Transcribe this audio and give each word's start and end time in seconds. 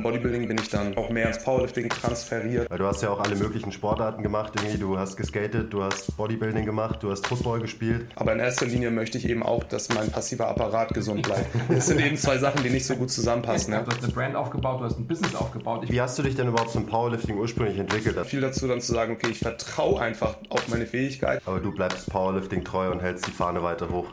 vom 0.00 0.12
Bodybuilding 0.12 0.48
bin 0.48 0.56
ich 0.58 0.70
dann 0.70 0.96
auch 0.96 1.10
mehr 1.10 1.28
ins 1.28 1.42
Powerlifting 1.42 1.90
transferiert. 1.90 2.70
Weil 2.70 2.78
du 2.78 2.86
hast 2.86 3.02
ja 3.02 3.10
auch 3.10 3.20
alle 3.20 3.36
möglichen 3.36 3.70
Sportarten 3.70 4.22
gemacht. 4.22 4.54
Irgendwie. 4.56 4.78
Du 4.78 4.98
hast 4.98 5.16
geskatet, 5.16 5.72
du 5.72 5.82
hast 5.82 6.16
Bodybuilding 6.16 6.64
gemacht, 6.64 7.02
du 7.02 7.10
hast 7.10 7.26
Football 7.26 7.60
gespielt. 7.60 8.06
Aber 8.16 8.32
in 8.32 8.40
erster 8.40 8.66
Linie 8.66 8.90
möchte 8.90 9.18
ich 9.18 9.28
eben 9.28 9.42
auch, 9.42 9.64
dass 9.64 9.90
mein 9.90 10.10
passiver 10.10 10.48
Apparat 10.48 10.94
gesund 10.94 11.22
bleibt. 11.22 11.46
Das 11.68 11.86
sind 11.86 12.00
eben 12.00 12.16
zwei 12.16 12.38
Sachen, 12.38 12.62
die 12.62 12.70
nicht 12.70 12.86
so 12.86 12.96
gut 12.96 13.10
zusammenpassen. 13.10 13.74
Ne? 13.74 13.82
Du 13.84 13.90
hast 13.94 14.02
eine 14.02 14.12
Brand 14.12 14.36
aufgebaut, 14.36 14.80
du 14.80 14.84
hast 14.84 14.98
ein 14.98 15.06
Business 15.06 15.34
aufgebaut. 15.34 15.84
Wie 15.88 16.00
hast 16.00 16.18
du 16.18 16.22
dich 16.22 16.34
denn 16.34 16.48
überhaupt 16.48 16.70
zum 16.70 16.86
Powerlifting 16.86 17.36
ursprünglich 17.36 17.78
entwickelt? 17.78 18.18
Viel 18.26 18.40
dazu 18.40 18.66
dann 18.66 18.80
zu 18.80 18.92
sagen, 18.92 19.12
okay, 19.12 19.28
ich 19.30 19.38
vertraue 19.38 20.00
einfach 20.00 20.36
auf 20.48 20.68
meine 20.68 20.86
Fähigkeit. 20.86 21.42
Aber 21.44 21.60
du 21.60 21.72
bleibst 21.72 22.10
Powerlifting 22.10 22.64
treu 22.64 22.90
und 22.90 23.00
hältst 23.00 23.26
die 23.26 23.32
Fahne 23.32 23.62
weiter 23.62 23.90
hoch. 23.90 24.06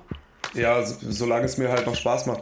Ja, 0.54 0.84
solange 0.84 1.46
es 1.46 1.58
mir 1.58 1.70
halt 1.70 1.86
noch 1.86 1.96
Spaß 1.96 2.26
macht. 2.26 2.42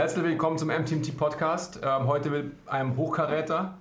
Herzlich 0.00 0.24
willkommen 0.24 0.56
zum 0.56 0.68
MTMT 0.68 1.14
Podcast. 1.18 1.80
Ähm, 1.84 2.06
heute 2.06 2.30
mit 2.30 2.52
einem 2.64 2.96
Hochkaräter. 2.96 3.76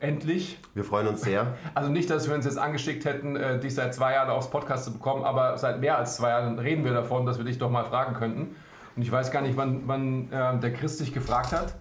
Endlich. 0.00 0.58
Wir 0.74 0.82
freuen 0.82 1.06
uns 1.06 1.20
sehr. 1.20 1.56
Also 1.76 1.90
nicht, 1.90 2.10
dass 2.10 2.26
wir 2.26 2.34
uns 2.34 2.44
jetzt 2.44 2.58
angeschickt 2.58 3.04
hätten, 3.04 3.36
äh, 3.36 3.60
dich 3.60 3.76
seit 3.76 3.94
zwei 3.94 4.14
Jahren 4.14 4.30
aufs 4.30 4.50
Podcast 4.50 4.86
zu 4.86 4.92
bekommen, 4.92 5.22
aber 5.22 5.56
seit 5.58 5.78
mehr 5.78 5.96
als 5.96 6.16
zwei 6.16 6.30
Jahren 6.30 6.58
reden 6.58 6.84
wir 6.84 6.92
davon, 6.92 7.24
dass 7.24 7.38
wir 7.38 7.44
dich 7.44 7.58
doch 7.58 7.70
mal 7.70 7.84
fragen 7.84 8.14
könnten. 8.14 8.56
Und 8.96 9.02
ich 9.02 9.12
weiß 9.12 9.30
gar 9.30 9.42
nicht, 9.42 9.56
wann, 9.56 9.82
wann 9.86 10.32
äh, 10.32 10.58
der 10.58 10.72
Chris 10.72 10.98
dich 10.98 11.14
gefragt 11.14 11.52
hat. 11.52 11.76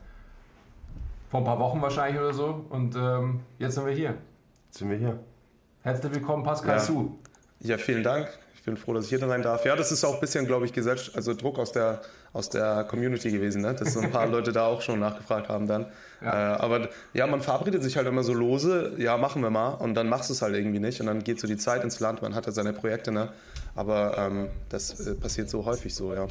Vor 1.31 1.39
ein 1.39 1.45
paar 1.45 1.57
Wochen 1.57 1.81
wahrscheinlich 1.81 2.21
oder 2.21 2.33
so. 2.33 2.67
Und 2.69 2.95
ähm, 2.95 3.39
jetzt 3.57 3.73
sind 3.73 3.87
wir 3.87 3.93
hier. 3.93 4.13
Jetzt 4.67 4.77
sind 4.77 4.91
wir 4.91 4.97
hier. 4.97 5.19
Herzlich 5.81 6.13
willkommen, 6.13 6.43
Pascal 6.43 6.75
Ja. 6.75 6.79
Su. 6.79 7.17
Ja, 7.61 7.79
vielen 7.79 8.03
Dank. 8.03 8.27
Ich 8.69 8.75
bin 8.75 8.83
froh, 8.83 8.93
dass 8.93 9.05
ich 9.05 9.09
hier 9.09 9.17
sein 9.17 9.41
darf. 9.41 9.65
Ja, 9.65 9.75
das 9.75 9.91
ist 9.91 10.03
auch 10.03 10.13
ein 10.13 10.19
bisschen, 10.19 10.45
glaube 10.45 10.63
ich, 10.63 10.73
Gesellschaft, 10.73 11.15
also 11.15 11.33
Druck 11.33 11.57
aus 11.57 11.71
der, 11.71 12.01
aus 12.33 12.51
der 12.51 12.83
Community 12.83 13.31
gewesen, 13.31 13.63
ne? 13.63 13.73
dass 13.73 13.93
so 13.93 13.99
ein 13.99 14.11
paar 14.11 14.27
Leute 14.27 14.51
da 14.51 14.67
auch 14.67 14.83
schon 14.83 14.99
nachgefragt 14.99 15.49
haben 15.49 15.65
dann. 15.65 15.87
Ja. 16.21 16.53
Äh, 16.53 16.57
aber 16.59 16.89
ja, 17.15 17.25
man 17.25 17.41
verabredet 17.41 17.81
sich 17.81 17.97
halt 17.97 18.05
immer 18.05 18.21
so 18.21 18.31
lose, 18.31 18.93
ja, 18.99 19.17
machen 19.17 19.41
wir 19.41 19.49
mal 19.49 19.69
und 19.69 19.95
dann 19.95 20.07
machst 20.07 20.29
du 20.29 20.33
es 20.33 20.43
halt 20.43 20.53
irgendwie 20.53 20.77
nicht 20.77 21.01
und 21.01 21.07
dann 21.07 21.23
geht 21.23 21.39
so 21.39 21.47
die 21.47 21.57
Zeit 21.57 21.83
ins 21.83 21.99
Land, 21.99 22.21
man 22.21 22.35
hat 22.35 22.45
ja 22.45 22.51
seine 22.51 22.71
Projekte, 22.71 23.11
ne? 23.11 23.29
aber 23.73 24.15
ähm, 24.19 24.49
das 24.69 24.99
äh, 24.99 25.15
passiert 25.15 25.49
so 25.49 25.65
häufig 25.65 25.95
so, 25.95 26.13
ja. 26.13 26.27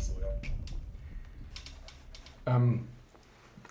Ähm, 2.47 2.84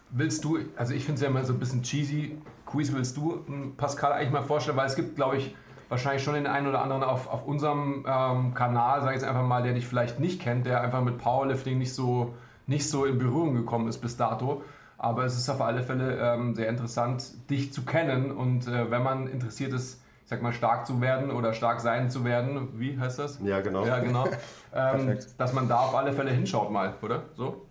willst 0.09 0.43
du, 0.43 0.59
also 0.75 0.93
ich 0.93 1.05
finde 1.05 1.15
es 1.15 1.21
ja 1.21 1.29
immer 1.29 1.45
so 1.45 1.53
ein 1.53 1.59
bisschen 1.59 1.83
cheesy, 1.83 2.37
Quiz 2.65 2.91
willst 2.91 3.15
du 3.15 3.45
m, 3.47 3.75
Pascal 3.77 4.11
eigentlich 4.11 4.31
mal 4.31 4.43
vorstellen, 4.43 4.75
weil 4.75 4.87
es 4.87 4.95
gibt, 4.97 5.15
glaube 5.15 5.37
ich, 5.37 5.55
wahrscheinlich 5.89 6.23
schon 6.23 6.33
den 6.33 6.47
einen 6.47 6.67
oder 6.67 6.81
anderen 6.81 7.03
auf, 7.03 7.31
auf 7.31 7.45
unserem 7.45 8.05
ähm, 8.07 8.53
Kanal, 8.53 9.01
sage 9.01 9.15
ich 9.15 9.21
jetzt 9.21 9.29
einfach 9.29 9.45
mal, 9.45 9.63
der 9.63 9.73
dich 9.73 9.87
vielleicht 9.87 10.19
nicht 10.19 10.41
kennt, 10.41 10.65
der 10.65 10.81
einfach 10.81 11.01
mit 11.01 11.17
Powerlifting 11.17 11.77
nicht 11.77 11.93
so, 11.93 12.33
nicht 12.65 12.89
so 12.89 13.05
in 13.05 13.17
Berührung 13.17 13.55
gekommen 13.55 13.87
ist 13.87 13.99
bis 13.99 14.17
dato. 14.17 14.61
Aber 14.97 15.25
es 15.25 15.37
ist 15.37 15.47
auf 15.49 15.61
alle 15.61 15.83
Fälle 15.83 16.17
ähm, 16.19 16.55
sehr 16.55 16.69
interessant, 16.69 17.23
dich 17.49 17.71
zu 17.71 17.85
kennen 17.85 18.31
und 18.31 18.67
äh, 18.67 18.89
wenn 18.89 19.03
man 19.03 19.27
interessiert 19.27 19.71
ist, 19.73 20.01
ich 20.23 20.29
sag 20.29 20.41
mal, 20.41 20.51
stark 20.51 20.85
zu 20.87 20.99
werden 20.99 21.31
oder 21.31 21.53
stark 21.53 21.79
sein 21.79 22.09
zu 22.09 22.25
werden, 22.25 22.67
wie 22.79 22.99
heißt 22.99 23.19
das? 23.19 23.39
Ja, 23.43 23.61
genau. 23.61 23.85
Ja, 23.85 23.99
genau. 23.99 24.25
ähm, 24.75 25.17
dass 25.37 25.53
man 25.53 25.69
da 25.69 25.77
auf 25.81 25.95
alle 25.95 26.11
Fälle 26.13 26.31
hinschaut 26.31 26.71
mal, 26.71 26.93
oder? 27.01 27.21
So? 27.37 27.61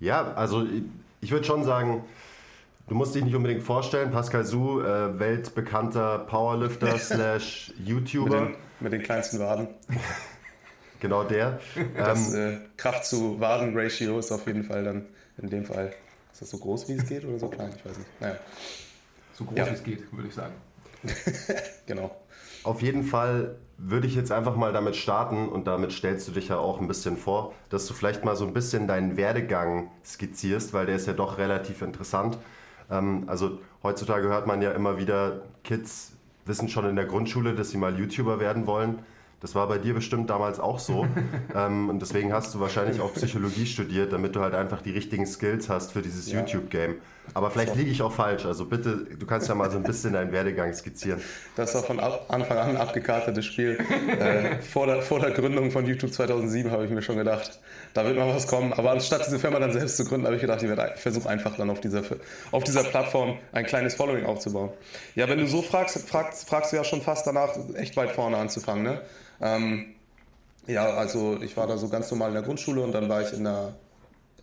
Ja, 0.00 0.32
also 0.34 0.64
ich- 0.64 0.82
ich 1.20 1.30
würde 1.30 1.44
schon 1.44 1.64
sagen, 1.64 2.02
du 2.88 2.94
musst 2.94 3.14
dich 3.14 3.24
nicht 3.24 3.34
unbedingt 3.34 3.62
vorstellen. 3.62 4.10
Pascal 4.10 4.44
Su, 4.44 4.80
äh, 4.80 5.18
weltbekannter 5.18 6.20
Powerlifter 6.20 6.98
slash 6.98 7.72
Mit 7.78 7.88
YouTuber. 7.88 8.30
den, 8.46 8.54
mit 8.80 8.92
den 8.92 9.02
kleinsten 9.02 9.38
Waden. 9.38 9.68
Genau 10.98 11.24
der. 11.24 11.60
Das 11.94 12.32
Ähm, 12.32 12.40
äh, 12.54 12.56
Kraft 12.78 13.04
zu 13.04 13.38
Waden-Ratio 13.38 14.18
ist 14.18 14.32
auf 14.32 14.46
jeden 14.46 14.64
Fall 14.64 14.82
dann 14.82 15.04
in 15.36 15.50
dem 15.50 15.66
Fall. 15.66 15.92
Ist 16.32 16.40
das 16.40 16.48
so 16.50 16.56
groß, 16.56 16.88
wie 16.88 16.94
es 16.94 17.06
geht 17.06 17.22
oder 17.26 17.38
so 17.38 17.48
klein? 17.48 17.70
Ich 17.76 17.84
weiß 17.84 17.98
nicht. 17.98 18.08
Naja, 18.20 18.36
So 19.34 19.44
groß 19.44 19.58
Ja. 19.58 19.66
wie 19.66 19.74
es 19.74 19.84
geht, 19.84 20.10
würde 20.10 20.28
ich 20.28 20.34
sagen. 20.34 20.54
genau. 21.86 22.16
Auf 22.64 22.80
jeden 22.80 23.04
Fall 23.04 23.56
würde 23.76 24.06
ich 24.06 24.14
jetzt 24.14 24.32
einfach 24.32 24.56
mal 24.56 24.72
damit 24.72 24.96
starten 24.96 25.50
und 25.50 25.66
damit 25.66 25.92
stellst 25.92 26.28
du 26.28 26.32
dich 26.32 26.48
ja 26.48 26.56
auch 26.56 26.80
ein 26.80 26.88
bisschen 26.88 27.18
vor, 27.18 27.52
dass 27.68 27.86
du 27.86 27.92
vielleicht 27.92 28.24
mal 28.24 28.34
so 28.34 28.46
ein 28.46 28.54
bisschen 28.54 28.88
deinen 28.88 29.18
Werdegang 29.18 29.90
skizzierst, 30.02 30.72
weil 30.72 30.86
der 30.86 30.96
ist 30.96 31.06
ja 31.06 31.12
doch 31.12 31.36
relativ 31.36 31.82
interessant. 31.82 32.38
Ähm, 32.90 33.24
also 33.26 33.58
heutzutage 33.82 34.28
hört 34.28 34.46
man 34.46 34.62
ja 34.62 34.72
immer 34.72 34.98
wieder, 34.98 35.42
Kids 35.64 36.12
wissen 36.44 36.68
schon 36.68 36.88
in 36.88 36.96
der 36.96 37.06
Grundschule, 37.06 37.54
dass 37.54 37.70
sie 37.70 37.78
mal 37.78 37.98
YouTuber 37.98 38.38
werden 38.40 38.66
wollen. 38.66 39.00
Das 39.40 39.54
war 39.54 39.68
bei 39.68 39.78
dir 39.78 39.94
bestimmt 39.94 40.30
damals 40.30 40.60
auch 40.60 40.78
so. 40.78 41.06
ähm, 41.54 41.88
und 41.88 42.00
deswegen 42.00 42.32
hast 42.32 42.54
du 42.54 42.60
wahrscheinlich 42.60 43.00
auch 43.00 43.12
Psychologie 43.14 43.66
studiert, 43.66 44.12
damit 44.12 44.34
du 44.34 44.40
halt 44.40 44.54
einfach 44.54 44.80
die 44.80 44.92
richtigen 44.92 45.26
Skills 45.26 45.68
hast 45.68 45.92
für 45.92 46.02
dieses 46.02 46.30
Ja. 46.30 46.40
YouTube-Game. 46.40 46.96
Aber 47.34 47.50
vielleicht 47.50 47.76
liege 47.76 47.90
ich 47.90 48.02
auch 48.02 48.12
falsch. 48.12 48.46
Also 48.46 48.64
bitte, 48.64 49.06
du 49.18 49.26
kannst 49.26 49.48
ja 49.48 49.54
mal 49.54 49.70
so 49.70 49.76
ein 49.76 49.82
bisschen 49.82 50.12
deinen 50.12 50.32
Werdegang 50.32 50.72
skizzieren. 50.72 51.20
Das 51.54 51.74
war 51.74 51.82
von 51.82 52.00
Anfang 52.00 52.58
an 52.58 52.70
ein 52.70 52.76
abgekartetes 52.76 53.44
Spiel. 53.44 53.78
äh, 54.18 54.62
vor, 54.62 54.86
der, 54.86 55.02
vor 55.02 55.20
der 55.20 55.32
Gründung 55.32 55.70
von 55.70 55.86
YouTube 55.86 56.12
2007 56.12 56.70
habe 56.70 56.84
ich 56.84 56.90
mir 56.90 57.02
schon 57.02 57.16
gedacht, 57.16 57.60
da 57.94 58.04
wird 58.04 58.16
mal 58.16 58.34
was 58.34 58.46
kommen. 58.46 58.72
Aber 58.72 58.90
anstatt 58.90 59.26
diese 59.26 59.38
Firma 59.38 59.58
dann 59.58 59.72
selbst 59.72 59.96
zu 59.96 60.04
gründen, 60.04 60.26
habe 60.26 60.36
ich 60.36 60.42
gedacht, 60.42 60.62
ich, 60.62 60.70
ich 60.70 61.00
versuche 61.00 61.28
einfach 61.28 61.56
dann 61.56 61.70
auf 61.70 61.80
dieser, 61.80 62.02
auf 62.52 62.64
dieser 62.64 62.84
Plattform 62.84 63.38
ein 63.52 63.66
kleines 63.66 63.94
Following 63.94 64.24
aufzubauen. 64.26 64.70
Ja, 65.14 65.28
wenn 65.28 65.38
du 65.38 65.46
so 65.46 65.62
fragst, 65.62 66.08
fragst, 66.08 66.48
fragst 66.48 66.72
du 66.72 66.76
ja 66.76 66.84
schon 66.84 67.02
fast 67.02 67.26
danach, 67.26 67.50
echt 67.74 67.96
weit 67.96 68.12
vorne 68.12 68.36
anzufangen. 68.36 68.82
Ne? 68.82 69.00
Ähm, 69.40 69.94
ja, 70.66 70.86
also 70.94 71.38
ich 71.40 71.56
war 71.56 71.66
da 71.66 71.76
so 71.76 71.88
ganz 71.88 72.10
normal 72.10 72.28
in 72.28 72.34
der 72.34 72.42
Grundschule 72.42 72.82
und 72.82 72.92
dann 72.92 73.08
war 73.08 73.22
ich 73.22 73.32
in 73.32 73.44
der, 73.44 73.74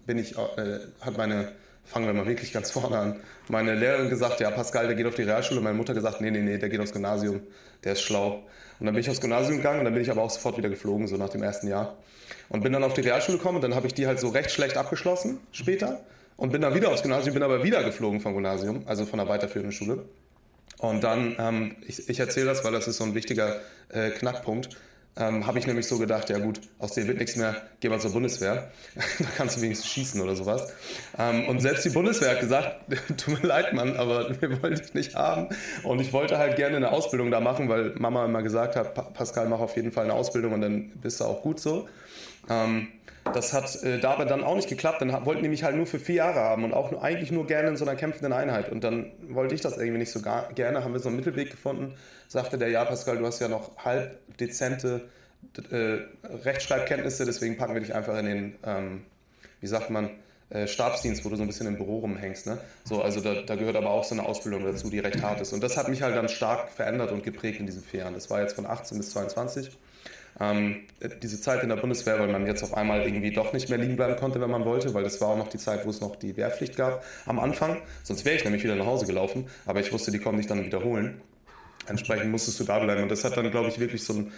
bin 0.06 0.18
ich, 0.18 0.38
äh, 0.38 0.80
hat 1.02 1.18
meine, 1.18 1.52
fangen 1.86 2.06
wir 2.06 2.14
mal 2.14 2.26
wirklich 2.26 2.54
ganz 2.54 2.72
vorne 2.72 2.98
an, 2.98 3.16
meine 3.50 3.76
Lehrerin 3.76 4.10
gesagt, 4.10 4.40
ja 4.40 4.52
Pascal, 4.52 4.88
der 4.88 4.96
geht 4.96 5.06
auf 5.06 5.16
die 5.16 5.24
Realschule, 5.24 5.62
meine 5.62 5.78
Mutter 5.78 5.94
gesagt, 5.94 6.22
nee, 6.22 6.32
nee, 6.32 6.42
nee, 6.42 6.58
der 6.58 6.70
geht 6.70 6.80
aufs 6.80 6.94
Gymnasium, 6.94 7.42
der 7.84 7.94
ist 7.94 8.02
schlau. 8.02 8.44
Und 8.80 8.86
dann 8.86 8.96
bin 8.96 9.02
ich 9.02 9.10
aufs 9.10 9.22
Gymnasium 9.22 9.58
gegangen 9.58 9.80
und 9.80 9.86
dann 9.86 9.94
bin 9.94 10.02
ich 10.02 10.12
aber 10.12 10.24
auch 10.24 10.30
sofort 10.30 10.58
wieder 10.58 10.70
geflogen, 10.70 11.08
so 11.08 11.18
nach 11.18 11.30
dem 11.30 11.44
ersten 11.44 11.68
Jahr. 11.68 11.98
Und 12.50 12.64
bin 12.64 12.74
dann 12.74 12.84
auf 12.84 12.94
die 12.94 13.02
Realschule 13.02 13.38
gekommen 13.38 13.58
und 13.58 13.62
dann 13.62 13.76
habe 13.76 13.88
ich 13.88 13.94
die 13.94 14.08
halt 14.08 14.20
so 14.20 14.30
recht 14.30 14.52
schlecht 14.52 14.78
abgeschlossen 14.78 15.40
später 15.52 16.02
und 16.38 16.52
bin 16.52 16.62
dann 16.62 16.74
wieder 16.74 16.90
aufs 16.90 17.04
Gymnasium, 17.04 17.34
bin 17.34 17.44
aber 17.44 17.64
wieder 17.64 17.84
geflogen 17.84 18.20
vom 18.20 18.34
Gymnasium, 18.34 18.84
also 18.86 19.06
von 19.06 19.20
der 19.20 19.28
weiterführenden 19.28 19.72
Schule. 19.72 20.06
Und 20.80 21.04
dann, 21.04 21.36
ähm, 21.40 21.76
ich, 21.86 22.10
ich 22.10 22.20
erzähle 22.20 22.48
das, 22.48 22.64
weil 22.64 22.74
das 22.74 22.88
ist 22.88 22.98
so 22.98 23.04
ein 23.04 23.14
wichtiger 23.16 23.62
äh, 23.90 24.10
Knackpunkt, 24.10 24.70
ähm, 25.16 25.46
habe 25.46 25.60
ich 25.60 25.68
nämlich 25.68 25.88
so 25.88 25.98
gedacht, 26.00 26.30
ja 26.30 26.40
gut, 26.40 26.60
aus 26.80 26.94
dir 26.94 27.08
wird 27.08 27.20
nichts 27.20 27.36
mehr, 27.36 27.56
geh 27.80 27.90
mal 27.90 28.00
zur 28.00 28.12
Bundeswehr, 28.14 28.72
da 29.20 29.26
kannst 29.38 29.58
du 29.58 29.62
wenigstens 29.62 29.90
schießen 29.90 30.20
oder 30.22 30.36
sowas. 30.36 30.74
Ähm, 31.20 31.48
und 31.48 31.60
selbst 31.62 31.86
die 31.86 31.90
Bundeswehr 31.90 32.32
hat 32.32 32.40
gesagt, 32.40 32.82
tut 33.18 33.42
mir 33.42 33.48
leid, 33.48 33.74
Mann, 33.74 33.96
aber 33.96 34.30
wir 34.42 34.62
wollen 34.64 34.76
dich 34.76 34.94
nicht 34.94 35.16
haben. 35.16 35.50
Und 35.84 36.00
ich 36.02 36.14
wollte 36.14 36.38
halt 36.38 36.56
gerne 36.56 36.78
eine 36.78 36.92
Ausbildung 36.92 37.30
da 37.32 37.40
machen, 37.40 37.70
weil 37.70 37.94
Mama 37.98 38.26
immer 38.26 38.42
gesagt 38.42 38.76
hat, 38.76 38.96
"Pa- 38.96 39.04
Pascal, 39.04 39.48
mach 39.50 39.60
auf 39.60 39.76
jeden 39.76 39.92
Fall 39.92 40.06
eine 40.06 40.14
Ausbildung 40.14 40.54
und 40.54 40.62
dann 40.62 40.90
bist 40.96 41.20
du 41.20 41.26
auch 41.26 41.42
gut 41.44 41.60
so. 41.60 41.88
Ähm, 42.50 42.88
das 43.34 43.54
hat 43.54 43.82
äh, 43.84 44.00
dabei 44.00 44.26
dann 44.26 44.44
auch 44.44 44.56
nicht 44.56 44.68
geklappt. 44.68 45.02
Dann 45.02 45.26
wollten 45.26 45.44
die 45.44 45.50
mich 45.50 45.64
halt 45.64 45.76
nur 45.76 45.86
für 45.86 46.00
vier 46.00 46.16
Jahre 46.16 46.40
haben 46.40 46.64
und 46.64 46.74
auch 46.74 46.92
nur, 46.92 47.04
eigentlich 47.04 47.32
nur 47.32 47.48
gerne 47.48 47.70
in 47.70 47.78
so 47.78 47.86
einer 47.86 47.96
kämpfenden 47.96 48.34
Einheit. 48.34 48.70
Und 48.70 48.84
dann 48.84 49.12
wollte 49.30 49.56
ich 49.56 49.62
das 49.62 49.78
irgendwie 49.78 50.00
nicht 50.00 50.12
so 50.12 50.22
gar, 50.22 50.52
gerne. 50.54 50.84
Haben 50.84 50.94
wir 50.94 51.00
so 51.00 51.08
einen 51.08 51.18
Mittelweg 51.18 51.52
gefunden. 51.52 51.94
Sagte 52.28 52.58
der, 52.58 52.70
ja 52.70 52.84
Pascal, 52.84 53.18
du 53.18 53.26
hast 53.26 53.40
ja 53.40 53.48
noch 53.48 53.78
halb 53.78 54.20
dezente 54.38 55.02
äh, 55.72 56.00
Rechtschreibkenntnisse, 56.44 57.26
deswegen 57.26 57.58
packen 57.58 57.74
wir 57.74 57.82
dich 57.82 57.94
einfach 57.94 58.18
in 58.18 58.26
den, 58.26 58.56
ähm, 58.66 59.04
wie 59.62 59.68
sagt 59.68 59.90
man, 59.90 60.10
äh, 60.50 60.68
Stabsdienst, 60.68 61.26
wo 61.26 61.30
du 61.30 61.36
so 61.36 61.42
ein 61.42 61.48
bisschen 61.48 61.68
im 61.68 61.78
Büro 61.78 62.00
rumhängst. 62.00 62.46
Ne? 62.46 62.58
So, 62.84 63.02
also 63.02 63.22
da, 63.22 63.42
da 63.42 63.56
gehört 63.56 63.76
aber 63.76 63.90
auch 63.90 64.04
so 64.04 64.16
eine 64.16 64.26
Ausbildung 64.26 64.64
dazu, 64.64 64.90
die 64.90 65.00
recht 65.00 65.22
hart 65.22 65.42
ist. 65.42 65.54
Und 65.54 65.64
das 65.64 65.78
hat 65.78 65.88
mich 65.88 66.02
halt 66.02 66.16
dann 66.16 66.30
stark 66.30 66.70
verändert 66.70 67.12
und 67.12 67.24
geprägt 67.24 67.60
in 67.60 67.66
diesen 67.66 67.84
vier 67.84 68.02
Jahren. 68.02 68.14
Das 68.14 68.30
war 68.30 68.42
jetzt 68.42 68.54
von 68.54 68.66
18 68.66 68.98
bis 68.98 69.12
22. 69.12 69.72
Ähm, 70.40 70.82
diese 71.22 71.40
Zeit 71.40 71.64
in 71.64 71.70
der 71.70 71.76
Bundeswehr, 71.76 72.20
weil 72.20 72.28
man 72.28 72.48
jetzt 72.48 72.64
auf 72.64 72.74
einmal 72.74 73.04
irgendwie 73.04 73.32
doch 73.32 73.54
nicht 73.54 73.70
mehr 73.70 73.78
liegen 73.78 73.96
bleiben 73.96 74.16
konnte, 74.16 74.42
wenn 74.42 74.50
man 74.50 74.66
wollte, 74.66 74.94
weil 74.94 75.04
das 75.04 75.22
war 75.22 75.30
auch 75.30 75.38
noch 75.38 75.50
die 75.50 75.58
Zeit, 75.58 75.86
wo 75.86 75.90
es 75.90 76.02
noch 76.02 76.16
die 76.16 76.36
Wehrpflicht 76.38 76.76
gab 76.76 77.06
am 77.26 77.40
Anfang. 77.40 77.82
Sonst 78.04 78.26
wäre 78.26 78.36
ich 78.36 78.44
nämlich 78.44 78.64
wieder 78.64 78.76
nach 78.76 78.86
Hause 78.86 79.06
gelaufen, 79.06 79.48
aber 79.66 79.80
ich 79.80 79.94
wusste, 79.94 80.12
die 80.12 80.20
kommen 80.20 80.38
nicht 80.38 80.50
dann 80.50 80.66
wiederholen. 80.66 81.22
Entsprechend 81.88 82.32
musstest 82.32 82.60
du 82.60 82.64
da 82.64 82.80
bleiben. 82.80 83.04
Und 83.04 83.12
das 83.12 83.24
hat 83.24 83.36
dann, 83.36 83.52
glaube 83.52 83.70
ich, 83.70 83.80
wirklich 83.80 84.04
so 84.04 84.14
ein 84.14 84.32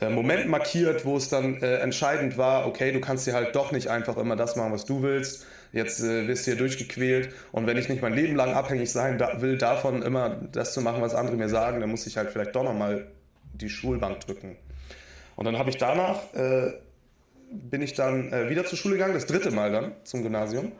äh, 0.00 0.08
Moment 0.08 0.48
markiert, 0.48 1.04
wo 1.04 1.16
es 1.16 1.28
dann 1.28 1.60
äh, 1.60 1.78
entscheidend 1.78 2.38
war, 2.38 2.66
okay, 2.66 2.92
du 2.92 3.00
kannst 3.00 3.26
dir 3.26 3.34
halt 3.34 3.54
doch 3.54 3.72
nicht 3.72 3.88
einfach 3.88 4.16
immer 4.16 4.36
das 4.36 4.56
machen, 4.56 4.72
was 4.72 4.84
du 4.84 5.02
willst. 5.02 5.46
Jetzt 5.72 6.00
äh, 6.00 6.28
wirst 6.28 6.46
du 6.46 6.52
hier 6.52 6.58
durchgequält 6.58 7.30
und 7.50 7.66
wenn 7.66 7.76
ich 7.76 7.88
nicht 7.88 8.02
mein 8.02 8.14
Leben 8.14 8.36
lang 8.36 8.52
abhängig 8.54 8.92
sein 8.92 9.18
da, 9.18 9.40
will, 9.40 9.58
davon 9.58 10.02
immer 10.02 10.28
das 10.52 10.74
zu 10.74 10.80
machen, 10.80 11.02
was 11.02 11.14
andere 11.14 11.36
mir 11.36 11.48
sagen, 11.48 11.80
dann 11.80 11.90
muss 11.90 12.06
ich 12.06 12.16
halt 12.16 12.30
vielleicht 12.30 12.54
doch 12.54 12.62
nochmal 12.62 13.06
die 13.54 13.70
Schulbank 13.70 14.20
drücken. 14.20 14.56
Und 15.36 15.44
dann 15.44 15.58
habe 15.58 15.70
ich 15.70 15.78
danach, 15.78 16.32
äh, 16.34 16.72
bin 17.50 17.82
ich 17.82 17.94
dann 17.94 18.32
äh, 18.32 18.50
wieder 18.50 18.64
zur 18.64 18.78
Schule 18.78 18.94
gegangen, 18.94 19.14
das 19.14 19.26
dritte 19.26 19.50
Mal 19.50 19.72
dann 19.72 19.92
zum 20.04 20.22
Gymnasium. 20.22 20.72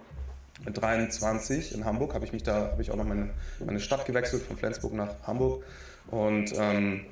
Mit 0.64 0.80
23 0.80 1.74
in 1.74 1.84
Hamburg 1.84 2.14
habe 2.14 2.24
ich 2.24 2.32
mich 2.32 2.42
da, 2.42 2.70
habe 2.70 2.82
ich 2.82 2.90
auch 2.90 2.96
noch 2.96 3.04
meine, 3.04 3.30
meine 3.64 3.80
Stadt 3.80 4.06
gewechselt, 4.06 4.42
von 4.42 4.56
Flensburg 4.56 4.92
nach 4.92 5.26
Hamburg. 5.26 5.64
Und 6.10 6.52
ähm, 6.56 7.06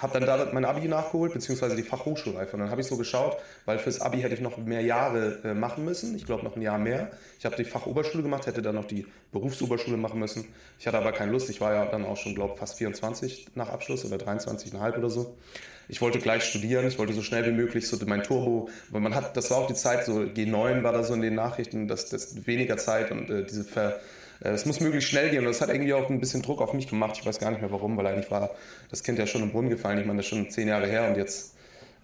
habe 0.00 0.18
dann 0.18 0.26
da 0.26 0.48
mein 0.52 0.64
Abi 0.64 0.88
nachgeholt, 0.88 1.34
beziehungsweise 1.34 1.76
die 1.76 1.82
Fachhochschulreife. 1.82 2.54
Und 2.54 2.60
dann 2.60 2.70
habe 2.70 2.80
ich 2.80 2.86
so 2.86 2.96
geschaut, 2.96 3.36
weil 3.66 3.78
fürs 3.78 4.00
Abi 4.00 4.20
hätte 4.20 4.34
ich 4.34 4.40
noch 4.40 4.56
mehr 4.56 4.80
Jahre 4.80 5.40
äh, 5.44 5.54
machen 5.54 5.84
müssen. 5.84 6.16
Ich 6.16 6.24
glaube 6.24 6.42
noch 6.42 6.56
ein 6.56 6.62
Jahr 6.62 6.78
mehr. 6.78 7.10
Ich 7.38 7.44
habe 7.44 7.56
die 7.56 7.64
Fachoberschule 7.64 8.22
gemacht, 8.22 8.46
hätte 8.46 8.62
dann 8.62 8.74
noch 8.74 8.86
die 8.86 9.06
Berufsoberschule 9.32 9.96
machen 9.96 10.18
müssen. 10.18 10.46
Ich 10.78 10.86
hatte 10.86 10.98
aber 10.98 11.12
keine 11.12 11.32
Lust. 11.32 11.50
Ich 11.50 11.60
war 11.60 11.74
ja 11.74 11.84
dann 11.86 12.06
auch 12.06 12.16
schon, 12.16 12.34
glaube 12.34 12.56
fast 12.56 12.78
24 12.78 13.48
nach 13.54 13.68
Abschluss 13.68 14.04
oder 14.04 14.16
23,5 14.16 14.96
oder 14.98 15.10
so. 15.10 15.36
Ich 15.90 16.00
wollte 16.00 16.20
gleich 16.20 16.44
studieren, 16.44 16.86
ich 16.86 16.98
wollte 16.98 17.12
so 17.12 17.22
schnell 17.22 17.44
wie 17.46 17.50
möglich 17.50 17.88
so 17.88 17.98
mein 18.06 18.22
Turbo, 18.22 18.68
weil 18.90 19.00
man 19.00 19.14
hat, 19.14 19.36
das 19.36 19.50
war 19.50 19.58
auch 19.58 19.66
die 19.66 19.74
Zeit, 19.74 20.04
so 20.04 20.20
G9 20.20 20.84
war 20.84 20.92
da 20.92 21.02
so 21.02 21.14
in 21.14 21.20
den 21.20 21.34
Nachrichten, 21.34 21.88
dass 21.88 22.08
das 22.08 22.46
weniger 22.46 22.76
Zeit 22.76 23.10
und 23.10 23.28
äh, 23.28 23.44
diese 23.44 23.64
Ver 23.64 23.98
äh, 24.40 24.50
es 24.50 24.66
muss 24.66 24.80
möglichst 24.80 25.10
schnell 25.10 25.30
gehen 25.30 25.40
und 25.40 25.46
das 25.46 25.60
hat 25.60 25.68
irgendwie 25.68 25.92
auch 25.92 26.08
ein 26.08 26.20
bisschen 26.20 26.42
Druck 26.42 26.60
auf 26.60 26.72
mich 26.74 26.88
gemacht. 26.88 27.16
Ich 27.18 27.26
weiß 27.26 27.40
gar 27.40 27.50
nicht 27.50 27.60
mehr 27.60 27.72
warum, 27.72 27.96
weil 27.96 28.06
eigentlich 28.06 28.30
war 28.30 28.50
das 28.90 29.02
Kind 29.02 29.18
ja 29.18 29.26
schon 29.26 29.42
im 29.42 29.50
Brunnen 29.50 29.68
gefallen. 29.68 29.98
Ich 29.98 30.06
meine, 30.06 30.18
das 30.18 30.26
ist 30.26 30.30
schon 30.30 30.48
zehn 30.48 30.68
Jahre 30.68 30.86
her 30.86 31.08
und 31.08 31.16
jetzt 31.16 31.56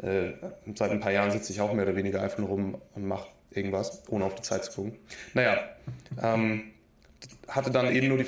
äh, 0.03 0.33
seit 0.75 0.91
ein 0.91 1.01
paar 1.01 1.13
Jahren 1.13 1.31
sitze 1.31 1.53
ich 1.53 1.61
auch 1.61 1.73
mehr 1.73 1.85
oder 1.85 1.97
weniger 1.97 2.21
einfach 2.23 2.39
nur 2.39 2.49
rum 2.49 2.79
und 2.95 3.07
mache 3.07 3.29
irgendwas, 3.53 4.03
ohne 4.09 4.25
auf 4.25 4.35
die 4.35 4.43
Zeit 4.43 4.65
zu 4.65 4.73
gucken. 4.73 4.99
Naja, 5.33 5.59
ähm, 6.23 6.73
hatte 7.49 7.71
dann 7.71 7.95
eben 7.95 8.09
nur 8.09 8.19
die 8.19 8.25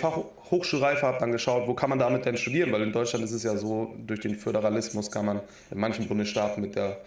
Fachhochschulreife, 0.49 1.07
habe 1.07 1.19
dann 1.21 1.33
geschaut, 1.33 1.67
wo 1.67 1.75
kann 1.75 1.91
man 1.91 1.99
damit 1.99 2.25
denn 2.25 2.37
studieren, 2.37 2.73
weil 2.73 2.83
in 2.83 2.93
Deutschland 2.93 3.25
ist 3.25 3.33
es 3.33 3.43
ja 3.43 3.57
so, 3.57 3.95
durch 4.07 4.21
den 4.21 4.35
Föderalismus 4.35 5.11
kann 5.11 5.27
man 5.27 5.41
in 5.71 5.79
manchen 5.79 6.09
Bundesstaaten 6.09 6.63
mit 6.63 6.75
der 6.75 6.99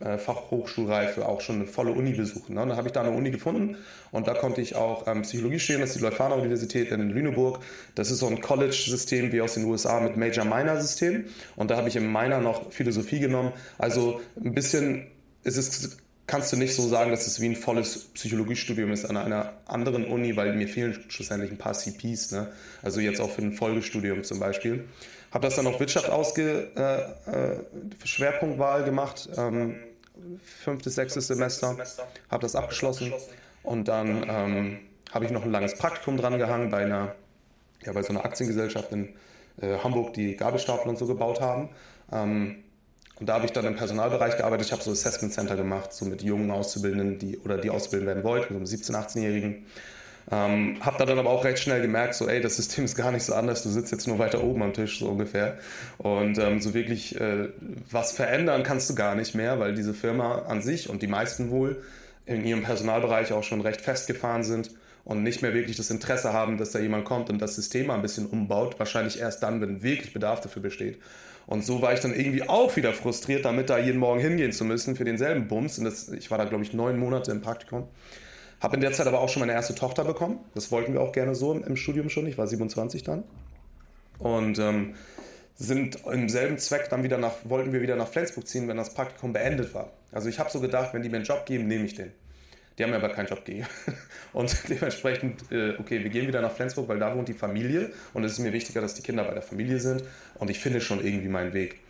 äh, 0.00 0.18
Fachhochschulreife 0.18 1.26
auch 1.26 1.40
schon 1.40 1.56
eine 1.56 1.66
volle 1.66 1.92
Uni 1.92 2.12
besuchen. 2.12 2.54
Ne? 2.54 2.66
Da 2.66 2.76
habe 2.76 2.88
ich 2.88 2.92
da 2.92 3.02
eine 3.02 3.10
Uni 3.10 3.30
gefunden 3.30 3.76
und 4.12 4.26
da 4.26 4.34
konnte 4.34 4.60
ich 4.60 4.76
auch 4.76 5.06
ähm, 5.06 5.22
Psychologie 5.22 5.58
studieren. 5.58 5.82
Das 5.82 5.90
ist 5.90 5.98
die 5.98 6.04
Leuphana 6.04 6.36
Universität 6.36 6.90
in 6.90 7.10
Lüneburg. 7.10 7.60
Das 7.94 8.10
ist 8.10 8.18
so 8.18 8.26
ein 8.26 8.40
College-System 8.40 9.32
wie 9.32 9.40
aus 9.40 9.54
den 9.54 9.64
USA 9.64 10.00
mit 10.00 10.16
Major-Minor-System. 10.16 11.26
Und 11.56 11.70
da 11.70 11.76
habe 11.76 11.88
ich 11.88 11.96
im 11.96 12.10
Minor 12.12 12.40
noch 12.40 12.72
Philosophie 12.72 13.20
genommen. 13.20 13.52
Also 13.78 14.20
ein 14.42 14.54
bisschen 14.54 15.06
ist 15.44 15.56
es 15.56 15.98
kannst 16.26 16.52
du 16.52 16.56
nicht 16.56 16.74
so 16.74 16.86
sagen, 16.88 17.10
dass 17.10 17.26
es 17.26 17.40
wie 17.40 17.46
ein 17.46 17.56
volles 17.56 18.06
Psychologiestudium 18.14 18.90
ist 18.92 19.04
an 19.04 19.16
einer 19.16 19.54
anderen 19.66 20.06
Uni, 20.06 20.36
weil 20.36 20.54
mir 20.54 20.68
fehlen 20.68 21.04
schlussendlich 21.08 21.50
ein 21.50 21.58
paar 21.58 21.74
CPs, 21.74 22.32
ne? 22.32 22.52
also 22.82 23.00
jetzt 23.00 23.20
auch 23.20 23.30
für 23.30 23.42
ein 23.42 23.52
Folgestudium 23.52 24.24
zum 24.24 24.40
Beispiel. 24.40 24.88
Habe 25.30 25.46
das 25.46 25.56
dann 25.56 25.66
auf 25.66 25.78
Wirtschaft 25.78 26.08
ausge, 26.08 26.70
äh, 26.76 27.30
äh, 27.30 27.56
Schwerpunktwahl 28.04 28.84
gemacht, 28.84 29.28
ähm, 29.36 29.76
fünftes, 30.62 30.94
sechstes 30.94 31.26
Semester, 31.28 31.76
habe 32.30 32.42
das 32.42 32.56
abgeschlossen 32.56 33.12
und 33.62 33.88
dann 33.88 34.24
ähm, 34.28 34.78
habe 35.12 35.24
ich 35.24 35.30
noch 35.30 35.44
ein 35.44 35.50
langes 35.50 35.76
Praktikum 35.76 36.16
dran 36.16 36.38
gehangen 36.38 36.70
bei 36.70 36.84
einer, 36.84 37.14
ja, 37.84 37.92
bei 37.92 38.02
so 38.02 38.10
einer 38.10 38.24
Aktiengesellschaft 38.24 38.90
in 38.92 39.14
äh, 39.60 39.78
Hamburg, 39.78 40.14
die 40.14 40.36
Gabelstapel 40.36 40.88
und 40.88 40.98
so 40.98 41.06
gebaut 41.06 41.40
haben. 41.40 41.68
Ähm, 42.10 42.64
und 43.18 43.28
da 43.28 43.34
habe 43.34 43.46
ich 43.46 43.52
dann 43.52 43.64
im 43.64 43.76
Personalbereich 43.76 44.36
gearbeitet. 44.36 44.66
Ich 44.66 44.72
habe 44.72 44.82
so 44.82 44.90
Assessment 44.90 45.32
Center 45.32 45.56
gemacht, 45.56 45.92
so 45.92 46.04
mit 46.04 46.22
jungen 46.22 46.50
Auszubildenden, 46.50 47.18
die 47.18 47.38
oder 47.38 47.56
die 47.58 47.70
ausbilden 47.70 48.06
werden 48.06 48.24
wollten, 48.24 48.64
so 48.66 48.76
17-, 48.76 48.92
18-Jährigen. 48.92 49.64
Ähm, 50.30 50.78
hab 50.80 50.98
da 50.98 51.06
dann 51.06 51.18
aber 51.18 51.30
auch 51.30 51.44
recht 51.44 51.60
schnell 51.60 51.80
gemerkt, 51.80 52.14
so, 52.14 52.28
ey, 52.28 52.40
das 52.40 52.56
System 52.56 52.84
ist 52.84 52.96
gar 52.96 53.12
nicht 53.12 53.22
so 53.22 53.32
anders, 53.34 53.62
du 53.62 53.68
sitzt 53.68 53.92
jetzt 53.92 54.08
nur 54.08 54.18
weiter 54.18 54.42
oben 54.42 54.62
am 54.62 54.74
Tisch, 54.74 54.98
so 54.98 55.08
ungefähr. 55.08 55.56
Und 55.98 56.38
ähm, 56.38 56.60
so 56.60 56.74
wirklich 56.74 57.18
äh, 57.20 57.48
was 57.90 58.12
verändern 58.12 58.64
kannst 58.64 58.90
du 58.90 58.94
gar 58.94 59.14
nicht 59.14 59.34
mehr, 59.34 59.60
weil 59.60 59.74
diese 59.74 59.94
Firma 59.94 60.42
an 60.46 60.62
sich 60.62 60.90
und 60.90 61.00
die 61.00 61.06
meisten 61.06 61.50
wohl 61.50 61.82
in 62.26 62.44
ihrem 62.44 62.64
Personalbereich 62.64 63.32
auch 63.32 63.44
schon 63.44 63.60
recht 63.60 63.80
festgefahren 63.80 64.42
sind 64.42 64.72
und 65.04 65.22
nicht 65.22 65.42
mehr 65.42 65.54
wirklich 65.54 65.76
das 65.76 65.90
Interesse 65.90 66.32
haben, 66.32 66.58
dass 66.58 66.72
da 66.72 66.80
jemand 66.80 67.04
kommt 67.04 67.30
und 67.30 67.40
das 67.40 67.54
System 67.54 67.86
mal 67.86 67.94
ein 67.94 68.02
bisschen 68.02 68.26
umbaut. 68.26 68.80
Wahrscheinlich 68.80 69.20
erst 69.20 69.44
dann, 69.44 69.60
wenn 69.60 69.84
wirklich 69.84 70.12
Bedarf 70.12 70.40
dafür 70.40 70.60
besteht. 70.60 70.98
Und 71.46 71.64
so 71.64 71.80
war 71.80 71.92
ich 71.92 72.00
dann 72.00 72.12
irgendwie 72.12 72.48
auch 72.48 72.74
wieder 72.76 72.92
frustriert, 72.92 73.44
damit 73.44 73.70
da 73.70 73.78
jeden 73.78 73.98
Morgen 73.98 74.20
hingehen 74.20 74.52
zu 74.52 74.64
müssen 74.64 74.96
für 74.96 75.04
denselben 75.04 75.46
Bums. 75.46 75.78
Und 75.78 75.84
das, 75.84 76.08
ich 76.08 76.30
war 76.30 76.38
da, 76.38 76.44
glaube 76.44 76.64
ich, 76.64 76.72
neun 76.72 76.98
Monate 76.98 77.30
im 77.30 77.40
Praktikum. 77.40 77.86
Habe 78.60 78.76
in 78.76 78.80
der 78.80 78.92
Zeit 78.92 79.06
aber 79.06 79.20
auch 79.20 79.28
schon 79.28 79.40
meine 79.40 79.52
erste 79.52 79.74
Tochter 79.74 80.04
bekommen. 80.04 80.40
Das 80.54 80.72
wollten 80.72 80.92
wir 80.92 81.00
auch 81.00 81.12
gerne 81.12 81.34
so 81.34 81.52
im 81.52 81.76
Studium 81.76 82.08
schon. 82.08 82.26
Ich 82.26 82.36
war 82.36 82.48
27 82.48 83.04
dann. 83.04 83.22
Und 84.18 84.58
ähm, 84.58 84.94
sind 85.54 86.04
im 86.06 86.28
selben 86.28 86.58
Zweck 86.58 86.88
dann 86.90 87.02
wieder 87.02 87.18
nach, 87.18 87.32
wollten 87.44 87.72
wir 87.72 87.80
wieder 87.80 87.96
nach 87.96 88.08
Flensburg 88.08 88.48
ziehen, 88.48 88.66
wenn 88.66 88.76
das 88.76 88.94
Praktikum 88.94 89.32
beendet 89.32 89.72
war. 89.74 89.92
Also 90.10 90.28
ich 90.28 90.38
habe 90.38 90.50
so 90.50 90.60
gedacht, 90.60 90.94
wenn 90.94 91.02
die 91.02 91.08
mir 91.08 91.16
einen 91.16 91.24
Job 91.24 91.46
geben, 91.46 91.66
nehme 91.66 91.84
ich 91.84 91.94
den. 91.94 92.12
Die 92.78 92.82
haben 92.82 92.90
mir 92.90 92.96
aber 92.96 93.08
keinen 93.08 93.26
Job 93.26 93.44
gegeben. 93.44 93.66
Und 94.32 94.54
dementsprechend, 94.68 95.50
äh, 95.50 95.76
okay, 95.78 96.02
wir 96.02 96.10
gehen 96.10 96.28
wieder 96.28 96.42
nach 96.42 96.52
Flensburg, 96.52 96.88
weil 96.88 96.98
da 96.98 97.14
wohnt 97.16 97.28
die 97.28 97.34
Familie 97.34 97.90
und 98.12 98.24
es 98.24 98.32
ist 98.32 98.38
mir 98.40 98.52
wichtiger, 98.52 98.82
dass 98.82 98.92
die 98.92 99.02
Kinder 99.02 99.24
bei 99.24 99.32
der 99.32 99.42
Familie 99.42 99.80
sind 99.80 100.04
und 100.34 100.50
ich 100.50 100.58
finde 100.58 100.82
schon 100.82 101.02
irgendwie 101.02 101.28
meinen 101.28 101.54
Weg 101.54 101.80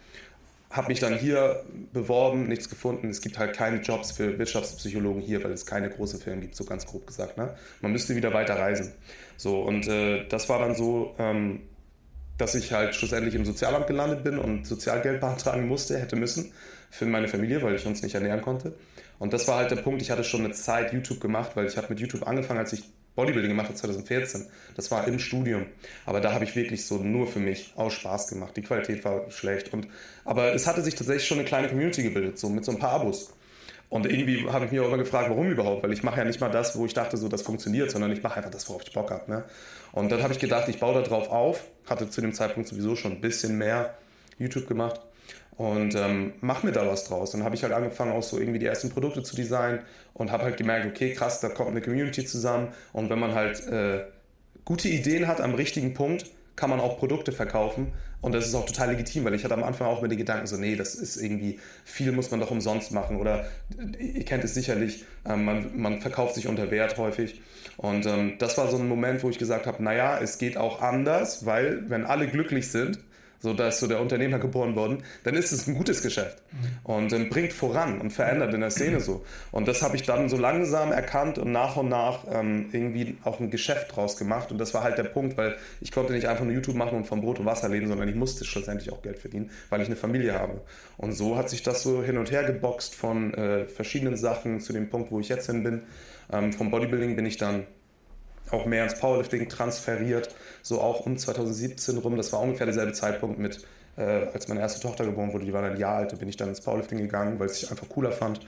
habe 0.71 0.89
mich 0.89 1.01
dann 1.01 1.17
hier 1.17 1.65
beworben, 1.93 2.49
nichts 2.49 2.69
gefunden. 2.69 3.09
Es 3.09 3.21
gibt 3.21 3.39
halt 3.39 3.57
keine 3.57 3.81
Jobs 3.81 4.13
für 4.13 4.39
Wirtschaftspsychologen 4.39 5.23
hier, 5.23 5.43
weil 5.43 5.53
es 5.53 5.65
keine 5.65 5.89
großen 5.89 6.21
Firmen 6.21 6.41
gibt, 6.43 6.57
so 6.57 6.65
ganz 6.65 6.87
grob 6.87 7.07
gesagt. 7.07 7.39
Ne? 7.39 7.55
Man 7.81 7.93
müsste 7.93 8.17
wieder 8.17 8.33
weiter 8.33 8.59
reisen. 8.59 8.93
So, 9.37 9.61
und 9.61 9.87
äh, 9.87 10.27
das 10.29 10.49
war 10.49 10.59
dann 10.59 10.75
so, 10.75 11.15
ähm, 11.19 11.61
dass 12.37 12.55
ich 12.55 12.73
halt 12.73 12.95
schlussendlich 12.95 13.35
im 13.35 13.45
Sozialamt 13.45 13.87
gelandet 13.87 14.25
bin 14.25 14.39
und 14.39 14.67
Sozialgeld 14.67 15.21
beantragen 15.23 15.67
musste, 15.67 15.99
hätte 15.99 16.17
müssen 16.17 16.53
für 16.91 17.07
meine 17.07 17.29
Familie, 17.29 17.63
weil 17.63 17.75
ich 17.75 17.87
uns 17.87 18.03
nicht 18.03 18.15
ernähren 18.15 18.43
konnte. 18.43 18.75
Und 19.19 19.33
das 19.33 19.49
war 19.49 19.57
halt 19.57 19.71
der 19.71 19.77
Punkt, 19.77 20.03
ich 20.03 20.11
hatte 20.11 20.25
schon 20.25 20.45
eine 20.45 20.53
Zeit 20.53 20.93
YouTube 20.93 21.21
gemacht, 21.21 21.53
weil 21.55 21.67
ich 21.67 21.77
habe 21.77 21.89
mit 21.91 22.01
YouTube 22.01 22.27
angefangen, 22.27 22.61
als 22.61 22.73
ich 22.73 22.85
Bodybuilding 23.17 23.51
gemacht 23.51 23.69
habe 23.69 23.77
2014. 23.77 24.47
Das 24.77 24.91
war 24.91 25.09
im 25.09 25.19
Studium. 25.19 25.67
Aber 26.05 26.21
da 26.21 26.33
habe 26.33 26.45
ich 26.45 26.55
wirklich 26.55 26.87
so 26.87 26.99
nur 26.99 27.27
für 27.27 27.41
mich 27.41 27.73
aus 27.77 27.95
Spaß 27.95 28.29
gemacht. 28.29 28.57
Die 28.57 28.63
Qualität 28.63 29.05
war 29.05 29.31
schlecht. 29.31 29.73
Und, 29.73 29.89
aber 30.25 30.55
es 30.55 30.67
hatte 30.67 30.83
sich 30.83 30.95
tatsächlich 30.95 31.27
schon 31.27 31.39
eine 31.39 31.49
kleine 31.49 31.69
Community 31.69 32.03
gebildet, 32.03 32.39
so 32.39 32.49
mit 32.49 32.65
so 32.65 32.73
ein 32.73 32.79
paar 32.79 32.91
Abos. 32.91 33.33
Und 33.89 34.05
irgendwie 34.05 34.47
habe 34.49 34.67
ich 34.67 34.73
mich 34.73 34.81
auch 34.81 34.89
immer 34.89 34.99
gefragt, 34.99 35.31
warum 35.31 35.49
überhaupt? 35.49 35.83
Weil 35.83 35.93
ich 35.93 36.03
mache 36.03 36.19
ja 36.19 36.25
nicht 36.25 36.41
mal 36.41 36.51
das, 36.51 36.77
wo 36.77 36.85
ich 36.87 36.93
dachte, 36.93 37.17
so 37.17 37.29
das 37.29 37.43
funktioniert, 37.43 37.91
sondern 37.91 38.13
ich 38.13 38.23
mache 38.23 38.37
einfach 38.37 38.51
das, 38.51 38.69
worauf 38.69 38.83
ich 38.83 38.93
Bock 38.93 39.11
habe. 39.11 39.31
Ne? 39.31 39.45
Und 39.93 40.11
dann 40.11 40.23
habe 40.23 40.33
ich 40.33 40.41
gedacht, 40.41 40.69
ich 40.69 40.79
baue 40.79 40.95
da 40.95 41.03
drauf 41.03 41.31
auf. 41.31 41.65
Hatte 41.89 42.11
zu 42.11 42.21
dem 42.21 42.35
Zeitpunkt 42.35 42.69
sowieso 42.69 42.97
schon 42.97 43.13
ein 43.13 43.21
bisschen 43.21 43.57
mehr 43.57 43.97
YouTube 44.39 44.67
gemacht 44.67 45.01
und 45.57 45.95
ähm, 45.95 46.35
mach 46.41 46.63
mir 46.63 46.73
da 46.73 46.87
was 46.87 47.05
draus. 47.05 47.31
Dann 47.31 47.43
habe 47.43 47.55
ich 47.55 47.63
halt 47.63 47.73
angefangen, 47.73 48.13
auch 48.13 48.23
so 48.23 48.39
irgendwie 48.39 48.59
die 48.59 48.67
ersten 48.67 48.91
Produkte 48.91 49.23
zu 49.23 49.37
designen 49.37 49.81
und 50.13 50.31
habe 50.31 50.45
halt 50.45 50.57
gemerkt, 50.59 50.87
okay, 50.87 51.15
krass, 51.15 51.41
da 51.41 51.49
kommt 51.49 51.71
eine 51.71 51.81
Community 51.81 52.25
zusammen. 52.27 52.69
Und 52.93 53.09
wenn 53.09 53.19
man 53.19 53.35
halt 53.35 53.67
äh, 53.67 54.05
gute 54.65 54.89
Ideen 54.89 55.27
hat 55.27 55.41
am 55.41 55.55
richtigen 55.55 55.95
Punkt, 55.95 56.27
kann 56.57 56.71
man 56.71 56.81
auch 56.81 56.99
Produkte 56.99 57.33
verkaufen. 57.33 57.93
Und 58.21 58.35
das 58.35 58.47
ist 58.47 58.55
auch 58.55 58.67
total 58.67 58.91
legitim, 58.91 59.25
weil 59.25 59.35
ich 59.35 59.45
hatte 59.45 59.55
am 59.55 59.63
Anfang 59.63 59.87
auch 59.87 60.03
mit 60.03 60.11
den 60.11 60.19
Gedanken 60.19 60.47
so, 60.47 60.57
nee, 60.57 60.75
das 60.75 60.95
ist 60.95 61.17
irgendwie, 61.17 61.61
viel 61.85 62.13
muss 62.13 62.31
man 62.31 62.41
doch 62.41 62.51
umsonst 62.51 62.93
machen. 62.93 63.19
Oder 63.19 63.47
ihr 63.99 64.25
kennt 64.25 64.43
es 64.45 64.55
sicherlich, 64.55 65.05
ähm, 65.27 65.45
man, 65.45 65.79
man 65.79 66.01
verkauft 66.01 66.35
sich 66.35 66.49
unter 66.49 66.71
Wert 66.71 66.97
häufig. 66.99 67.41
Und 67.77 68.07
ähm, 68.07 68.35
das 68.39 68.59
war 68.59 68.69
so 68.69 68.79
ein 68.79 68.89
Moment, 68.89 69.23
wo 69.23 69.31
ich 69.31 69.39
gesagt 69.39 69.67
habe, 69.67 69.83
naja, 69.83 70.19
es 70.19 70.39
geht 70.39 70.57
auch 70.57 70.83
anders, 70.83 71.47
weil 71.47 71.89
wenn 71.89 72.05
alle 72.05 72.27
glücklich 72.27 72.71
sind, 72.71 72.99
so 73.41 73.53
da 73.55 73.69
ist 73.69 73.81
so 73.81 73.87
der 73.87 74.01
Unternehmer 74.01 74.39
geboren 74.39 74.75
worden, 74.77 75.03
dann 75.25 75.35
ist 75.35 75.53
es 75.53 75.67
ein 75.67 75.75
gutes 75.75 76.03
Geschäft 76.03 76.43
und 76.85 77.13
ähm, 77.13 77.29
bringt 77.29 77.53
voran 77.53 78.01
und 78.01 78.11
verändert 78.13 78.55
in 78.55 78.61
der 78.61 78.71
Szene 78.71 79.01
so. 79.01 79.25
Und 79.53 79.69
das 79.69 79.83
habe 79.83 79.97
ich 79.97 80.03
dann 80.03 80.29
so 80.29 80.37
langsam 80.37 80.93
erkannt 80.93 81.39
und 81.39 81.53
nach 81.53 81.77
und 81.77 81.89
nach 81.89 82.25
ähm, 82.31 82.69
irgendwie 82.73 83.19
auch 83.25 83.41
ein 83.41 83.51
Geschäft 83.51 83.95
draus 83.95 84.17
gemacht. 84.17 84.53
Und 84.53 84.59
das 84.59 84.75
war 84.75 84.83
halt 84.83 84.99
der 84.99 85.05
Punkt, 85.05 85.37
weil 85.37 85.57
ich 85.81 85.93
konnte 85.93 86.13
nicht 86.13 86.27
einfach 86.27 86.45
nur 86.45 86.55
YouTube 86.55 86.77
machen 86.77 86.97
und 86.97 87.07
vom 87.07 87.21
Brot 87.21 87.39
und 87.39 87.47
Wasser 87.47 87.69
leben, 87.69 87.89
sondern 87.89 88.09
ich 88.09 88.15
musste 88.15 88.45
schlussendlich 88.45 88.93
auch 88.93 89.03
Geld 89.03 89.19
verdienen, 89.19 89.51
weil 89.71 89.81
ich 89.81 89.87
eine 89.87 89.97
Familie 89.97 90.35
habe. 90.35 90.61
Und 90.97 91.13
so 91.13 91.37
hat 91.37 91.51
sich 91.51 91.63
das 91.63 91.83
so 91.83 92.03
hin 92.03 92.19
und 92.19 92.31
her 92.31 92.45
geboxt 92.45 92.95
von 92.95 93.35
äh, 93.35 93.67
verschiedenen 93.67 94.17
Sachen 94.17 94.61
zu 94.61 94.73
dem 94.73 94.89
Punkt, 94.89 95.11
wo 95.11 95.21
ich 95.21 95.29
jetzt 95.29 95.47
hin 95.47 95.63
bin. 95.63 95.83
Ähm, 96.33 96.53
vom 96.53 96.71
Bodybuilding 96.71 97.17
bin 97.17 97.27
ich 97.27 97.37
dann 97.37 97.67
auch 98.51 98.67
mehr 98.67 98.85
ins 98.85 98.99
Powerlifting 98.99 99.49
transferiert, 99.49 100.35
so 100.63 100.81
auch 100.81 101.07
um 101.07 101.19
2017 101.19 101.99
rum. 101.99 102.17
Das 102.17 102.33
war 102.33 102.41
ungefähr 102.41 102.67
derselbe 102.67 102.93
Zeitpunkt 102.93 103.39
mit 103.39 103.67
äh, 103.97 104.03
als 104.33 104.49
meine 104.49 104.61
erste 104.61 104.81
Tochter 104.81 105.05
geboren 105.05 105.33
wurde, 105.33 105.45
die 105.45 105.53
war 105.53 105.63
dann 105.63 105.73
ein 105.73 105.79
Jahr 105.79 105.97
alt, 105.97 106.13
da 106.13 106.17
bin 106.17 106.29
ich 106.29 106.37
dann 106.37 106.49
ins 106.49 106.61
Powerlifting 106.61 106.99
gegangen, 106.99 107.39
weil 107.39 107.47
es 107.47 107.61
sich 107.61 107.71
einfach 107.71 107.89
cooler 107.89 108.13
fand 108.13 108.41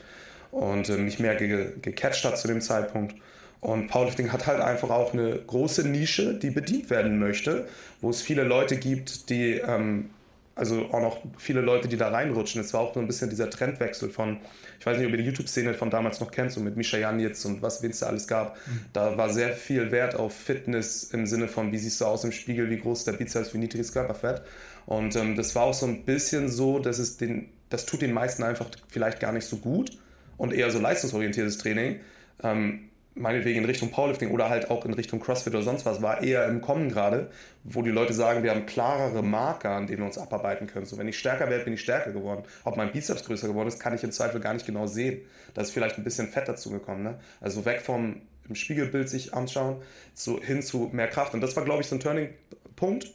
und 0.51 0.89
äh, 0.89 0.97
mich 0.97 1.19
mehr 1.19 1.37
ge 1.37 1.73
gecatcht 1.81 2.25
hat 2.25 2.39
zu 2.39 2.49
dem 2.49 2.61
Zeitpunkt. 2.61 3.15
Und 3.61 3.89
Powerlifting 3.89 4.33
hat 4.33 4.47
halt 4.47 4.61
einfach 4.61 4.91
auch 4.91 5.13
eine 5.13 5.37
große 5.37 5.89
Nische, 5.89 6.35
die 6.35 6.51
bedient 6.51 6.91
werden 6.91 7.19
möchte, 7.19 7.67
wo 8.01 8.11
es 8.11 8.23
viele 8.23 8.45
Leute 8.45 8.77
gibt, 8.77 9.31
die, 9.31 9.55
ähm, 9.55 10.11
also 10.59 10.87
auch 10.91 11.01
noch 11.01 11.19
viele 11.39 11.61
Leute, 11.61 11.87
die 11.87 11.97
da 11.97 12.09
reinrutschen. 12.09 12.61
Es 12.61 12.75
war 12.75 12.81
auch 12.81 12.93
so 12.93 12.99
ein 12.99 13.07
bisschen 13.07 13.31
dieser 13.31 13.49
Trendwechsel 13.49 14.11
von, 14.11 14.39
ich 14.81 14.85
weiß 14.85 14.99
nicht, 14.99 15.07
ob 15.07 15.13
ihr 15.13 15.19
die 15.19 15.25
YouTube-Szene 15.25 15.73
von 15.73 15.89
damals 15.89 16.19
noch 16.19 16.33
kennt, 16.33 16.51
so 16.51 16.61
mit 16.61 16.77
Misha 16.77 16.99
Janitz 16.99 17.45
und 17.45 17.63
was 17.63 17.83
es 17.83 18.01
da 18.01 18.07
alles 18.07 18.27
gab. 18.27 18.57
Mhm. 18.57 18.81
Da 18.93 19.17
war 19.17 19.31
sehr 19.31 19.53
viel 19.53 19.93
Wert 19.93 20.17
auf 20.17 20.35
Fitness 20.35 21.05
im 21.13 21.27
Sinne 21.27 21.47
von, 21.47 21.71
wie 21.71 21.79
siehst 21.79 22.01
du 22.01 22.07
aus 22.07 22.25
im 22.25 22.33
Spiegel, 22.33 22.71
wie 22.71 22.79
groß 22.79 22.99
ist 22.99 23.07
der 23.07 23.13
Bizeps, 23.13 23.55
wie 23.55 23.59
niedrig 23.59 23.83
ist 23.83 23.93
Körperfett. 23.93 24.43
Und 24.87 25.15
ähm, 25.15 25.37
das 25.37 25.55
war 25.55 25.63
auch 25.63 25.75
so 25.75 25.87
ein 25.87 26.05
bisschen 26.05 26.49
so, 26.49 26.81
dass 26.81 26.99
es 26.99 27.17
den, 27.17 27.51
das 27.71 27.87
tut 27.87 28.03
den 28.03 28.13
meisten 28.13 28.43
einfach 28.43 28.67
vielleicht 28.89 29.21
gar 29.21 29.33
nicht 29.33 29.47
so 29.47 29.59
gut 29.59 29.97
und 30.39 30.53
eher 30.53 30.73
so 30.73 30.81
leistungsorientiertes 30.81 31.59
Training. 31.59 32.01
Ähm, 32.43 32.88
meinetwegen 33.19 33.61
in 33.61 33.65
Richtung 33.65 33.91
Powerlifting 33.91 34.31
oder 34.31 34.49
halt 34.49 34.71
auch 34.71 34.85
in 34.85 34.95
Richtung 34.95 35.21
CrossFit 35.21 35.55
oder 35.55 35.63
sonst 35.63 35.85
was, 35.87 36.01
war 36.03 36.23
eher 36.23 36.47
im 36.47 36.61
Kommen 36.61 36.89
gerade, 36.89 37.31
wo 37.65 37.83
die 37.83 37.91
Leute 37.91 38.13
sagen, 38.13 38.43
wir 38.43 38.51
haben 38.51 38.67
klarere 38.67 39.23
Marker, 39.23 39.71
an 39.71 39.87
denen 39.87 39.99
wir 39.99 40.07
uns 40.07 40.19
abarbeiten 40.19 40.67
können. 40.67 40.87
So, 40.87 40.99
wenn 40.99 41.09
ich 41.09 41.19
stärker 41.19 41.49
werde, 41.51 41.65
bin 41.65 41.75
ich 41.75 41.81
stärker 41.81 42.13
geworden. 42.13 42.45
Ob 42.65 42.77
mein 42.77 42.93
Bizeps 42.93 43.25
größer 43.25 43.49
geworden 43.49 43.69
ist, 43.69 43.79
kann 43.79 43.95
ich 43.95 44.05
im 44.05 44.13
Zweifel 44.13 44.41
gar 44.41 44.55
nicht 44.55 44.67
genau 44.67 44.87
sehen. 44.87 45.21
Da 45.55 45.63
ist 45.63 45.71
vielleicht 45.71 45.99
ein 45.99 46.05
bisschen 46.05 46.29
Fett 46.29 46.49
dazu 46.49 46.71
gekommen. 46.71 47.03
Ne? 47.03 47.19
Also 47.41 47.65
weg 47.65 47.81
vom 47.81 48.23
im 48.49 48.55
Spiegelbild 48.55 49.09
sich 49.09 49.35
anschauen, 49.35 49.83
so 50.15 50.41
hin 50.41 50.63
zu 50.63 50.89
mehr 50.93 51.09
Kraft. 51.09 51.35
Und 51.35 51.41
das 51.41 51.55
war, 51.57 51.65
glaube 51.65 51.83
ich, 51.83 51.89
so 51.89 51.97
ein 51.97 52.01
Turning-Punkt, 52.01 53.13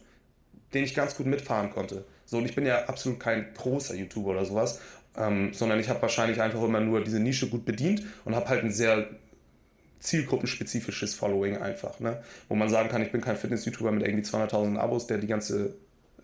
den 0.72 0.84
ich 0.84 0.94
ganz 0.94 1.16
gut 1.16 1.26
mitfahren 1.26 1.70
konnte. 1.70 2.04
So, 2.24 2.38
und 2.38 2.44
ich 2.44 2.54
bin 2.54 2.66
ja 2.66 2.84
absolut 2.86 3.20
kein 3.20 3.52
großer 3.54 3.94
YouTuber 3.94 4.30
oder 4.30 4.44
sowas, 4.44 4.80
ähm, 5.16 5.52
sondern 5.52 5.78
ich 5.78 5.88
habe 5.88 6.02
wahrscheinlich 6.02 6.40
einfach 6.40 6.62
immer 6.62 6.80
nur 6.80 7.02
diese 7.02 7.20
Nische 7.20 7.48
gut 7.48 7.64
bedient 7.64 8.02
und 8.24 8.34
habe 8.34 8.48
halt 8.48 8.64
ein 8.64 8.72
sehr 8.72 9.08
zielgruppenspezifisches 10.04 11.14
Following 11.14 11.56
einfach, 11.56 11.98
ne? 11.98 12.22
wo 12.48 12.54
man 12.54 12.68
sagen 12.68 12.88
kann, 12.88 13.02
ich 13.02 13.10
bin 13.10 13.20
kein 13.20 13.36
Fitness-YouTuber 13.36 13.90
mit 13.90 14.06
irgendwie 14.06 14.24
200.000 14.24 14.78
Abos, 14.78 15.06
der 15.06 15.18
die 15.18 15.26
ganze 15.26 15.74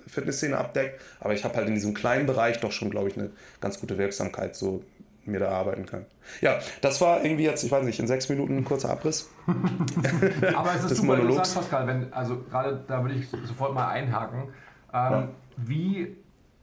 Fitnessszene 0.06 0.56
abdeckt, 0.56 1.00
aber 1.20 1.34
ich 1.34 1.44
habe 1.44 1.56
halt 1.56 1.68
in 1.68 1.74
diesem 1.74 1.94
kleinen 1.94 2.26
Bereich 2.26 2.60
doch 2.60 2.72
schon, 2.72 2.90
glaube 2.90 3.08
ich, 3.08 3.16
eine 3.16 3.30
ganz 3.60 3.80
gute 3.80 3.96
Wirksamkeit 3.96 4.54
so 4.54 4.84
mir 5.24 5.40
da 5.40 5.50
arbeiten 5.50 5.86
können. 5.86 6.06
Ja, 6.40 6.58
das 6.80 7.00
war 7.00 7.22
irgendwie 7.22 7.44
jetzt, 7.44 7.62
ich 7.62 7.70
weiß 7.70 7.84
nicht, 7.84 8.00
in 8.00 8.06
sechs 8.06 8.28
Minuten 8.28 8.58
ein 8.58 8.64
kurzer 8.64 8.90
Abriss. 8.90 9.30
aber 10.54 10.74
es 10.74 10.84
ist 10.84 10.96
super 10.96 11.16
Monologs. 11.16 11.36
interessant, 11.36 11.70
Pascal, 11.70 11.86
wenn, 11.86 12.12
also 12.12 12.38
gerade 12.50 12.82
da 12.86 13.02
würde 13.02 13.14
ich 13.14 13.28
sofort 13.28 13.74
mal 13.74 13.88
einhaken. 13.88 14.42
Ähm, 14.42 14.48
ja. 14.92 15.28
Wie, 15.56 16.16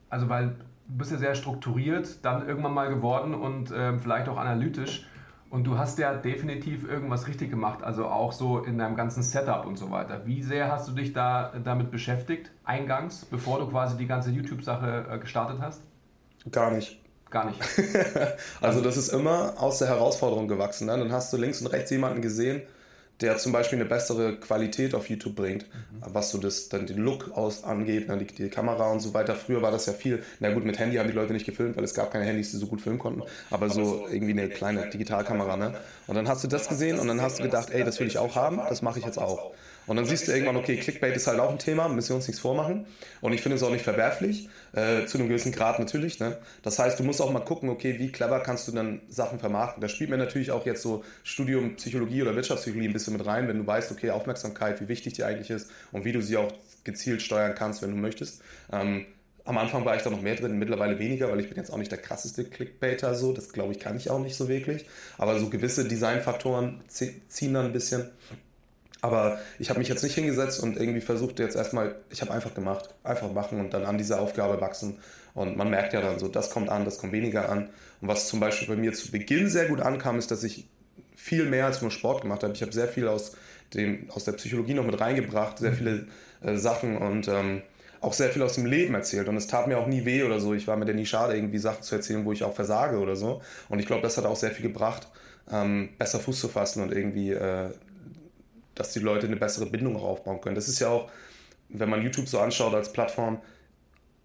also 0.09 0.29
weil 0.29 0.55
du 0.87 0.97
bist 0.97 1.11
ja 1.11 1.17
sehr 1.17 1.35
strukturiert, 1.35 2.23
dann 2.23 2.47
irgendwann 2.47 2.73
mal 2.73 2.89
geworden 2.89 3.33
und 3.33 3.71
ähm, 3.75 3.99
vielleicht 3.99 4.27
auch 4.27 4.37
analytisch. 4.37 5.05
Und 5.49 5.63
du 5.63 5.77
hast 5.77 5.97
ja 5.97 6.13
definitiv 6.13 6.87
irgendwas 6.87 7.27
richtig 7.27 7.49
gemacht, 7.49 7.81
also 7.81 8.05
auch 8.05 8.33
so 8.33 8.59
in 8.59 8.77
deinem 8.77 8.95
ganzen 8.97 9.23
Setup 9.23 9.65
und 9.65 9.77
so 9.77 9.91
weiter. 9.91 10.25
Wie 10.25 10.43
sehr 10.43 10.69
hast 10.69 10.89
du 10.89 10.91
dich 10.91 11.13
da 11.13 11.53
damit 11.63 11.89
beschäftigt, 11.89 12.51
eingangs, 12.65 13.23
bevor 13.23 13.59
du 13.59 13.67
quasi 13.67 13.95
die 13.97 14.07
ganze 14.07 14.31
YouTube-Sache 14.31 15.05
äh, 15.09 15.17
gestartet 15.19 15.59
hast? 15.61 15.81
Gar 16.51 16.71
nicht. 16.71 17.01
Gar 17.29 17.45
nicht. 17.45 17.59
also 18.61 18.81
das 18.81 18.97
ist 18.97 19.09
immer 19.09 19.53
aus 19.57 19.79
der 19.79 19.87
Herausforderung 19.87 20.47
gewachsen. 20.47 20.87
Ne? 20.87 20.97
Dann 20.97 21.11
hast 21.11 21.31
du 21.31 21.37
links 21.37 21.61
und 21.61 21.67
rechts 21.67 21.91
jemanden 21.91 22.21
gesehen, 22.21 22.61
der 23.21 23.37
zum 23.37 23.51
Beispiel 23.51 23.79
eine 23.79 23.89
bessere 23.89 24.35
Qualität 24.35 24.93
auf 24.93 25.09
YouTube 25.09 25.35
bringt, 25.35 25.63
mhm. 25.63 26.03
was 26.13 26.29
so 26.29 26.37
das, 26.37 26.69
dann 26.69 26.85
den 26.85 26.97
Look 26.97 27.31
aus 27.35 27.63
angeht, 27.63 28.07
ne, 28.07 28.17
die, 28.17 28.25
die, 28.25 28.49
Kamera 28.49 28.91
und 28.91 28.99
so 28.99 29.13
weiter. 29.13 29.35
Früher 29.35 29.61
war 29.61 29.71
das 29.71 29.87
ja 29.87 29.93
viel, 29.93 30.23
na 30.39 30.51
gut, 30.51 30.65
mit 30.65 30.77
Handy 30.77 30.97
haben 30.97 31.07
die 31.07 31.15
Leute 31.15 31.33
nicht 31.33 31.45
gefilmt, 31.45 31.77
weil 31.77 31.83
es 31.83 31.93
gab 31.93 32.11
keine 32.11 32.25
Handys, 32.25 32.51
die 32.51 32.57
so 32.57 32.67
gut 32.67 32.81
filmen 32.81 32.99
konnten, 32.99 33.23
aber 33.49 33.69
so 33.69 34.07
irgendwie 34.11 34.33
eine 34.33 34.49
kleine 34.49 34.89
Digitalkamera. 34.89 35.57
Ne? 35.57 35.73
Und 36.05 36.15
dann 36.15 36.27
hast 36.27 36.43
du 36.43 36.47
das 36.47 36.69
gesehen 36.69 36.99
und 36.99 37.07
dann 37.07 37.21
hast 37.21 37.39
du 37.39 37.43
gedacht, 37.43 37.69
ey, 37.71 37.83
das 37.83 37.99
will 37.99 38.07
ich 38.07 38.17
auch 38.19 38.35
haben, 38.35 38.57
das 38.69 38.81
mache 38.81 38.99
ich 38.99 39.05
jetzt 39.05 39.17
auch. 39.17 39.51
Und 39.87 39.95
dann 39.95 40.05
siehst 40.05 40.27
du 40.27 40.33
irgendwann, 40.33 40.57
okay, 40.57 40.77
Clickbait 40.77 41.15
ist 41.15 41.27
halt 41.27 41.39
auch 41.39 41.49
ein 41.49 41.59
Thema, 41.59 41.87
müssen 41.87 42.09
wir 42.09 42.15
uns 42.17 42.27
nichts 42.27 42.41
vormachen. 42.41 42.85
Und 43.21 43.33
ich 43.33 43.41
finde 43.41 43.55
es 43.55 43.63
auch 43.63 43.71
nicht 43.71 43.83
verwerflich, 43.83 44.49
äh, 44.73 45.05
zu 45.05 45.17
einem 45.17 45.29
gewissen 45.29 45.51
Grad 45.51 45.79
natürlich. 45.79 46.19
Ne? 46.19 46.37
Das 46.61 46.77
heißt, 46.77 46.99
du 46.99 47.03
musst 47.03 47.21
auch 47.21 47.31
mal 47.31 47.39
gucken, 47.39 47.69
okay, 47.69 47.97
wie 47.97 48.11
clever 48.11 48.41
kannst 48.41 48.67
du 48.67 48.73
dann 48.73 49.01
Sachen 49.07 49.39
vermarkten. 49.39 49.81
Da 49.81 49.87
spielt 49.87 50.09
mir 50.09 50.17
natürlich 50.17 50.51
auch 50.51 50.65
jetzt 50.65 50.81
so 50.81 51.03
Studium 51.23 51.77
Psychologie 51.77 52.21
oder 52.21 52.35
Wirtschaftspsychologie 52.35 52.89
ein 52.89 52.93
bisschen 52.93 53.13
mit 53.13 53.25
rein, 53.25 53.47
wenn 53.47 53.57
du 53.57 53.65
weißt, 53.65 53.91
okay, 53.91 54.11
Aufmerksamkeit, 54.11 54.81
wie 54.81 54.89
wichtig 54.89 55.13
die 55.13 55.23
eigentlich 55.23 55.49
ist 55.49 55.71
und 55.91 56.03
wie 56.03 56.11
du 56.11 56.21
sie 56.21 56.37
auch 56.37 56.51
gezielt 56.83 57.21
steuern 57.21 57.55
kannst, 57.55 57.81
wenn 57.81 57.91
du 57.91 57.97
möchtest. 57.97 58.41
Ähm, 58.71 59.05
am 59.47 59.57
Anfang 59.57 59.85
war 59.85 59.95
ich 59.95 60.01
da 60.01 60.09
noch 60.09 60.21
mehr 60.21 60.35
drin, 60.35 60.59
mittlerweile 60.59 60.99
weniger, 60.99 61.31
weil 61.31 61.39
ich 61.39 61.47
bin 61.47 61.57
jetzt 61.57 61.71
auch 61.71 61.77
nicht 61.77 61.91
der 61.91 61.99
krasseste 61.99 62.43
Clickbaiter 62.43 63.15
so. 63.15 63.31
Das 63.31 63.53
glaube 63.53 63.71
ich 63.71 63.79
kann 63.79 63.95
ich 63.95 64.09
auch 64.09 64.19
nicht 64.19 64.35
so 64.35 64.49
wirklich. 64.49 64.85
Aber 65.17 65.39
so 65.39 65.49
gewisse 65.49 65.87
Designfaktoren 65.87 66.81
ziehen 66.89 67.53
dann 67.53 67.67
ein 67.67 67.73
bisschen. 67.73 68.09
Aber 69.01 69.39
ich 69.59 69.69
habe 69.69 69.79
mich 69.79 69.87
jetzt 69.87 70.03
nicht 70.03 70.15
hingesetzt 70.15 70.61
und 70.61 70.77
irgendwie 70.77 71.01
versucht 71.01 71.39
jetzt 71.39 71.55
erstmal, 71.55 71.95
ich 72.09 72.21
habe 72.21 72.31
einfach 72.31 72.53
gemacht, 72.53 72.89
einfach 73.03 73.31
machen 73.31 73.59
und 73.59 73.73
dann 73.73 73.85
an 73.85 73.97
dieser 73.97 74.19
Aufgabe 74.19 74.59
wachsen. 74.59 74.97
Und 75.33 75.55
man 75.55 75.69
merkt 75.69 75.93
ja 75.93 76.01
dann 76.01 76.17
so, 76.17 76.27
das 76.27 76.49
kommt 76.49 76.69
an, 76.69 76.83
das 76.83 76.97
kommt 76.97 77.13
weniger 77.13 77.49
an. 77.49 77.69
Und 78.01 78.07
was 78.07 78.27
zum 78.27 78.39
Beispiel 78.39 78.67
bei 78.67 78.75
mir 78.75 78.93
zu 78.93 79.11
Beginn 79.11 79.49
sehr 79.49 79.67
gut 79.67 79.81
ankam, 79.81 80.17
ist, 80.17 80.31
dass 80.31 80.43
ich 80.43 80.67
viel 81.15 81.45
mehr 81.45 81.65
als 81.65 81.81
nur 81.81 81.91
Sport 81.91 82.21
gemacht 82.21 82.43
habe. 82.43 82.53
Ich 82.53 82.61
habe 82.61 82.71
sehr 82.71 82.87
viel 82.87 83.07
aus, 83.07 83.35
dem, 83.73 84.09
aus 84.09 84.23
der 84.23 84.31
Psychologie 84.33 84.73
noch 84.73 84.85
mit 84.85 84.99
reingebracht, 84.99 85.59
sehr 85.59 85.73
viele 85.73 86.07
äh, 86.41 86.55
Sachen 86.55 86.97
und 86.97 87.27
ähm, 87.27 87.61
auch 88.01 88.13
sehr 88.13 88.29
viel 88.29 88.41
aus 88.41 88.53
dem 88.53 88.65
Leben 88.65 88.93
erzählt. 88.95 89.27
Und 89.27 89.37
es 89.37 89.47
tat 89.47 89.67
mir 89.67 89.77
auch 89.77 89.87
nie 89.87 90.05
weh 90.05 90.23
oder 90.23 90.39
so. 90.39 90.53
Ich 90.53 90.67
war 90.67 90.77
mir 90.77 90.85
denn 90.85 90.95
nie 90.95 91.05
schade, 91.05 91.35
irgendwie 91.35 91.57
Sachen 91.57 91.83
zu 91.83 91.95
erzählen, 91.95 92.25
wo 92.25 92.31
ich 92.31 92.43
auch 92.43 92.53
versage 92.53 92.97
oder 92.97 93.15
so. 93.15 93.41
Und 93.69 93.79
ich 93.79 93.85
glaube, 93.85 94.01
das 94.01 94.17
hat 94.17 94.25
auch 94.25 94.35
sehr 94.35 94.51
viel 94.51 94.67
gebracht, 94.67 95.07
ähm, 95.51 95.89
besser 95.97 96.19
Fuß 96.19 96.39
zu 96.39 96.47
fassen 96.47 96.81
und 96.81 96.91
irgendwie 96.91 97.31
äh, 97.31 97.69
dass 98.79 98.93
die 98.93 98.99
Leute 98.99 99.27
eine 99.27 99.35
bessere 99.35 99.65
Bindung 99.65 99.95
auch 99.97 100.03
aufbauen 100.03 100.41
können. 100.41 100.55
Das 100.55 100.67
ist 100.67 100.79
ja 100.79 100.89
auch, 100.89 101.09
wenn 101.69 101.89
man 101.89 102.01
YouTube 102.01 102.27
so 102.27 102.39
anschaut 102.39 102.73
als 102.73 102.93
Plattform, 102.93 103.41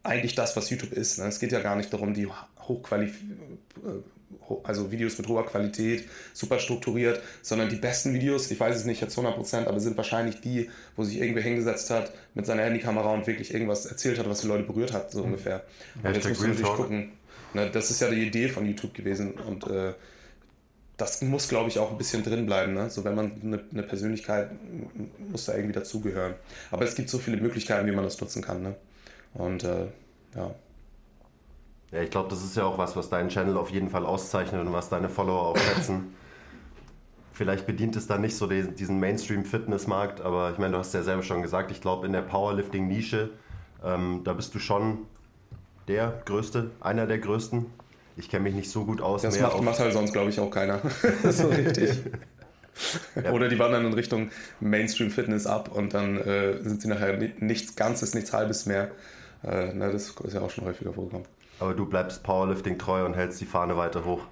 eigentlich 0.02 0.34
das, 0.34 0.56
was 0.56 0.70
YouTube 0.70 0.92
ist. 0.92 1.18
Ne? 1.18 1.26
Es 1.26 1.38
geht 1.38 1.52
ja 1.52 1.60
gar 1.60 1.76
nicht 1.76 1.92
darum, 1.92 2.14
die 2.14 2.28
hochqualif 2.58 3.20
äh, 3.84 4.02
also 4.64 4.90
Videos 4.90 5.18
mit 5.18 5.28
hoher 5.28 5.46
Qualität, 5.46 6.08
super 6.32 6.58
strukturiert, 6.58 7.20
sondern 7.42 7.68
die 7.68 7.76
besten 7.76 8.14
Videos, 8.14 8.50
ich 8.50 8.58
weiß 8.58 8.76
es 8.76 8.84
nicht 8.84 9.00
jetzt 9.00 9.16
100%, 9.16 9.66
aber 9.66 9.80
sind 9.80 9.96
wahrscheinlich 9.96 10.40
die, 10.40 10.70
wo 10.96 11.04
sich 11.04 11.18
irgendwer 11.18 11.42
hingesetzt 11.42 11.90
hat 11.90 12.12
mit 12.34 12.46
seiner 12.46 12.62
Handykamera 12.62 13.12
und 13.12 13.26
wirklich 13.26 13.52
irgendwas 13.52 13.86
erzählt 13.86 14.18
hat, 14.18 14.28
was 14.28 14.40
die 14.40 14.48
Leute 14.48 14.64
berührt 14.64 14.92
hat, 14.92 15.10
so 15.10 15.20
mhm. 15.20 15.26
ungefähr. 15.26 15.64
Und 16.02 16.14
jetzt 16.14 16.28
muss 16.28 16.40
man 16.40 16.50
natürlich 16.50 16.72
gucken. 16.72 17.12
Ne? 17.54 17.70
Das 17.70 17.90
ist 17.90 18.00
ja 18.00 18.10
die 18.10 18.26
Idee 18.26 18.48
von 18.48 18.66
YouTube 18.66 18.94
gewesen 18.94 19.32
und 19.32 19.66
äh, 19.66 19.92
das 21.02 21.20
muss, 21.20 21.48
glaube 21.48 21.68
ich, 21.68 21.80
auch 21.80 21.90
ein 21.90 21.98
bisschen 21.98 22.22
drin 22.22 22.46
bleiben. 22.46 22.74
Ne? 22.74 22.88
So, 22.88 23.02
wenn 23.02 23.16
man 23.16 23.32
eine, 23.42 23.60
eine, 23.72 23.82
Persönlichkeit 23.82 24.50
muss 25.18 25.46
da 25.46 25.54
irgendwie 25.54 25.72
dazugehören. 25.72 26.34
Aber 26.70 26.84
es 26.84 26.94
gibt 26.94 27.08
so 27.08 27.18
viele 27.18 27.38
Möglichkeiten, 27.38 27.86
wie 27.88 27.92
man 27.92 28.04
das 28.04 28.20
nutzen 28.20 28.40
kann. 28.40 28.62
Ne? 28.62 28.76
Und 29.34 29.64
äh, 29.64 29.86
ja. 30.36 30.54
Ja, 31.90 32.00
ich 32.00 32.10
glaube, 32.10 32.30
das 32.30 32.44
ist 32.44 32.56
ja 32.56 32.64
auch 32.64 32.78
was, 32.78 32.94
was 32.94 33.10
deinen 33.10 33.30
Channel 33.30 33.56
auf 33.56 33.70
jeden 33.70 33.90
Fall 33.90 34.06
auszeichnet 34.06 34.64
und 34.64 34.72
was 34.72 34.88
deine 34.88 35.08
Follower 35.08 35.48
auch 35.48 35.56
schätzen. 35.58 36.14
Vielleicht 37.32 37.66
bedient 37.66 37.96
es 37.96 38.06
dann 38.06 38.20
nicht 38.20 38.36
so 38.36 38.46
den, 38.46 38.76
diesen 38.76 39.00
Mainstream-Fitnessmarkt, 39.00 40.20
aber 40.20 40.52
ich 40.52 40.58
meine, 40.58 40.72
du 40.72 40.78
hast 40.78 40.94
ja 40.94 41.02
selber 41.02 41.24
schon 41.24 41.42
gesagt, 41.42 41.72
ich 41.72 41.80
glaube, 41.80 42.06
in 42.06 42.12
der 42.12 42.22
Powerlifting-Nische, 42.22 43.30
ähm, 43.84 44.20
da 44.22 44.34
bist 44.34 44.54
du 44.54 44.60
schon 44.60 44.98
der 45.88 46.22
Größte, 46.24 46.70
einer 46.80 47.06
der 47.06 47.18
Größten. 47.18 47.66
Ich 48.16 48.28
kenne 48.28 48.44
mich 48.44 48.54
nicht 48.54 48.70
so 48.70 48.84
gut 48.84 49.00
aus. 49.00 49.22
Das 49.22 49.40
macht, 49.40 49.60
macht, 49.62 49.78
halt 49.78 49.92
sonst, 49.92 50.12
glaube 50.12 50.30
ich, 50.30 50.38
auch 50.38 50.50
keiner. 50.50 50.80
so 51.30 51.48
richtig. 51.48 51.90
ja. 53.22 53.30
Oder 53.32 53.48
die 53.48 53.58
wandern 53.58 53.86
in 53.86 53.92
Richtung 53.92 54.30
Mainstream-Fitness 54.60 55.46
ab 55.46 55.70
und 55.72 55.94
dann 55.94 56.18
äh, 56.18 56.62
sind 56.62 56.82
sie 56.82 56.88
nachher 56.88 57.16
nichts 57.38 57.76
Ganzes, 57.76 58.14
nichts 58.14 58.32
Halbes 58.32 58.66
mehr. 58.66 58.90
Äh, 59.42 59.72
na, 59.74 59.90
das 59.90 60.10
ist 60.10 60.34
ja 60.34 60.40
auch 60.40 60.50
schon 60.50 60.64
häufiger 60.64 60.92
vorgekommen. 60.92 61.26
Aber 61.58 61.74
du 61.74 61.86
bleibst 61.86 62.22
Powerlifting 62.22 62.78
treu 62.78 63.04
und 63.04 63.14
hältst 63.14 63.40
die 63.40 63.46
Fahne 63.46 63.76
weiter 63.76 64.04
hoch. 64.04 64.22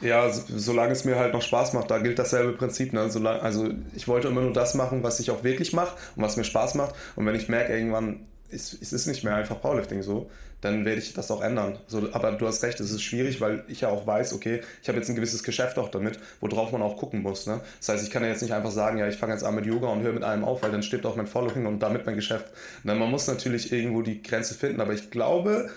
Ja, 0.00 0.28
solange 0.30 0.92
es 0.92 1.04
mir 1.04 1.16
halt 1.16 1.32
noch 1.32 1.42
Spaß 1.42 1.74
macht, 1.74 1.90
da 1.90 1.98
gilt 1.98 2.18
dasselbe 2.18 2.52
Prinzip. 2.52 2.92
Ne? 2.92 3.08
Solange, 3.08 3.40
also 3.40 3.68
ich 3.94 4.08
wollte 4.08 4.28
immer 4.28 4.40
nur 4.40 4.52
das 4.52 4.74
machen, 4.74 5.04
was 5.04 5.20
ich 5.20 5.30
auch 5.30 5.44
wirklich 5.44 5.72
mache 5.72 5.96
und 6.16 6.24
was 6.24 6.36
mir 6.36 6.44
Spaß 6.44 6.74
macht. 6.74 6.94
Und 7.14 7.24
wenn 7.24 7.36
ich 7.36 7.48
merke, 7.48 7.72
irgendwann 7.72 8.26
es, 8.52 8.76
es 8.80 8.92
ist 8.92 9.06
nicht 9.06 9.24
mehr 9.24 9.34
einfach 9.34 9.60
Powerlifting 9.60 10.02
so, 10.02 10.30
dann 10.62 10.84
werde 10.84 11.00
ich 11.00 11.12
das 11.12 11.30
auch 11.30 11.42
ändern. 11.42 11.78
So, 11.88 12.08
aber 12.12 12.32
du 12.32 12.46
hast 12.46 12.62
recht, 12.62 12.78
es 12.80 12.92
ist 12.92 13.02
schwierig, 13.02 13.40
weil 13.40 13.64
ich 13.68 13.82
ja 13.82 13.88
auch 13.88 14.06
weiß, 14.06 14.32
okay, 14.32 14.62
ich 14.80 14.88
habe 14.88 14.96
jetzt 14.96 15.08
ein 15.08 15.16
gewisses 15.16 15.42
Geschäft 15.42 15.76
auch 15.76 15.90
damit, 15.90 16.18
worauf 16.40 16.70
man 16.70 16.80
auch 16.82 16.96
gucken 16.96 17.20
muss. 17.20 17.46
Ne? 17.46 17.60
Das 17.80 17.90
heißt, 17.90 18.04
ich 18.04 18.10
kann 18.10 18.22
ja 18.22 18.28
jetzt 18.28 18.42
nicht 18.42 18.54
einfach 18.54 18.70
sagen, 18.70 18.96
ja, 18.98 19.08
ich 19.08 19.16
fange 19.16 19.32
jetzt 19.32 19.42
an 19.42 19.56
mit 19.56 19.66
Yoga 19.66 19.88
und 19.88 20.02
höre 20.02 20.12
mit 20.12 20.22
allem 20.22 20.44
auf, 20.44 20.62
weil 20.62 20.70
dann 20.70 20.84
stirbt 20.84 21.04
auch 21.04 21.16
mein 21.16 21.26
Following 21.26 21.66
und 21.66 21.80
damit 21.80 22.06
mein 22.06 22.14
Geschäft. 22.14 22.46
Na, 22.84 22.94
man 22.94 23.10
muss 23.10 23.26
natürlich 23.26 23.72
irgendwo 23.72 24.02
die 24.02 24.22
Grenze 24.22 24.54
finden, 24.54 24.80
aber 24.80 24.94
ich 24.94 25.10
glaube, 25.10 25.68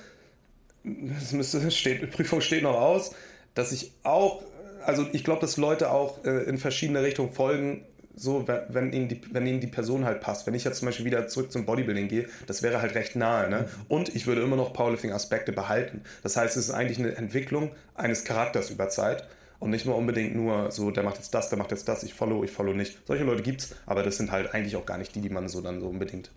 es 1.20 1.34
müsste, 1.34 1.72
steht, 1.72 2.12
Prüfung 2.12 2.42
steht 2.42 2.62
noch 2.62 2.80
aus, 2.80 3.12
dass 3.56 3.72
ich 3.72 3.92
auch, 4.04 4.44
also 4.86 5.08
ich 5.14 5.24
glaube, 5.24 5.42
dass 5.42 5.58
Leute 5.58 5.90
auch 5.90 6.24
äh, 6.26 6.44
in 6.44 6.60
verschiedene 6.60 7.02
Richtungen 7.02 7.32
folgen 7.32 7.84
so, 8.16 8.48
wenn 8.48 8.94
ihnen, 8.94 9.10
die, 9.10 9.22
wenn 9.32 9.46
ihnen 9.46 9.60
die 9.60 9.68
Person 9.68 10.06
halt 10.06 10.22
passt. 10.22 10.48
Wenn 10.48 10.54
ich 10.54 10.64
jetzt 10.64 10.80
zum 10.80 10.88
Beispiel 10.88 11.06
wieder 11.06 11.28
zurück 11.28 11.52
zum 11.52 11.66
Bodybuilding 11.66 12.08
gehe, 12.08 12.28
das 12.48 12.64
wäre 12.64 12.82
halt 12.82 12.96
recht 12.96 13.16
nahe. 13.16 13.50
Ne? 13.50 13.68
Und 13.90 14.16
ich 14.16 14.26
würde 14.26 14.42
immer 14.42 14.56
noch 14.56 14.74
Powerlifting-Aspekte 14.74 15.52
behalten. 15.52 16.02
Das 16.24 16.38
heißt, 16.38 16.56
es 16.56 16.70
ist 16.70 16.74
eigentlich 16.74 17.00
eine 17.00 17.16
Entwicklung 17.16 17.72
eines 17.94 18.24
Charakters 18.24 18.70
über 18.70 18.90
Zeit 18.90 19.28
und 19.60 19.70
nicht 19.70 19.86
nur 19.86 19.96
unbedingt 19.96 20.36
nur 20.36 20.72
so, 20.72 20.92
der 20.92 21.04
macht 21.04 21.18
jetzt 21.18 21.34
das, 21.34 21.50
der 21.50 21.58
macht 21.58 21.72
jetzt 21.72 21.88
das, 21.88 22.04
ich 22.04 22.14
follow, 22.14 22.44
ich 22.44 22.52
follow 22.52 22.74
nicht. 22.74 23.00
Solche 23.06 23.24
Leute 23.24 23.44
gibt 23.44 23.62
es, 23.62 23.76
aber 23.86 24.04
das 24.04 24.18
sind 24.18 24.32
halt 24.32 24.54
eigentlich 24.54 24.76
auch 24.76 24.86
gar 24.86 24.98
nicht 24.98 25.14
die, 25.16 25.22
die 25.22 25.30
man 25.30 25.50
so 25.50 25.62
dann 25.62 25.82
so 25.82 25.88
unbedingt 25.88 26.32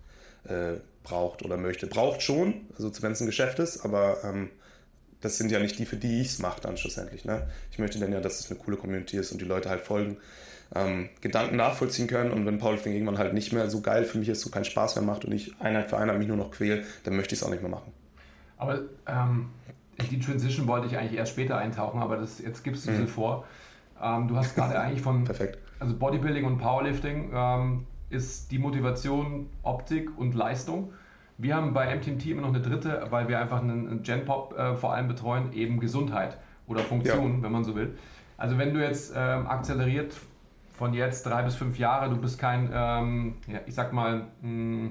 äh, 0.49 0.75
braucht 1.05 1.45
oder 1.45 1.57
möchte. 1.57 1.87
Braucht 1.87 2.23
schon, 2.23 2.67
also 2.77 2.91
wenn 3.03 3.13
es 3.13 3.21
ein 3.21 3.27
Geschäft 3.27 3.59
ist, 3.59 3.85
aber 3.85 4.19
ähm, 4.25 4.51
das 5.21 5.39
sind 5.39 5.51
ja 5.51 5.59
nicht 5.59 5.79
die, 5.79 5.87
für 5.87 5.97
die 5.97 6.21
ich 6.21 6.29
es 6.29 6.39
mache 6.39 6.61
dann 6.61 6.77
schlussendlich. 6.77 7.25
Ne? 7.25 7.49
Ich 7.71 7.79
möchte 7.79 7.99
dann 7.99 8.13
ja, 8.13 8.21
dass 8.21 8.41
es 8.41 8.51
eine 8.51 8.59
coole 8.59 8.77
Community 8.77 9.17
ist 9.17 9.33
und 9.33 9.41
die 9.41 9.47
Leute 9.47 9.69
halt 9.69 9.81
folgen, 9.81 10.19
ähm, 10.75 11.09
Gedanken 11.21 11.57
nachvollziehen 11.57 12.07
können 12.07 12.31
und 12.31 12.45
wenn 12.47 12.59
Powerlifting 12.59 12.93
irgendwann 12.93 13.19
halt 13.19 13.35
nicht 13.35 13.53
mehr 13.53 13.71
so 13.71 13.81
geil 13.81 14.05
für 14.05 14.19
mich 14.19 14.29
ist, 14.29 14.43
so 14.43 14.51
keinen 14.51 14.65
Spaß 14.65 14.97
mehr 14.97 15.05
macht 15.05 15.25
und 15.25 15.33
ich 15.33 15.59
Einheit 15.61 15.89
für 15.89 15.97
Einheit 15.97 16.19
mich 16.19 16.29
nur 16.29 16.37
noch 16.37 16.51
quäle, 16.51 16.85
dann 17.05 17.17
möchte 17.17 17.35
ich 17.35 17.41
es 17.41 17.47
auch 17.47 17.51
nicht 17.51 17.63
mehr 17.63 17.71
machen. 17.71 17.93
Aber 18.59 18.81
ähm, 19.07 19.51
die 20.11 20.21
Transition 20.21 20.67
wollte 20.67 20.87
ich 20.87 20.99
eigentlich 20.99 21.19
erst 21.19 21.33
später 21.33 21.57
eintauchen, 21.57 22.01
aber 22.01 22.17
das, 22.17 22.41
jetzt 22.41 22.63
gibst 22.65 22.87
du 22.87 22.91
mhm. 22.91 22.97
sie 22.97 23.07
vor. 23.07 23.45
Ähm, 24.03 24.29
du 24.29 24.37
hast 24.37 24.55
gerade 24.55 24.79
eigentlich 24.81 25.01
von 25.01 25.25
Perfekt. 25.25 25.59
Also 25.81 25.97
Bodybuilding 25.97 26.45
und 26.45 26.59
Powerlifting 26.59 27.31
ähm, 27.33 27.87
ist 28.11 28.51
die 28.51 28.59
Motivation 28.59 29.49
Optik 29.63 30.17
und 30.19 30.35
Leistung. 30.35 30.93
Wir 31.39 31.55
haben 31.55 31.73
bei 31.73 31.95
MTMT 31.95 32.27
immer 32.27 32.43
noch 32.43 32.49
eine 32.49 32.61
dritte, 32.61 33.07
weil 33.11 33.29
wir 33.29 33.39
einfach 33.39 33.63
einen 33.63 34.03
Genpop 34.03 34.59
äh, 34.59 34.75
vor 34.75 34.93
allem 34.93 35.07
betreuen, 35.07 35.53
eben 35.53 35.79
Gesundheit 35.79 36.37
oder 36.67 36.81
Funktion, 36.81 37.37
ja. 37.37 37.43
wenn 37.45 37.53
man 37.53 37.65
so 37.65 37.77
will. 37.77 37.97
Also 38.37 38.59
wenn 38.59 38.75
du 38.75 38.81
jetzt 38.81 39.13
ähm, 39.17 39.47
akzeleriert 39.47 40.15
von 40.79 40.95
jetzt 40.95 41.27
drei 41.27 41.43
bis 41.43 41.57
fünf 41.57 41.77
Jahre, 41.79 42.09
du 42.09 42.17
bist 42.17 42.39
kein, 42.39 42.71
ähm, 42.73 43.35
ja, 43.49 43.59
ich 43.67 43.75
sag 43.75 43.93
mal, 43.93 44.29
mh, 44.41 44.91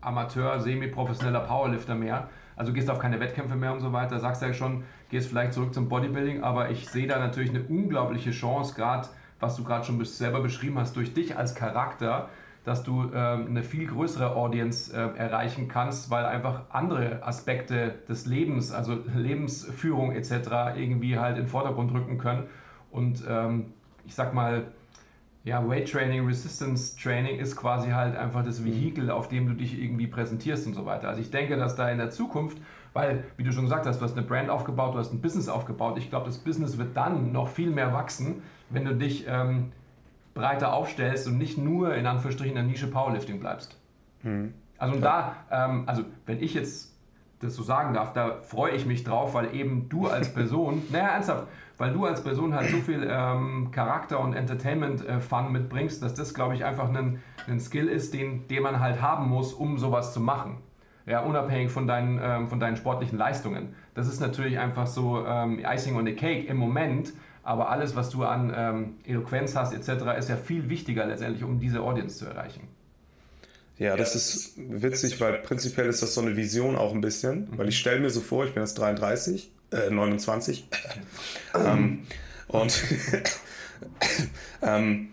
Amateur, 0.00 0.60
semi-professioneller 0.60 1.40
Powerlifter 1.40 1.96
mehr, 1.96 2.28
also 2.54 2.72
gehst 2.72 2.88
auf 2.88 3.00
keine 3.00 3.18
Wettkämpfe 3.18 3.56
mehr 3.56 3.72
und 3.72 3.80
so 3.80 3.92
weiter, 3.92 4.20
sagst 4.20 4.40
ja 4.40 4.54
schon, 4.54 4.84
gehst 5.10 5.28
vielleicht 5.28 5.52
zurück 5.52 5.74
zum 5.74 5.88
Bodybuilding, 5.88 6.44
aber 6.44 6.70
ich 6.70 6.88
sehe 6.88 7.08
da 7.08 7.18
natürlich 7.18 7.50
eine 7.50 7.64
unglaubliche 7.64 8.30
Chance, 8.30 8.74
gerade 8.76 9.08
was 9.40 9.56
du 9.56 9.64
gerade 9.64 9.84
schon 9.84 10.02
selber 10.04 10.40
beschrieben 10.40 10.78
hast, 10.78 10.94
durch 10.94 11.12
dich 11.12 11.36
als 11.36 11.56
Charakter, 11.56 12.28
dass 12.64 12.84
du 12.84 13.10
ähm, 13.14 13.46
eine 13.48 13.62
viel 13.62 13.86
größere 13.86 14.36
Audience 14.36 14.94
äh, 14.94 15.16
erreichen 15.16 15.68
kannst, 15.68 16.10
weil 16.10 16.24
einfach 16.24 16.62
andere 16.70 17.26
Aspekte 17.26 17.94
des 18.08 18.26
Lebens, 18.26 18.72
also 18.72 18.98
Lebensführung 19.14 20.12
etc., 20.12 20.76
irgendwie 20.76 21.18
halt 21.18 21.36
in 21.36 21.44
den 21.44 21.48
Vordergrund 21.48 21.92
rücken 21.92 22.18
können. 22.18 22.44
Und 22.90 23.24
ähm, 23.28 23.72
ich 24.08 24.14
sag 24.14 24.34
mal, 24.34 24.64
ja, 25.44 25.66
Weight 25.66 25.90
Training, 25.90 26.26
Resistance 26.26 26.96
Training 26.96 27.38
ist 27.38 27.56
quasi 27.56 27.90
halt 27.90 28.16
einfach 28.16 28.44
das 28.44 28.64
Vehikel, 28.64 29.10
auf 29.10 29.28
dem 29.28 29.46
du 29.46 29.54
dich 29.54 29.80
irgendwie 29.80 30.06
präsentierst 30.06 30.66
und 30.66 30.74
so 30.74 30.84
weiter. 30.84 31.08
Also 31.08 31.20
ich 31.20 31.30
denke, 31.30 31.56
dass 31.56 31.76
da 31.76 31.88
in 31.90 31.98
der 31.98 32.10
Zukunft, 32.10 32.58
weil, 32.92 33.24
wie 33.36 33.44
du 33.44 33.52
schon 33.52 33.64
gesagt 33.64 33.86
hast, 33.86 34.00
du 34.00 34.04
hast 34.04 34.16
eine 34.16 34.26
Brand 34.26 34.50
aufgebaut, 34.50 34.94
du 34.94 34.98
hast 34.98 35.12
ein 35.12 35.20
Business 35.20 35.48
aufgebaut. 35.48 35.96
Ich 35.98 36.10
glaube, 36.10 36.26
das 36.26 36.38
Business 36.38 36.78
wird 36.78 36.96
dann 36.96 37.32
noch 37.32 37.48
viel 37.48 37.70
mehr 37.70 37.92
wachsen, 37.92 38.42
wenn 38.70 38.84
du 38.84 38.94
dich 38.94 39.26
ähm, 39.28 39.72
breiter 40.34 40.72
aufstellst 40.72 41.26
und 41.28 41.38
nicht 41.38 41.58
nur 41.58 41.94
in 41.94 42.06
Anführungsstrichen 42.06 42.56
in 42.56 42.62
der 42.62 42.64
Nische 42.64 42.88
Powerlifting 42.88 43.38
bleibst. 43.38 43.78
Mhm. 44.22 44.54
Also 44.78 44.94
und 44.94 45.02
da, 45.02 45.36
ähm, 45.50 45.84
also 45.86 46.04
wenn 46.26 46.42
ich 46.42 46.54
jetzt 46.54 46.87
das 47.40 47.54
so 47.54 47.62
sagen 47.62 47.94
darf, 47.94 48.12
da 48.12 48.38
freue 48.42 48.72
ich 48.72 48.86
mich 48.86 49.04
drauf, 49.04 49.34
weil 49.34 49.54
eben 49.54 49.88
du 49.88 50.06
als 50.08 50.32
Person, 50.32 50.82
naja, 50.90 51.08
ernsthaft, 51.08 51.46
weil 51.76 51.92
du 51.92 52.04
als 52.04 52.22
Person 52.22 52.54
halt 52.54 52.70
so 52.70 52.78
viel 52.78 53.06
ähm, 53.08 53.70
Charakter 53.70 54.18
und 54.20 54.34
Entertainment-Fun 54.34 55.46
äh, 55.46 55.50
mitbringst, 55.50 56.02
dass 56.02 56.14
das, 56.14 56.34
glaube 56.34 56.54
ich, 56.54 56.64
einfach 56.64 56.92
ein, 56.92 57.22
ein 57.46 57.60
Skill 57.60 57.88
ist, 57.88 58.14
den, 58.14 58.48
den 58.48 58.62
man 58.62 58.80
halt 58.80 59.00
haben 59.00 59.28
muss, 59.28 59.52
um 59.52 59.78
sowas 59.78 60.12
zu 60.12 60.20
machen. 60.20 60.58
Ja, 61.06 61.20
unabhängig 61.20 61.70
von 61.70 61.86
deinen, 61.86 62.20
ähm, 62.22 62.48
von 62.48 62.60
deinen 62.60 62.76
sportlichen 62.76 63.16
Leistungen. 63.16 63.74
Das 63.94 64.08
ist 64.08 64.20
natürlich 64.20 64.58
einfach 64.58 64.86
so 64.86 65.24
ähm, 65.24 65.60
Icing 65.64 65.96
on 65.96 66.04
the 66.04 66.14
Cake 66.14 66.46
im 66.46 66.58
Moment, 66.58 67.12
aber 67.42 67.70
alles, 67.70 67.96
was 67.96 68.10
du 68.10 68.24
an 68.24 68.52
ähm, 68.54 68.94
Eloquenz 69.04 69.56
hast 69.56 69.72
etc., 69.72 70.18
ist 70.18 70.28
ja 70.28 70.36
viel 70.36 70.68
wichtiger 70.68 71.06
letztendlich, 71.06 71.44
um 71.44 71.58
diese 71.58 71.80
Audience 71.80 72.18
zu 72.18 72.26
erreichen. 72.26 72.68
Ja, 73.78 73.96
das 73.96 74.16
ist 74.16 74.54
witzig, 74.56 75.20
weil 75.20 75.34
prinzipiell 75.34 75.86
ist 75.86 76.02
das 76.02 76.14
so 76.14 76.20
eine 76.20 76.36
Vision 76.36 76.76
auch 76.76 76.92
ein 76.92 77.00
bisschen, 77.00 77.48
weil 77.56 77.68
ich 77.68 77.78
stelle 77.78 78.00
mir 78.00 78.10
so 78.10 78.20
vor, 78.20 78.44
ich 78.44 78.52
bin 78.52 78.62
jetzt 78.62 78.74
33, 78.74 79.50
äh, 79.70 79.90
29 79.90 80.66
ähm, 81.54 82.06
und 82.48 82.82
ähm, 84.62 85.10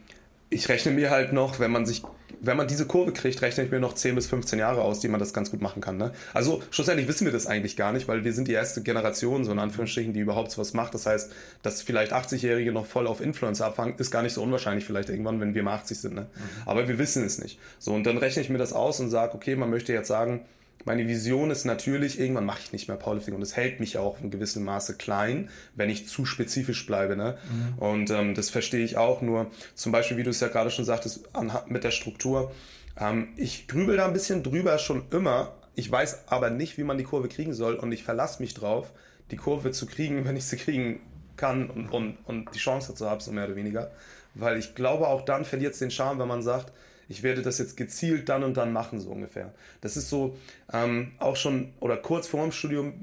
ich 0.50 0.68
rechne 0.68 0.92
mir 0.94 1.12
halt 1.12 1.32
noch, 1.32 1.60
wenn 1.60 1.72
man 1.72 1.86
sich 1.86 2.02
wenn 2.46 2.58
man 2.58 2.68
diese 2.68 2.86
Kurve 2.86 3.12
kriegt, 3.12 3.42
rechne 3.42 3.64
ich 3.64 3.72
mir 3.72 3.80
noch 3.80 3.94
10 3.94 4.16
bis 4.16 4.28
15 4.28 4.60
Jahre 4.60 4.82
aus, 4.82 5.00
die 5.00 5.08
man 5.08 5.20
das 5.20 5.34
ganz 5.34 5.52
gut 5.52 5.62
machen 5.62 5.82
kann. 5.82 5.98
Ne? 5.98 6.12
Also 6.34 6.62
schlussendlich 6.72 7.08
wissen 7.08 7.26
wir 7.26 7.32
das 7.32 7.48
eigentlich 7.48 7.76
gar 7.76 7.94
nicht, 7.94 8.08
weil 8.08 8.24
wir 8.24 8.34
sind 8.34 8.48
die 8.48 8.54
erste 8.54 8.82
Generation, 8.82 9.44
so 9.46 9.52
in 9.52 9.60
Anführungsstrichen, 9.60 10.14
die 10.14 10.20
überhaupt 10.20 10.52
so 10.52 10.62
was 10.62 10.74
macht. 10.74 10.94
Das 10.94 11.06
heißt, 11.06 11.32
dass 11.62 11.82
vielleicht 11.82 12.14
80-Jährige 12.14 12.72
noch 12.72 12.86
voll 12.86 13.08
auf 13.08 13.22
Influencer 13.22 13.66
abfangen, 13.66 13.96
ist 13.98 14.12
gar 14.12 14.22
nicht 14.22 14.34
so 14.34 14.44
unwahrscheinlich 14.44 14.86
vielleicht 14.86 15.10
irgendwann, 15.10 15.40
wenn 15.40 15.56
wir 15.56 15.64
mal 15.64 15.76
80 15.76 16.00
sind. 16.00 16.16
Ne? 16.16 16.22
Mhm. 16.22 16.42
Aber 16.66 16.88
wir 16.88 16.98
wissen 16.98 17.24
es 17.24 17.40
nicht. 17.40 17.60
So, 17.80 17.94
und 17.94 18.04
dann 18.06 18.18
rechne 18.18 18.42
ich 18.42 18.50
mir 18.50 18.58
das 18.58 18.74
aus 18.74 19.00
und 19.00 19.10
sage, 19.10 19.36
okay, 19.36 19.56
man 19.56 19.70
möchte 19.70 19.94
jetzt 19.94 20.08
sagen, 20.08 20.46
meine 20.84 21.08
Vision 21.08 21.50
ist 21.50 21.66
natürlich, 21.66 22.20
irgendwann 22.20 22.46
mache 22.46 22.60
ich 22.64 22.72
nicht 22.72 22.88
mehr 22.88 22.98
Powerlifting 22.98 23.34
und 23.34 23.42
es 23.42 23.56
hält 23.56 23.80
mich 23.80 23.98
auch 23.98 24.22
in 24.22 24.30
gewissem 24.30 24.64
Maße 24.64 24.96
klein, 24.96 25.50
wenn 25.76 25.90
ich 25.90 26.08
zu 26.08 26.26
spezifisch 26.26 26.86
bleibe. 26.86 27.16
Ne? 27.16 27.38
Mhm. 27.50 27.80
Und 27.80 28.12
ähm, 28.12 28.36
das 28.36 28.52
verstehe 28.52 28.86
ich 28.86 28.96
auch 28.98 29.22
nur. 29.22 29.50
Zum 29.74 29.92
Beispiel, 29.92 30.18
wie 30.18 30.24
du 30.24 30.30
es 30.30 30.40
ja 30.40 30.48
gerade 30.48 30.70
schon 30.70 30.86
sagtest, 30.86 31.28
mit 31.68 31.84
der 31.84 31.92
Struktur. 31.92 32.52
Ähm, 33.00 33.30
ich 33.36 33.68
grübel 33.68 33.98
da 33.98 34.06
ein 34.06 34.14
bisschen 34.14 34.44
drüber 34.44 34.78
schon 34.78 35.06
immer. 35.10 35.56
Ich 35.74 35.92
weiß 35.92 36.28
aber 36.28 36.52
nicht, 36.52 36.78
wie 36.78 36.84
man 36.84 36.98
die 36.98 37.04
Kurve 37.04 37.30
kriegen 37.30 37.54
soll 37.54 37.76
und 37.76 37.92
ich 37.92 38.04
verlasse 38.04 38.42
mich 38.42 38.54
drauf, 38.54 38.92
die 39.32 39.38
Kurve 39.38 39.72
zu 39.72 39.88
kriegen, 39.88 40.26
wenn 40.26 40.38
ich 40.38 40.46
sie 40.46 40.58
kriegen 40.58 41.00
kann 41.36 41.70
und, 41.70 41.90
und, 41.90 42.18
und 42.26 42.54
die 42.54 42.60
Chance 42.60 42.92
dazu 42.92 43.10
habe, 43.10 43.24
so 43.24 43.32
mehr 43.32 43.46
oder 43.46 43.56
weniger. 43.56 43.92
Weil 44.36 44.58
ich 44.58 44.76
glaube, 44.76 45.08
auch 45.08 45.24
dann 45.24 45.46
verliert 45.46 45.74
es 45.74 45.80
den 45.80 45.92
Charme, 45.92 46.20
wenn 46.20 46.28
man 46.28 46.44
sagt, 46.44 46.72
ich 47.08 47.24
werde 47.24 47.42
das 47.42 47.58
jetzt 47.58 47.78
gezielt 47.78 48.30
dann 48.30 48.44
und 48.44 48.58
dann 48.58 48.74
machen, 48.74 49.00
so 49.00 49.12
ungefähr. 49.12 49.54
Das 49.82 49.98
ist 49.98 50.10
so 50.10 50.36
ähm, 50.74 51.12
auch 51.20 51.36
schon, 51.36 51.74
oder 51.80 51.98
kurz 51.98 52.28
vor 52.28 52.42
dem 52.42 52.52
Studium 52.52 52.94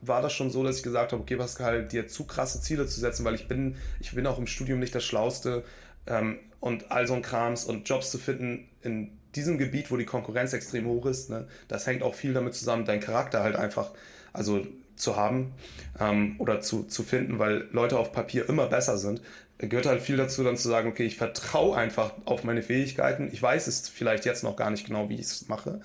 war 0.00 0.22
das 0.22 0.32
schon 0.32 0.50
so, 0.50 0.62
dass 0.62 0.78
ich 0.78 0.82
gesagt 0.82 1.12
habe, 1.12 1.22
okay, 1.22 1.36
Pascal, 1.36 1.86
dir 1.86 2.06
zu 2.06 2.24
krasse 2.24 2.60
Ziele 2.60 2.86
zu 2.86 3.00
setzen, 3.00 3.24
weil 3.24 3.34
ich 3.34 3.48
bin, 3.48 3.76
ich 4.00 4.14
bin 4.14 4.26
auch 4.26 4.38
im 4.38 4.46
Studium 4.46 4.78
nicht 4.78 4.94
das 4.94 5.04
Schlauste 5.04 5.64
ähm, 6.06 6.38
und 6.60 6.90
all 6.90 7.06
so 7.06 7.14
ein 7.14 7.22
Krams 7.22 7.64
und 7.64 7.88
Jobs 7.88 8.10
zu 8.10 8.18
finden 8.18 8.68
in 8.82 9.12
diesem 9.34 9.58
Gebiet, 9.58 9.90
wo 9.90 9.96
die 9.96 10.06
Konkurrenz 10.06 10.52
extrem 10.52 10.86
hoch 10.86 11.06
ist, 11.06 11.30
ne, 11.30 11.46
das 11.68 11.86
hängt 11.86 12.02
auch 12.02 12.14
viel 12.14 12.32
damit 12.32 12.54
zusammen, 12.54 12.84
dein 12.84 13.00
Charakter 13.00 13.42
halt 13.42 13.56
einfach, 13.56 13.90
also 14.32 14.66
zu 14.96 15.16
haben 15.16 15.52
ähm, 16.00 16.36
oder 16.38 16.60
zu, 16.60 16.84
zu 16.84 17.02
finden, 17.02 17.38
weil 17.38 17.68
Leute 17.72 17.98
auf 17.98 18.12
Papier 18.12 18.48
immer 18.48 18.66
besser 18.66 18.98
sind 18.98 19.22
gehört 19.58 19.86
halt 19.86 20.02
viel 20.02 20.16
dazu, 20.16 20.44
dann 20.44 20.56
zu 20.56 20.68
sagen, 20.68 20.88
okay, 20.88 21.04
ich 21.04 21.16
vertraue 21.16 21.76
einfach 21.76 22.12
auf 22.24 22.44
meine 22.44 22.62
Fähigkeiten. 22.62 23.28
Ich 23.32 23.42
weiß 23.42 23.66
es 23.66 23.88
vielleicht 23.88 24.24
jetzt 24.24 24.44
noch 24.44 24.56
gar 24.56 24.70
nicht 24.70 24.86
genau, 24.86 25.08
wie 25.08 25.16
ich 25.16 25.22
es 25.22 25.48
mache. 25.48 25.80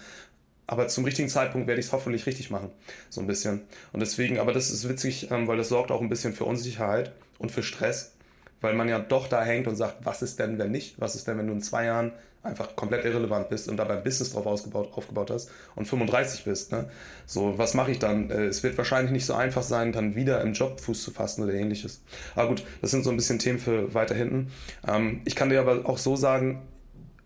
Aber 0.67 0.87
zum 0.87 1.03
richtigen 1.05 1.27
Zeitpunkt 1.27 1.67
werde 1.67 1.79
ich 1.79 1.87
es 1.87 1.91
hoffentlich 1.91 2.25
richtig 2.25 2.51
machen. 2.51 2.71
So 3.09 3.19
ein 3.19 3.27
bisschen. 3.27 3.61
Und 3.91 3.99
deswegen, 3.99 4.39
aber 4.39 4.53
das 4.53 4.69
ist 4.69 4.87
witzig, 4.87 5.31
ähm, 5.31 5.47
weil 5.47 5.57
das 5.57 5.69
sorgt 5.69 5.91
auch 5.91 6.01
ein 6.01 6.09
bisschen 6.09 6.33
für 6.33 6.45
Unsicherheit 6.45 7.11
und 7.39 7.51
für 7.51 7.63
Stress, 7.63 8.13
weil 8.61 8.73
man 8.75 8.87
ja 8.87 8.99
doch 8.99 9.27
da 9.27 9.43
hängt 9.43 9.67
und 9.67 9.75
sagt, 9.75 10.05
was 10.05 10.21
ist 10.21 10.39
denn, 10.39 10.59
wenn 10.59 10.71
nicht? 10.71 10.99
Was 10.99 11.15
ist 11.15 11.27
denn, 11.27 11.37
wenn 11.37 11.47
du 11.47 11.53
in 11.53 11.61
zwei 11.61 11.85
Jahren 11.85 12.13
einfach 12.43 12.75
komplett 12.75 13.05
irrelevant 13.05 13.49
bist 13.49 13.69
und 13.69 13.77
dabei 13.77 13.97
ein 13.97 14.03
Business 14.03 14.33
drauf 14.33 14.45
ausgebaut, 14.45 14.91
aufgebaut 14.93 15.31
hast 15.31 15.49
und 15.75 15.87
35 15.87 16.43
bist. 16.43 16.71
Ne? 16.71 16.89
So, 17.25 17.57
was 17.57 17.73
mache 17.73 17.91
ich 17.91 17.99
dann? 17.99 18.29
Äh, 18.29 18.45
es 18.45 18.63
wird 18.63 18.77
wahrscheinlich 18.77 19.11
nicht 19.11 19.25
so 19.25 19.33
einfach 19.33 19.63
sein, 19.63 19.93
dann 19.93 20.15
wieder 20.15 20.41
im 20.41 20.53
Job 20.53 20.81
Fuß 20.81 21.03
zu 21.03 21.11
fassen 21.11 21.43
oder 21.43 21.53
ähnliches. 21.53 22.01
Aber 22.35 22.49
gut, 22.49 22.63
das 22.81 22.91
sind 22.91 23.03
so 23.03 23.09
ein 23.09 23.15
bisschen 23.15 23.39
Themen 23.39 23.59
für 23.59 23.93
weiter 23.93 24.13
hinten. 24.13 24.51
Ähm, 24.87 25.21
ich 25.25 25.35
kann 25.35 25.49
dir 25.49 25.61
aber 25.61 25.87
auch 25.87 25.97
so 25.97 26.17
sagen, 26.17 26.61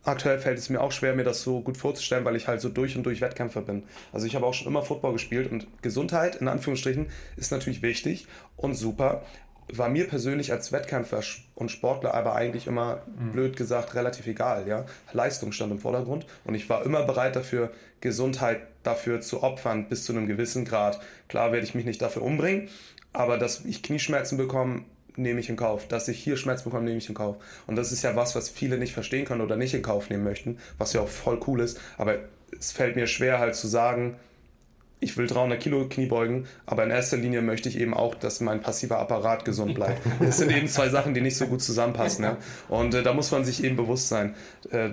aktuell 0.03 0.39
fällt 0.39 0.57
es 0.57 0.69
mir 0.69 0.81
auch 0.81 0.91
schwer, 0.91 1.15
mir 1.15 1.23
das 1.23 1.41
so 1.41 1.61
gut 1.61 1.77
vorzustellen, 1.77 2.23
weil 2.23 2.35
ich 2.35 2.47
halt 2.47 2.61
so 2.61 2.69
durch 2.69 2.95
und 2.95 3.03
durch 3.03 3.21
Wettkämpfer 3.21 3.61
bin. 3.61 3.83
Also 4.13 4.25
ich 4.25 4.35
habe 4.35 4.45
auch 4.45 4.53
schon 4.53 4.67
immer 4.67 4.83
Football 4.83 5.13
gespielt 5.13 5.51
und 5.51 5.67
Gesundheit, 5.81 6.35
in 6.37 6.47
Anführungsstrichen, 6.47 7.07
ist 7.35 7.51
natürlich 7.51 7.81
wichtig 7.81 8.27
und 8.55 8.75
super 8.75 9.23
war 9.73 9.89
mir 9.89 10.07
persönlich 10.07 10.51
als 10.51 10.71
Wettkämpfer 10.71 11.21
und 11.55 11.71
Sportler 11.71 12.13
aber 12.13 12.35
eigentlich 12.35 12.67
immer, 12.67 13.03
mhm. 13.19 13.31
blöd 13.31 13.57
gesagt, 13.57 13.95
relativ 13.95 14.27
egal. 14.27 14.67
Ja? 14.67 14.85
Leistung 15.13 15.51
stand 15.51 15.71
im 15.71 15.79
Vordergrund 15.79 16.25
und 16.45 16.55
ich 16.55 16.69
war 16.69 16.85
immer 16.85 17.03
bereit 17.03 17.35
dafür, 17.35 17.71
Gesundheit 18.01 18.61
dafür 18.83 19.21
zu 19.21 19.43
opfern 19.43 19.89
bis 19.89 20.05
zu 20.05 20.13
einem 20.13 20.27
gewissen 20.27 20.65
Grad. 20.65 20.99
Klar 21.27 21.51
werde 21.51 21.65
ich 21.65 21.75
mich 21.75 21.85
nicht 21.85 22.01
dafür 22.01 22.21
umbringen, 22.21 22.69
aber 23.13 23.37
dass 23.37 23.65
ich 23.65 23.83
Knieschmerzen 23.83 24.37
bekomme, 24.37 24.83
nehme 25.17 25.39
ich 25.39 25.49
in 25.49 25.55
Kauf. 25.55 25.87
Dass 25.87 26.07
ich 26.07 26.19
hier 26.19 26.37
Schmerzen 26.37 26.65
bekomme, 26.65 26.85
nehme 26.85 26.97
ich 26.97 27.09
in 27.09 27.15
Kauf. 27.15 27.37
Und 27.65 27.75
das 27.75 27.91
ist 27.91 28.03
ja 28.03 28.15
was, 28.15 28.35
was 28.35 28.49
viele 28.49 28.77
nicht 28.77 28.93
verstehen 28.93 29.25
können 29.25 29.41
oder 29.41 29.55
nicht 29.55 29.73
in 29.73 29.81
Kauf 29.81 30.09
nehmen 30.09 30.23
möchten, 30.23 30.59
was 30.77 30.93
ja 30.93 31.01
auch 31.01 31.09
voll 31.09 31.39
cool 31.47 31.59
ist. 31.59 31.79
Aber 31.97 32.19
es 32.57 32.71
fällt 32.71 32.95
mir 32.95 33.07
schwer 33.07 33.39
halt 33.39 33.55
zu 33.55 33.67
sagen, 33.67 34.17
ich 34.99 35.15
will 35.17 35.27
300 35.27 35.59
Kilo 35.59 35.87
Kniebeugen, 35.87 36.47
aber 36.65 36.83
in 36.83 36.89
erster 36.89 37.17
Linie 37.17 37.41
möchte 37.41 37.69
ich 37.69 37.79
eben 37.79 37.93
auch, 37.93 38.15
dass 38.15 38.39
mein 38.39 38.61
passiver 38.61 38.99
Apparat 38.99 39.45
gesund 39.45 39.75
bleibt. 39.75 40.01
Das 40.19 40.37
sind 40.37 40.51
eben 40.51 40.67
zwei 40.67 40.89
Sachen, 40.89 41.13
die 41.13 41.21
nicht 41.21 41.37
so 41.37 41.45
gut 41.47 41.61
zusammenpassen. 41.61 42.23
Ja? 42.23 42.37
Und 42.67 42.93
äh, 42.95 43.03
da 43.03 43.13
muss 43.13 43.31
man 43.31 43.45
sich 43.45 43.63
eben 43.63 43.75
bewusst 43.75 44.09
sein. 44.09 44.35
Äh, 44.71 44.89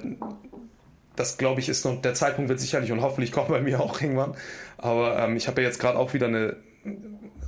das 1.17 1.39
glaube 1.39 1.61
ich 1.61 1.69
ist 1.69 1.85
noch, 1.85 2.03
der 2.03 2.15
Zeitpunkt 2.15 2.49
wird 2.49 2.61
sicherlich 2.61 2.93
und 2.93 3.01
hoffentlich 3.01 3.33
kommt 3.33 3.49
bei 3.49 3.61
mir 3.61 3.81
auch 3.81 4.01
irgendwann. 4.01 4.35
Aber 4.79 5.19
ähm, 5.19 5.37
ich 5.37 5.49
habe 5.49 5.63
ja 5.63 5.69
jetzt 5.69 5.79
gerade 5.79 5.99
auch 5.99 6.13
wieder 6.13 6.27
eine, 6.27 6.57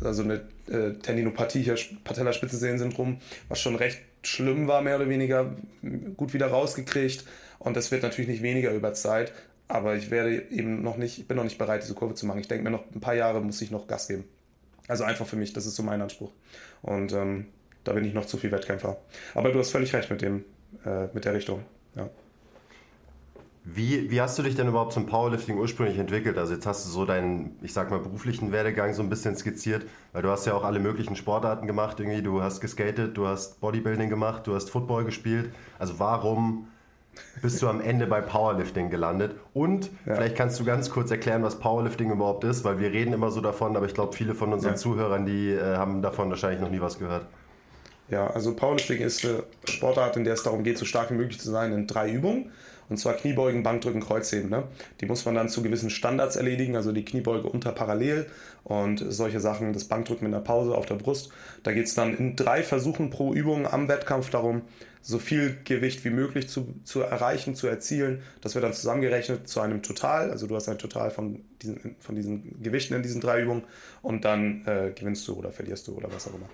also 0.03 0.23
eine 0.23 0.43
äh, 0.69 0.95
Tendinopathie 0.95 1.63
hier, 1.63 1.77
Patellaspitzensehensyndrom, 2.05 3.19
was 3.49 3.61
schon 3.61 3.77
recht 3.77 4.01
schlimm 4.23 4.67
war, 4.67 4.83
mehr 4.83 4.97
oder 4.97 5.09
weniger, 5.09 5.55
gut 6.17 6.33
wieder 6.33 6.47
rausgekriegt. 6.49 7.25
Und 7.59 7.77
das 7.77 7.91
wird 7.91 8.03
natürlich 8.03 8.29
nicht 8.29 8.43
weniger 8.43 8.71
über 8.71 8.95
Zeit. 8.95 9.33
Aber 9.69 9.97
ich 9.97 10.11
werde 10.11 10.51
eben 10.51 10.83
noch 10.83 10.97
nicht, 10.97 11.19
ich 11.19 11.27
bin 11.27 11.37
noch 11.37 11.45
nicht 11.45 11.59
bereit, 11.59 11.83
diese 11.83 11.95
Kurve 11.95 12.15
zu 12.15 12.27
machen. 12.27 12.41
Ich 12.41 12.49
denke 12.49 12.65
mir 12.65 12.71
noch 12.71 12.85
ein 12.95 13.01
paar 13.01 13.15
Jahre 13.15 13.41
muss 13.41 13.61
ich 13.61 13.71
noch 13.71 13.87
Gas 13.87 14.09
geben. 14.09 14.25
Also 14.89 15.05
einfach 15.05 15.27
für 15.27 15.37
mich, 15.37 15.53
das 15.53 15.67
ist 15.67 15.75
so 15.75 15.83
mein 15.83 16.01
Anspruch. 16.01 16.31
Und 16.83 17.13
ähm, 17.13 17.47
da 17.83 17.93
bin 17.93 18.05
ich 18.05 18.15
noch 18.15 18.27
zu 18.27 18.37
viel 18.37 18.53
Wettkämpfer. 18.53 18.97
Aber 19.35 19.51
du 19.51 19.59
hast 19.59 19.71
völlig 19.71 19.93
recht 19.93 20.11
mit 20.11 20.23
dem, 20.23 20.45
äh, 20.85 21.09
mit 21.13 21.25
der 21.25 21.35
Richtung. 21.35 21.63
Ja. 21.97 22.09
Wie, 23.69 24.13
wie 24.13 24.21
hast 24.21 24.39
du 24.39 24.45
dich 24.45 24.55
denn 24.55 24.69
überhaupt 24.69 24.93
zum 24.93 25.07
Powerlifting 25.07 25.59
ursprünglich 25.59 25.99
entwickelt? 25.99 26.39
Also 26.39 26.55
jetzt 26.55 26.67
hast 26.67 26.87
du 26.87 26.91
so 26.91 27.05
deinen, 27.05 27.59
ich 27.63 27.73
sag 27.73 27.91
mal, 27.91 27.99
beruflichen 27.99 28.53
Werdegang 28.53 28.95
so 28.95 29.03
ein 29.03 29.09
bisschen 29.09 29.37
skizziert, 29.37 29.85
weil 30.13 30.23
du 30.23 30.29
hast 30.29 30.47
ja 30.47 30.55
auch 30.55 30.63
alle 30.63 30.79
möglichen 30.79 31.17
Sportarten 31.17 31.67
gemacht 31.67 31.99
irgendwie. 31.99 32.23
Du 32.23 32.43
hast 32.43 32.61
geskatet, 32.61 33.17
du 33.17 33.27
hast 33.27 33.61
Bodybuilding 33.61 34.09
gemacht, 34.09 34.47
du 34.47 34.55
hast 34.55 34.71
Football 34.71 35.05
gespielt. 35.05 35.53
Also 35.81 35.99
warum 35.99 36.69
bist 37.43 37.61
du 37.63 37.69
am 37.69 37.81
Ende 37.81 38.07
bei 38.07 38.21
Powerlifting 38.21 38.91
gelandet? 38.91 39.35
Und 39.55 39.91
ja. 40.07 40.15
vielleicht 40.15 40.37
kannst 40.37 40.59
du 40.61 40.65
ganz 40.65 40.91
kurz 40.91 41.11
erklären, 41.11 41.43
was 41.43 41.59
Powerlifting 41.59 42.11
überhaupt 42.11 42.45
ist, 42.45 42.65
weil 42.65 42.79
wir 42.79 42.93
reden 42.93 43.13
immer 43.13 43.31
so 43.31 43.41
davon, 43.41 43.77
aber 43.77 43.87
ich 43.87 43.95
glaube, 43.95 44.15
viele 44.15 44.35
von 44.35 44.53
unseren 44.53 44.73
ja. 44.73 44.77
Zuhörern, 44.77 45.27
die 45.27 45.51
äh, 45.51 45.77
haben 45.77 46.03
davon 46.03 46.31
wahrscheinlich 46.31 46.61
noch 46.61 46.71
nie 46.71 46.81
was 46.81 46.99
gehört. 46.99 47.27
Ja, 48.09 48.29
also 48.29 48.55
Powerlifting 48.55 49.01
ist 49.01 49.25
eine 49.25 49.43
Sportart, 49.65 50.17
in 50.17 50.25
der 50.25 50.35
es 50.35 50.43
darum 50.43 50.63
geht, 50.63 50.79
so 50.79 50.85
stark 50.85 51.11
wie 51.11 51.15
möglich 51.15 51.41
zu 51.41 51.51
sein 51.51 51.73
in 51.73 51.87
drei 51.87 52.11
Übungen. 52.11 52.53
Und 52.89 52.99
zwar 52.99 53.15
Kniebeugen, 53.15 53.65
Bankdrücken, 53.65 54.01
Kreuzheben. 54.01 54.49
Ne? 54.49 54.63
Die 55.01 55.07
muss 55.07 55.25
man 55.25 55.35
dann 55.35 55.49
zu 55.49 55.63
gewissen 55.63 55.91
Standards 55.91 56.37
erledigen, 56.37 56.77
also 56.77 56.93
die 56.93 57.05
Kniebeuge 57.05 57.49
unter 57.49 57.73
parallel 57.73 58.27
und 58.63 59.05
solche 59.09 59.41
Sachen, 59.41 59.73
das 59.73 59.85
Bankdrücken 59.85 60.25
mit 60.25 60.35
einer 60.35 60.45
Pause 60.45 60.77
auf 60.77 60.87
der 60.87 60.95
Brust. 60.95 61.31
Da 61.65 61.73
geht 61.73 61.87
es 61.87 61.95
dann 61.95 62.17
in 62.17 62.37
drei 62.37 62.63
Versuchen 62.63 63.11
pro 63.11 63.35
Übung 63.35 63.67
am 63.67 63.89
Wettkampf 63.89 64.31
darum, 64.31 64.63
so 65.07 65.21
viel 65.21 65.57
Gewicht 65.65 66.05
wie 66.05 66.11
möglich 66.11 66.49
zu, 66.49 66.75
zu 66.83 67.01
erreichen, 67.01 67.55
zu 67.55 67.69
erzielen. 67.69 68.23
Das 68.41 68.57
wird 68.57 68.65
dann 68.65 68.73
zusammengerechnet 68.73 69.47
zu 69.47 69.61
einem 69.61 69.81
Total. 69.81 70.33
Also 70.33 70.49
du 70.49 70.57
hast 70.57 70.69
ein 70.69 70.79
Total 70.79 71.13
von 71.13 71.45
diesen, 71.63 71.95
von 72.01 72.17
diesen 72.17 72.61
Gewichten 72.61 72.93
in 72.95 73.05
diesen 73.05 73.21
drei 73.21 73.41
Übungen 73.41 73.63
und 74.03 74.25
dann 74.25 74.67
äh, 74.67 74.91
gewinnst 74.93 75.29
du 75.29 75.35
oder 75.35 75.53
verlierst 75.53 75.87
du 75.87 75.95
oder 75.95 76.13
was 76.13 76.27
auch 76.27 76.35
immer. 76.35 76.49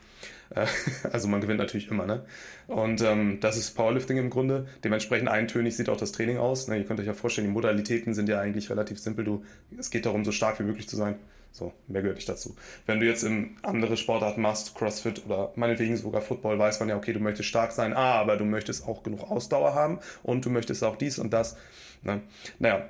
Äh, 0.55 0.67
also 1.11 1.29
man 1.29 1.41
gewinnt 1.41 1.61
natürlich 1.61 1.91
immer. 1.91 2.05
Ne? 2.05 2.27
Und 2.67 3.01
ähm, 3.01 3.39
das 3.41 3.57
ist 3.57 3.71
Powerlifting 3.71 4.19
im 4.19 4.29
Grunde. 4.29 4.67
Dementsprechend 4.85 5.31
eintönig 5.31 5.75
sieht 5.75 5.89
auch 5.89 5.97
das 5.97 6.13
Training 6.13 6.37
aus. 6.37 6.69
Ne? 6.69 6.77
Ihr 6.77 6.85
könnt 6.85 7.01
euch 7.01 7.07
ja 7.07 7.15
vorstellen, 7.15 7.47
die 7.47 7.55
Modalitäten 7.55 8.13
sind 8.13 8.29
ja 8.29 8.39
eigentlich 8.39 8.69
relativ 8.69 8.99
simpel. 8.99 9.25
Du, 9.25 9.45
es 9.79 9.91
geht 9.91 10.05
darum, 10.05 10.27
so 10.27 10.31
stark 10.31 10.61
wie 10.61 10.65
möglich 10.65 10.91
zu 10.91 10.97
sein. 10.97 11.15
So, 11.53 11.73
mehr 11.87 12.01
gehört 12.01 12.17
nicht 12.17 12.29
dazu. 12.29 12.57
Wenn 12.87 12.99
du 12.99 13.07
jetzt 13.07 13.25
in 13.25 13.57
andere 13.63 13.99
Sportarten 13.99 14.41
machst, 14.41 14.75
CrossFit 14.75 15.27
oder 15.27 15.53
meinetwegen 15.55 15.97
sogar 15.99 16.23
Football, 16.23 16.59
weiß 16.59 16.81
man 16.81 16.89
ja, 16.89 16.97
okay, 16.97 17.13
du 17.13 17.21
möchtest 17.21 17.51
stark 17.51 17.73
sein, 17.73 17.93
ah, 17.93 18.15
aber 18.15 18.39
du 18.39 18.45
möchtest 18.45 18.89
auch 18.89 19.03
genug 19.03 19.31
Ausdauer 19.31 19.75
haben 19.75 20.01
und 20.23 20.47
du 20.47 20.51
möchtest 20.51 20.83
auch 20.83 20.97
dies 20.97 21.19
und 21.19 21.33
das. 21.33 21.57
Ne? 22.03 22.23
Naja, 22.59 22.89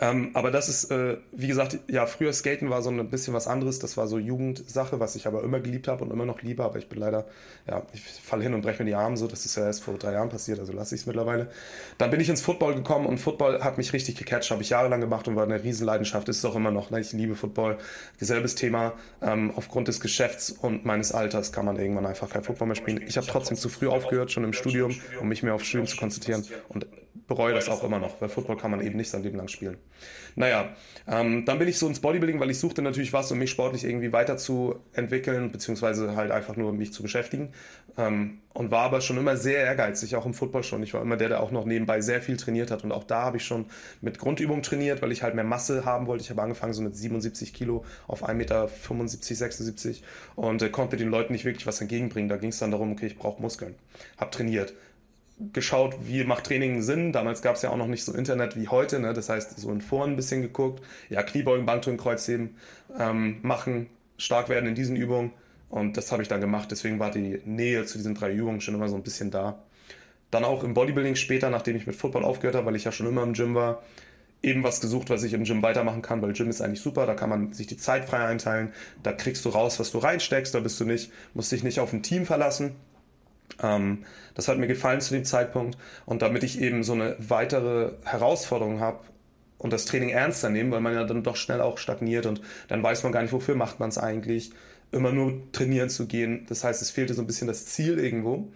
ähm, 0.00 0.30
aber 0.34 0.50
das 0.50 0.68
ist, 0.68 0.90
äh, 0.90 1.16
wie 1.32 1.48
gesagt, 1.48 1.78
ja, 1.88 2.06
früher 2.06 2.32
Skaten 2.32 2.70
war 2.70 2.82
so 2.82 2.90
ein 2.90 3.10
bisschen 3.10 3.34
was 3.34 3.48
anderes. 3.48 3.78
Das 3.78 3.96
war 3.96 4.06
so 4.06 4.18
Jugendsache, 4.18 5.00
was 5.00 5.16
ich 5.16 5.26
aber 5.26 5.42
immer 5.42 5.60
geliebt 5.60 5.88
habe 5.88 6.04
und 6.04 6.12
immer 6.12 6.26
noch 6.26 6.42
liebe. 6.42 6.62
Aber 6.62 6.78
ich 6.78 6.88
bin 6.88 6.98
leider, 6.98 7.26
ja, 7.66 7.82
ich 7.92 8.02
falle 8.02 8.42
hin 8.42 8.54
und 8.54 8.60
breche 8.60 8.82
mir 8.82 8.90
die 8.90 8.94
Arme 8.94 9.16
so. 9.16 9.26
Das 9.26 9.44
ist 9.44 9.56
ja 9.56 9.64
erst 9.64 9.82
vor 9.82 9.96
drei 9.98 10.12
Jahren 10.12 10.28
passiert, 10.28 10.58
also 10.58 10.72
lasse 10.72 10.94
ich 10.94 11.02
es 11.02 11.06
mittlerweile. 11.06 11.50
Dann 11.96 12.10
bin 12.10 12.20
ich 12.20 12.28
ins 12.28 12.42
Football 12.42 12.74
gekommen 12.74 13.06
und 13.06 13.18
Football 13.18 13.62
hat 13.64 13.78
mich 13.78 13.92
richtig 13.92 14.16
gecatcht. 14.16 14.50
Habe 14.50 14.62
ich 14.62 14.70
jahrelang 14.70 15.00
gemacht 15.00 15.26
und 15.26 15.36
war 15.36 15.44
eine 15.44 15.62
Riesenleidenschaft. 15.62 16.28
Ist 16.28 16.38
es 16.38 16.44
auch 16.44 16.54
immer 16.54 16.70
noch. 16.70 16.90
Ne? 16.90 17.00
Ich 17.00 17.12
liebe 17.12 17.34
Football. 17.34 17.78
Selbes 18.18 18.54
Thema. 18.54 18.92
Ähm, 19.22 19.52
aufgrund 19.56 19.88
des 19.88 20.00
Geschäfts 20.00 20.50
und 20.50 20.84
meines 20.84 21.12
Alters 21.12 21.50
kann 21.50 21.64
man 21.64 21.76
irgendwann 21.76 22.06
einfach 22.06 22.28
kein 22.28 22.44
Football 22.44 22.68
mehr 22.68 22.76
spielen. 22.76 23.02
Ich 23.06 23.16
habe 23.16 23.26
trotzdem 23.26 23.56
zu 23.56 23.68
früh 23.68 23.88
aufgehört, 23.88 24.30
schon 24.30 24.44
im 24.44 24.52
Studium, 24.52 24.94
um 25.20 25.28
mich 25.28 25.42
mehr 25.42 25.54
auf 25.54 25.64
Studium 25.64 25.86
zu 25.86 25.96
konzentrieren. 25.96 26.44
Und 26.68 26.86
bereue 27.26 27.54
das 27.54 27.68
auch 27.68 27.82
immer 27.84 27.98
noch, 27.98 28.20
weil 28.20 28.28
Football 28.28 28.56
kann 28.56 28.70
man 28.70 28.80
eben 28.80 28.96
nicht 28.96 29.10
sein 29.10 29.22
Leben 29.22 29.36
lang 29.36 29.48
spielen. 29.48 29.78
Naja, 30.36 30.74
ähm, 31.06 31.44
dann 31.44 31.58
bin 31.58 31.68
ich 31.68 31.78
so 31.78 31.88
ins 31.88 32.00
Bodybuilding, 32.00 32.38
weil 32.38 32.50
ich 32.50 32.58
suchte 32.58 32.82
natürlich 32.82 33.12
was, 33.12 33.32
um 33.32 33.38
mich 33.38 33.50
sportlich 33.50 33.84
irgendwie 33.84 34.12
weiterzuentwickeln, 34.12 35.50
beziehungsweise 35.50 36.14
halt 36.16 36.30
einfach 36.30 36.56
nur 36.56 36.72
mich 36.72 36.92
zu 36.92 37.02
beschäftigen. 37.02 37.52
Ähm, 37.96 38.38
und 38.54 38.70
war 38.70 38.82
aber 38.82 39.00
schon 39.00 39.16
immer 39.18 39.36
sehr 39.36 39.64
ehrgeizig, 39.64 40.16
auch 40.16 40.26
im 40.26 40.34
Football 40.34 40.64
schon. 40.64 40.82
Ich 40.82 40.92
war 40.92 41.00
immer 41.00 41.16
der, 41.16 41.28
der 41.28 41.42
auch 41.42 41.50
noch 41.50 41.64
nebenbei 41.64 42.00
sehr 42.00 42.20
viel 42.20 42.36
trainiert 42.36 42.70
hat. 42.70 42.82
Und 42.82 42.92
auch 42.92 43.04
da 43.04 43.22
habe 43.22 43.36
ich 43.36 43.44
schon 43.44 43.66
mit 44.00 44.18
Grundübung 44.18 44.62
trainiert, 44.62 45.00
weil 45.00 45.12
ich 45.12 45.22
halt 45.22 45.34
mehr 45.34 45.44
Masse 45.44 45.84
haben 45.84 46.06
wollte. 46.06 46.24
Ich 46.24 46.30
habe 46.30 46.42
angefangen 46.42 46.72
so 46.72 46.82
mit 46.82 46.96
77 46.96 47.54
Kilo 47.54 47.84
auf 48.06 48.28
1,75 48.28 48.34
Meter, 48.34 48.68
76 48.68 50.02
und 50.34 50.62
äh, 50.62 50.70
konnte 50.70 50.96
den 50.96 51.08
Leuten 51.08 51.32
nicht 51.32 51.44
wirklich 51.44 51.66
was 51.66 51.80
entgegenbringen. 51.80 52.28
Da 52.28 52.36
ging 52.36 52.50
es 52.50 52.58
dann 52.58 52.70
darum, 52.70 52.92
okay, 52.92 53.06
ich 53.06 53.16
brauche 53.16 53.40
Muskeln. 53.40 53.74
Habe 54.18 54.30
trainiert 54.30 54.74
geschaut, 55.52 55.96
wie 56.02 56.24
macht 56.24 56.44
Training 56.44 56.82
Sinn. 56.82 57.12
Damals 57.12 57.42
gab 57.42 57.56
es 57.56 57.62
ja 57.62 57.70
auch 57.70 57.76
noch 57.76 57.86
nicht 57.86 58.04
so 58.04 58.12
Internet 58.12 58.56
wie 58.56 58.68
heute. 58.68 58.98
Ne? 59.00 59.14
Das 59.14 59.28
heißt, 59.28 59.58
so 59.58 59.70
in 59.70 59.80
Foren 59.80 60.10
ein 60.10 60.16
bisschen 60.16 60.42
geguckt. 60.42 60.82
Ja, 61.08 61.22
Kniebeugen, 61.22 61.66
Bankdrücken, 61.66 61.98
Kreuzheben 61.98 62.56
ähm, 62.98 63.38
machen, 63.42 63.88
stark 64.16 64.48
werden 64.48 64.68
in 64.68 64.74
diesen 64.74 64.96
Übungen. 64.96 65.32
Und 65.68 65.96
das 65.96 66.12
habe 66.12 66.22
ich 66.22 66.28
dann 66.28 66.40
gemacht. 66.40 66.70
Deswegen 66.70 66.98
war 66.98 67.10
die 67.10 67.40
Nähe 67.44 67.84
zu 67.84 67.98
diesen 67.98 68.14
drei 68.14 68.32
Übungen 68.32 68.60
schon 68.60 68.74
immer 68.74 68.88
so 68.88 68.96
ein 68.96 69.02
bisschen 69.02 69.30
da. 69.30 69.62
Dann 70.30 70.44
auch 70.44 70.64
im 70.64 70.74
Bodybuilding 70.74 71.16
später, 71.16 71.50
nachdem 71.50 71.76
ich 71.76 71.86
mit 71.86 71.96
Football 71.96 72.24
aufgehört 72.24 72.56
habe, 72.56 72.66
weil 72.66 72.76
ich 72.76 72.84
ja 72.84 72.92
schon 72.92 73.06
immer 73.06 73.22
im 73.22 73.32
Gym 73.32 73.54
war, 73.54 73.82
eben 74.42 74.62
was 74.62 74.80
gesucht, 74.80 75.10
was 75.10 75.22
ich 75.22 75.32
im 75.32 75.44
Gym 75.44 75.62
weitermachen 75.62 76.02
kann, 76.02 76.22
weil 76.22 76.32
Gym 76.32 76.48
ist 76.48 76.60
eigentlich 76.60 76.80
super, 76.80 77.06
da 77.06 77.14
kann 77.14 77.30
man 77.30 77.52
sich 77.52 77.66
die 77.66 77.76
Zeit 77.76 78.04
frei 78.04 78.24
einteilen, 78.24 78.72
da 79.02 79.12
kriegst 79.12 79.44
du 79.44 79.48
raus, 79.48 79.80
was 79.80 79.90
du 79.90 79.98
reinsteckst, 79.98 80.54
da 80.54 80.60
bist 80.60 80.78
du 80.78 80.84
nicht, 80.84 81.10
musst 81.34 81.50
dich 81.50 81.64
nicht 81.64 81.80
auf 81.80 81.92
ein 81.92 82.02
Team 82.02 82.24
verlassen, 82.24 82.76
ähm, 83.62 84.04
das 84.34 84.48
hat 84.48 84.58
mir 84.58 84.66
gefallen 84.66 85.00
zu 85.00 85.14
dem 85.14 85.24
Zeitpunkt. 85.24 85.78
Und 86.06 86.22
damit 86.22 86.42
ich 86.42 86.60
eben 86.60 86.82
so 86.84 86.92
eine 86.92 87.16
weitere 87.18 87.92
Herausforderung 88.04 88.80
habe 88.80 89.00
und 89.58 89.72
das 89.72 89.84
Training 89.84 90.10
ernster 90.10 90.50
nehme, 90.50 90.72
weil 90.72 90.80
man 90.80 90.94
ja 90.94 91.04
dann 91.04 91.22
doch 91.22 91.36
schnell 91.36 91.60
auch 91.60 91.78
stagniert 91.78 92.26
und 92.26 92.40
dann 92.68 92.82
weiß 92.82 93.02
man 93.02 93.12
gar 93.12 93.22
nicht, 93.22 93.32
wofür 93.32 93.56
macht 93.56 93.80
man 93.80 93.88
es 93.88 93.98
eigentlich, 93.98 94.52
immer 94.90 95.12
nur 95.12 95.42
trainieren 95.52 95.90
zu 95.90 96.06
gehen. 96.06 96.46
Das 96.48 96.64
heißt, 96.64 96.80
es 96.80 96.90
fehlte 96.90 97.12
so 97.12 97.22
ein 97.22 97.26
bisschen 97.26 97.46
das 97.46 97.66
Ziel 97.66 97.98
irgendwo 97.98 98.48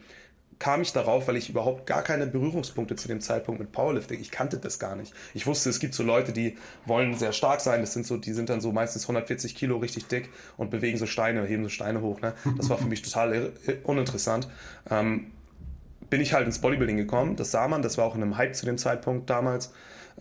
kam 0.62 0.80
ich 0.80 0.92
darauf, 0.92 1.26
weil 1.26 1.36
ich 1.36 1.48
überhaupt 1.48 1.86
gar 1.86 2.02
keine 2.02 2.24
Berührungspunkte 2.24 2.94
zu 2.94 3.08
dem 3.08 3.20
Zeitpunkt 3.20 3.60
mit 3.60 3.72
Powerlifting. 3.72 4.20
Ich 4.20 4.30
kannte 4.30 4.58
das 4.58 4.78
gar 4.78 4.94
nicht. 4.94 5.12
Ich 5.34 5.44
wusste, 5.44 5.68
es 5.68 5.80
gibt 5.80 5.92
so 5.92 6.04
Leute, 6.04 6.30
die 6.30 6.56
wollen 6.86 7.18
sehr 7.18 7.32
stark 7.32 7.60
sein. 7.60 7.80
Das 7.80 7.92
sind 7.94 8.06
so, 8.06 8.16
die 8.16 8.32
sind 8.32 8.48
dann 8.48 8.60
so 8.60 8.70
meistens 8.70 9.02
140 9.02 9.56
Kilo 9.56 9.78
richtig 9.78 10.06
dick 10.06 10.28
und 10.56 10.70
bewegen 10.70 10.98
so 10.98 11.06
Steine, 11.06 11.44
heben 11.46 11.64
so 11.64 11.68
Steine 11.68 12.00
hoch. 12.00 12.20
Ne? 12.20 12.34
Das 12.56 12.70
war 12.70 12.78
für 12.78 12.86
mich 12.86 13.02
total 13.02 13.50
uninteressant. 13.82 14.48
Ähm, 14.88 15.32
bin 16.08 16.20
ich 16.20 16.32
halt 16.32 16.46
ins 16.46 16.60
Bodybuilding 16.60 16.96
gekommen. 16.96 17.34
Das 17.34 17.50
sah 17.50 17.66
man. 17.66 17.82
Das 17.82 17.98
war 17.98 18.04
auch 18.04 18.14
in 18.14 18.22
einem 18.22 18.36
Hype 18.36 18.54
zu 18.54 18.64
dem 18.64 18.78
Zeitpunkt 18.78 19.28
damals, 19.30 19.72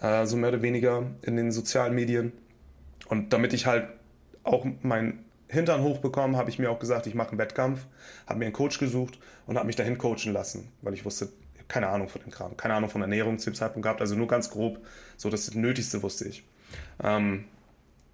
äh, 0.02 0.26
so 0.26 0.38
mehr 0.38 0.50
oder 0.50 0.64
weniger 0.64 1.04
in 1.22 1.36
den 1.36 1.52
sozialen 1.52 1.94
Medien. 1.94 2.32
Und 3.10 3.32
damit 3.32 3.54
ich 3.54 3.68
halt 3.68 3.90
auch 4.44 4.66
mein 4.82 5.20
Hintern 5.52 5.84
hochbekommen, 5.84 6.38
habe 6.38 6.50
ich 6.50 6.60
mir 6.60 6.72
auch 6.72 6.80
gesagt, 6.80 7.08
ich 7.08 7.14
mache 7.14 7.30
einen 7.30 7.38
Wettkampf, 7.38 7.86
habe 8.26 8.40
mir 8.40 8.46
einen 8.46 8.54
Coach 8.54 8.80
gesucht 8.80 9.20
und 9.46 9.58
habe 9.58 9.68
mich 9.68 9.76
dahin 9.76 9.98
coachen 9.98 10.32
lassen, 10.32 10.72
weil 10.82 10.94
ich 10.94 11.04
wusste, 11.04 11.30
keine 11.68 11.88
Ahnung 11.88 12.08
von 12.08 12.22
dem 12.22 12.32
Kram, 12.32 12.56
keine 12.56 12.74
Ahnung 12.74 12.90
von 12.90 13.02
Ernährung 13.02 13.38
zu 13.38 13.50
dem 13.50 13.56
Zeitpunkt 13.56 13.84
gehabt, 13.84 14.02
also 14.02 14.16
nur 14.16 14.28
ganz 14.28 14.50
grob, 14.50 14.80
so 15.18 15.30
das 15.30 15.54
Nötigste 15.54 16.02
wusste 16.04 16.28
ich. 16.28 16.44
Ähm, 17.04 17.46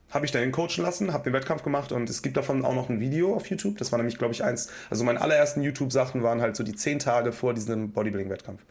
habe 0.10 0.26
ich 0.26 0.32
dahin 0.32 0.52
coachen 0.52 0.84
lassen, 0.84 1.14
habe 1.14 1.26
den 1.26 1.34
Wettkampf 1.34 1.64
gemacht 1.64 1.92
und 1.92 2.10
es 2.10 2.22
gibt 2.22 2.38
davon 2.38 2.64
auch 2.66 2.74
noch 2.74 2.90
ein 2.90 3.00
Video 3.00 3.36
auf 3.36 3.48
YouTube. 3.48 3.78
Das 3.78 3.92
war 3.92 3.98
nämlich, 3.98 4.18
glaube 4.18 4.34
ich, 4.34 4.44
eins, 4.44 4.70
also 4.90 5.04
meine 5.04 5.22
allerersten 5.22 5.62
YouTube-Sachen 5.62 6.24
waren 6.24 6.42
halt 6.42 6.56
so 6.56 6.64
die 6.64 6.76
zehn 6.76 6.98
Tage 6.98 7.34
vor 7.34 7.54
diesem 7.54 7.92
Bodybuilding-Wettkampf. 7.92 8.62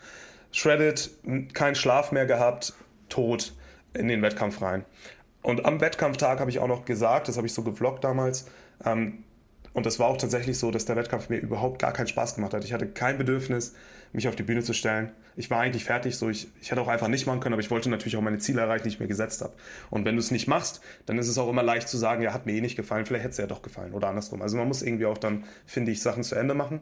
Shredded, 0.51 1.11
kein 1.53 1.75
Schlaf 1.75 2.11
mehr 2.13 2.27
gehabt, 2.27 2.73
tot 3.09 3.53
in 3.93 4.09
den 4.09 4.23
Wettkampf 4.23 4.63
rein. 4.63 4.85
Und 5.47 5.65
am 5.65 5.81
Wettkampftag 5.81 6.41
habe 6.41 6.51
ich 6.51 6.59
auch 6.59 6.67
noch 6.67 6.85
gesagt, 6.85 7.29
das 7.29 7.37
habe 7.37 7.47
ich 7.47 7.55
so 7.55 7.63
gevloggt 7.63 8.03
damals, 8.03 8.47
ähm, 8.85 9.23
und 9.75 9.87
das 9.87 10.01
war 10.01 10.09
auch 10.09 10.17
tatsächlich 10.17 10.59
so, 10.59 10.73
dass 10.73 10.87
der 10.87 10.97
Wettkampf 10.97 11.29
mir 11.29 11.37
überhaupt 11.37 11.79
gar 11.79 11.93
keinen 11.93 12.09
Spaß 12.09 12.35
gemacht 12.35 12.53
hat. 12.53 12.65
Ich 12.65 12.73
hatte 12.73 12.89
kein 12.89 13.17
Bedürfnis, 13.17 13.75
mich 14.13 14.27
auf 14.27 14.35
die 14.35 14.43
Bühne 14.43 14.65
zu 14.65 14.73
stellen. 14.73 15.13
Ich 15.37 15.49
war 15.49 15.61
eigentlich 15.61 15.85
fertig, 15.85 16.17
so 16.17 16.29
ich, 16.31 16.49
ich 16.61 16.73
hätte 16.73 16.81
auch 16.81 16.89
einfach 16.89 17.07
nicht 17.07 17.27
machen 17.27 17.39
können, 17.39 17.53
aber 17.53 17.61
ich 17.61 17.71
wollte 17.71 17.89
natürlich 17.91 18.17
auch 18.17 18.23
meine 18.23 18.39
Ziele 18.39 18.63
erreichen, 18.63 18.85
die 18.85 18.89
ich 18.89 18.99
mir 18.99 19.07
gesetzt 19.07 19.41
habe. 19.41 19.53
Und 19.91 20.05
wenn 20.05 20.17
du 20.17 20.21
es 20.21 20.33
nicht 20.33 20.49
machst, 20.49 20.81
dann 21.05 21.17
ist 21.17 21.29
es 21.29 21.39
auch 21.39 21.49
immer 21.49 21.63
leicht 21.63 21.89
zu 21.89 21.97
sagen, 21.97 22.23
ja, 22.23 22.33
hat 22.33 22.47
mir 22.47 22.55
eh 22.55 22.61
nicht 22.61 22.75
gefallen, 22.75 23.07
vielleicht 23.07 23.23
hätte 23.23 23.33
es 23.33 23.39
ja 23.39 23.47
doch 23.47 23.63
gefallen 23.63 23.93
oder 23.93 24.09
andersrum. 24.09 24.43
Also 24.43 24.57
man 24.57 24.67
muss 24.67 24.83
irgendwie 24.83 25.07
auch 25.07 25.19
dann, 25.19 25.45
finde 25.65 25.93
ich, 25.93 26.03
Sachen 26.03 26.25
zu 26.25 26.35
Ende 26.35 26.55
machen. 26.55 26.81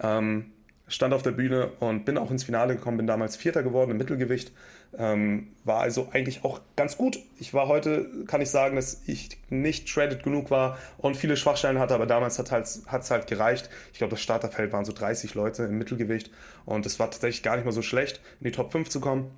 Ähm, 0.00 0.52
stand 0.88 1.14
auf 1.14 1.22
der 1.22 1.32
Bühne 1.32 1.72
und 1.80 2.04
bin 2.04 2.18
auch 2.18 2.30
ins 2.30 2.44
Finale 2.44 2.76
gekommen, 2.76 2.96
bin 2.96 3.06
damals 3.06 3.36
Vierter 3.36 3.62
geworden 3.62 3.92
im 3.92 3.96
Mittelgewicht. 3.96 4.52
Ähm, 4.98 5.48
war 5.64 5.80
also 5.80 6.08
eigentlich 6.12 6.44
auch 6.44 6.60
ganz 6.74 6.96
gut. 6.96 7.18
Ich 7.38 7.52
war 7.52 7.68
heute, 7.68 8.08
kann 8.26 8.40
ich 8.40 8.50
sagen, 8.50 8.76
dass 8.76 9.02
ich 9.06 9.38
nicht 9.50 9.88
shredded 9.88 10.22
genug 10.22 10.50
war 10.50 10.78
und 10.96 11.16
viele 11.16 11.36
Schwachstellen 11.36 11.78
hatte, 11.78 11.94
aber 11.94 12.06
damals 12.06 12.38
hat 12.38 12.50
es 12.50 12.82
halt, 12.86 13.10
halt 13.10 13.26
gereicht. 13.26 13.68
Ich 13.92 13.98
glaube, 13.98 14.12
das 14.12 14.22
Starterfeld 14.22 14.72
waren 14.72 14.84
so 14.84 14.92
30 14.92 15.34
Leute 15.34 15.64
im 15.64 15.76
Mittelgewicht 15.76 16.30
und 16.64 16.86
es 16.86 16.98
war 16.98 17.10
tatsächlich 17.10 17.42
gar 17.42 17.56
nicht 17.56 17.64
mal 17.64 17.72
so 17.72 17.82
schlecht, 17.82 18.20
in 18.40 18.44
die 18.44 18.52
Top 18.52 18.72
5 18.72 18.88
zu 18.88 19.00
kommen. 19.00 19.30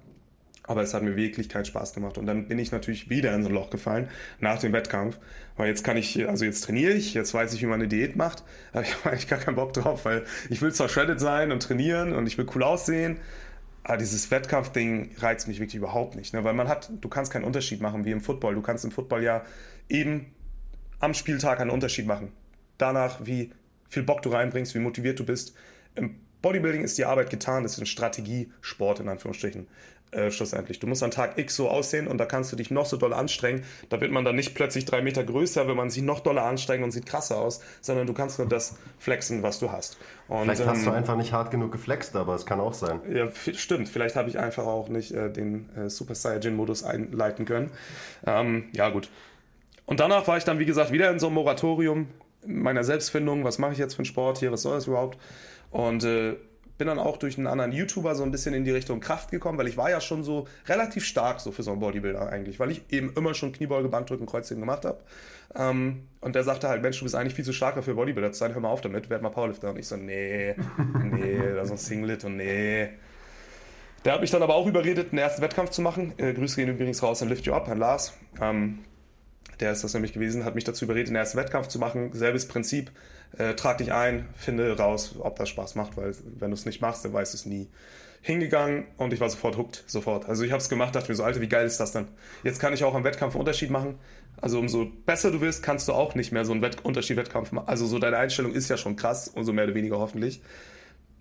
Aber 0.69 0.83
es 0.83 0.93
hat 0.93 1.03
mir 1.03 1.17
wirklich 1.17 1.49
keinen 1.49 1.65
Spaß 1.65 1.95
gemacht. 1.95 2.19
Und 2.19 2.27
dann 2.27 2.47
bin 2.47 2.59
ich 2.59 2.73
natürlich 2.73 3.09
wieder 3.09 3.35
in 3.35 3.43
so 3.43 3.49
ein 3.49 3.55
Loch 3.55 3.71
gefallen 3.71 4.11
nach 4.39 4.59
dem 4.59 4.75
Wettkampf. 4.75 5.19
Weil 5.57 5.69
jetzt 5.69 5.83
kann 5.83 5.97
ich, 5.97 6.29
also 6.29 6.45
jetzt 6.45 6.63
trainiere 6.65 6.93
ich, 6.93 7.15
jetzt 7.15 7.33
weiß 7.33 7.55
ich, 7.55 7.63
wie 7.63 7.67
man 7.67 7.81
eine 7.81 7.89
Diät 7.89 8.17
macht. 8.17 8.45
Aber 8.73 8.83
ich 8.83 8.95
habe 8.95 9.11
eigentlich 9.11 9.29
gar 9.29 9.39
keinen 9.39 9.57
Bock 9.57 9.73
drauf, 9.73 10.05
weil 10.05 10.25
ich 10.51 10.61
will 10.61 10.71
zwar 10.73 10.91
shredded 10.91 11.21
sein 11.21 11.53
und 11.53 11.63
trainieren 11.63 12.13
und 12.13 12.27
ich 12.27 12.37
will 12.37 12.47
cool 12.55 12.63
aussehen. 12.63 13.17
Aber 13.89 13.97
dieses 13.97 14.31
Wettkampfding 14.31 15.13
reizt 15.17 15.49
mich 15.49 15.61
wirklich 15.61 15.77
überhaupt 15.77 16.15
nicht. 16.15 16.35
Ne? 16.35 16.45
Weil 16.45 16.53
man 16.53 16.69
hat, 16.69 16.91
du 17.01 17.09
kannst 17.09 17.33
keinen 17.33 17.45
Unterschied 17.45 17.81
machen 17.81 18.05
wie 18.05 18.11
im 18.11 18.21
Football. 18.21 18.55
Du 18.55 18.61
kannst 18.61 18.85
im 18.85 18.91
Football 18.91 19.23
ja 19.23 19.43
eben 19.89 20.27
am 21.01 21.15
Spieltag 21.15 21.59
einen 21.59 21.71
Unterschied 21.71 22.07
machen. 22.07 22.31
Danach, 22.77 23.25
wie 23.25 23.51
viel 23.89 24.03
Bock 24.03 24.21
du 24.21 24.29
reinbringst, 24.29 24.75
wie 24.75 24.79
motiviert 24.79 25.19
du 25.19 25.25
bist. 25.25 25.55
Im 25.95 26.21
Bodybuilding 26.43 26.85
ist 26.85 26.99
die 26.99 27.07
Arbeit 27.07 27.31
getan, 27.31 27.63
das 27.63 27.73
ist 27.73 27.79
ein 27.79 27.87
Strategiesport 27.87 29.01
in 29.01 29.09
Anführungsstrichen 29.09 29.69
äh, 30.11 30.31
schlussendlich. 30.31 30.79
Du 30.79 30.87
musst 30.87 31.03
an 31.03 31.11
Tag 31.11 31.39
X 31.39 31.57
so 31.57 31.69
aussehen 31.69 32.07
und 32.07 32.19
da 32.19 32.25
kannst 32.25 32.51
du 32.51 32.57
dich 32.57 32.71
noch 32.71 32.87
so 32.87 32.97
doll 32.97 33.13
anstrengen. 33.13 33.63
Da 33.89 34.01
wird 34.01 34.11
man 34.11 34.25
dann 34.25 34.37
nicht 34.37 34.55
plötzlich 34.55 34.85
drei 34.85 35.03
Meter 35.03 35.23
größer, 35.23 35.69
wenn 35.69 35.77
man 35.77 35.91
sich 35.91 36.03
noch 36.03 36.21
doller 36.21 36.45
anstrengt 36.45 36.83
und 36.83 36.91
sieht 36.91 37.07
krasser 37.07 37.37
aus, 37.37 37.61
sondern 37.81 38.07
du 38.07 38.15
kannst 38.15 38.39
nur 38.39 38.49
das 38.49 38.77
flexen, 38.99 39.43
was 39.43 39.59
du 39.59 39.71
hast. 39.71 39.99
Und, 40.29 40.45
Vielleicht 40.45 40.67
hast 40.67 40.79
ähm, 40.79 40.85
du 40.87 40.91
einfach 40.93 41.17
nicht 41.17 41.33
hart 41.33 41.51
genug 41.51 41.73
geflext, 41.73 42.17
aber 42.17 42.35
es 42.35 42.47
kann 42.47 42.61
auch 42.61 42.75
sein. 42.75 43.01
Ja, 43.13 43.29
stimmt. 43.55 43.89
Vielleicht 43.89 44.17
habe 44.17 44.29
ich 44.29 44.39
einfach 44.39 44.67
auch 44.67 44.89
nicht 44.89 45.13
äh, 45.13 45.31
den 45.31 45.69
äh, 45.77 45.91
Super 45.91 46.15
Saiyajin-Modus 46.15 46.85
einleiten 46.85 47.45
können. 47.45 47.71
Ähm, 48.27 48.65
ja, 48.73 48.89
gut. 48.89 49.11
Und 49.85 50.01
danach 50.01 50.27
war 50.27 50.37
ich 50.37 50.45
dann, 50.45 50.59
wie 50.59 50.67
gesagt, 50.67 50.93
wieder 50.93 51.11
in 51.11 51.19
so 51.19 51.27
einem 51.27 51.35
Moratorium 51.35 52.09
meiner 52.47 52.85
Selbstfindung. 52.85 53.45
Was 53.45 53.59
mache 53.59 53.73
ich 53.73 53.79
jetzt 53.79 53.95
für 53.95 54.01
einen 54.01 54.07
Sport 54.07 54.39
hier? 54.39 54.53
Was 54.53 54.63
soll 54.63 54.75
das 54.75 54.87
überhaupt? 54.87 55.19
Und 55.71 56.05
äh, 56.05 56.37
bin 56.79 56.87
dann 56.87 56.99
auch 56.99 57.17
durch 57.17 57.37
einen 57.37 57.49
anderen 57.49 57.73
YouTuber 57.73 58.15
so 58.15 58.23
ein 58.23 58.31
bisschen 58.31 58.55
in 58.55 58.65
die 58.65 58.71
Richtung 58.71 59.01
Kraft 59.01 59.31
gekommen, 59.31 59.59
weil 59.59 59.67
ich 59.67 59.77
war 59.77 59.91
ja 59.91 60.01
schon 60.01 60.23
so 60.23 60.47
relativ 60.67 61.05
stark 61.05 61.41
so 61.41 61.53
für 61.53 61.63
so 61.63 61.73
einen 61.73 61.81
Bodybuilder 61.81 62.29
eigentlich, 62.29 62.59
weil 62.61 62.71
ich 62.71 62.83
eben 62.91 63.13
immer 63.17 63.35
schon 63.35 63.53
Kniebeuge, 63.53 63.89
Bankdrücken, 63.89 64.27
Kreuzheben 64.27 64.61
gemacht 64.61 64.85
habe. 64.85 64.99
Ähm, 65.55 66.05
und 66.21 66.35
der 66.35 66.45
sagte 66.45 66.69
halt, 66.69 66.83
Mensch, 66.83 66.99
du 66.99 67.05
bist 67.05 67.15
eigentlich 67.15 67.35
viel 67.35 67.45
zu 67.45 67.53
stark 67.53 67.75
dafür 67.75 67.95
Bodybuilder 67.95 68.33
zu 68.33 68.39
sein, 68.39 68.55
hör 68.55 68.61
mal 68.61 68.69
auf 68.69 68.81
damit, 68.81 69.11
werd 69.11 69.23
mal 69.23 69.31
Powerlifter. 69.31 69.71
Und 69.71 69.79
ich 69.79 69.87
so, 69.87 69.97
nee, 69.97 70.55
nee, 71.03 71.39
da 71.55 71.63
ist 71.63 71.71
ein 71.71 71.77
Singlet 71.77 72.25
und 72.25 72.37
nee. 72.37 72.89
Der 74.05 74.13
hat 74.13 74.21
mich 74.21 74.31
dann 74.31 74.43
aber 74.43 74.55
auch 74.55 74.67
überredet, 74.67 75.09
einen 75.11 75.19
ersten 75.19 75.43
Wettkampf 75.43 75.71
zu 75.71 75.83
machen. 75.83 76.15
Äh, 76.19 76.33
Grüße 76.33 76.57
gehen 76.57 76.69
übrigens 76.69 77.03
raus 77.03 77.21
an 77.21 77.29
Lift 77.29 77.47
You 77.47 77.55
Up, 77.55 77.69
an 77.69 77.79
Lars. 77.79 78.17
Ähm, 78.41 78.79
der 79.61 79.73
ist 79.73 79.85
das 79.85 79.95
nämlich 79.95 80.13
gewesen, 80.13 80.45
hat 80.45 80.55
mich 80.55 80.65
dazu 80.65 80.85
überredet, 80.85 81.09
den 81.09 81.17
ersten 81.17 81.39
Wettkampf 81.39 81.69
zu 81.69 81.79
machen. 81.79 82.11
Selbes 82.13 82.47
Prinzip 82.47 82.91
äh, 83.37 83.55
trag 83.55 83.79
dich 83.79 83.93
ein, 83.93 84.29
finde 84.37 84.77
raus, 84.77 85.17
ob 85.19 85.37
das 85.37 85.49
Spaß 85.49 85.75
macht, 85.75 85.97
weil 85.97 86.15
wenn 86.39 86.51
du 86.51 86.55
es 86.55 86.67
nicht 86.67 86.81
machst, 86.81 87.05
dann 87.05 87.13
weißt 87.13 87.35
du 87.35 87.37
es 87.37 87.47
nie. 87.47 87.69
Hingegangen 88.21 88.87
und 88.97 89.13
ich 89.13 89.21
war 89.21 89.31
sofort 89.31 89.57
hooked, 89.57 89.85
sofort. 89.87 90.29
Also 90.29 90.43
ich 90.43 90.51
habe 90.51 90.61
es 90.61 90.69
gemacht, 90.69 90.95
dachte 90.95 91.09
mir 91.11 91.15
so, 91.15 91.23
Alter, 91.23 91.41
wie 91.41 91.49
geil 91.49 91.67
ist 91.67 91.79
das 91.79 91.93
denn? 91.93 92.09
Jetzt 92.43 92.59
kann 92.59 92.73
ich 92.73 92.83
auch 92.83 92.95
am 92.95 93.05
Wettkampf 93.05 93.35
einen 93.35 93.41
Unterschied 93.41 93.71
machen. 93.71 93.99
Also 94.41 94.59
umso 94.59 94.87
besser 95.07 95.31
du 95.31 95.41
wirst, 95.41 95.63
kannst 95.63 95.87
du 95.89 95.93
auch 95.93 96.15
nicht 96.15 96.33
mehr 96.33 96.45
so 96.45 96.53
einen 96.53 96.63
Wett 96.63 96.85
Unterschied-Wettkampf 96.85 97.53
machen. 97.53 97.69
Also 97.69 97.87
so 97.87 97.99
deine 97.99 98.17
Einstellung 98.17 98.53
ist 98.53 98.69
ja 98.69 98.77
schon 98.77 98.97
krass, 98.97 99.29
umso 99.29 99.53
mehr 99.53 99.65
oder 99.65 99.75
weniger 99.75 99.99
hoffentlich. 99.99 100.43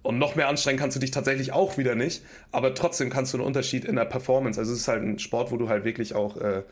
Und 0.01 0.19
noch 0.19 0.35
mehr 0.35 0.47
anstrengen 0.47 0.79
kannst 0.79 0.95
du 0.95 0.99
dich 0.99 1.11
tatsächlich 1.11 1.51
auch 1.51 1.77
wieder 1.77 1.93
nicht, 1.93 2.23
aber 2.51 2.73
trotzdem 2.73 3.09
kannst 3.09 3.33
du 3.33 3.37
einen 3.37 3.45
Unterschied 3.45 3.85
in 3.85 3.95
der 3.95 4.05
Performance. 4.05 4.59
Also 4.59 4.73
es 4.73 4.79
ist 4.79 4.87
halt 4.87 5.03
ein 5.03 5.19
Sport, 5.19 5.51
wo 5.51 5.57
du 5.57 5.69
halt 5.69 5.83
wirklich 5.83 6.15
auch 6.15 6.37
äh, 6.37 6.63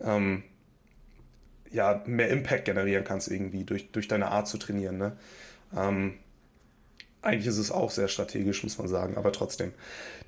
ähm, 0.00 0.44
ja, 1.72 2.02
mehr 2.06 2.28
Impact 2.30 2.64
generieren 2.64 3.04
kannst 3.04 3.30
irgendwie 3.30 3.64
durch, 3.64 3.90
durch 3.92 4.08
deine 4.08 4.28
Art 4.28 4.48
zu 4.48 4.58
trainieren. 4.58 4.98
Ne? 4.98 5.12
Ähm, 5.76 6.14
eigentlich 7.22 7.46
ist 7.46 7.58
es 7.58 7.70
auch 7.70 7.90
sehr 7.90 8.08
strategisch, 8.08 8.62
muss 8.62 8.78
man 8.78 8.88
sagen, 8.88 9.16
aber 9.16 9.32
trotzdem. 9.32 9.72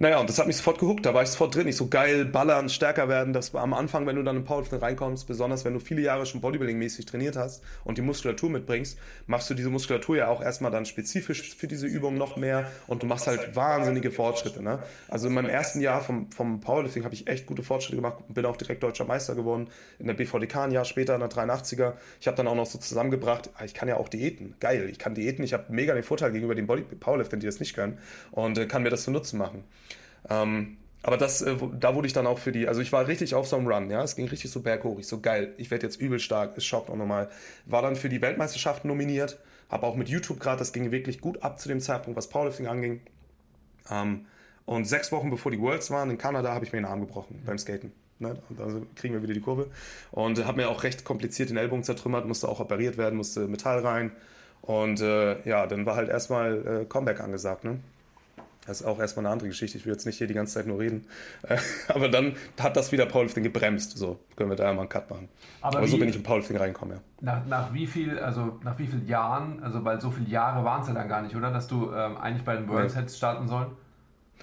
Naja, 0.00 0.20
und 0.20 0.28
das 0.28 0.38
hat 0.38 0.46
mich 0.46 0.56
sofort 0.56 0.78
gehuckt, 0.78 1.04
da 1.06 1.12
war 1.12 1.24
ich 1.24 1.28
sofort 1.28 1.56
drin. 1.56 1.66
Ich 1.66 1.74
so 1.74 1.88
geil, 1.88 2.24
ballern, 2.24 2.68
stärker 2.68 3.08
werden. 3.08 3.32
Das 3.32 3.52
war 3.52 3.64
am 3.64 3.74
Anfang, 3.74 4.06
wenn 4.06 4.14
du 4.14 4.22
dann 4.22 4.36
in 4.36 4.44
Powerlifting 4.44 4.78
reinkommst, 4.78 5.26
besonders 5.26 5.64
wenn 5.64 5.74
du 5.74 5.80
viele 5.80 6.02
Jahre 6.02 6.24
schon 6.24 6.40
Bodybuilding-mäßig 6.40 7.04
trainiert 7.04 7.34
hast 7.34 7.64
und 7.82 7.98
die 7.98 8.02
Muskulatur 8.02 8.48
mitbringst, 8.48 8.96
machst 9.26 9.50
du 9.50 9.54
diese 9.54 9.70
Muskulatur 9.70 10.16
ja 10.18 10.28
auch 10.28 10.40
erstmal 10.40 10.70
dann 10.70 10.86
spezifisch 10.86 11.56
für 11.56 11.66
diese 11.66 11.88
Übung 11.88 12.16
noch 12.16 12.36
mehr 12.36 12.70
und 12.86 13.02
du 13.02 13.08
machst 13.08 13.26
halt 13.26 13.56
wahnsinnige 13.56 14.12
Fortschritte. 14.12 14.62
Ne? 14.62 14.78
Also 15.08 15.26
in 15.26 15.34
meinem 15.34 15.50
ersten 15.50 15.80
Jahr 15.80 16.00
vom, 16.00 16.30
vom 16.30 16.60
Powerlifting 16.60 17.02
habe 17.02 17.14
ich 17.14 17.26
echt 17.26 17.46
gute 17.46 17.64
Fortschritte 17.64 17.96
gemacht, 17.96 18.18
bin 18.28 18.46
auch 18.46 18.56
direkt 18.56 18.84
deutscher 18.84 19.04
Meister 19.04 19.34
geworden. 19.34 19.66
In 19.98 20.06
der 20.06 20.14
BVDK 20.14 20.58
ein 20.58 20.70
Jahr 20.70 20.84
später, 20.84 21.14
in 21.14 21.20
der 21.20 21.28
83er. 21.28 21.94
Ich 22.20 22.28
habe 22.28 22.36
dann 22.36 22.46
auch 22.46 22.54
noch 22.54 22.66
so 22.66 22.78
zusammengebracht, 22.78 23.50
ah, 23.56 23.64
ich 23.64 23.74
kann 23.74 23.88
ja 23.88 23.96
auch 23.96 24.08
Diäten. 24.08 24.54
Geil, 24.60 24.88
ich 24.88 25.00
kann 25.00 25.16
Diäten, 25.16 25.42
ich 25.44 25.54
habe 25.54 25.64
mega 25.70 25.92
den 25.94 26.04
Vorteil 26.04 26.30
gegenüber 26.30 26.54
den 26.54 26.68
Body 26.68 26.82
Powerliftern, 26.82 27.40
die 27.40 27.46
das 27.46 27.58
nicht 27.58 27.74
können 27.74 27.98
und 28.30 28.58
äh, 28.58 28.66
kann 28.66 28.84
mir 28.84 28.90
das 28.90 29.02
zu 29.02 29.10
Nutzen 29.10 29.38
machen. 29.38 29.64
Ähm, 30.28 30.76
aber 31.02 31.16
das, 31.16 31.42
äh, 31.42 31.56
da 31.78 31.94
wurde 31.94 32.06
ich 32.06 32.12
dann 32.12 32.26
auch 32.26 32.38
für 32.38 32.52
die, 32.52 32.68
also 32.68 32.80
ich 32.80 32.92
war 32.92 33.06
richtig 33.06 33.34
auf 33.34 33.46
so 33.46 33.56
einem 33.56 33.68
Run, 33.68 33.90
ja, 33.90 34.02
es 34.02 34.16
ging 34.16 34.28
richtig 34.28 34.50
so 34.50 34.60
berghoch, 34.60 34.98
ich 34.98 35.06
so 35.06 35.20
geil, 35.20 35.54
ich 35.56 35.70
werde 35.70 35.86
jetzt 35.86 36.00
übel 36.00 36.18
stark, 36.18 36.56
es 36.56 36.64
schockt 36.64 36.90
auch 36.90 36.96
nochmal. 36.96 37.28
War 37.66 37.82
dann 37.82 37.96
für 37.96 38.08
die 38.08 38.20
Weltmeisterschaft 38.20 38.84
nominiert, 38.84 39.38
habe 39.70 39.86
auch 39.86 39.96
mit 39.96 40.08
YouTube 40.08 40.40
gerade, 40.40 40.58
das 40.58 40.72
ging 40.72 40.90
wirklich 40.90 41.20
gut 41.20 41.42
ab 41.42 41.60
zu 41.60 41.68
dem 41.68 41.80
Zeitpunkt, 41.80 42.16
was 42.16 42.28
Powerlifting 42.28 42.66
anging. 42.66 43.00
Ähm, 43.90 44.26
und 44.66 44.84
sechs 44.84 45.12
Wochen 45.12 45.30
bevor 45.30 45.50
die 45.50 45.60
Worlds 45.60 45.90
waren 45.90 46.10
in 46.10 46.18
Kanada, 46.18 46.52
habe 46.52 46.64
ich 46.64 46.72
mir 46.72 46.80
den 46.80 46.84
Arm 46.84 47.00
gebrochen 47.00 47.42
beim 47.46 47.58
Skaten. 47.58 47.92
Ne? 48.18 48.36
Also 48.58 48.84
kriegen 48.96 49.14
wir 49.14 49.22
wieder 49.22 49.34
die 49.34 49.40
Kurve. 49.40 49.68
Und 50.10 50.44
habe 50.44 50.58
mir 50.58 50.68
auch 50.68 50.82
recht 50.82 51.04
kompliziert 51.04 51.50
den 51.50 51.56
Ellbogen 51.56 51.84
zertrümmert, 51.84 52.26
musste 52.26 52.48
auch 52.48 52.60
operiert 52.60 52.98
werden, 52.98 53.16
musste 53.16 53.48
Metall 53.48 53.78
rein. 53.80 54.12
Und 54.60 55.00
äh, 55.00 55.40
ja, 55.48 55.66
dann 55.66 55.86
war 55.86 55.96
halt 55.96 56.08
erstmal 56.08 56.82
äh, 56.82 56.84
Comeback 56.84 57.20
angesagt. 57.20 57.64
Ne? 57.64 57.78
Das 58.68 58.82
ist 58.82 58.86
auch 58.86 58.98
erstmal 58.98 59.24
eine 59.24 59.32
andere 59.32 59.48
Geschichte. 59.48 59.78
Ich 59.78 59.86
will 59.86 59.94
jetzt 59.94 60.04
nicht 60.04 60.18
hier 60.18 60.26
die 60.26 60.34
ganze 60.34 60.52
Zeit 60.52 60.66
nur 60.66 60.78
reden. 60.78 61.06
aber 61.88 62.10
dann 62.10 62.36
hat 62.60 62.76
das 62.76 62.92
wieder 62.92 63.06
Powerlifting 63.06 63.42
gebremst. 63.42 63.96
So 63.96 64.18
können 64.36 64.50
wir 64.50 64.56
da 64.56 64.70
mal 64.74 64.80
einen 64.80 64.90
Cut 64.90 65.08
machen. 65.08 65.30
Aber, 65.62 65.78
aber 65.78 65.86
wie, 65.86 65.90
so 65.90 65.96
bin 65.96 66.10
ich 66.10 66.16
im 66.16 66.22
Powerlifting 66.22 66.58
reingekommen, 66.58 66.96
ja. 66.96 67.02
Nach, 67.22 67.46
nach, 67.46 67.72
wie 67.72 67.86
viel, 67.86 68.18
also 68.18 68.58
nach 68.62 68.78
wie 68.78 68.86
vielen 68.86 69.08
Jahren, 69.08 69.62
also 69.62 69.82
weil 69.86 70.02
so 70.02 70.10
viele 70.10 70.28
Jahre 70.28 70.64
waren 70.64 70.82
es 70.82 70.88
ja 70.88 70.92
dann 70.92 71.08
gar 71.08 71.22
nicht, 71.22 71.34
oder? 71.34 71.50
Dass 71.50 71.66
du 71.66 71.90
ähm, 71.94 72.18
eigentlich 72.18 72.44
bei 72.44 72.56
den 72.56 72.68
Worlds 72.68 72.94
nee. 72.94 73.00
hättest 73.00 73.16
starten 73.16 73.48
sollen? 73.48 73.68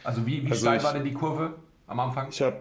Also 0.03 0.25
wie, 0.25 0.43
wie 0.43 0.49
also 0.49 0.65
steil 0.65 0.77
ich, 0.77 0.83
war 0.83 0.93
denn 0.93 1.03
die 1.03 1.13
Kurve 1.13 1.53
am 1.85 1.99
Anfang? 1.99 2.29
Ich 2.29 2.41
habe 2.41 2.57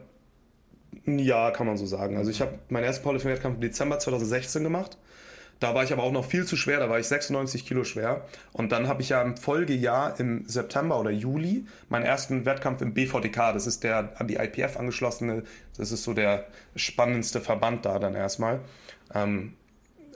ein 1.07 1.18
Jahr, 1.18 1.50
kann 1.53 1.66
man 1.66 1.79
so 1.79 1.87
sagen. 1.87 2.18
Also 2.18 2.31
ich 2.31 2.42
habe 2.42 2.59
meinen 2.68 2.85
ersten 2.85 3.03
Powerlifting-Wettkampf 3.05 3.55
im 3.55 3.61
Dezember 3.62 3.98
2016 3.98 4.62
gemacht. 4.62 4.98
Da 5.64 5.74
war 5.74 5.83
ich 5.83 5.94
aber 5.94 6.03
auch 6.03 6.12
noch 6.12 6.27
viel 6.27 6.44
zu 6.44 6.59
schwer, 6.59 6.79
da 6.79 6.90
war 6.90 6.98
ich 6.98 7.09
96 7.09 7.64
Kilo 7.64 7.85
schwer. 7.85 8.27
Und 8.53 8.70
dann 8.70 8.87
habe 8.87 9.00
ich 9.00 9.09
ja 9.09 9.22
im 9.22 9.38
Folgejahr 9.38 10.20
im 10.20 10.46
September 10.46 11.00
oder 11.00 11.11
Juli 11.11 11.64
meinen 11.88 12.05
ersten 12.05 12.44
Wettkampf 12.44 12.83
im 12.83 12.92
BVDK, 12.92 13.55
das 13.55 13.66
ist 13.66 13.83
der 13.83 14.12
an 14.20 14.29
die 14.29 14.35
IPF 14.35 14.77
angeschlossene, 14.77 15.42
das 15.79 15.90
ist 15.90 16.05
so 16.05 16.12
der 16.12 16.48
spannendste 16.77 17.40
Verband 17.40 17.87
da 17.87 17.98
dann 17.98 18.14
erstmal. 18.14 18.61
Ähm, 19.14 19.55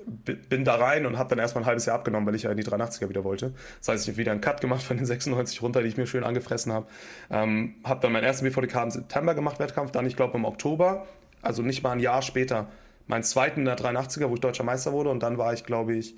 bin 0.04 0.66
da 0.66 0.74
rein 0.74 1.06
und 1.06 1.16
habe 1.16 1.30
dann 1.30 1.38
erstmal 1.38 1.64
ein 1.64 1.66
halbes 1.66 1.86
Jahr 1.86 1.96
abgenommen, 1.96 2.26
weil 2.26 2.34
ich 2.34 2.42
ja 2.42 2.50
in 2.50 2.58
die 2.58 2.64
83er 2.64 3.08
wieder 3.08 3.24
wollte. 3.24 3.54
Das 3.78 3.88
heißt, 3.88 4.04
ich 4.04 4.12
habe 4.12 4.18
wieder 4.18 4.32
einen 4.32 4.42
Cut 4.42 4.60
gemacht 4.60 4.82
von 4.82 4.98
den 4.98 5.06
96 5.06 5.62
runter, 5.62 5.80
die 5.80 5.88
ich 5.88 5.96
mir 5.96 6.06
schön 6.06 6.24
angefressen 6.24 6.74
habe. 6.74 6.88
Ähm, 7.30 7.76
habe 7.84 8.00
dann 8.02 8.12
meinen 8.12 8.24
ersten 8.24 8.44
BVDK 8.44 8.82
im 8.82 8.90
September 8.90 9.34
gemacht, 9.34 9.58
Wettkampf, 9.60 9.92
dann 9.92 10.04
ich 10.04 10.14
glaube 10.14 10.36
im 10.36 10.44
Oktober, 10.44 11.06
also 11.40 11.62
nicht 11.62 11.82
mal 11.82 11.92
ein 11.92 12.00
Jahr 12.00 12.20
später, 12.20 12.68
meinen 13.08 13.24
zweiten 13.24 13.60
in 13.60 13.66
der 13.66 13.76
83er, 13.76 14.28
wo 14.28 14.34
ich 14.34 14.40
deutscher 14.40 14.64
Meister 14.64 14.92
wurde. 14.92 15.10
Und 15.10 15.22
dann 15.22 15.38
war 15.38 15.52
ich, 15.52 15.64
glaube 15.64 15.94
ich, 15.94 16.14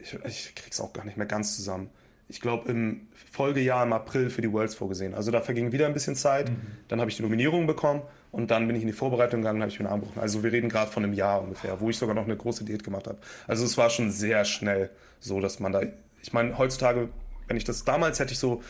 ich, 0.00 0.14
ich 0.24 0.54
krieg's 0.54 0.80
auch 0.80 0.92
gar 0.92 1.04
nicht 1.04 1.16
mehr 1.16 1.26
ganz 1.26 1.56
zusammen. 1.56 1.90
Ich 2.28 2.40
glaube, 2.40 2.70
im 2.70 3.08
Folgejahr 3.30 3.84
im 3.84 3.92
April 3.92 4.30
für 4.30 4.42
die 4.42 4.52
Worlds 4.52 4.74
vorgesehen. 4.74 5.14
Also 5.14 5.30
da 5.30 5.40
verging 5.40 5.70
wieder 5.72 5.86
ein 5.86 5.92
bisschen 5.92 6.16
Zeit. 6.16 6.48
Mhm. 6.50 6.56
Dann 6.88 7.00
habe 7.00 7.10
ich 7.10 7.16
die 7.16 7.22
Nominierung 7.22 7.66
bekommen 7.66 8.02
und 8.32 8.50
dann 8.50 8.66
bin 8.66 8.74
ich 8.74 8.82
in 8.82 8.88
die 8.88 8.94
Vorbereitung 8.94 9.42
gegangen 9.42 9.58
und 9.58 9.62
habe 9.62 9.72
ich 9.72 9.78
mir 9.78 9.90
einen 9.90 10.02
Arm 10.02 10.08
Also 10.16 10.42
wir 10.42 10.50
reden 10.50 10.68
gerade 10.68 10.90
von 10.90 11.04
einem 11.04 11.12
Jahr 11.12 11.42
ungefähr, 11.42 11.80
wo 11.80 11.90
ich 11.90 11.98
sogar 11.98 12.14
noch 12.14 12.24
eine 12.24 12.36
große 12.36 12.64
Diät 12.64 12.82
gemacht 12.82 13.06
habe. 13.06 13.18
Also 13.46 13.64
es 13.64 13.76
war 13.76 13.90
schon 13.90 14.10
sehr 14.10 14.44
schnell 14.44 14.90
so, 15.20 15.40
dass 15.40 15.60
man 15.60 15.72
da. 15.72 15.82
Ich 16.22 16.32
meine, 16.32 16.58
heutzutage, 16.58 17.08
wenn 17.46 17.56
ich 17.56 17.64
das 17.64 17.84
damals 17.84 18.18
hätte 18.18 18.32
ich 18.32 18.38
so 18.38 18.62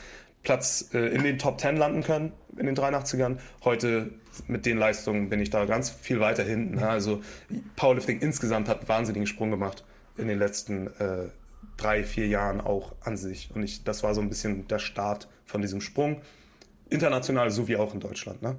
Platz 0.46 0.90
äh, 0.94 0.98
in 1.09 1.24
den 1.24 1.38
Top 1.38 1.61
10 1.61 1.76
landen 1.76 2.04
können 2.04 2.32
in 2.56 2.66
den 2.66 2.76
83ern. 2.76 3.38
Heute 3.64 4.12
mit 4.46 4.64
den 4.64 4.78
Leistungen 4.78 5.28
bin 5.28 5.40
ich 5.40 5.50
da 5.50 5.64
ganz 5.64 5.90
viel 5.90 6.20
weiter 6.20 6.44
hinten. 6.44 6.76
Ne? 6.76 6.88
Also 6.88 7.20
Powerlifting 7.74 8.20
insgesamt 8.20 8.68
hat 8.68 8.78
einen 8.78 8.88
wahnsinnigen 8.88 9.26
Sprung 9.26 9.50
gemacht 9.50 9.85
in 10.16 10.28
den 10.28 10.38
letzten 10.38 10.87
äh, 11.00 11.30
drei, 11.76 12.04
vier 12.04 12.28
Jahren 12.28 12.61
auch 12.61 12.94
an 13.00 13.16
sich. 13.16 13.50
Und 13.54 13.64
ich, 13.64 13.82
das 13.82 14.04
war 14.04 14.14
so 14.14 14.20
ein 14.20 14.28
bisschen 14.28 14.68
der 14.68 14.78
Start 14.78 15.26
von 15.44 15.62
diesem 15.62 15.80
Sprung. 15.80 16.22
International 16.90 17.50
sowie 17.50 17.76
auch 17.76 17.92
in 17.92 17.98
Deutschland. 17.98 18.40
Ne? 18.40 18.56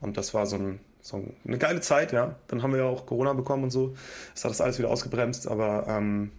Und 0.00 0.16
das 0.16 0.34
war 0.34 0.46
so, 0.46 0.56
ein, 0.56 0.80
so, 1.00 1.24
eine 1.46 1.58
geile 1.58 1.80
Zeit, 1.80 2.10
ja. 2.10 2.34
Dann 2.48 2.64
haben 2.64 2.72
wir 2.72 2.80
ja 2.80 2.86
auch 2.86 3.06
Corona 3.06 3.34
bekommen 3.34 3.62
und 3.62 3.70
so. 3.70 3.94
Das 4.34 4.42
hat 4.42 4.50
das 4.50 4.60
alles 4.60 4.80
wieder 4.80 4.90
ausgebremst, 4.90 5.46
aber 5.46 5.86
ähm, 5.88 6.32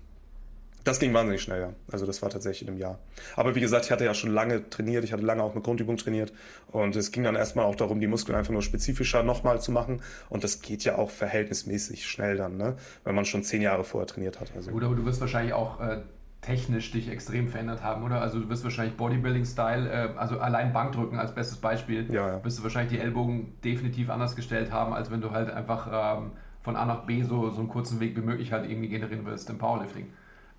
Das 0.84 1.00
ging 1.00 1.14
wahnsinnig 1.14 1.42
schnell, 1.42 1.62
ja. 1.62 1.74
Also 1.92 2.06
das 2.06 2.22
war 2.22 2.30
tatsächlich 2.30 2.64
in 2.64 2.70
einem 2.70 2.78
Jahr. 2.78 3.00
Aber 3.36 3.56
wie 3.56 3.60
gesagt, 3.60 3.86
ich 3.86 3.92
hatte 3.92 4.06
ja 4.06 4.14
schon 4.14 4.32
lange 4.32 4.70
trainiert, 4.70 5.04
ich 5.04 5.14
hatte 5.14 5.24
lange 5.24 5.44
auch 5.44 5.54
mit 5.54 5.64
Grundübung 5.64 5.98
trainiert 5.98 6.34
und 6.72 6.96
es 6.96 7.12
ging 7.12 7.24
dann 7.24 7.36
erstmal 7.36 7.66
auch 7.66 7.76
darum, 7.76 8.00
die 8.00 8.08
Muskeln 8.08 8.38
einfach 8.38 8.52
nur 8.52 8.62
spezifischer 8.62 9.24
nochmal 9.24 9.62
zu 9.62 9.72
machen 9.72 10.02
und 10.30 10.44
das 10.44 10.62
geht 10.62 10.84
ja 10.84 10.98
auch 10.98 11.10
verhältnismäßig 11.10 12.08
schnell 12.08 12.38
dann, 12.38 12.58
ne? 12.58 12.78
wenn 13.04 13.16
man 13.16 13.26
schon 13.26 13.44
zehn 13.44 13.62
Jahre 13.62 13.84
vorher 13.84 14.08
trainiert 14.08 14.40
hat. 14.40 14.52
Also. 14.56 14.72
Gut, 14.72 14.84
aber 14.84 14.96
du 14.96 15.06
wirst 15.06 15.22
wahrscheinlich 15.22 15.54
auch 15.54 15.80
äh, 15.80 16.02
technisch 16.42 16.92
dich 16.92 17.10
extrem 17.10 17.48
verändert 17.48 17.84
haben, 17.84 18.04
oder? 18.04 18.20
Also 18.22 18.40
du 18.40 18.50
wirst 18.50 18.64
wahrscheinlich 18.64 18.98
Bodybuilding-Style, 18.98 19.90
äh, 19.90 20.18
also 20.18 20.40
allein 20.40 20.74
Bankdrücken 20.74 21.20
als 21.20 21.34
bestes 21.34 21.58
Beispiel, 21.58 22.12
ja, 22.12 22.28
ja. 22.28 22.44
wirst 22.44 22.60
du 22.60 22.64
wahrscheinlich 22.64 22.94
die 22.94 23.00
Ellbogen 23.00 23.54
definitiv 23.64 24.10
anders 24.10 24.36
gestellt 24.36 24.72
haben, 24.72 24.94
als 24.94 25.12
wenn 25.12 25.22
du 25.22 25.32
halt 25.32 25.52
einfach 25.52 26.18
ähm, 26.18 26.32
von 26.62 26.76
A 26.76 26.86
nach 26.86 27.06
B 27.06 27.22
so, 27.22 27.50
so 27.52 27.60
einen 27.60 27.70
kurzen 27.70 28.00
Weg 28.00 28.16
wie 28.18 28.22
möglich 28.22 28.52
halt 28.52 28.70
irgendwie 28.70 28.90
generieren 28.90 29.26
willst 29.26 29.50
im 29.50 29.60
Powerlifting. 29.60 30.08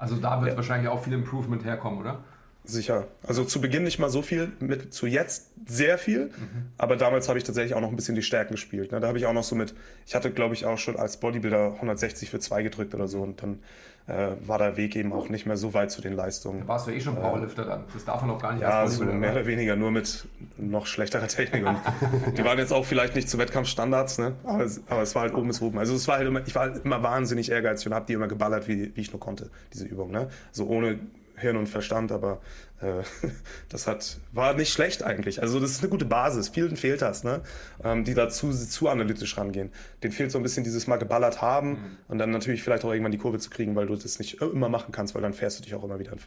Also 0.02 0.16
da 0.16 0.40
wird 0.40 0.50
ja. 0.50 0.56
wahrscheinlich 0.56 0.88
auch 0.88 1.00
viel 1.00 1.12
Improvement 1.12 1.64
herkommen, 1.64 2.00
oder? 2.00 2.24
Sicher. 2.64 3.09
Also 3.27 3.44
zu 3.44 3.61
Beginn 3.61 3.83
nicht 3.83 3.98
mal 3.98 4.09
so 4.09 4.22
viel, 4.22 4.53
mit 4.61 4.94
zu 4.94 5.07
jetzt 5.07 5.51
sehr 5.66 5.98
viel. 5.98 6.27
Mhm. 6.27 6.66
Aber 6.79 6.96
damals 6.96 7.29
habe 7.29 7.38
ich 7.38 7.44
tatsächlich 7.44 7.75
auch 7.75 7.81
noch 7.81 7.90
ein 7.90 7.96
bisschen 7.96 8.14
die 8.14 8.22
Stärken 8.22 8.55
gespielt. 8.55 8.92
Ne? 8.92 9.01
Da 9.01 9.09
habe 9.09 9.18
ich 9.18 9.27
auch 9.27 9.33
noch 9.33 9.42
so 9.42 9.57
mit, 9.57 9.75
ich 10.07 10.14
hatte 10.14 10.31
glaube 10.31 10.55
ich 10.55 10.64
auch 10.64 10.79
schon 10.79 10.96
als 10.96 11.16
Bodybuilder 11.16 11.75
160 11.75 12.31
für 12.31 12.38
2 12.38 12.62
gedrückt 12.62 12.94
oder 12.94 13.09
so. 13.09 13.20
Und 13.20 13.42
dann 13.42 13.59
äh, 14.07 14.29
war 14.46 14.59
der 14.59 14.77
Weg 14.77 14.96
eben 14.96 15.12
auch 15.12 15.29
nicht 15.29 15.46
mehr 15.46 15.57
so 15.57 15.75
weit 15.75 15.90
zu 15.90 16.03
den 16.03 16.12
Leistungen. 16.12 16.61
Da 16.61 16.68
warst 16.68 16.87
du 16.87 16.90
eh 16.92 17.01
schon 17.01 17.16
Powerlifter 17.16 17.64
dann. 17.64 17.85
Das 17.92 18.05
darf 18.05 18.20
man 18.22 18.31
auch 18.31 18.40
gar 18.40 18.53
nicht 18.53 18.62
Ja, 18.62 18.87
so 18.87 19.05
mehr 19.05 19.33
oder 19.33 19.46
weniger 19.46 19.77
nur 19.77 19.90
mit 19.90 20.27
noch 20.57 20.87
schlechterer 20.87 21.29
Technik. 21.29 21.64
Die 22.37 22.44
waren 22.44 22.59
jetzt 22.59 22.72
auch 22.72 22.85
vielleicht 22.85 23.14
nicht 23.14 23.29
zu 23.29 23.38
Wettkampfstandards, 23.38 24.18
ne? 24.18 24.35
aber, 24.44 24.64
es, 24.64 24.81
aber 24.88 25.03
es 25.03 25.14
war 25.14 25.22
halt 25.22 25.35
oben 25.35 25.48
bis 25.48 25.61
oben. 25.62 25.79
Also 25.79 25.94
es 25.94 26.09
war 26.09 26.16
halt 26.16 26.27
immer, 26.27 26.46
ich 26.46 26.55
war 26.55 26.62
halt 26.62 26.85
immer 26.85 27.03
wahnsinnig 27.03 27.51
ehrgeizig 27.51 27.87
und 27.87 27.94
habe 27.94 28.07
die 28.07 28.14
immer 28.14 28.29
geballert, 28.29 28.66
wie, 28.68 28.94
wie 28.94 29.01
ich 29.01 29.12
nur 29.12 29.20
konnte, 29.20 29.51
diese 29.72 29.85
Übung. 29.85 30.11
Ne? 30.11 30.29
So 30.51 30.66
ohne 30.66 30.98
Hirn 31.42 31.57
und 31.57 31.68
Verstand, 31.68 32.11
aber 32.12 32.40
äh, 32.81 33.02
das 33.68 33.87
hat, 33.87 34.18
war 34.33 34.55
nicht 34.55 34.72
schlecht 34.72 35.02
eigentlich. 35.02 35.42
Also 35.42 35.61
das 35.61 35.72
ist 35.72 35.81
eine 35.81 35.90
gute 35.90 36.07
Basis. 36.07 36.48
Vielen 36.48 36.76
fehlt 36.76 37.02
das, 37.02 37.24
ne? 37.24 37.42
Ähm, 37.85 38.05
die 38.05 38.14
da 38.14 38.28
zu, 38.31 38.50
zu 38.52 38.88
analytisch 38.88 39.37
rangehen. 39.37 39.70
Den 40.02 40.12
fehlt 40.12 40.31
so 40.33 40.38
ein 40.38 40.42
bisschen 40.42 40.64
dieses 40.64 40.87
mal 40.87 40.96
geballert 40.96 41.42
haben 41.42 41.70
mhm. 41.70 41.96
und 42.09 42.18
dann 42.18 42.31
natürlich 42.31 42.62
vielleicht 42.62 42.85
auch 42.85 42.90
irgendwann 42.90 43.12
die 43.12 43.18
Kurve 43.18 43.38
zu 43.38 43.50
kriegen, 43.50 43.76
weil 43.76 43.87
du 43.87 43.96
das 43.96 44.18
nicht 44.18 44.40
immer 44.40 44.68
machen 44.68 44.92
kannst, 44.92 45.14
weil 45.14 45.22
dann 45.22 45.35
fährst 45.35 45.59
du 45.59 45.64
dich 45.64 45.74
auch 45.74 45.85
immer 45.85 45.98
wieder 45.98 46.12
in 46.12 46.18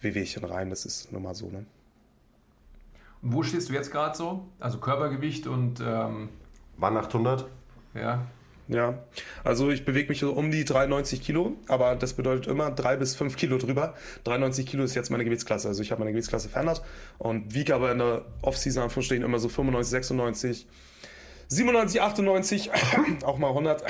Wehwehchen 0.00 0.44
rein. 0.44 0.70
Das 0.70 0.84
ist 0.84 1.12
nun 1.12 1.22
mal 1.22 1.34
so, 1.34 1.48
ne? 1.48 1.66
Und 3.22 3.34
wo 3.34 3.42
stehst 3.42 3.68
du 3.68 3.72
jetzt 3.72 3.90
gerade 3.90 4.16
so? 4.16 4.46
Also 4.60 4.78
Körpergewicht 4.78 5.46
und... 5.46 5.80
Ähm 5.80 6.28
Wann 6.76 6.96
800? 6.96 7.46
Ja. 7.94 8.26
Ja, 8.70 9.02
also 9.42 9.70
ich 9.70 9.84
bewege 9.84 10.10
mich 10.10 10.20
so 10.20 10.30
um 10.32 10.52
die 10.52 10.64
93 10.64 11.20
Kilo, 11.20 11.56
aber 11.66 11.96
das 11.96 12.12
bedeutet 12.12 12.46
immer 12.46 12.70
drei 12.70 12.96
bis 12.96 13.16
fünf 13.16 13.36
Kilo 13.36 13.58
drüber. 13.58 13.94
93 14.22 14.64
Kilo 14.64 14.84
ist 14.84 14.94
jetzt 14.94 15.10
meine 15.10 15.24
Gewichtsklasse, 15.24 15.66
also 15.66 15.82
ich 15.82 15.90
habe 15.90 15.98
meine 15.98 16.12
Gewichtsklasse 16.12 16.48
verändert. 16.48 16.80
Und 17.18 17.52
wiege 17.52 17.74
aber 17.74 17.90
in 17.90 17.98
der 17.98 18.22
Off-Season 18.42 18.84
Anführungsstrichen 18.84 19.24
immer 19.24 19.40
so 19.40 19.48
95, 19.48 19.90
96 19.90 20.66
97, 21.52 22.00
98, 22.00 22.70
auch 23.24 23.38
mal 23.38 23.48
100. 23.48 23.82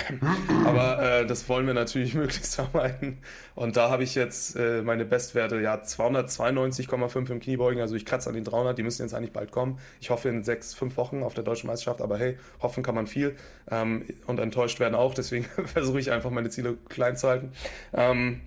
Aber 0.65 1.03
äh, 1.03 1.27
das 1.27 1.47
wollen 1.51 1.67
wir 1.67 1.75
natürlich 1.75 2.15
möglichst 2.15 2.55
vermeiden. 2.55 3.19
Und 3.55 3.77
da 3.77 3.91
habe 3.91 4.03
ich 4.03 4.15
jetzt 4.15 4.57
äh, 4.57 4.81
meine 4.81 5.05
Bestwerte, 5.05 5.61
ja, 5.61 5.75
292,5 5.75 7.31
im 7.31 7.39
Kniebeugen. 7.39 7.83
Also 7.83 7.97
ich 7.97 8.07
kratze 8.07 8.31
an 8.31 8.35
den 8.35 8.45
300, 8.45 8.79
die 8.79 8.83
müssen 8.83 9.03
jetzt 9.03 9.13
eigentlich 9.13 9.35
bald 9.35 9.51
kommen. 9.53 9.79
Ich 10.01 10.09
hoffe 10.09 10.31
in 10.31 10.43
sechs, 10.43 10.73
fünf 10.73 10.97
Wochen 10.97 11.23
auf 11.23 11.35
der 11.35 11.45
Deutschen 11.45 11.67
Meisterschaft. 11.67 12.01
Aber 12.01 12.17
hey, 12.17 12.39
hoffen 12.63 12.83
kann 12.83 12.95
man 12.95 13.07
viel. 13.07 13.37
Ähm, 13.71 14.07
und 14.27 14.41
enttäuscht 14.41 14.81
werden 14.81 14.95
auch. 14.95 15.13
Deswegen 15.13 15.45
versuche 15.67 16.01
ich 16.01 16.11
einfach 16.13 16.31
meine 16.31 16.49
Ziele 16.49 16.79
klein 16.89 17.19
zu 17.19 17.29
halten. 17.29 17.53
Ähm, 17.93 18.41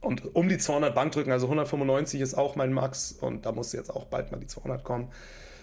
und 0.00 0.36
um 0.36 0.48
die 0.48 0.58
200 0.58 0.94
Bankdrücken, 0.94 1.32
also 1.32 1.46
195 1.46 2.20
ist 2.20 2.34
auch 2.34 2.54
mein 2.54 2.72
Max. 2.72 3.10
Und 3.10 3.46
da 3.46 3.50
muss 3.50 3.72
jetzt 3.72 3.90
auch 3.90 4.04
bald 4.04 4.30
mal 4.30 4.38
die 4.38 4.46
200 4.46 4.84
kommen. 4.84 5.08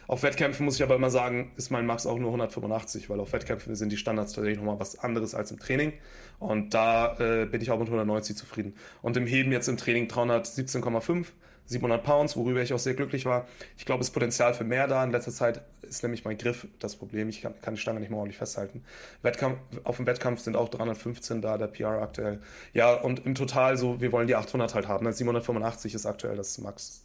Auf 0.07 0.23
Wettkämpfen 0.23 0.65
muss 0.65 0.75
ich 0.75 0.83
aber 0.83 0.95
immer 0.95 1.09
sagen, 1.09 1.51
ist 1.57 1.69
mein 1.69 1.85
Max 1.85 2.05
auch 2.05 2.17
nur 2.17 2.29
185, 2.29 3.09
weil 3.09 3.19
auf 3.19 3.33
Wettkämpfen 3.33 3.75
sind 3.75 3.91
die 3.91 3.97
Standards 3.97 4.31
tatsächlich 4.31 4.57
nochmal 4.57 4.79
was 4.79 4.97
anderes 4.99 5.35
als 5.35 5.51
im 5.51 5.59
Training. 5.59 5.91
Und 6.39 6.73
da 6.73 7.17
äh, 7.19 7.45
bin 7.45 7.61
ich 7.61 7.71
auch 7.71 7.79
mit 7.79 7.87
190 7.87 8.37
zufrieden. 8.37 8.73
Und 9.01 9.17
im 9.17 9.27
Heben 9.27 9.51
jetzt 9.51 9.67
im 9.67 9.75
Training 9.75 10.07
317,5, 10.07 11.25
700 11.65 12.01
Pounds, 12.01 12.37
worüber 12.37 12.61
ich 12.61 12.71
auch 12.73 12.79
sehr 12.79 12.93
glücklich 12.93 13.25
war. 13.25 13.47
Ich 13.77 13.85
glaube, 13.85 13.99
das 13.99 14.11
Potenzial 14.11 14.53
für 14.53 14.63
mehr 14.63 14.87
da. 14.87 15.03
In 15.03 15.11
letzter 15.11 15.33
Zeit 15.33 15.61
ist 15.81 16.03
nämlich 16.03 16.23
mein 16.23 16.37
Griff 16.37 16.67
das 16.79 16.95
Problem. 16.95 17.27
Ich 17.27 17.41
kann, 17.41 17.53
kann 17.61 17.75
die 17.75 17.81
Stange 17.81 17.99
nicht 17.99 18.09
mehr 18.09 18.19
ordentlich 18.19 18.37
festhalten. 18.37 18.85
Wettkampf, 19.23 19.57
auf 19.83 19.97
dem 19.97 20.05
Wettkampf 20.05 20.39
sind 20.39 20.55
auch 20.55 20.69
315 20.69 21.41
da, 21.41 21.57
der 21.57 21.67
PR 21.67 22.01
aktuell. 22.01 22.39
Ja, 22.73 22.93
und 22.93 23.25
im 23.25 23.35
Total 23.35 23.75
so, 23.75 23.99
wir 23.99 24.13
wollen 24.13 24.27
die 24.27 24.35
800 24.35 24.73
halt 24.73 24.87
haben. 24.87 25.11
785 25.11 25.93
ist 25.93 26.05
aktuell 26.05 26.37
das 26.37 26.57
Max. 26.59 27.03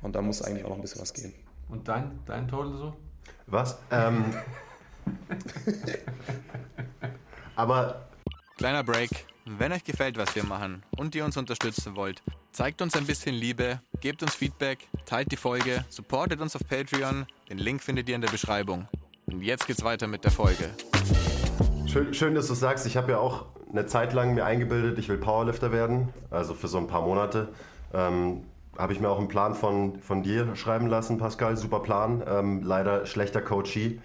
Und 0.00 0.16
da 0.16 0.22
muss 0.22 0.42
eigentlich 0.42 0.64
auch 0.64 0.70
noch 0.70 0.76
ein 0.76 0.82
bisschen 0.82 1.00
was 1.00 1.14
gehen. 1.14 1.32
Und 1.68 1.88
dein, 1.88 2.20
dein 2.26 2.48
Total 2.48 2.76
so? 2.76 2.96
Was? 3.46 3.78
Ähm, 3.90 4.24
aber. 7.56 8.06
Kleiner 8.56 8.84
Break. 8.84 9.10
Wenn 9.44 9.72
euch 9.72 9.82
gefällt, 9.82 10.16
was 10.16 10.34
wir 10.36 10.44
machen 10.44 10.84
und 10.96 11.14
ihr 11.16 11.24
uns 11.24 11.36
unterstützen 11.36 11.96
wollt, 11.96 12.22
zeigt 12.52 12.80
uns 12.80 12.94
ein 12.94 13.06
bisschen 13.06 13.34
Liebe, 13.34 13.80
gebt 14.00 14.22
uns 14.22 14.36
Feedback, 14.36 14.88
teilt 15.04 15.32
die 15.32 15.36
Folge, 15.36 15.84
supportet 15.88 16.40
uns 16.40 16.54
auf 16.54 16.62
Patreon. 16.68 17.26
Den 17.48 17.58
Link 17.58 17.82
findet 17.82 18.08
ihr 18.08 18.14
in 18.14 18.20
der 18.20 18.30
Beschreibung. 18.30 18.86
Und 19.26 19.42
jetzt 19.42 19.66
geht's 19.66 19.82
weiter 19.82 20.06
mit 20.06 20.22
der 20.22 20.30
Folge. 20.30 20.70
Schön, 21.86 22.14
schön 22.14 22.34
dass 22.34 22.46
du 22.46 22.54
sagst. 22.54 22.86
Ich 22.86 22.96
habe 22.96 23.12
ja 23.12 23.18
auch 23.18 23.46
eine 23.72 23.86
Zeit 23.86 24.12
lang 24.12 24.34
mir 24.34 24.44
eingebildet, 24.44 24.98
ich 24.98 25.08
will 25.08 25.18
Powerlifter 25.18 25.72
werden, 25.72 26.12
also 26.30 26.54
für 26.54 26.68
so 26.68 26.78
ein 26.78 26.86
paar 26.86 27.02
Monate. 27.02 27.48
Ähm, 27.92 28.44
habe 28.78 28.92
ich 28.92 29.00
mir 29.00 29.08
auch 29.08 29.18
einen 29.18 29.28
Plan 29.28 29.54
von, 29.54 30.00
von 30.00 30.22
dir 30.22 30.56
schreiben 30.56 30.86
lassen, 30.86 31.18
Pascal. 31.18 31.56
Super 31.56 31.80
Plan. 31.80 32.22
Ähm, 32.26 32.62
leider 32.62 33.06
schlechter 33.06 33.42
Coachie. 33.42 34.00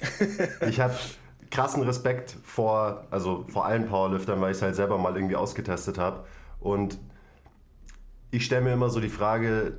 ich 0.68 0.80
habe 0.80 0.94
krassen 1.50 1.82
Respekt 1.82 2.36
vor, 2.44 3.04
also 3.10 3.44
vor 3.48 3.66
allen 3.66 3.86
Powerliftern, 3.86 4.40
weil 4.40 4.50
ich 4.50 4.58
es 4.58 4.62
halt 4.62 4.74
selber 4.74 4.98
mal 4.98 5.14
irgendwie 5.16 5.36
ausgetestet 5.36 5.98
habe. 5.98 6.24
Und 6.60 6.98
ich 8.30 8.44
stelle 8.44 8.62
mir 8.62 8.72
immer 8.72 8.90
so 8.90 9.00
die 9.00 9.08
Frage, 9.08 9.78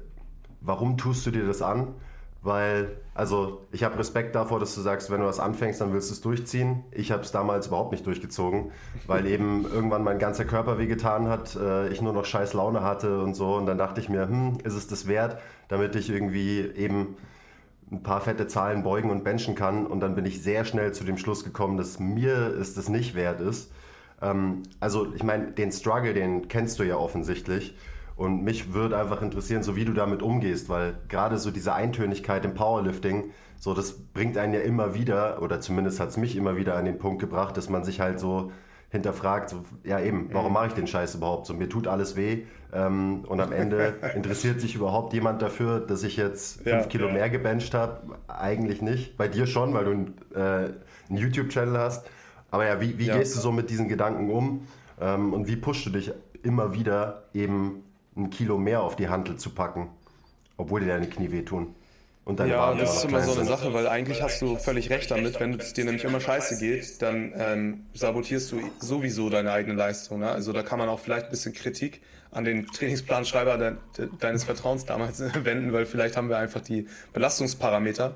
warum 0.61 0.97
tust 0.97 1.25
du 1.25 1.31
dir 1.31 1.45
das 1.45 1.61
an? 1.61 1.93
Weil, 2.41 2.97
also 3.17 3.65
ich 3.71 3.83
habe 3.83 3.97
Respekt 3.97 4.35
davor, 4.35 4.59
dass 4.59 4.75
du 4.75 4.81
sagst, 4.81 5.09
wenn 5.09 5.21
du 5.21 5.25
was 5.25 5.39
anfängst, 5.39 5.81
dann 5.81 5.91
willst 5.91 6.11
du 6.11 6.13
es 6.13 6.21
durchziehen. 6.21 6.83
Ich 6.91 7.11
habe 7.11 7.23
es 7.23 7.31
damals 7.31 7.65
überhaupt 7.65 7.91
nicht 7.91 8.05
durchgezogen, 8.05 8.71
weil 9.07 9.25
eben 9.31 9.65
irgendwann 9.65 10.03
mein 10.03 10.19
ganzer 10.19 10.45
Körper 10.45 10.77
wehgetan 10.77 11.27
hat, 11.27 11.55
äh, 11.55 11.87
ich 11.87 11.99
nur 11.99 12.13
noch 12.13 12.25
scheiß 12.25 12.53
Laune 12.53 12.83
hatte 12.83 13.19
und 13.23 13.33
so. 13.33 13.55
Und 13.55 13.65
dann 13.65 13.79
dachte 13.79 13.99
ich 14.01 14.07
mir, 14.07 14.29
hm, 14.29 14.59
ist 14.63 14.75
es 14.75 14.85
das 14.85 15.07
wert, 15.07 15.39
damit 15.67 15.95
ich 15.95 16.11
irgendwie 16.11 16.59
eben 16.59 17.17
ein 17.91 18.03
paar 18.03 18.21
fette 18.21 18.45
Zahlen 18.45 18.83
beugen 18.83 19.09
und 19.09 19.23
benchen 19.23 19.55
kann. 19.55 19.87
Und 19.87 19.99
dann 19.99 20.13
bin 20.13 20.27
ich 20.27 20.43
sehr 20.43 20.63
schnell 20.63 20.93
zu 20.93 21.03
dem 21.03 21.17
Schluss 21.17 21.43
gekommen, 21.43 21.77
dass 21.77 21.99
mir 21.99 22.35
es 22.35 22.75
das 22.75 22.87
nicht 22.87 23.15
wert 23.15 23.41
ist. 23.41 23.71
Ähm, 24.21 24.61
also 24.79 25.11
ich 25.15 25.23
meine, 25.23 25.53
den 25.53 25.71
Struggle, 25.71 26.13
den 26.13 26.49
kennst 26.49 26.77
du 26.77 26.83
ja 26.83 26.97
offensichtlich. 26.97 27.75
Und 28.17 28.43
mich 28.43 28.73
würde 28.73 28.97
einfach 28.97 29.21
interessieren, 29.21 29.61
so 29.61 29.75
wie 29.75 29.85
du 29.85 29.93
damit 29.93 30.23
umgehst, 30.23 30.69
weil 30.69 30.95
gerade 31.07 31.37
so 31.37 31.51
diese 31.51 31.73
Eintönigkeit 31.73 32.43
im 32.45 32.55
Powerlifting, 32.55 33.31
so 33.59 33.75
das 33.75 33.93
bringt 33.93 34.37
einen 34.39 34.53
ja 34.53 34.61
immer 34.61 34.95
wieder, 34.95 35.41
oder 35.41 35.61
zumindest 35.61 35.99
hat 35.99 36.09
es 36.09 36.17
mich 36.17 36.35
immer 36.35 36.57
wieder 36.57 36.75
an 36.75 36.85
den 36.85 36.97
Punkt 36.97 37.19
gebracht, 37.21 37.55
dass 37.57 37.69
man 37.69 37.83
sich 37.83 37.99
halt 37.99 38.19
so 38.19 38.51
hinterfragt, 38.89 39.49
so, 39.49 39.63
ja 39.83 39.99
eben, 39.99 40.29
warum 40.31 40.47
mhm. 40.47 40.53
mache 40.53 40.67
ich 40.67 40.73
den 40.73 40.87
Scheiß 40.87 41.13
überhaupt? 41.13 41.45
So, 41.45 41.53
mir 41.53 41.69
tut 41.69 41.87
alles 41.87 42.15
weh 42.15 42.45
ähm, 42.73 43.23
und 43.27 43.39
am 43.39 43.51
Ende 43.51 43.95
interessiert 44.15 44.61
sich 44.61 44.73
überhaupt 44.73 45.13
jemand 45.13 45.43
dafür, 45.43 45.79
dass 45.79 46.01
ich 46.01 46.17
jetzt 46.17 46.63
fünf 46.63 46.67
ja, 46.67 46.83
Kilo 46.85 47.07
ja. 47.07 47.13
mehr 47.13 47.29
gebencht 47.29 47.75
habe? 47.75 48.17
Eigentlich 48.27 48.81
nicht. 48.81 49.15
Bei 49.15 49.27
dir 49.27 49.45
schon, 49.45 49.75
weil 49.75 49.85
du 49.85 49.91
äh, 50.39 50.39
einen 51.09 51.17
YouTube-Channel 51.17 51.77
hast. 51.77 52.09
Aber 52.49 52.65
ja, 52.65 52.81
wie, 52.81 52.97
wie 52.97 53.07
ja. 53.07 53.17
gehst 53.17 53.35
du 53.35 53.41
so 53.41 53.51
mit 53.51 53.69
diesen 53.69 53.89
Gedanken 53.89 54.31
um 54.31 54.67
ähm, 54.99 55.33
und 55.33 55.47
wie 55.47 55.57
pushst 55.57 55.85
du 55.85 55.89
dich 55.91 56.13
immer 56.43 56.73
wieder 56.73 57.23
eben 57.33 57.83
ein 58.17 58.29
Kilo 58.29 58.57
mehr 58.57 58.81
auf 58.81 58.95
die 58.95 59.09
Hantel 59.09 59.37
zu 59.37 59.51
packen, 59.51 59.89
obwohl 60.57 60.81
dir 60.81 60.87
deine 60.87 61.07
Knie 61.07 61.31
wehtun. 61.31 61.75
Und 62.25 62.41
deine 62.41 62.51
ja, 62.51 62.73
das 62.73 62.97
ist 62.97 63.05
immer 63.05 63.21
so 63.21 63.31
eine 63.31 63.45
sind. 63.45 63.47
Sache, 63.47 63.73
weil 63.73 63.87
eigentlich 63.87 64.21
hast 64.21 64.41
du 64.41 64.57
völlig 64.57 64.89
recht 64.89 65.09
damit. 65.09 65.39
Wenn 65.39 65.53
es 65.53 65.71
dir 65.71 65.85
nämlich 65.85 66.03
immer 66.03 66.19
scheiße 66.19 66.57
geht, 66.59 67.01
dann 67.01 67.31
ähm, 67.37 67.85
sabotierst 67.93 68.51
du 68.51 68.59
sowieso 68.79 69.29
deine 69.29 69.53
eigene 69.53 69.75
Leistung. 69.75 70.19
Ne? 70.19 70.29
Also 70.29 70.51
da 70.51 70.61
kann 70.61 70.77
man 70.77 70.89
auch 70.89 70.99
vielleicht 70.99 71.27
ein 71.27 71.31
bisschen 71.31 71.53
Kritik 71.53 72.01
an 72.31 72.43
den 72.43 72.67
Trainingsplanschreiber 72.67 73.57
de, 73.57 73.73
de, 73.97 74.09
deines 74.19 74.43
Vertrauens 74.43 74.85
damals 74.85 75.21
wenden, 75.43 75.73
weil 75.73 75.85
vielleicht 75.85 76.17
haben 76.17 76.29
wir 76.29 76.37
einfach 76.37 76.61
die 76.61 76.87
Belastungsparameter 77.13 78.15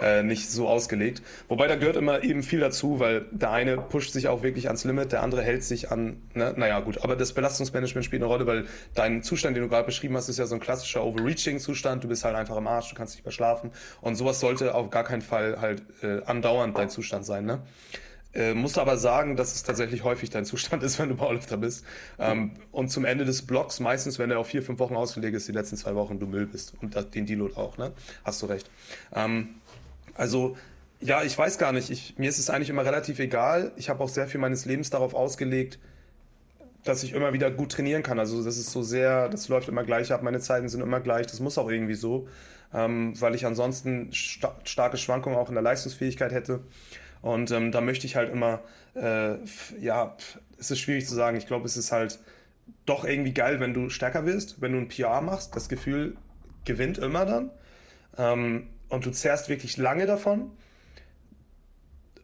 äh, 0.00 0.22
nicht 0.22 0.50
so 0.50 0.68
ausgelegt. 0.68 1.22
Wobei 1.48 1.68
da 1.68 1.76
gehört 1.76 1.96
immer 1.96 2.22
eben 2.24 2.42
viel 2.42 2.60
dazu, 2.60 2.98
weil 2.98 3.26
der 3.30 3.50
eine 3.50 3.76
pusht 3.76 4.12
sich 4.12 4.28
auch 4.28 4.42
wirklich 4.42 4.66
ans 4.66 4.84
Limit, 4.84 5.12
der 5.12 5.22
andere 5.22 5.42
hält 5.42 5.64
sich 5.64 5.90
an, 5.90 6.22
ne? 6.34 6.54
naja 6.56 6.80
gut, 6.80 7.02
aber 7.04 7.16
das 7.16 7.32
Belastungsmanagement 7.32 8.04
spielt 8.04 8.22
eine 8.22 8.30
Rolle, 8.30 8.46
weil 8.46 8.66
dein 8.94 9.22
Zustand, 9.22 9.56
den 9.56 9.62
du 9.62 9.68
gerade 9.68 9.86
beschrieben 9.86 10.16
hast, 10.16 10.28
ist 10.28 10.38
ja 10.38 10.46
so 10.46 10.54
ein 10.54 10.60
klassischer 10.60 11.04
Overreaching-Zustand, 11.04 12.04
du 12.04 12.08
bist 12.08 12.24
halt 12.24 12.34
einfach 12.34 12.56
im 12.56 12.66
Arsch, 12.66 12.90
du 12.90 12.96
kannst 12.96 13.14
nicht 13.14 13.24
mehr 13.24 13.32
schlafen 13.32 13.70
und 14.00 14.16
sowas 14.16 14.40
sollte 14.40 14.74
auf 14.74 14.90
gar 14.90 15.04
keinen 15.04 15.22
Fall 15.22 15.60
halt 15.60 15.82
äh, 16.02 16.22
andauernd 16.24 16.76
dein 16.76 16.90
Zustand 16.90 17.24
sein. 17.24 17.44
Ne? 17.44 17.60
Äh, 18.34 18.54
musst 18.54 18.78
aber 18.78 18.96
sagen, 18.96 19.36
dass 19.36 19.54
es 19.54 19.62
tatsächlich 19.62 20.04
häufig 20.04 20.30
dein 20.30 20.44
Zustand 20.44 20.82
ist, 20.82 20.98
wenn 20.98 21.08
du 21.08 21.16
Powerlifter 21.16 21.56
bist. 21.56 21.84
Ähm, 22.18 22.52
und 22.70 22.88
zum 22.88 23.04
Ende 23.04 23.24
des 23.24 23.42
Blocks, 23.42 23.80
meistens, 23.80 24.18
wenn 24.18 24.30
er 24.30 24.38
auf 24.38 24.48
vier, 24.48 24.62
fünf 24.62 24.78
Wochen 24.78 24.96
ausgelegt 24.96 25.36
ist, 25.36 25.48
die 25.48 25.52
letzten 25.52 25.76
zwei 25.76 25.94
Wochen 25.94 26.18
du 26.18 26.26
Müll 26.26 26.46
bist. 26.46 26.74
Und 26.80 26.96
das, 26.96 27.10
den 27.10 27.26
Deload 27.26 27.56
auch, 27.56 27.76
ne? 27.78 27.92
Hast 28.24 28.40
du 28.42 28.46
recht. 28.46 28.70
Ähm, 29.14 29.50
also, 30.14 30.56
ja, 31.00 31.22
ich 31.22 31.36
weiß 31.36 31.58
gar 31.58 31.72
nicht. 31.72 31.90
Ich, 31.90 32.18
mir 32.18 32.28
ist 32.28 32.38
es 32.38 32.48
eigentlich 32.48 32.70
immer 32.70 32.84
relativ 32.84 33.18
egal. 33.18 33.72
Ich 33.76 33.90
habe 33.90 34.02
auch 34.02 34.08
sehr 34.08 34.26
viel 34.26 34.40
meines 34.40 34.64
Lebens 34.64 34.88
darauf 34.90 35.14
ausgelegt, 35.14 35.78
dass 36.84 37.02
ich 37.02 37.12
immer 37.12 37.32
wieder 37.32 37.50
gut 37.50 37.72
trainieren 37.72 38.02
kann. 38.02 38.18
Also 38.18 38.42
das 38.42 38.56
ist 38.56 38.70
so 38.70 38.82
sehr, 38.82 39.28
das 39.28 39.48
läuft 39.48 39.68
immer 39.68 39.84
gleich 39.84 40.12
ab, 40.12 40.22
meine 40.22 40.40
Zeiten 40.40 40.68
sind 40.68 40.80
immer 40.80 41.00
gleich, 41.00 41.26
das 41.26 41.40
muss 41.40 41.58
auch 41.58 41.70
irgendwie 41.70 41.94
so, 41.94 42.28
ähm, 42.74 43.20
weil 43.20 43.34
ich 43.34 43.46
ansonsten 43.46 44.12
sta 44.12 44.56
starke 44.64 44.96
Schwankungen 44.96 45.38
auch 45.38 45.48
in 45.48 45.54
der 45.54 45.62
Leistungsfähigkeit 45.62 46.32
hätte. 46.32 46.60
Und 47.22 47.52
ähm, 47.52 47.72
da 47.72 47.80
möchte 47.80 48.06
ich 48.06 48.16
halt 48.16 48.30
immer, 48.30 48.60
äh, 48.94 49.36
ja, 49.80 50.16
es 50.58 50.70
ist 50.70 50.80
schwierig 50.80 51.06
zu 51.06 51.14
sagen. 51.14 51.36
Ich 51.36 51.46
glaube, 51.46 51.66
es 51.66 51.76
ist 51.76 51.92
halt 51.92 52.18
doch 52.84 53.04
irgendwie 53.04 53.32
geil, 53.32 53.60
wenn 53.60 53.74
du 53.74 53.88
stärker 53.90 54.26
wirst, 54.26 54.60
wenn 54.60 54.72
du 54.72 54.78
ein 54.78 54.88
PR 54.88 55.20
machst. 55.20 55.54
Das 55.56 55.68
Gefühl 55.68 56.16
gewinnt 56.64 56.98
immer 56.98 57.24
dann. 57.24 57.50
Ähm, 58.18 58.68
und 58.88 59.06
du 59.06 59.10
zehrst 59.10 59.48
wirklich 59.48 59.76
lange 59.76 60.06
davon. 60.06 60.50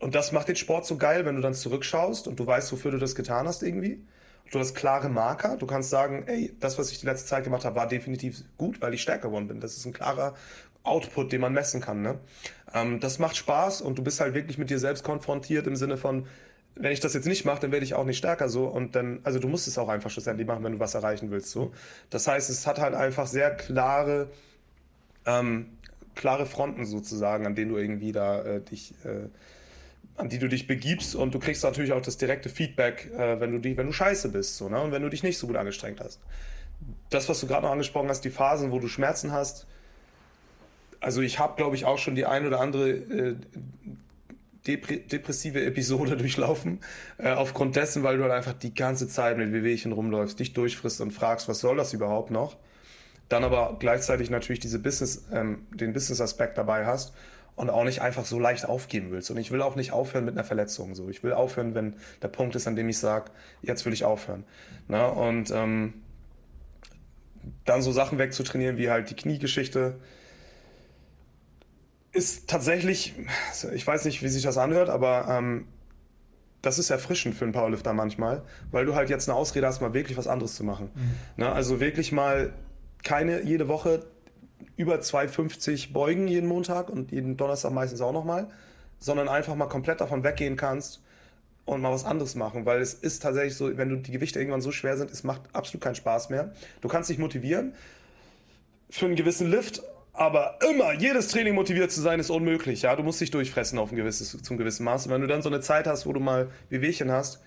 Und 0.01 0.15
das 0.15 0.33
macht 0.33 0.49
den 0.49 0.57
Sport 0.57 0.87
so 0.87 0.97
geil, 0.97 1.25
wenn 1.25 1.37
du 1.37 1.43
dann 1.43 1.55
zurückschaust 1.55 2.29
und 2.29 2.39
du 2.39 2.47
weißt, 2.47 2.71
wofür 2.73 2.91
du 2.91 2.99
das 2.99 3.15
getan 3.15 3.49
hast 3.49 3.63
irgendwie. 3.63 4.05
Du 4.51 4.59
hast 4.59 4.75
klare 4.75 5.09
Marker. 5.09 5.57
Du 5.57 5.67
kannst 5.67 5.91
sagen, 5.91 6.25
ey, 6.27 6.55
das, 6.61 6.79
was 6.79 6.91
ich 6.91 7.01
die 7.01 7.07
letzte 7.07 7.27
Zeit 7.27 7.45
gemacht 7.45 7.65
habe, 7.65 7.77
war 7.77 7.87
definitiv 7.87 8.43
gut, 8.57 8.81
weil 8.81 8.95
ich 8.95 9.03
stärker 9.03 9.29
geworden 9.29 9.49
bin. 9.49 9.61
Das 9.61 9.77
ist 9.77 9.85
ein 9.85 9.93
klarer 9.93 10.35
Output, 10.85 11.33
den 11.33 11.41
man 11.41 11.53
messen 11.53 11.81
kann. 11.81 12.03
Ne? 12.03 12.19
Ähm, 12.75 13.01
das 13.01 13.19
macht 13.19 13.37
Spaß 13.37 13.81
und 13.81 13.99
du 13.99 14.03
bist 14.03 14.21
halt 14.21 14.35
wirklich 14.35 14.59
mit 14.59 14.71
dir 14.71 14.79
selbst 14.79 15.05
konfrontiert 15.05 15.67
im 15.67 15.77
Sinne 15.77 15.97
von, 15.97 16.27
wenn 16.75 16.93
ich 16.93 17.01
das 17.01 17.15
jetzt 17.15 17.27
nicht 17.27 17.45
mache, 17.45 17.61
dann 17.61 17.73
werde 17.73 17.85
ich 17.85 17.95
auch 17.95 18.05
nicht 18.05 18.19
stärker 18.19 18.49
so 18.49 18.67
und 18.67 18.95
dann, 18.95 19.21
also 19.25 19.39
du 19.39 19.49
musst 19.49 19.67
es 19.67 19.79
auch 19.79 19.89
einfach 19.89 20.11
schlussendlich 20.11 20.47
machen, 20.47 20.63
wenn 20.65 20.73
du 20.73 20.79
was 20.79 20.95
erreichen 20.95 21.31
willst 21.31 21.51
so. 21.51 21.73
Das 22.11 22.27
heißt, 22.27 22.51
es 22.51 22.67
hat 22.67 22.79
halt 22.79 22.95
einfach 22.95 23.27
sehr 23.27 23.51
klare, 23.51 24.31
ähm, 25.27 25.71
klare 26.15 26.47
Fronten 26.47 26.87
sozusagen, 26.87 27.47
an 27.47 27.55
denen 27.55 27.73
du 27.73 27.79
irgendwie 27.79 28.13
da 28.13 28.43
äh, 28.43 28.61
dich, 28.61 28.95
äh, 29.05 29.29
an 30.17 30.29
die 30.29 30.39
du 30.39 30.49
dich 30.49 30.67
begibst 30.67 31.15
und 31.15 31.35
du 31.35 31.39
kriegst 31.39 31.65
natürlich 31.65 31.93
auch 31.93 32.03
das 32.03 32.17
direkte 32.17 32.49
Feedback, 32.49 33.11
äh, 33.17 33.41
wenn 33.41 33.53
du 33.53 33.59
die, 33.59 33.77
wenn 33.77 33.87
du 33.87 33.93
scheiße 33.93 34.29
bist 34.29 34.57
so, 34.57 34.69
ne? 34.69 34.81
und 34.81 34.93
wenn 34.93 35.03
du 35.03 35.09
dich 35.09 35.23
nicht 35.23 35.39
so 35.39 35.47
gut 35.47 35.57
angestrengt 35.57 36.01
hast. 36.01 36.21
Das, 37.11 37.29
was 37.29 37.41
du 37.41 37.49
gerade 37.49 37.63
noch 37.63 37.73
angesprochen 37.73 38.09
hast, 38.09 38.25
die 38.25 38.31
Phasen, 38.31 38.71
wo 38.71 38.79
du 38.79 38.87
Schmerzen 38.87 39.33
hast, 39.33 39.67
also 41.01 41.21
ich 41.21 41.39
habe, 41.39 41.57
glaube 41.57 41.77
ich, 41.77 41.85
auch 41.85 41.99
schon 41.99 42.15
die 42.15 42.27
ein 42.27 42.47
oder 42.47 42.61
andere 42.61 42.91
äh, 42.91 43.37
depressive 44.67 45.65
Episode 45.65 46.17
durchlaufen, 46.19 46.81
äh, 47.19 47.31
aufgrund 47.31 47.77
dessen, 47.77 48.03
weil 48.03 48.17
du 48.17 48.23
halt 48.25 48.33
einfach 48.33 48.53
die 48.53 48.75
ganze 48.75 49.09
Zeit 49.09 49.39
mit 49.39 49.53
Wehwehchen 49.53 49.93
rumläufst, 49.93 50.39
dich 50.39 50.53
durchfrisst 50.53 51.01
und 51.01 51.13
fragst, 51.13 51.49
was 51.49 51.61
soll 51.61 51.77
das 51.77 51.93
überhaupt 51.93 52.31
noch? 52.31 52.57
Dann 53.29 53.45
aber 53.45 53.77
gleichzeitig 53.79 54.31
natürlich 54.31 54.61
diese 54.61 54.79
Business, 54.79 55.27
ähm, 55.33 55.67
den 55.71 55.93
Business-Aspekt 55.93 56.57
dabei 56.59 56.87
hast 56.87 57.13
und 57.57 57.71
auch 57.71 57.85
nicht 57.85 58.01
einfach 58.01 58.25
so 58.25 58.39
leicht 58.39 58.67
aufgeben 58.67 59.11
willst. 59.11 59.31
Und 59.31 59.37
ich 59.37 59.51
will 59.51 59.63
auch 59.63 59.77
nicht 59.77 59.93
aufhören 59.93 60.25
mit 60.25 60.35
einer 60.35 60.45
Verletzung. 60.45 60.95
So. 60.95 61.09
Ich 61.09 61.23
will 61.23 61.33
aufhören, 61.33 61.75
wenn 61.75 61.97
der 62.23 62.29
Punkt 62.29 62.55
ist, 62.55 62.67
an 62.67 62.77
dem 62.77 62.89
ich 62.89 62.99
sage, 62.99 63.31
jetzt 63.63 63.85
will 63.85 63.93
ich 63.93 64.05
aufhören. 64.05 64.45
Na, 64.87 65.07
und 65.07 65.51
ähm, 65.51 65.95
dann 67.65 67.83
so 67.83 67.93
Sachen 67.93 68.19
wegzutrainieren 68.19 68.79
wie 68.79 68.91
halt 68.91 69.11
die 69.11 69.17
Kniegeschichte, 69.17 69.97
ist 72.13 72.49
tatsächlich, 72.49 73.15
ich 73.75 73.87
weiß 73.87 74.05
nicht, 74.05 74.23
wie 74.23 74.29
sich 74.29 74.43
das 74.43 74.59
anhört, 74.59 74.89
aber 74.89 75.27
ähm, 75.29 75.67
das 76.63 76.79
ist 76.79 76.91
erfrischend 76.91 77.35
für 77.35 77.45
einen 77.45 77.53
Powerlifter 77.53 77.93
manchmal, 77.93 78.43
weil 78.71 78.85
du 78.85 78.95
halt 78.95 79.11
jetzt 79.11 79.29
eine 79.29 79.37
Ausrede 79.37 79.67
hast, 79.67 79.81
mal 79.81 79.95
wirklich 79.95 80.17
was 80.19 80.27
anderes 80.27 80.55
zu 80.55 80.65
machen. 80.65 80.91
Mhm. 80.95 81.45
Ne? 81.45 81.53
Also 81.53 81.81
wirklich 81.81 82.13
mal 82.13 82.53
keine 83.05 83.43
jede 83.43 83.69
Woche 83.69 84.07
über 84.77 85.01
250 85.01 85.93
beugen 85.93 86.29
jeden 86.29 86.49
Montag 86.49 86.89
und 86.89 87.13
jeden 87.13 87.37
Donnerstag 87.37 87.73
meistens 87.73 88.01
auch 88.01 88.13
nochmal, 88.13 88.49
sondern 88.99 89.29
einfach 89.29 89.55
mal 89.55 89.67
komplett 89.67 90.01
davon 90.01 90.25
weggehen 90.25 90.57
kannst 90.57 91.03
und 91.65 91.81
mal 91.81 91.93
was 91.93 92.05
anderes 92.05 92.35
machen, 92.35 92.65
weil 92.65 92.81
es 92.81 92.95
ist 92.95 93.23
tatsächlich 93.23 93.55
so, 93.55 93.77
wenn 93.77 93.89
du 93.89 93.97
die 93.97 94.11
Gewichte 94.11 94.39
irgendwann 94.39 94.61
so 94.61 94.73
schwer 94.73 94.97
sind, 94.97 95.11
es 95.11 95.23
macht 95.23 95.43
absolut 95.53 95.83
keinen 95.83 95.95
Spaß 95.95 96.31
mehr. 96.31 96.53
Du 96.81 96.89
kannst 96.89 97.11
dich 97.11 97.19
motivieren 97.19 97.75
für 98.91 99.07
einen 99.07 99.17
gewissen 99.17 99.51
Lift 99.51 99.83
aber 100.19 100.59
immer, 100.69 100.93
jedes 100.93 101.29
Training 101.29 101.55
motiviert 101.55 101.93
zu 101.93 102.01
sein, 102.01 102.21
ist 102.21 102.31
unmöglich. 102.31 102.83
Ja, 102.83 102.97
du 102.97 103.03
musst 103.03 103.21
dich 103.21 103.31
durchfressen 103.31 103.79
auf 103.79 103.93
ein 103.93 103.97
gewisses, 103.97 104.43
zum 104.43 104.57
gewissen 104.57 104.85
Maß. 104.85 105.07
Und 105.07 105.13
wenn 105.13 105.21
du 105.21 105.27
dann 105.27 105.43
so 105.43 105.49
eine 105.49 105.61
Zeit 105.61 105.87
hast, 105.87 106.07
wo 106.07 106.13
du 106.13 106.21
mal 106.21 106.51
Wehwehchen 106.71 107.11
hast, 107.11 107.41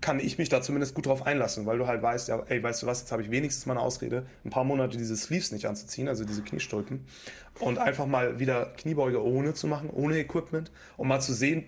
kann 0.00 0.18
ich 0.18 0.38
mich 0.38 0.48
da 0.48 0.62
zumindest 0.62 0.94
gut 0.94 1.06
drauf 1.06 1.26
einlassen, 1.26 1.66
weil 1.66 1.78
du 1.78 1.86
halt 1.86 2.02
weißt, 2.02 2.28
ja, 2.28 2.42
ey, 2.48 2.62
weißt 2.62 2.82
du 2.82 2.86
was, 2.86 3.00
jetzt 3.00 3.12
habe 3.12 3.22
ich 3.22 3.30
wenigstens 3.30 3.66
mal 3.66 3.74
eine 3.74 3.82
Ausrede, 3.82 4.24
ein 4.44 4.50
paar 4.50 4.64
Monate 4.64 4.96
diese 4.96 5.16
Sleeves 5.16 5.52
nicht 5.52 5.66
anzuziehen, 5.66 6.08
also 6.08 6.24
diese 6.24 6.42
Kniestulpen, 6.42 7.04
und 7.60 7.78
einfach 7.78 8.06
mal 8.06 8.38
wieder 8.38 8.72
Kniebeuge 8.78 9.22
ohne 9.22 9.52
zu 9.52 9.66
machen, 9.66 9.90
ohne 9.90 10.18
Equipment, 10.18 10.70
um 10.96 11.08
mal 11.08 11.20
zu 11.20 11.34
sehen, 11.34 11.64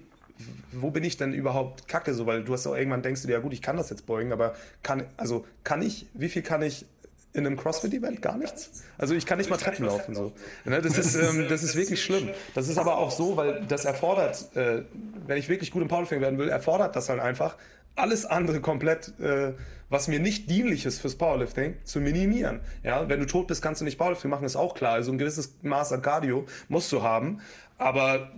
wo 0.73 0.91
bin 0.91 1.05
ich 1.05 1.19
denn 1.19 1.35
überhaupt 1.35 1.89
kacke 1.89 2.15
so, 2.15 2.25
weil 2.27 2.43
du 2.43 2.55
hast 2.55 2.67
auch 2.67 2.75
irgendwann 2.75 3.03
denkst 3.03 3.21
du 3.21 3.27
dir, 3.27 3.35
ja 3.35 3.41
gut, 3.41 3.53
ich 3.53 3.61
kann 3.61 3.77
das 3.77 3.91
jetzt 3.91 4.07
beugen, 4.07 4.33
aber 4.33 4.55
kann, 4.83 5.05
also 5.19 5.45
kann 5.63 5.83
ich, 5.83 6.07
wie 6.15 6.31
viel 6.31 6.43
kann 6.43 6.63
ich 6.63 6.87
in 7.35 7.47
einem 7.47 7.57
CrossFit-Event 7.57 8.21
gar 8.21 8.37
nichts. 8.37 8.85
Also 8.99 9.15
ich 9.15 9.25
kann 9.25 9.39
nicht 9.39 9.49
mal 9.49 9.57
Treppen 9.57 9.87
laufen. 9.87 10.15
So. 10.15 10.33
Ne, 10.65 10.83
das, 10.83 10.99
ist, 10.99 11.15
ähm, 11.15 11.47
das 11.49 11.63
ist 11.63 11.77
wirklich 11.77 12.03
schlimm. 12.03 12.29
Das 12.55 12.69
ist 12.69 12.79
aber 12.79 12.99
auch 12.99 13.11
so, 13.11 13.37
weil 13.37 13.65
das 13.67 13.85
erfordert, 13.85 14.55
äh, 14.55 14.83
wenn 15.27 15.39
ich 15.39 15.49
wirklich 15.49 15.71
gut 15.71 15.83
im 15.83 15.89
Powerlifting 15.89 16.21
werden 16.21 16.39
will, 16.39 16.49
erfordert 16.49 16.95
das 16.95 17.09
halt 17.09 17.21
einfach, 17.21 17.57
alles 17.95 18.27
andere 18.27 18.61
komplett, 18.61 19.19
äh, 19.19 19.53
was 19.89 20.09
mir 20.09 20.19
nicht 20.19 20.49
dienlich 20.51 20.87
ist 20.87 21.01
fürs 21.01 21.17
Powerlifting, 21.17 21.77
zu 21.85 22.01
minimieren. 22.01 22.61
Ja, 22.83 23.09
wenn 23.09 23.21
du 23.21 23.27
tot 23.27 23.47
bist, 23.47 23.63
kannst 23.63 23.81
du 23.81 23.85
nicht 23.85 23.99
Powerlifting 23.99 24.31
machen, 24.31 24.45
ist 24.45 24.57
auch 24.57 24.75
klar. 24.75 24.95
Also 24.95 25.13
ein 25.13 25.19
gewisses 25.19 25.55
Maß 25.63 25.93
an 25.93 26.03
Cardio 26.03 26.47
musst 26.69 26.93
du 26.93 27.03
haben, 27.03 27.41
aber 27.79 28.31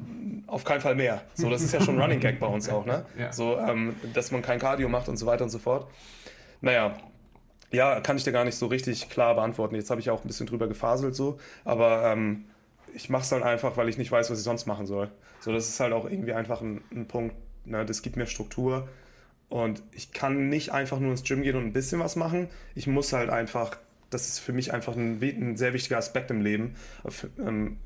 auf 0.47 0.65
keinen 0.65 0.81
Fall 0.81 0.95
mehr. 0.95 1.23
So, 1.35 1.51
das 1.51 1.63
ist 1.63 1.73
ja 1.73 1.81
schon 1.81 2.01
Running 2.01 2.21
Gag 2.21 2.41
bei 2.41 2.47
uns 2.47 2.69
auch, 2.69 2.87
ne? 2.87 3.05
Ja. 3.19 3.33
So, 3.33 3.59
ähm, 3.59 3.95
dass 4.13 4.31
man 4.31 4.43
kein 4.43 4.59
Cardio 4.59 4.89
macht 4.89 5.09
und 5.09 5.17
so 5.17 5.27
weiter 5.27 5.45
und 5.45 5.51
so 5.51 5.59
fort. 5.59 5.89
Naja, 6.61 6.97
ja, 7.75 8.01
kann 8.01 8.17
ich 8.17 8.25
dir 8.25 8.33
gar 8.33 8.45
nicht 8.45 8.57
so 8.57 8.67
richtig 8.67 9.11
klar 9.11 9.35
beantworten. 9.35 9.75
Jetzt 9.75 9.91
habe 9.91 10.01
ich 10.01 10.11
auch 10.11 10.25
ein 10.25 10.29
bisschen 10.29 10.47
drüber 10.47 10.69
gefaselt 10.69 11.15
so, 11.15 11.39
aber 11.65 12.13
ähm, 12.13 12.45
ich 12.95 13.11
mache 13.11 13.23
es 13.23 13.29
dann 13.29 13.43
einfach, 13.43 13.77
weil 13.77 13.89
ich 13.89 13.99
nicht 13.99 14.13
weiß, 14.13 14.31
was 14.31 14.39
ich 14.39 14.45
sonst 14.45 14.67
machen 14.67 14.87
soll. 14.87 15.11
So, 15.41 15.53
das 15.53 15.69
ist 15.69 15.81
halt 15.81 15.93
auch 15.93 16.05
irgendwie 16.09 16.33
einfach 16.33 16.61
ein, 16.61 16.83
ein 16.93 17.07
Punkt, 17.07 17.35
ne? 17.65 17.85
das 17.85 18.03
gibt 18.03 18.17
mir 18.17 18.27
Struktur 18.27 18.89
und 19.49 19.83
ich 19.93 20.13
kann 20.13 20.49
nicht 20.49 20.71
einfach 20.71 20.99
nur 20.99 21.11
ins 21.11 21.25
Gym 21.25 21.43
gehen 21.43 21.57
und 21.57 21.65
ein 21.65 21.73
bisschen 21.73 22.01
was 22.01 22.17
machen. 22.17 22.49
Ich 22.75 22.87
muss 22.87 23.13
halt 23.13 23.31
einfach, 23.31 23.77
das 24.11 24.29
ist 24.29 24.39
für 24.39 24.53
mich 24.53 24.73
einfach 24.73 24.97
ein, 24.97 25.21
ein 25.21 25.57
sehr 25.57 25.73
wichtiger 25.75 25.99
Aspekt 25.99 26.31
im 26.31 26.41
Leben, 26.41 26.77
ähm, 27.39 27.79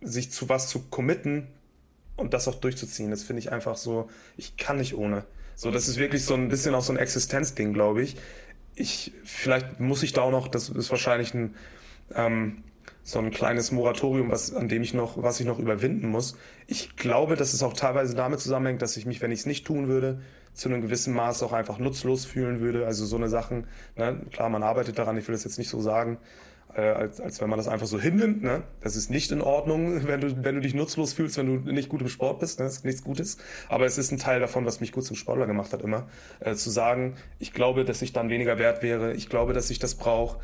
sich 0.00 0.30
zu 0.30 0.48
was 0.48 0.68
zu 0.68 0.84
committen 0.88 1.48
und 2.16 2.32
das 2.32 2.48
auch 2.48 2.54
durchzuziehen. 2.54 3.10
Das 3.10 3.24
finde 3.24 3.40
ich 3.40 3.52
einfach 3.52 3.76
so, 3.76 4.08
ich 4.36 4.56
kann 4.56 4.76
nicht 4.76 4.96
ohne. 4.96 5.24
So, 5.56 5.70
das 5.70 5.88
ist 5.88 5.96
wirklich 5.96 6.22
so 6.24 6.34
ein 6.34 6.48
bisschen 6.48 6.74
auch 6.74 6.82
so 6.82 6.92
ein 6.92 6.98
Existenzding, 6.98 7.72
glaube 7.72 8.02
ich. 8.02 8.16
Ich, 8.74 9.12
vielleicht 9.24 9.80
muss 9.80 10.02
ich 10.02 10.12
da 10.12 10.20
auch 10.20 10.30
noch, 10.30 10.48
das 10.48 10.68
ist 10.68 10.90
wahrscheinlich 10.90 11.32
ein, 11.32 11.54
ähm, 12.14 12.62
so 13.02 13.18
ein 13.20 13.30
kleines 13.30 13.72
Moratorium, 13.72 14.30
was, 14.30 14.54
an 14.54 14.68
dem 14.68 14.82
ich 14.82 14.92
noch, 14.92 15.22
was 15.22 15.40
ich 15.40 15.46
noch 15.46 15.58
überwinden 15.58 16.08
muss. 16.08 16.36
Ich 16.66 16.96
glaube, 16.96 17.36
dass 17.36 17.54
es 17.54 17.62
auch 17.62 17.72
teilweise 17.72 18.14
damit 18.14 18.40
zusammenhängt, 18.40 18.82
dass 18.82 18.98
ich 18.98 19.06
mich, 19.06 19.22
wenn 19.22 19.30
ich 19.30 19.40
es 19.40 19.46
nicht 19.46 19.66
tun 19.66 19.88
würde, 19.88 20.20
zu 20.52 20.68
einem 20.68 20.82
gewissen 20.82 21.14
Maß 21.14 21.42
auch 21.42 21.54
einfach 21.54 21.78
nutzlos 21.78 22.26
fühlen 22.26 22.60
würde. 22.60 22.86
Also 22.86 23.06
so 23.06 23.16
eine 23.16 23.30
Sachen, 23.30 23.66
ne? 23.96 24.20
klar, 24.32 24.50
man 24.50 24.62
arbeitet 24.62 24.98
daran, 24.98 25.16
ich 25.16 25.26
will 25.26 25.34
das 25.34 25.44
jetzt 25.44 25.58
nicht 25.58 25.70
so 25.70 25.80
sagen, 25.80 26.18
äh, 26.74 26.80
als, 26.80 27.20
als 27.20 27.40
wenn 27.40 27.48
man 27.48 27.58
das 27.58 27.68
einfach 27.68 27.86
so 27.86 28.00
hinnimmt. 28.00 28.42
Ne? 28.42 28.62
Das 28.80 28.96
ist 28.96 29.10
nicht 29.10 29.32
in 29.32 29.40
Ordnung, 29.40 30.06
wenn 30.06 30.20
du, 30.20 30.44
wenn 30.44 30.56
du 30.56 30.60
dich 30.60 30.74
nutzlos 30.74 31.12
fühlst, 31.12 31.38
wenn 31.38 31.64
du 31.64 31.72
nicht 31.72 31.88
gut 31.88 32.00
im 32.00 32.08
Sport 32.08 32.40
bist. 32.40 32.58
Ne? 32.58 32.66
Das 32.66 32.78
ist 32.78 32.84
nichts 32.84 33.02
Gutes. 33.02 33.38
Aber 33.68 33.86
es 33.86 33.98
ist 33.98 34.12
ein 34.12 34.18
Teil 34.18 34.40
davon, 34.40 34.64
was 34.66 34.80
mich 34.80 34.92
gut 34.92 35.04
zum 35.04 35.16
Sportler 35.16 35.46
gemacht 35.46 35.72
hat, 35.72 35.82
immer. 35.82 36.08
Äh, 36.40 36.54
zu 36.54 36.70
sagen, 36.70 37.16
ich 37.38 37.52
glaube, 37.52 37.84
dass 37.84 38.02
ich 38.02 38.12
dann 38.12 38.28
weniger 38.28 38.58
wert 38.58 38.82
wäre. 38.82 39.12
Ich 39.14 39.28
glaube, 39.28 39.52
dass 39.52 39.70
ich 39.70 39.78
das 39.78 39.94
brauche. 39.94 40.38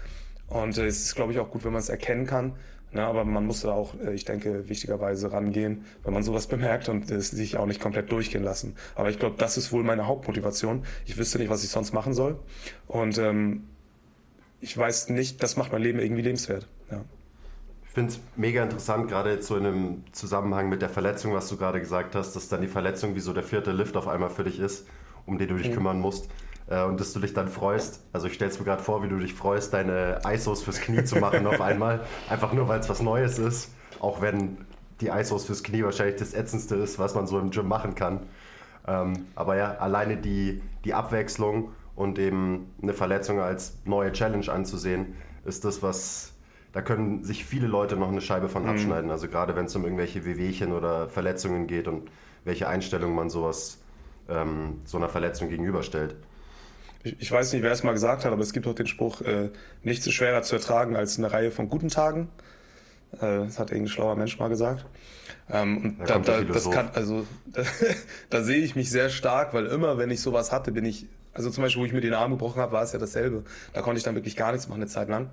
Und 0.49 0.79
äh, 0.79 0.87
es 0.87 1.03
ist, 1.03 1.14
glaube 1.14 1.33
ich, 1.33 1.39
auch 1.39 1.51
gut, 1.51 1.64
wenn 1.64 1.73
man 1.73 1.81
es 1.81 1.89
erkennen 1.89 2.27
kann. 2.27 2.55
Ne? 2.93 3.05
Aber 3.05 3.25
man 3.25 3.47
muss 3.47 3.62
da 3.62 3.73
auch, 3.73 3.95
äh, 4.01 4.14
ich 4.14 4.25
denke, 4.25 4.68
wichtigerweise 4.68 5.33
rangehen, 5.33 5.85
wenn 6.05 6.12
man 6.12 6.23
sowas 6.23 6.47
bemerkt 6.49 6.89
und 6.89 7.11
es 7.11 7.31
sich 7.31 7.57
auch 7.57 7.66
nicht 7.66 7.81
komplett 7.81 8.12
durchgehen 8.12 8.43
lassen. 8.43 8.77
Aber 8.95 9.11
ich 9.11 9.18
glaube, 9.18 9.37
das 9.39 9.57
ist 9.57 9.73
wohl 9.73 9.83
meine 9.83 10.07
Hauptmotivation. 10.07 10.85
Ich 11.07 11.16
wüsste 11.16 11.39
nicht, 11.39 11.51
was 11.51 11.64
ich 11.64 11.70
sonst 11.70 11.93
machen 11.93 12.12
soll. 12.14 12.39
Und 12.87 13.18
ähm, 13.18 13.64
ich 14.63 14.79
weiß 14.79 15.11
nicht, 15.11 15.43
das 15.43 15.57
macht 15.57 15.73
mein 15.73 15.83
Leben 15.83 15.99
irgendwie 15.99 16.23
lebenswert. 16.23 16.67
Ja. 16.91 17.03
Ich 17.85 17.91
finde 17.91 18.13
es 18.13 18.21
mega 18.37 18.63
interessant, 18.63 19.09
gerade 19.09 19.33
jetzt 19.33 19.49
so 19.49 19.57
in 19.57 19.67
einem 19.67 20.05
Zusammenhang 20.13 20.71
mit 20.71 20.81
der 20.81 20.89
Verletzung, 20.89 21.35
was 21.35 21.49
du 21.49 21.59
gerade 21.59 21.81
gesagt 21.81 22.15
hast, 22.15 22.35
dass 22.35 22.49
dann 22.49 22.63
die 22.63 22.69
Verletzung 22.69 23.15
wie 23.15 23.21
so 23.21 23.35
der 23.35 23.43
vierte 23.43 23.73
Lift 23.73 23.97
auf 23.97 24.09
einmal 24.09 24.31
für 24.31 24.45
dich 24.45 24.59
ist, 24.59 24.87
um 25.27 25.37
den 25.37 25.49
du 25.49 25.57
dich 25.57 25.69
mhm. 25.69 25.75
kümmern 25.75 26.01
musst. 26.01 26.31
Äh, 26.71 26.85
und 26.85 27.01
dass 27.01 27.13
du 27.13 27.21
dich 27.21 27.35
dann 27.35 27.49
freust. 27.49 28.01
Also 28.13 28.29
ich 28.29 28.35
stelle 28.35 28.51
es 28.53 28.59
mir 28.59 28.65
gerade 28.65 28.83
vor, 28.83 29.03
wie 29.03 29.09
du 29.09 29.19
dich 29.19 29.35
freust, 29.35 29.75
deine 29.75 30.21
ISOs 30.25 30.63
fürs 30.63 30.81
Knie 30.81 31.05
zu 31.05 31.17
machen 31.17 31.47
auf 31.47 31.61
einmal. 31.61 32.01
Einfach 32.31 32.53
nur, 32.53 32.69
weil 32.69 32.81
es 32.81 32.89
was 32.89 33.03
Neues 33.03 33.39
ist. 33.39 33.75
Auch 34.01 34.23
wenn 34.23 34.59
die 35.01 35.11
Eiswurst 35.11 35.49
fürs 35.49 35.65
Knie 35.65 35.83
wahrscheinlich 35.83 36.17
das 36.17 36.33
ätzendste 36.33 36.77
ist, 36.77 36.99
was 37.01 37.15
man 37.15 37.27
so 37.27 37.39
im 37.41 37.51
Gym 37.51 37.67
machen 37.67 37.97
kann. 37.97 38.21
Ähm, 38.87 39.27
aber 39.35 39.57
ja, 39.57 39.73
alleine 39.79 40.17
die, 40.17 40.63
die 40.85 40.95
Abwechslung 40.95 41.73
und 41.95 42.18
eben 42.18 42.72
eine 42.82 42.93
Verletzung 42.93 43.40
als 43.40 43.78
neue 43.84 44.12
Challenge 44.12 44.49
anzusehen, 44.51 45.14
ist 45.45 45.64
das, 45.64 45.82
was 45.82 46.32
da 46.72 46.80
können 46.80 47.22
sich 47.22 47.45
viele 47.45 47.66
Leute 47.66 47.97
noch 47.97 48.09
eine 48.09 48.22
Scheibe 48.22 48.49
von 48.49 48.62
mhm. 48.62 48.70
abschneiden. 48.70 49.11
Also 49.11 49.28
gerade 49.28 49.55
wenn 49.57 49.66
es 49.66 49.76
um 49.76 49.84
irgendwelche 49.84 50.24
Wehwehchen 50.24 50.72
oder 50.72 51.09
Verletzungen 51.09 51.66
geht 51.66 51.86
und 51.86 52.11
welche 52.45 52.66
Einstellung 52.66 53.14
man 53.14 53.30
sowas 53.30 53.78
ähm, 54.28 54.80
so 54.84 54.97
einer 54.97 55.09
Verletzung 55.09 55.49
gegenüberstellt. 55.49 56.16
Ich, 57.05 57.16
ich, 57.20 57.32
weiß 57.32 57.53
nicht, 57.53 57.62
wer 57.62 57.72
es 57.72 57.82
mal 57.82 57.93
gesagt 57.93 58.24
hat, 58.24 58.32
aber 58.32 58.43
es 58.43 58.53
gibt 58.53 58.66
auch 58.66 58.74
den 58.74 58.86
Spruch, 58.86 59.20
äh, 59.20 59.51
nichts 59.82 60.07
ist 60.07 60.14
schwerer 60.14 60.43
zu 60.43 60.57
ertragen 60.57 60.97
als 60.97 61.18
eine 61.18 61.32
Reihe 61.32 61.51
von 61.51 61.68
guten 61.68 61.88
Tagen. 61.88 62.28
Äh, 63.14 63.18
das 63.45 63.59
hat 63.59 63.70
irgendein 63.70 63.93
schlauer 63.93 64.16
Mensch 64.16 64.38
mal 64.38 64.49
gesagt. 64.49 64.86
Ähm, 65.51 65.97
und 65.99 66.09
da, 66.09 66.18
da, 66.20 66.43
das 66.43 66.70
kann, 66.70 66.90
also 66.95 67.26
da, 67.47 67.62
da 68.30 68.43
sehe 68.43 68.62
ich 68.62 68.76
mich 68.76 68.90
sehr 68.90 69.11
stark, 69.11 69.53
weil 69.53 69.66
immer, 69.66 69.99
wenn 69.99 70.11
ich 70.11 70.20
sowas 70.20 70.53
hatte, 70.53 70.72
bin 70.72 70.84
ich, 70.84 71.07
also 71.35 71.51
zum 71.51 71.62
Beispiel, 71.62 71.83
wo 71.83 71.87
ich 71.87 71.93
mir 71.93 72.01
den 72.01 72.14
Arm 72.14 72.30
gebrochen 72.30 72.61
habe, 72.61 72.72
war 72.72 72.83
es 72.83 72.93
ja 72.93 72.99
dasselbe. 72.99 73.45
Da 73.72 73.83
konnte 73.83 73.99
ich 73.99 74.05
dann 74.05 74.14
wirklich 74.14 74.37
gar 74.37 74.53
nichts 74.53 74.68
machen 74.68 74.80
eine 74.80 74.91
Zeit 74.91 75.09
lang. 75.09 75.30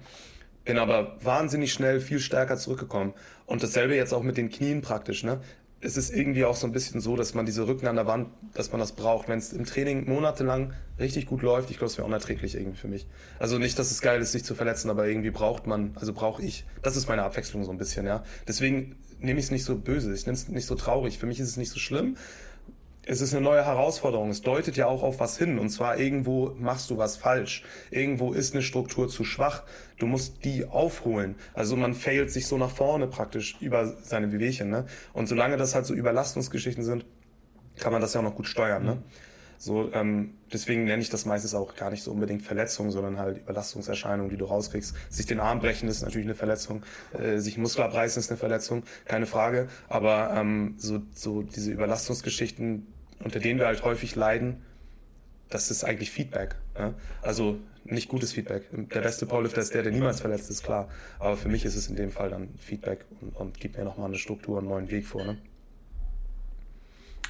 Bin 0.66 0.78
aber 0.78 1.18
wahnsinnig 1.24 1.74
schnell 1.74 2.00
viel 2.00 2.20
stärker 2.20 2.58
zurückgekommen. 2.58 3.14
Und 3.45 3.64
dasselbe 3.64 3.95
jetzt 3.95 4.14
auch 4.14 4.24
mit 4.24 4.38
den 4.38 4.50
Knien 4.50 4.82
praktisch. 4.82 5.24
Ne? 5.24 5.39
es 5.82 5.95
ist 5.95 6.14
irgendwie 6.14 6.43
auch 6.45 6.56
so 6.56 6.68
ein 6.68 6.74
bisschen 6.74 7.00
so, 7.00 7.16
dass 7.16 7.34
man 7.34 7.45
diese 7.45 7.66
Rücken 7.68 7.88
an 7.88 7.95
der 7.95 8.06
Wand, 8.06 8.30
dass 8.54 8.72
man 8.72 8.80
das 8.80 8.91
braucht. 8.91 9.30
Wenn 9.30 9.39
es 9.39 9.54
im 9.54 9.66
Training 9.66 10.10
monatelang 10.10 10.74
richtig 11.00 11.26
gut 11.26 11.41
läuft, 11.41 11.72
ich 11.72 11.78
glaube, 11.78 11.91
es 11.91 11.97
wäre 11.97 12.06
unerträglich 12.06 12.56
irgendwie 12.56 12.78
für 12.78 12.89
mich. 12.89 13.08
Also 13.39 13.58
nicht, 13.58 13.80
dass 13.80 13.89
es 13.89 14.02
geil 14.02 14.22
ist, 14.22 14.34
sich 14.34 14.43
zu 14.43 14.56
verletzen, 14.56 14.89
aber 14.89 15.08
irgendwie 15.08 15.32
braucht 15.32 15.68
man, 15.68 15.93
also 15.95 16.14
brauche 16.14 16.43
ich, 16.43 16.66
das 16.82 16.97
ist 16.97 17.08
meine 17.08 17.24
Abwechslung 17.24 17.64
so 17.64 17.72
ein 17.72 17.78
bisschen, 17.78 18.06
ja. 18.06 18.24
Deswegen 18.47 18.97
nehme 19.20 19.39
ich 19.39 19.45
es 19.45 19.52
nicht 19.52 19.64
so 19.64 19.78
böse, 19.78 20.14
ich 20.14 20.26
nehme 20.26 20.36
es 20.36 20.50
nicht 20.50 20.66
so 20.66 20.76
traurig. 20.76 21.18
Für 21.18 21.28
mich 21.28 21.39
ist 21.39 21.47
es 21.47 21.58
nicht 21.58 21.72
so 21.72 21.80
schlimm, 21.80 22.18
es 23.10 23.22
ist 23.22 23.34
eine 23.34 23.43
neue 23.43 23.66
Herausforderung. 23.66 24.30
Es 24.30 24.43
deutet 24.43 24.78
ja 24.78 24.86
auch 24.86 25.01
auf 25.01 25.20
was 25.20 25.36
hin. 25.36 25.57
Und 25.57 25.70
zwar 25.70 25.97
irgendwo 25.97 26.53
machst 26.60 26.91
du 26.91 26.97
was 26.99 27.18
falsch. 27.18 27.64
Irgendwo 27.89 28.34
ist 28.34 28.53
eine 28.53 28.62
Struktur 28.62 29.10
zu 29.10 29.24
schwach. 29.24 29.64
Du 29.97 30.05
musst 30.05 30.45
die 30.45 30.68
aufholen. 30.68 31.36
Also 31.55 31.76
man 31.76 31.95
failt 31.95 32.30
sich 32.30 32.45
so 32.45 32.60
nach 32.60 32.70
vorne 32.70 33.07
praktisch 33.07 33.57
über 33.62 33.88
seine 34.03 34.32
Wehwehchen. 34.32 34.70
Ne? 34.70 34.86
Und 35.12 35.28
solange 35.28 35.57
das 35.57 35.74
halt 35.74 35.88
so 35.88 35.95
Überlastungsgeschichten 35.95 36.84
sind, 36.84 37.03
kann 37.80 37.91
man 37.91 37.99
das 37.99 38.14
ja 38.14 38.20
auch 38.20 38.26
noch 38.26 38.36
gut 38.36 38.47
steuern. 38.47 38.86
Ne? 38.86 39.01
So, 39.57 39.91
ähm, 39.91 40.36
deswegen 40.53 40.84
nenne 40.84 41.01
ich 41.01 41.10
das 41.10 41.26
meistens 41.26 41.55
auch 41.55 41.76
gar 41.76 41.89
nicht 41.89 42.03
so 42.03 42.12
unbedingt 42.12 42.43
Verletzung, 42.43 42.91
sondern 42.91 43.18
halt 43.18 43.39
Überlastungserscheinungen, 43.39 44.30
die 44.30 44.38
du 44.38 44.45
rauskriegst. 44.45 44.93
Sich 45.10 45.26
den 45.26 45.39
Arm 45.39 45.62
brechen 45.62 45.89
ist 45.89 46.03
natürlich 46.03 46.28
eine 46.28 46.36
Verletzung, 46.36 46.84
äh, 47.18 47.39
sich 47.39 47.57
Muskel 47.57 47.84
abreißen 47.84 48.20
ist 48.20 48.30
eine 48.30 48.38
Verletzung, 48.38 48.84
keine 49.05 49.26
Frage. 49.26 49.68
Aber 49.88 50.32
ähm, 50.36 50.76
so, 50.78 51.01
so 51.12 51.41
diese 51.41 51.72
Überlastungsgeschichten, 51.72 52.86
unter 53.24 53.40
denen 53.40 53.60
wir 53.60 53.68
halt 53.68 53.84
häufig 53.84 54.16
leiden, 54.16 54.64
das 55.50 55.72
ist 55.72 55.84
eigentlich 55.84 56.12
Feedback. 56.12 56.56
Ja? 56.78 56.94
Also 57.22 57.60
nicht 57.86 58.10
gutes 58.10 58.34
Feedback. 58.34 58.64
Der 58.72 59.02
beste 59.02 59.26
Powerlifter 59.26 59.62
ist 59.62 59.74
der, 59.74 59.84
der 59.84 59.92
niemals 59.92 60.22
verletzt 60.22 60.50
ist, 60.50 60.64
klar. 60.64 60.90
Aber 61.18 61.38
für 61.38 61.50
mich 61.50 61.66
ist 61.66 61.76
es 61.76 61.88
in 61.88 61.96
dem 61.96 62.12
Fall 62.12 62.30
dann 62.30 62.50
Feedback 62.58 63.06
und, 63.22 63.36
und 63.36 63.60
gibt 63.60 63.78
mir 63.78 63.84
nochmal 63.84 64.08
eine 64.08 64.18
Struktur, 64.18 64.60
einen 64.60 64.68
neuen 64.68 64.92
Weg 64.92 65.08
vor. 65.08 65.24
Ne? 65.24 65.38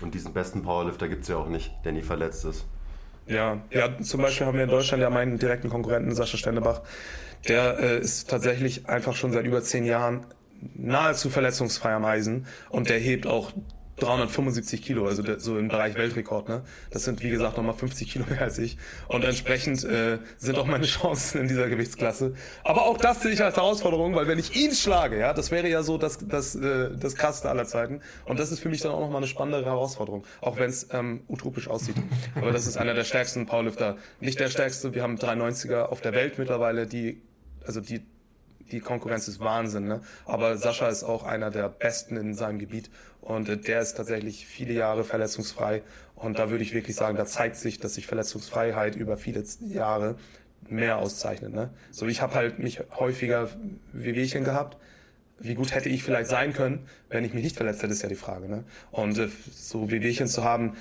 Und 0.01 0.13
diesen 0.13 0.33
besten 0.33 0.63
Powerlifter 0.63 1.07
gibt 1.07 1.23
es 1.23 1.29
ja 1.29 1.37
auch 1.37 1.47
nicht, 1.47 1.71
der 1.83 1.91
nie 1.91 2.01
verletzt 2.01 2.45
ist. 2.45 2.65
Ja, 3.27 3.61
ja, 3.69 4.01
zum 4.01 4.21
Beispiel 4.21 4.47
haben 4.47 4.57
wir 4.57 4.63
in 4.63 4.69
Deutschland 4.69 5.01
ja 5.01 5.09
meinen 5.09 5.37
direkten 5.37 5.69
Konkurrenten 5.69 6.15
Sascha 6.15 6.37
Stendebach. 6.37 6.81
Der 7.47 7.79
äh, 7.79 7.99
ist 7.99 8.29
tatsächlich 8.29 8.89
einfach 8.89 9.15
schon 9.15 9.31
seit 9.31 9.45
über 9.45 9.61
zehn 9.61 9.85
Jahren 9.85 10.25
nahezu 10.73 11.29
verletzungsfrei 11.29 11.93
am 11.93 12.05
Eisen 12.05 12.47
und 12.69 12.89
der 12.89 12.97
hebt 12.97 13.27
auch 13.27 13.53
375 13.99 14.81
Kilo, 14.81 15.07
also 15.07 15.23
so 15.37 15.57
im 15.57 15.67
Bereich 15.67 15.95
Weltrekord. 15.95 16.49
Ne? 16.49 16.63
Das 16.91 17.03
sind 17.03 17.21
wie 17.23 17.29
gesagt 17.29 17.57
nochmal 17.57 17.75
50 17.75 18.11
Kilo 18.11 18.25
mehr 18.29 18.41
als 18.41 18.57
ich. 18.57 18.77
Und 19.07 19.23
entsprechend 19.23 19.83
äh, 19.83 20.19
sind 20.37 20.57
auch 20.57 20.65
meine 20.65 20.85
Chancen 20.85 21.41
in 21.41 21.47
dieser 21.47 21.69
Gewichtsklasse. 21.69 22.33
Aber 22.63 22.83
auch 22.83 22.97
das 22.97 23.21
sehe 23.21 23.31
ich 23.31 23.43
als 23.43 23.57
Herausforderung, 23.57 24.15
weil 24.15 24.27
wenn 24.27 24.39
ich 24.39 24.55
ihn 24.55 24.73
schlage, 24.73 25.19
ja, 25.19 25.33
das 25.33 25.51
wäre 25.51 25.67
ja 25.67 25.83
so 25.83 25.97
das, 25.97 26.19
das, 26.27 26.55
äh, 26.55 26.89
das 26.97 27.15
krasseste 27.15 27.49
aller 27.49 27.65
Zeiten. 27.65 28.01
Und 28.25 28.39
das 28.39 28.51
ist 28.51 28.59
für 28.59 28.69
mich 28.69 28.81
dann 28.81 28.91
auch 28.91 28.99
nochmal 28.99 29.17
eine 29.17 29.27
spannendere 29.27 29.65
Herausforderung, 29.65 30.25
auch 30.41 30.57
wenn 30.57 30.69
es 30.69 30.87
ähm, 30.91 31.21
utopisch 31.27 31.67
aussieht. 31.67 31.95
Aber 32.35 32.51
das 32.51 32.67
ist 32.67 32.77
einer 32.77 32.93
der 32.93 33.03
stärksten 33.03 33.45
Powerlifter. 33.45 33.97
Nicht 34.19 34.39
der 34.39 34.49
stärkste, 34.49 34.93
wir 34.93 35.03
haben 35.03 35.17
390er 35.17 35.83
auf 35.83 36.01
der 36.01 36.13
Welt 36.13 36.37
mittlerweile, 36.37 36.87
die, 36.87 37.21
also 37.65 37.81
die 37.81 38.01
die 38.71 38.79
Konkurrenz 38.79 39.27
ist 39.27 39.39
Wahnsinn. 39.39 39.87
Ne? 39.87 40.01
Aber 40.25 40.57
Sascha 40.57 40.87
ist 40.87 41.03
auch 41.03 41.23
einer 41.23 41.51
der 41.51 41.69
Besten 41.69 42.17
in 42.17 42.33
seinem 42.33 42.59
Gebiet 42.59 42.89
und 43.21 43.49
äh, 43.49 43.57
der 43.57 43.81
ist 43.81 43.95
tatsächlich 43.95 44.45
viele 44.45 44.73
Jahre 44.73 45.03
verletzungsfrei. 45.03 45.81
Und 46.15 46.37
da 46.37 46.49
würde 46.49 46.63
ich 46.63 46.73
wirklich 46.73 46.95
sagen, 46.95 47.17
da 47.17 47.25
zeigt 47.25 47.55
sich, 47.55 47.79
dass 47.79 47.93
sich 47.93 48.07
Verletzungsfreiheit 48.07 48.95
über 48.95 49.17
viele 49.17 49.43
Jahre 49.61 50.15
mehr 50.67 50.97
auszeichnet. 50.97 51.53
Ne? 51.53 51.69
So, 51.91 52.07
ich 52.07 52.21
habe 52.21 52.35
halt 52.35 52.59
mich 52.59 52.81
häufiger 52.91 53.49
Wehwehchen 53.93 54.43
gehabt. 54.43 54.77
Wie 55.39 55.55
gut 55.55 55.73
hätte 55.73 55.87
ich 55.87 56.03
vielleicht 56.03 56.29
sein 56.29 56.51
können, 56.51 56.85
wenn 57.09 57.23
ich 57.23 57.33
mich 57.33 57.43
nicht 57.43 57.55
verletzt 57.55 57.81
hätte, 57.81 57.93
ist 57.93 58.01
ja 58.01 58.09
die 58.09 58.15
Frage. 58.15 58.49
Ne? 58.49 58.65
Und 58.91 59.17
äh, 59.17 59.29
so 59.51 59.89
Wehwehchen 59.89 60.27
zu 60.27 60.43
haben, 60.43 60.75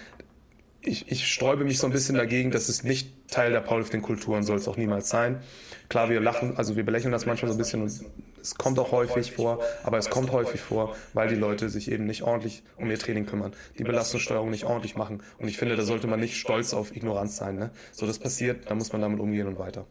ich, 0.80 1.10
ich 1.10 1.30
sträube 1.30 1.64
mich 1.64 1.78
so 1.78 1.86
ein 1.86 1.92
bisschen 1.92 2.16
dagegen, 2.16 2.50
dass 2.50 2.68
es 2.68 2.82
nicht 2.82 3.28
Teil 3.28 3.52
der 3.52 3.60
Powerlifting-Kultur 3.60 4.36
und 4.36 4.44
soll 4.44 4.56
es 4.56 4.68
auch 4.68 4.76
niemals 4.76 5.08
sein. 5.08 5.40
Klar, 5.88 6.08
wir 6.08 6.20
lachen, 6.20 6.56
also 6.56 6.76
wir 6.76 6.84
belächeln 6.84 7.12
das 7.12 7.26
manchmal 7.26 7.50
so 7.50 7.54
ein 7.54 7.58
bisschen 7.58 7.82
und 7.82 8.04
es 8.40 8.54
kommt 8.56 8.78
auch 8.78 8.92
häufig 8.92 9.32
vor, 9.32 9.60
aber 9.84 9.98
es 9.98 10.10
kommt 10.10 10.32
häufig 10.32 10.60
vor, 10.60 10.94
weil 11.14 11.28
die 11.28 11.34
Leute 11.34 11.68
sich 11.68 11.90
eben 11.90 12.06
nicht 12.06 12.22
ordentlich 12.22 12.62
um 12.76 12.90
ihr 12.90 12.98
Training 12.98 13.26
kümmern, 13.26 13.52
die 13.78 13.84
Belastungssteuerung 13.84 14.50
nicht 14.50 14.64
ordentlich 14.64 14.96
machen. 14.96 15.22
Und 15.38 15.48
ich 15.48 15.58
finde, 15.58 15.76
da 15.76 15.82
sollte 15.82 16.06
man 16.06 16.20
nicht 16.20 16.36
stolz 16.36 16.74
auf 16.74 16.94
Ignoranz 16.94 17.36
sein. 17.36 17.56
Ne? 17.56 17.70
So, 17.92 18.06
das 18.06 18.18
passiert, 18.18 18.70
da 18.70 18.74
muss 18.74 18.92
man 18.92 19.02
damit 19.02 19.20
umgehen 19.20 19.46
und 19.46 19.58
weiter. 19.58 19.86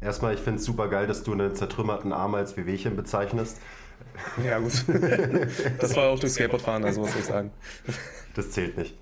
Erstmal, 0.00 0.34
ich 0.34 0.40
finde 0.40 0.60
es 0.60 0.64
super 0.64 0.88
geil, 0.88 1.06
dass 1.06 1.22
du 1.22 1.32
einen 1.32 1.54
zertrümmerten 1.54 2.12
Arm 2.12 2.34
als 2.34 2.56
Wehwehchen 2.56 2.96
bezeichnest. 2.96 3.58
Ja, 4.44 4.58
gut. 4.58 4.84
Das 5.78 5.96
war 5.96 6.10
auch 6.10 6.18
durch 6.18 6.32
Skateboardfahren, 6.32 6.84
also 6.84 7.02
was 7.02 7.12
soll 7.12 7.20
ich 7.20 7.26
sagen. 7.26 7.50
Das 8.34 8.50
zählt 8.50 8.76
nicht. 8.76 8.96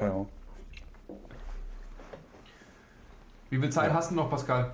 Ja. 0.00 0.26
Wie 3.50 3.58
viel 3.58 3.70
Zeit 3.70 3.92
hast 3.92 4.12
du 4.12 4.14
noch, 4.14 4.30
Pascal? 4.30 4.70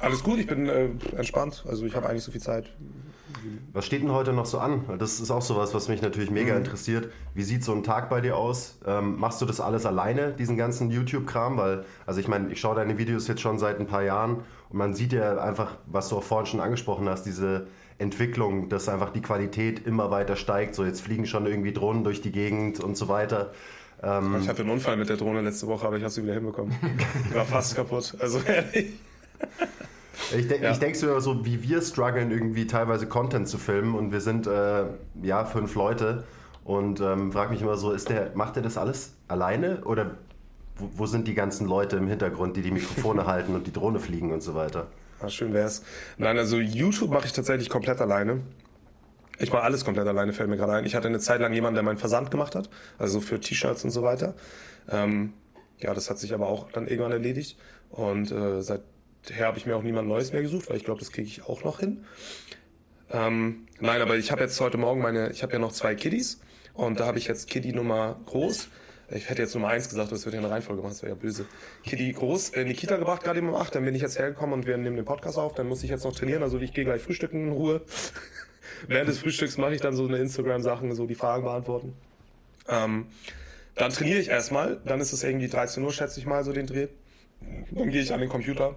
Alles 0.00 0.22
gut, 0.22 0.38
ich 0.38 0.46
bin 0.46 0.68
äh, 0.68 0.88
entspannt. 1.16 1.64
Also 1.68 1.86
ich 1.86 1.94
habe 1.94 2.08
eigentlich 2.08 2.24
so 2.24 2.32
viel 2.32 2.40
Zeit. 2.40 2.70
Was 3.72 3.84
steht 3.86 4.02
denn 4.02 4.12
heute 4.12 4.32
noch 4.32 4.46
so 4.46 4.58
an? 4.58 4.84
Das 4.98 5.20
ist 5.20 5.30
auch 5.30 5.42
sowas, 5.42 5.74
was 5.74 5.88
mich 5.88 6.00
natürlich 6.00 6.30
mega 6.30 6.52
mhm. 6.52 6.60
interessiert. 6.60 7.08
Wie 7.34 7.42
sieht 7.42 7.64
so 7.64 7.72
ein 7.72 7.82
Tag 7.82 8.08
bei 8.08 8.20
dir 8.20 8.36
aus? 8.36 8.78
Ähm, 8.86 9.18
machst 9.18 9.40
du 9.42 9.46
das 9.46 9.60
alles 9.60 9.86
alleine, 9.86 10.32
diesen 10.32 10.56
ganzen 10.56 10.90
YouTube-Kram? 10.90 11.56
Weil, 11.56 11.84
also 12.06 12.20
ich 12.20 12.28
meine, 12.28 12.52
ich 12.52 12.60
schaue 12.60 12.76
deine 12.76 12.98
Videos 12.98 13.28
jetzt 13.28 13.40
schon 13.40 13.58
seit 13.58 13.80
ein 13.80 13.86
paar 13.86 14.02
Jahren 14.02 14.44
und 14.70 14.78
man 14.78 14.94
sieht 14.94 15.12
ja 15.12 15.38
einfach, 15.38 15.76
was 15.86 16.08
du 16.08 16.16
auch 16.16 16.22
vorhin 16.22 16.46
schon 16.46 16.60
angesprochen 16.60 17.08
hast, 17.08 17.24
diese 17.24 17.66
Entwicklung, 17.98 18.68
dass 18.68 18.88
einfach 18.88 19.10
die 19.10 19.22
Qualität 19.22 19.86
immer 19.86 20.10
weiter 20.10 20.36
steigt. 20.36 20.74
So 20.74 20.84
jetzt 20.84 21.00
fliegen 21.00 21.26
schon 21.26 21.46
irgendwie 21.46 21.72
Drohnen 21.72 22.04
durch 22.04 22.20
die 22.20 22.32
Gegend 22.32 22.80
und 22.80 22.96
so 22.96 23.08
weiter. 23.08 23.52
Ähm, 24.02 24.36
ich 24.40 24.48
hatte 24.48 24.62
einen 24.62 24.70
Unfall 24.70 24.96
mit 24.96 25.08
der 25.08 25.16
Drohne 25.16 25.42
letzte 25.42 25.66
Woche, 25.66 25.86
aber 25.86 25.96
ich 25.96 26.02
habe 26.02 26.12
sie 26.12 26.22
wieder 26.22 26.34
hinbekommen. 26.34 26.74
Die 27.30 27.34
war 27.34 27.44
fast 27.44 27.76
kaputt. 27.76 28.16
Also 28.18 28.40
ehrlich. 28.40 28.94
Ich, 30.36 30.48
de 30.48 30.62
ja. 30.62 30.72
ich 30.72 30.78
denke 30.78 30.96
so, 30.96 31.18
so, 31.20 31.44
wie 31.44 31.62
wir 31.62 31.82
strugglen, 31.82 32.30
irgendwie 32.30 32.66
teilweise 32.66 33.06
Content 33.06 33.48
zu 33.48 33.58
filmen 33.58 33.94
und 33.94 34.12
wir 34.12 34.20
sind 34.20 34.46
äh, 34.46 34.84
ja 35.22 35.44
fünf 35.44 35.74
Leute 35.74 36.24
und 36.64 37.00
ähm, 37.00 37.32
frage 37.32 37.52
mich 37.52 37.62
immer 37.62 37.76
so, 37.76 37.92
ist 37.92 38.08
der, 38.08 38.30
macht 38.34 38.56
er 38.56 38.62
das 38.62 38.78
alles 38.78 39.12
alleine 39.28 39.84
oder 39.84 40.12
wo, 40.76 40.90
wo 40.94 41.06
sind 41.06 41.28
die 41.28 41.34
ganzen 41.34 41.68
Leute 41.68 41.96
im 41.96 42.08
Hintergrund, 42.08 42.56
die 42.56 42.62
die 42.62 42.70
Mikrofone 42.70 43.26
halten 43.26 43.54
und 43.54 43.66
die 43.66 43.72
Drohne 43.72 44.00
fliegen 44.00 44.32
und 44.32 44.42
so 44.42 44.54
weiter? 44.54 44.86
Ah, 45.20 45.28
schön 45.28 45.52
wär's. 45.52 45.82
Nein, 46.18 46.38
also 46.38 46.58
YouTube 46.58 47.10
mache 47.10 47.26
ich 47.26 47.32
tatsächlich 47.32 47.68
komplett 47.68 48.00
alleine. 48.00 48.40
Ich 49.38 49.52
mache 49.52 49.62
alles 49.62 49.84
komplett 49.84 50.06
alleine, 50.06 50.32
fällt 50.32 50.48
mir 50.48 50.56
gerade 50.56 50.74
ein. 50.74 50.84
Ich 50.84 50.94
hatte 50.94 51.08
eine 51.08 51.18
Zeit 51.18 51.40
lang 51.40 51.52
jemanden, 51.52 51.74
der 51.74 51.82
meinen 51.82 51.98
Versand 51.98 52.30
gemacht 52.30 52.54
hat, 52.54 52.68
also 52.98 53.20
für 53.20 53.40
T-Shirts 53.40 53.84
und 53.84 53.90
so 53.90 54.02
weiter. 54.02 54.34
Ähm, 54.88 55.32
ja, 55.78 55.92
das 55.92 56.08
hat 56.08 56.18
sich 56.18 56.34
aber 56.34 56.46
auch 56.46 56.70
dann 56.70 56.86
irgendwann 56.86 57.12
erledigt. 57.12 57.58
Und 57.90 58.30
äh, 58.30 58.62
seither 59.24 59.46
habe 59.46 59.58
ich 59.58 59.66
mir 59.66 59.76
auch 59.76 59.82
niemand 59.82 60.08
Neues 60.08 60.32
mehr 60.32 60.42
gesucht, 60.42 60.68
weil 60.68 60.76
ich 60.76 60.84
glaube, 60.84 61.00
das 61.00 61.10
kriege 61.12 61.26
ich 61.26 61.44
auch 61.44 61.64
noch 61.64 61.80
hin. 61.80 62.04
Ähm, 63.10 63.66
nein, 63.80 64.00
aber 64.00 64.16
ich 64.16 64.30
habe 64.30 64.42
jetzt 64.42 64.60
heute 64.60 64.78
Morgen 64.78 65.00
meine, 65.00 65.30
ich 65.30 65.42
habe 65.42 65.52
ja 65.52 65.58
noch 65.58 65.72
zwei 65.72 65.94
Kiddies 65.94 66.40
und 66.74 67.00
da 67.00 67.06
habe 67.06 67.18
ich 67.18 67.26
jetzt 67.26 67.48
Kiddie 67.48 67.72
Nummer 67.72 68.20
groß. 68.26 68.68
Ich 69.10 69.28
hätte 69.28 69.42
jetzt 69.42 69.54
Nummer 69.54 69.68
eins 69.68 69.88
gesagt, 69.88 70.10
das 70.12 70.24
wird 70.24 70.34
ja 70.34 70.40
eine 70.40 70.50
Reihenfolge 70.50 70.82
machen, 70.82 70.92
das 70.92 71.02
wäre 71.02 71.14
ja 71.14 71.20
böse. 71.20 71.44
Kiddie 71.84 72.12
groß 72.12 72.50
in 72.50 72.68
die 72.68 72.74
Kita 72.74 72.96
gebracht, 72.96 73.22
gerade 73.22 73.40
um 73.40 73.54
acht, 73.54 73.74
dann 73.74 73.84
bin 73.84 73.94
ich 73.94 74.02
jetzt 74.02 74.18
hergekommen 74.18 74.54
und 74.54 74.66
wir 74.66 74.76
nehmen 74.76 74.96
den 74.96 75.04
Podcast 75.04 75.38
auf, 75.38 75.54
dann 75.54 75.68
muss 75.68 75.82
ich 75.84 75.90
jetzt 75.90 76.04
noch 76.04 76.14
trainieren, 76.14 76.42
also 76.42 76.58
ich 76.58 76.72
gehe 76.72 76.84
gleich 76.84 77.02
frühstücken 77.02 77.48
in 77.48 77.52
Ruhe. 77.52 77.82
während 78.88 79.08
des 79.08 79.18
Frühstücks 79.18 79.58
mache 79.58 79.74
ich 79.74 79.80
dann 79.80 79.94
so 79.94 80.06
eine 80.06 80.18
Instagram-Sachen, 80.18 80.94
so 80.94 81.06
die 81.06 81.14
Fragen 81.14 81.44
beantworten. 81.44 81.94
Ähm, 82.68 83.06
dann 83.74 83.92
trainiere 83.92 84.18
ich 84.18 84.28
erstmal, 84.28 84.80
dann 84.84 85.00
ist 85.00 85.12
es 85.12 85.22
irgendwie 85.22 85.48
13 85.48 85.82
Uhr, 85.82 85.92
schätze 85.92 86.18
ich 86.18 86.26
mal, 86.26 86.44
so 86.44 86.52
den 86.52 86.66
Dreh. 86.66 86.88
Dann 87.70 87.90
gehe 87.90 88.00
ich 88.00 88.12
an 88.12 88.20
den 88.20 88.30
Computer 88.30 88.76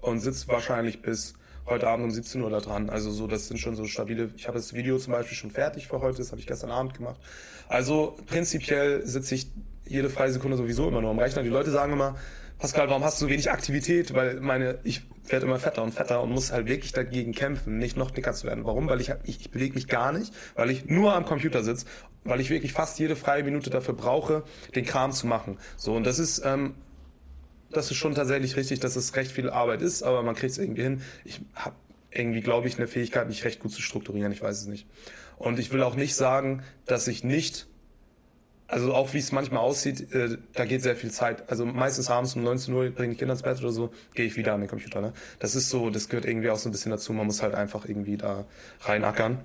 und 0.00 0.20
sitze 0.20 0.48
wahrscheinlich 0.48 1.02
bis 1.02 1.34
heute 1.66 1.88
Abend 1.88 2.04
um 2.04 2.10
17 2.10 2.40
Uhr 2.42 2.50
da 2.50 2.60
dran. 2.60 2.90
Also 2.90 3.10
so, 3.10 3.26
das 3.26 3.48
sind 3.48 3.58
schon 3.58 3.76
so 3.76 3.84
stabile. 3.84 4.30
Ich 4.36 4.46
habe 4.46 4.56
das 4.56 4.72
Video 4.72 4.98
zum 4.98 5.12
Beispiel 5.12 5.36
schon 5.36 5.50
fertig 5.50 5.86
für 5.88 6.00
heute, 6.00 6.18
das 6.18 6.30
habe 6.30 6.40
ich 6.40 6.46
gestern 6.46 6.70
Abend 6.70 6.94
gemacht. 6.94 7.20
Also 7.68 8.16
prinzipiell 8.26 9.06
sitze 9.06 9.34
ich 9.34 9.48
jede 9.86 10.10
freie 10.10 10.32
Sekunde 10.32 10.56
sowieso 10.56 10.88
immer 10.88 11.00
nur 11.00 11.10
am 11.10 11.18
Rechner. 11.18 11.42
Die 11.42 11.48
Leute 11.48 11.70
sagen 11.70 11.92
immer, 11.92 12.16
Pascal, 12.58 12.88
warum 12.88 13.04
hast 13.04 13.20
du 13.20 13.26
so 13.26 13.30
wenig 13.30 13.50
Aktivität? 13.50 14.14
Weil 14.14 14.40
meine, 14.40 14.78
ich 14.82 15.02
werde 15.28 15.46
immer 15.46 15.58
fetter 15.58 15.82
und 15.82 15.92
fetter 15.92 16.22
und 16.22 16.30
muss 16.30 16.52
halt 16.52 16.66
wirklich 16.66 16.92
dagegen 16.92 17.32
kämpfen, 17.32 17.78
nicht 17.78 17.96
noch 17.96 18.10
dicker 18.10 18.32
zu 18.32 18.46
werden. 18.46 18.64
Warum? 18.64 18.88
Weil 18.88 19.00
ich, 19.00 19.12
ich, 19.24 19.40
ich 19.40 19.50
bewege 19.50 19.74
mich 19.74 19.86
gar 19.86 20.12
nicht, 20.12 20.34
weil 20.54 20.70
ich 20.70 20.86
nur 20.86 21.14
am 21.14 21.24
Computer 21.24 21.62
sitze, 21.62 21.86
weil 22.24 22.40
ich 22.40 22.50
wirklich 22.50 22.72
fast 22.72 22.98
jede 22.98 23.14
freie 23.14 23.44
Minute 23.44 23.70
dafür 23.70 23.94
brauche, 23.94 24.42
den 24.74 24.84
Kram 24.84 25.12
zu 25.12 25.26
machen. 25.26 25.58
So, 25.76 25.94
und 25.94 26.04
das 26.04 26.18
ist, 26.18 26.42
ähm, 26.44 26.74
das 27.70 27.90
ist 27.90 27.96
schon 27.96 28.14
tatsächlich 28.14 28.56
richtig, 28.56 28.80
dass 28.80 28.96
es 28.96 29.14
recht 29.16 29.30
viel 29.30 29.50
Arbeit 29.50 29.82
ist, 29.82 30.02
aber 30.02 30.22
man 30.22 30.34
kriegt 30.34 30.52
es 30.52 30.58
irgendwie 30.58 30.82
hin. 30.82 31.02
Ich 31.24 31.40
habe 31.54 31.76
irgendwie, 32.10 32.40
glaube 32.40 32.68
ich, 32.68 32.78
eine 32.78 32.86
Fähigkeit, 32.86 33.28
mich 33.28 33.44
recht 33.44 33.60
gut 33.60 33.72
zu 33.72 33.82
strukturieren. 33.82 34.32
Ich 34.32 34.42
weiß 34.42 34.62
es 34.62 34.66
nicht. 34.66 34.86
Und 35.36 35.58
ich 35.58 35.72
will 35.72 35.82
auch 35.82 35.94
nicht 35.94 36.14
sagen, 36.14 36.62
dass 36.86 37.06
ich 37.06 37.24
nicht 37.24 37.66
also 38.68 38.92
auch 38.94 39.14
wie 39.14 39.18
es 39.18 39.32
manchmal 39.32 39.62
aussieht, 39.62 40.12
äh, 40.12 40.36
da 40.52 40.66
geht 40.66 40.82
sehr 40.82 40.94
viel 40.94 41.10
Zeit. 41.10 41.50
Also 41.50 41.64
meistens 41.64 42.10
abends 42.10 42.36
um 42.36 42.42
19 42.42 42.74
Uhr 42.74 42.90
bringe 42.90 43.12
ich 43.12 43.18
Kinder 43.18 43.32
ins 43.32 43.42
Bett 43.42 43.58
oder 43.60 43.72
so, 43.72 43.90
gehe 44.14 44.26
ich 44.26 44.36
wieder 44.36 44.52
an 44.52 44.60
den 44.60 44.68
Computer. 44.68 45.00
Ne? 45.00 45.14
Das 45.38 45.54
ist 45.54 45.70
so, 45.70 45.88
das 45.88 46.10
gehört 46.10 46.26
irgendwie 46.26 46.50
auch 46.50 46.58
so 46.58 46.68
ein 46.68 46.72
bisschen 46.72 46.90
dazu. 46.90 47.14
Man 47.14 47.26
muss 47.26 47.42
halt 47.42 47.54
einfach 47.54 47.86
irgendwie 47.86 48.18
da 48.18 48.44
reinackern. 48.82 49.38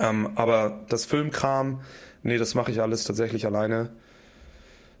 Ähm, 0.00 0.32
aber 0.34 0.84
das 0.88 1.04
Filmkram, 1.04 1.82
nee, 2.24 2.38
das 2.38 2.56
mache 2.56 2.72
ich 2.72 2.80
alles 2.82 3.04
tatsächlich 3.04 3.46
alleine. 3.46 3.90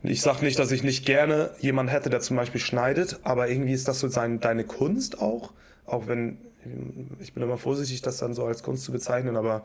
Ich 0.02 0.22
sag 0.22 0.40
nicht, 0.40 0.58
dass 0.58 0.70
ich 0.70 0.82
nicht 0.82 1.04
gerne 1.04 1.50
jemanden 1.58 1.92
hätte, 1.92 2.08
der 2.08 2.20
zum 2.20 2.36
Beispiel 2.36 2.60
schneidet, 2.60 3.20
aber 3.22 3.48
irgendwie 3.48 3.74
ist 3.74 3.86
das 3.86 4.00
so 4.00 4.08
sein, 4.08 4.40
deine 4.40 4.64
Kunst 4.64 5.20
auch. 5.20 5.52
Auch 5.84 6.06
wenn, 6.06 6.38
ich 7.20 7.34
bin 7.34 7.42
immer 7.42 7.58
vorsichtig, 7.58 8.00
das 8.00 8.16
dann 8.16 8.32
so 8.32 8.46
als 8.46 8.62
Kunst 8.62 8.84
zu 8.84 8.92
bezeichnen, 8.92 9.36
aber 9.36 9.62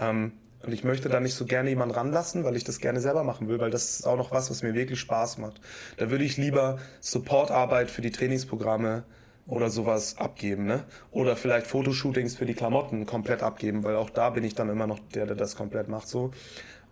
ähm, 0.00 0.32
und 0.64 0.72
ich 0.72 0.84
möchte 0.84 1.10
da 1.10 1.20
nicht 1.20 1.34
so 1.34 1.44
gerne 1.44 1.68
jemanden 1.68 1.94
ranlassen, 1.94 2.44
weil 2.44 2.56
ich 2.56 2.64
das 2.64 2.80
gerne 2.80 3.00
selber 3.00 3.22
machen 3.22 3.48
will, 3.48 3.58
weil 3.58 3.70
das 3.70 3.90
ist 3.90 4.06
auch 4.06 4.16
noch 4.16 4.30
was, 4.30 4.50
was 4.50 4.62
mir 4.62 4.72
wirklich 4.72 4.98
Spaß 4.98 5.36
macht. 5.38 5.60
Da 5.98 6.10
würde 6.10 6.24
ich 6.24 6.38
lieber 6.38 6.78
Supportarbeit 7.00 7.90
für 7.90 8.00
die 8.00 8.10
Trainingsprogramme 8.10 9.04
oder 9.46 9.68
sowas 9.68 10.16
abgeben, 10.16 10.64
ne? 10.64 10.84
Oder 11.10 11.36
vielleicht 11.36 11.66
Fotoshootings 11.66 12.34
für 12.36 12.46
die 12.46 12.54
Klamotten 12.54 13.04
komplett 13.04 13.42
abgeben, 13.42 13.84
weil 13.84 13.96
auch 13.96 14.08
da 14.08 14.30
bin 14.30 14.42
ich 14.42 14.54
dann 14.54 14.70
immer 14.70 14.86
noch 14.86 15.00
der, 15.12 15.26
der 15.26 15.36
das 15.36 15.54
komplett 15.54 15.88
macht 15.88 16.08
so. 16.08 16.30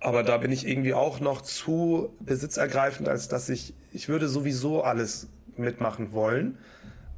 Aber 0.03 0.25
da 0.25 0.37
bin 0.37 0.51
ich 0.51 0.67
irgendwie 0.67 0.95
auch 0.95 1.21
noch 1.21 1.43
zu 1.43 2.13
besitzergreifend, 2.19 3.09
als 3.09 3.29
dass 3.29 3.49
ich, 3.49 3.73
ich 3.93 4.09
würde 4.09 4.29
sowieso 4.29 4.83
alles 4.83 5.29
mitmachen 5.57 6.13
wollen. 6.13 6.59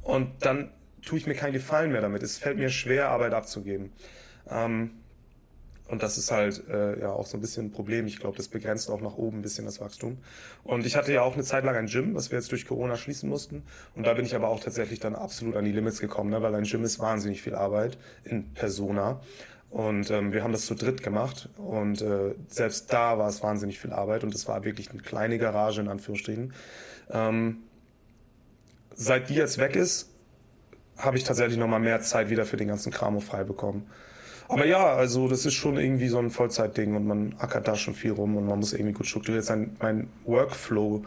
Und 0.03 0.29
dann 0.41 0.69
tue 1.01 1.17
ich 1.17 1.25
mir 1.25 1.33
keinen 1.33 1.53
Gefallen 1.53 1.91
mehr 1.91 2.01
damit. 2.01 2.21
Es 2.21 2.37
fällt 2.37 2.57
mir 2.57 2.69
schwer, 2.69 3.09
Arbeit 3.09 3.33
abzugeben. 3.33 3.91
Ähm, 4.47 4.91
und 5.87 6.03
das 6.03 6.19
ist 6.19 6.31
halt 6.31 6.67
äh, 6.67 6.99
ja 6.99 7.09
auch 7.09 7.25
so 7.25 7.37
ein 7.37 7.41
bisschen 7.41 7.67
ein 7.67 7.71
Problem. 7.71 8.05
Ich 8.05 8.19
glaube, 8.19 8.37
das 8.37 8.49
begrenzt 8.49 8.89
auch 8.91 9.01
nach 9.01 9.17
oben 9.17 9.39
ein 9.39 9.41
bisschen 9.41 9.65
das 9.65 9.81
Wachstum. 9.81 10.17
Und 10.63 10.85
ich 10.85 10.95
hatte 10.95 11.11
ja 11.11 11.23
auch 11.23 11.33
eine 11.33 11.43
Zeit 11.43 11.63
lang 11.63 11.75
ein 11.75 11.87
Gym, 11.87 12.13
was 12.13 12.29
wir 12.29 12.37
jetzt 12.37 12.51
durch 12.51 12.67
Corona 12.67 12.97
schließen 12.97 13.27
mussten. 13.27 13.63
Und 13.95 14.05
da 14.05 14.13
bin 14.13 14.25
ich 14.25 14.35
aber 14.35 14.47
auch 14.49 14.59
tatsächlich 14.59 14.99
dann 14.99 15.15
absolut 15.15 15.55
an 15.55 15.65
die 15.65 15.71
Limits 15.71 15.99
gekommen, 15.99 16.29
ne? 16.29 16.41
weil 16.43 16.53
ein 16.53 16.65
Gym 16.65 16.83
ist 16.83 16.99
wahnsinnig 16.99 17.41
viel 17.41 17.55
Arbeit 17.55 17.97
in 18.23 18.53
Persona. 18.53 19.21
Und 19.69 20.09
ähm, 20.09 20.31
wir 20.31 20.43
haben 20.43 20.53
das 20.53 20.65
zu 20.65 20.75
dritt 20.75 21.03
gemacht. 21.03 21.49
Und 21.57 22.01
äh, 22.01 22.33
selbst 22.47 22.93
da 22.93 23.17
war 23.17 23.27
es 23.27 23.43
wahnsinnig 23.43 23.79
viel 23.79 23.91
Arbeit. 23.91 24.23
Und 24.23 24.33
es 24.33 24.47
war 24.47 24.63
wirklich 24.63 24.89
eine 24.91 25.01
kleine 25.01 25.37
Garage 25.37 25.81
in 25.81 25.87
Anführungsstrichen. 25.87 26.53
Ähm, 27.11 27.57
seit 28.93 29.29
die 29.29 29.35
jetzt 29.35 29.57
weg 29.57 29.75
ist, 29.75 30.11
habe 30.97 31.17
ich 31.17 31.23
tatsächlich 31.23 31.57
nochmal 31.57 31.81
mehr 31.81 32.01
Zeit 32.01 32.29
wieder 32.29 32.45
für 32.45 32.57
den 32.57 32.69
ganzen 32.69 32.91
Kram 32.91 33.19
frei 33.19 33.43
bekommen. 33.43 33.87
Aber 34.47 34.65
ja, 34.65 34.93
also 34.93 35.27
das 35.27 35.45
ist 35.45 35.55
schon 35.55 35.77
irgendwie 35.77 36.07
so 36.07 36.19
ein 36.19 36.29
Vollzeitding 36.29 36.95
und 36.95 37.07
man 37.07 37.35
ackert 37.39 37.67
da 37.67 37.75
schon 37.75 37.95
viel 37.95 38.11
rum 38.11 38.37
und 38.37 38.45
man 38.45 38.59
muss 38.59 38.73
irgendwie 38.73 38.93
gut 38.93 39.07
strukturiert 39.07 39.43
sein. 39.43 39.75
Mein 39.79 40.07
Workflow 40.25 41.03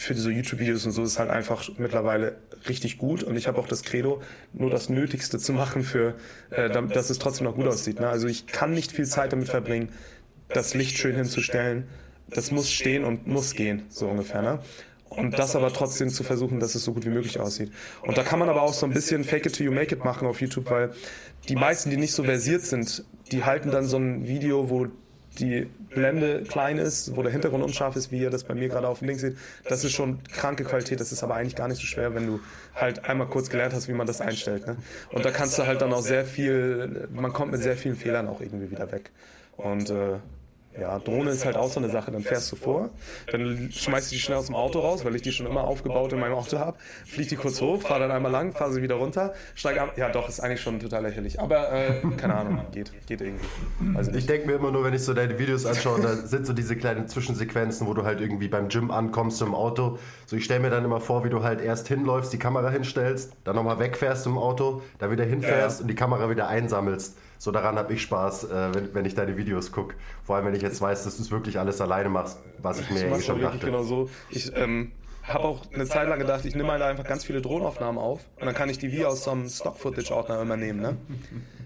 für 0.00 0.14
diese 0.14 0.30
YouTube-Videos 0.30 0.86
und 0.86 0.92
so 0.92 1.02
ist 1.02 1.18
halt 1.18 1.28
einfach 1.28 1.68
mittlerweile 1.76 2.38
richtig 2.66 2.96
gut 2.96 3.22
und 3.22 3.36
ich 3.36 3.46
habe 3.46 3.58
auch 3.58 3.68
das 3.68 3.82
Credo, 3.82 4.22
nur 4.54 4.70
das 4.70 4.88
Nötigste 4.88 5.38
zu 5.38 5.52
machen 5.52 5.82
für, 5.82 6.14
äh, 6.48 6.70
dass 6.70 7.10
es 7.10 7.18
trotzdem 7.18 7.44
noch 7.44 7.54
gut 7.54 7.66
aussieht. 7.66 8.00
Ne? 8.00 8.08
Also 8.08 8.26
ich 8.26 8.46
kann 8.46 8.72
nicht 8.72 8.92
viel 8.92 9.04
Zeit 9.04 9.34
damit 9.34 9.50
verbringen, 9.50 9.90
das 10.48 10.72
Licht 10.72 10.96
schön 10.96 11.14
hinzustellen. 11.14 11.86
Das 12.28 12.50
muss 12.50 12.70
stehen 12.70 13.04
und 13.04 13.26
muss 13.26 13.52
gehen, 13.54 13.82
so 13.90 14.08
ungefähr. 14.08 14.40
Ne? 14.40 14.60
Und 15.10 15.38
das 15.38 15.54
aber 15.54 15.70
trotzdem 15.70 16.08
zu 16.08 16.24
versuchen, 16.24 16.60
dass 16.60 16.74
es 16.74 16.82
so 16.82 16.94
gut 16.94 17.04
wie 17.04 17.10
möglich 17.10 17.38
aussieht. 17.38 17.70
Und 18.00 18.16
da 18.16 18.22
kann 18.22 18.38
man 18.38 18.48
aber 18.48 18.62
auch 18.62 18.72
so 18.72 18.86
ein 18.86 18.92
bisschen 18.92 19.24
Fake 19.24 19.44
it 19.44 19.52
till 19.52 19.66
you 19.66 19.72
make 19.72 19.94
it 19.94 20.02
machen 20.02 20.26
auf 20.26 20.40
YouTube, 20.40 20.70
weil 20.70 20.92
die 21.50 21.56
meisten, 21.56 21.90
die 21.90 21.98
nicht 21.98 22.12
so 22.14 22.24
versiert 22.24 22.62
sind, 22.62 23.04
die 23.32 23.44
halten 23.44 23.70
dann 23.70 23.84
so 23.84 23.98
ein 23.98 24.26
Video, 24.26 24.70
wo 24.70 24.86
die 25.38 25.68
Blende 25.90 26.42
klein 26.42 26.78
ist, 26.78 27.16
wo 27.16 27.22
der 27.22 27.32
Hintergrund 27.32 27.64
unscharf 27.64 27.96
ist, 27.96 28.10
wie 28.10 28.18
ihr 28.18 28.30
das 28.30 28.44
bei 28.44 28.54
mir 28.54 28.68
gerade 28.68 28.88
auf 28.88 28.98
dem 28.98 29.08
Link 29.08 29.20
seht. 29.20 29.36
Das 29.68 29.84
ist 29.84 29.92
schon 29.92 30.22
kranke 30.24 30.64
Qualität. 30.64 31.00
Das 31.00 31.12
ist 31.12 31.22
aber 31.22 31.34
eigentlich 31.34 31.56
gar 31.56 31.68
nicht 31.68 31.80
so 31.80 31.86
schwer, 31.86 32.14
wenn 32.14 32.26
du 32.26 32.40
halt 32.74 33.04
einmal 33.04 33.28
kurz 33.28 33.50
gelernt 33.50 33.74
hast, 33.74 33.88
wie 33.88 33.92
man 33.92 34.06
das 34.06 34.20
einstellt. 34.20 34.66
Ne? 34.66 34.76
Und 35.12 35.24
da 35.24 35.30
kannst 35.30 35.58
du 35.58 35.66
halt 35.66 35.80
dann 35.82 35.92
auch 35.92 36.02
sehr 36.02 36.24
viel, 36.24 37.08
man 37.12 37.32
kommt 37.32 37.52
mit 37.52 37.62
sehr 37.62 37.76
vielen 37.76 37.96
Fehlern 37.96 38.28
auch 38.28 38.40
irgendwie 38.40 38.70
wieder 38.70 38.90
weg. 38.92 39.10
Und 39.56 39.90
äh, 39.90 40.18
ja, 40.78 40.98
Drohne 41.00 41.30
ist 41.30 41.44
halt 41.44 41.56
auch 41.56 41.68
so 41.68 41.80
eine 41.80 41.90
Sache. 41.90 42.10
Dann 42.10 42.22
fährst 42.22 42.50
du 42.52 42.56
vor, 42.56 42.90
dann 43.30 43.70
schmeißt 43.72 44.10
du 44.10 44.14
die 44.14 44.20
schnell 44.20 44.38
aus 44.38 44.46
dem 44.46 44.54
Auto 44.54 44.78
raus, 44.78 45.04
weil 45.04 45.14
ich 45.16 45.22
die 45.22 45.32
schon 45.32 45.46
immer 45.46 45.64
aufgebaut 45.64 46.12
in 46.12 46.20
meinem 46.20 46.34
Auto 46.34 46.58
habe. 46.58 46.78
Flieg 47.06 47.28
die 47.28 47.36
kurz 47.36 47.60
hoch, 47.60 47.82
fahr 47.82 47.98
dann 47.98 48.10
einmal 48.10 48.30
lang, 48.30 48.52
fahr 48.52 48.70
sie 48.72 48.80
wieder 48.80 48.94
runter, 48.94 49.34
steig 49.54 49.78
ab. 49.78 49.94
Ja, 49.96 50.10
doch, 50.10 50.28
ist 50.28 50.40
eigentlich 50.40 50.60
schon 50.60 50.78
total 50.78 51.02
lächerlich. 51.02 51.40
Aber 51.40 51.72
äh, 51.72 52.00
keine 52.16 52.34
Ahnung, 52.34 52.60
geht, 52.72 52.92
geht 53.06 53.20
irgendwie. 53.20 53.44
Also 53.96 54.12
ich 54.12 54.26
denke 54.26 54.46
mir 54.46 54.54
immer 54.54 54.70
nur, 54.70 54.84
wenn 54.84 54.94
ich 54.94 55.02
so 55.02 55.12
deine 55.12 55.38
Videos 55.38 55.66
anschaue, 55.66 56.00
da 56.00 56.14
sind 56.14 56.46
so 56.46 56.52
diese 56.52 56.76
kleinen 56.76 57.08
Zwischensequenzen, 57.08 57.86
wo 57.86 57.94
du 57.94 58.04
halt 58.04 58.20
irgendwie 58.20 58.48
beim 58.48 58.68
Gym 58.68 58.90
ankommst 58.90 59.42
im 59.42 59.54
Auto. 59.54 59.98
So, 60.26 60.36
ich 60.36 60.44
stelle 60.44 60.60
mir 60.60 60.70
dann 60.70 60.84
immer 60.84 61.00
vor, 61.00 61.24
wie 61.24 61.30
du 61.30 61.42
halt 61.42 61.60
erst 61.60 61.88
hinläufst, 61.88 62.32
die 62.32 62.38
Kamera 62.38 62.70
hinstellst, 62.70 63.32
dann 63.44 63.56
nochmal 63.56 63.80
wegfährst 63.80 64.26
im 64.26 64.38
Auto, 64.38 64.82
da 64.98 65.10
wieder 65.10 65.24
hinfährst 65.24 65.80
ja. 65.80 65.82
und 65.82 65.88
die 65.88 65.96
Kamera 65.96 66.30
wieder 66.30 66.48
einsammelst. 66.48 67.16
So 67.40 67.52
daran 67.52 67.76
habe 67.76 67.94
ich 67.94 68.02
Spaß, 68.02 68.44
äh, 68.44 68.74
wenn, 68.74 68.94
wenn 68.94 69.04
ich 69.06 69.14
deine 69.14 69.34
Videos 69.38 69.72
gucke. 69.72 69.94
Vor 70.24 70.36
allem, 70.36 70.44
wenn 70.44 70.54
ich 70.54 70.60
jetzt 70.60 70.78
weiß, 70.78 71.04
dass 71.04 71.16
du 71.16 71.22
es 71.22 71.30
wirklich 71.30 71.58
alles 71.58 71.80
alleine 71.80 72.10
machst, 72.10 72.38
was 72.58 72.80
ich 72.80 72.90
mir 72.90 73.10
eh 73.10 73.20
schon 73.22 73.40
dachte. 73.40 73.64
Genau 73.64 73.82
so. 73.82 74.10
Ich 74.28 74.54
ähm, 74.54 74.92
habe 75.22 75.44
auch 75.44 75.62
eine 75.72 75.86
Zeit 75.86 76.06
lang 76.06 76.18
gedacht, 76.18 76.44
ich 76.44 76.54
nehme 76.54 76.70
halt 76.70 76.82
einfach 76.82 77.04
ganz 77.04 77.24
viele 77.24 77.40
Drohnenaufnahmen 77.40 77.98
auf 77.98 78.20
und 78.38 78.44
dann 78.44 78.54
kann 78.54 78.68
ich 78.68 78.76
die 78.76 78.92
wie 78.92 79.06
aus 79.06 79.24
so 79.24 79.30
einem 79.30 79.48
Stock-Footage-Ordner 79.48 80.42
immer 80.42 80.58
nehmen. 80.58 80.82
Ne? 80.82 80.98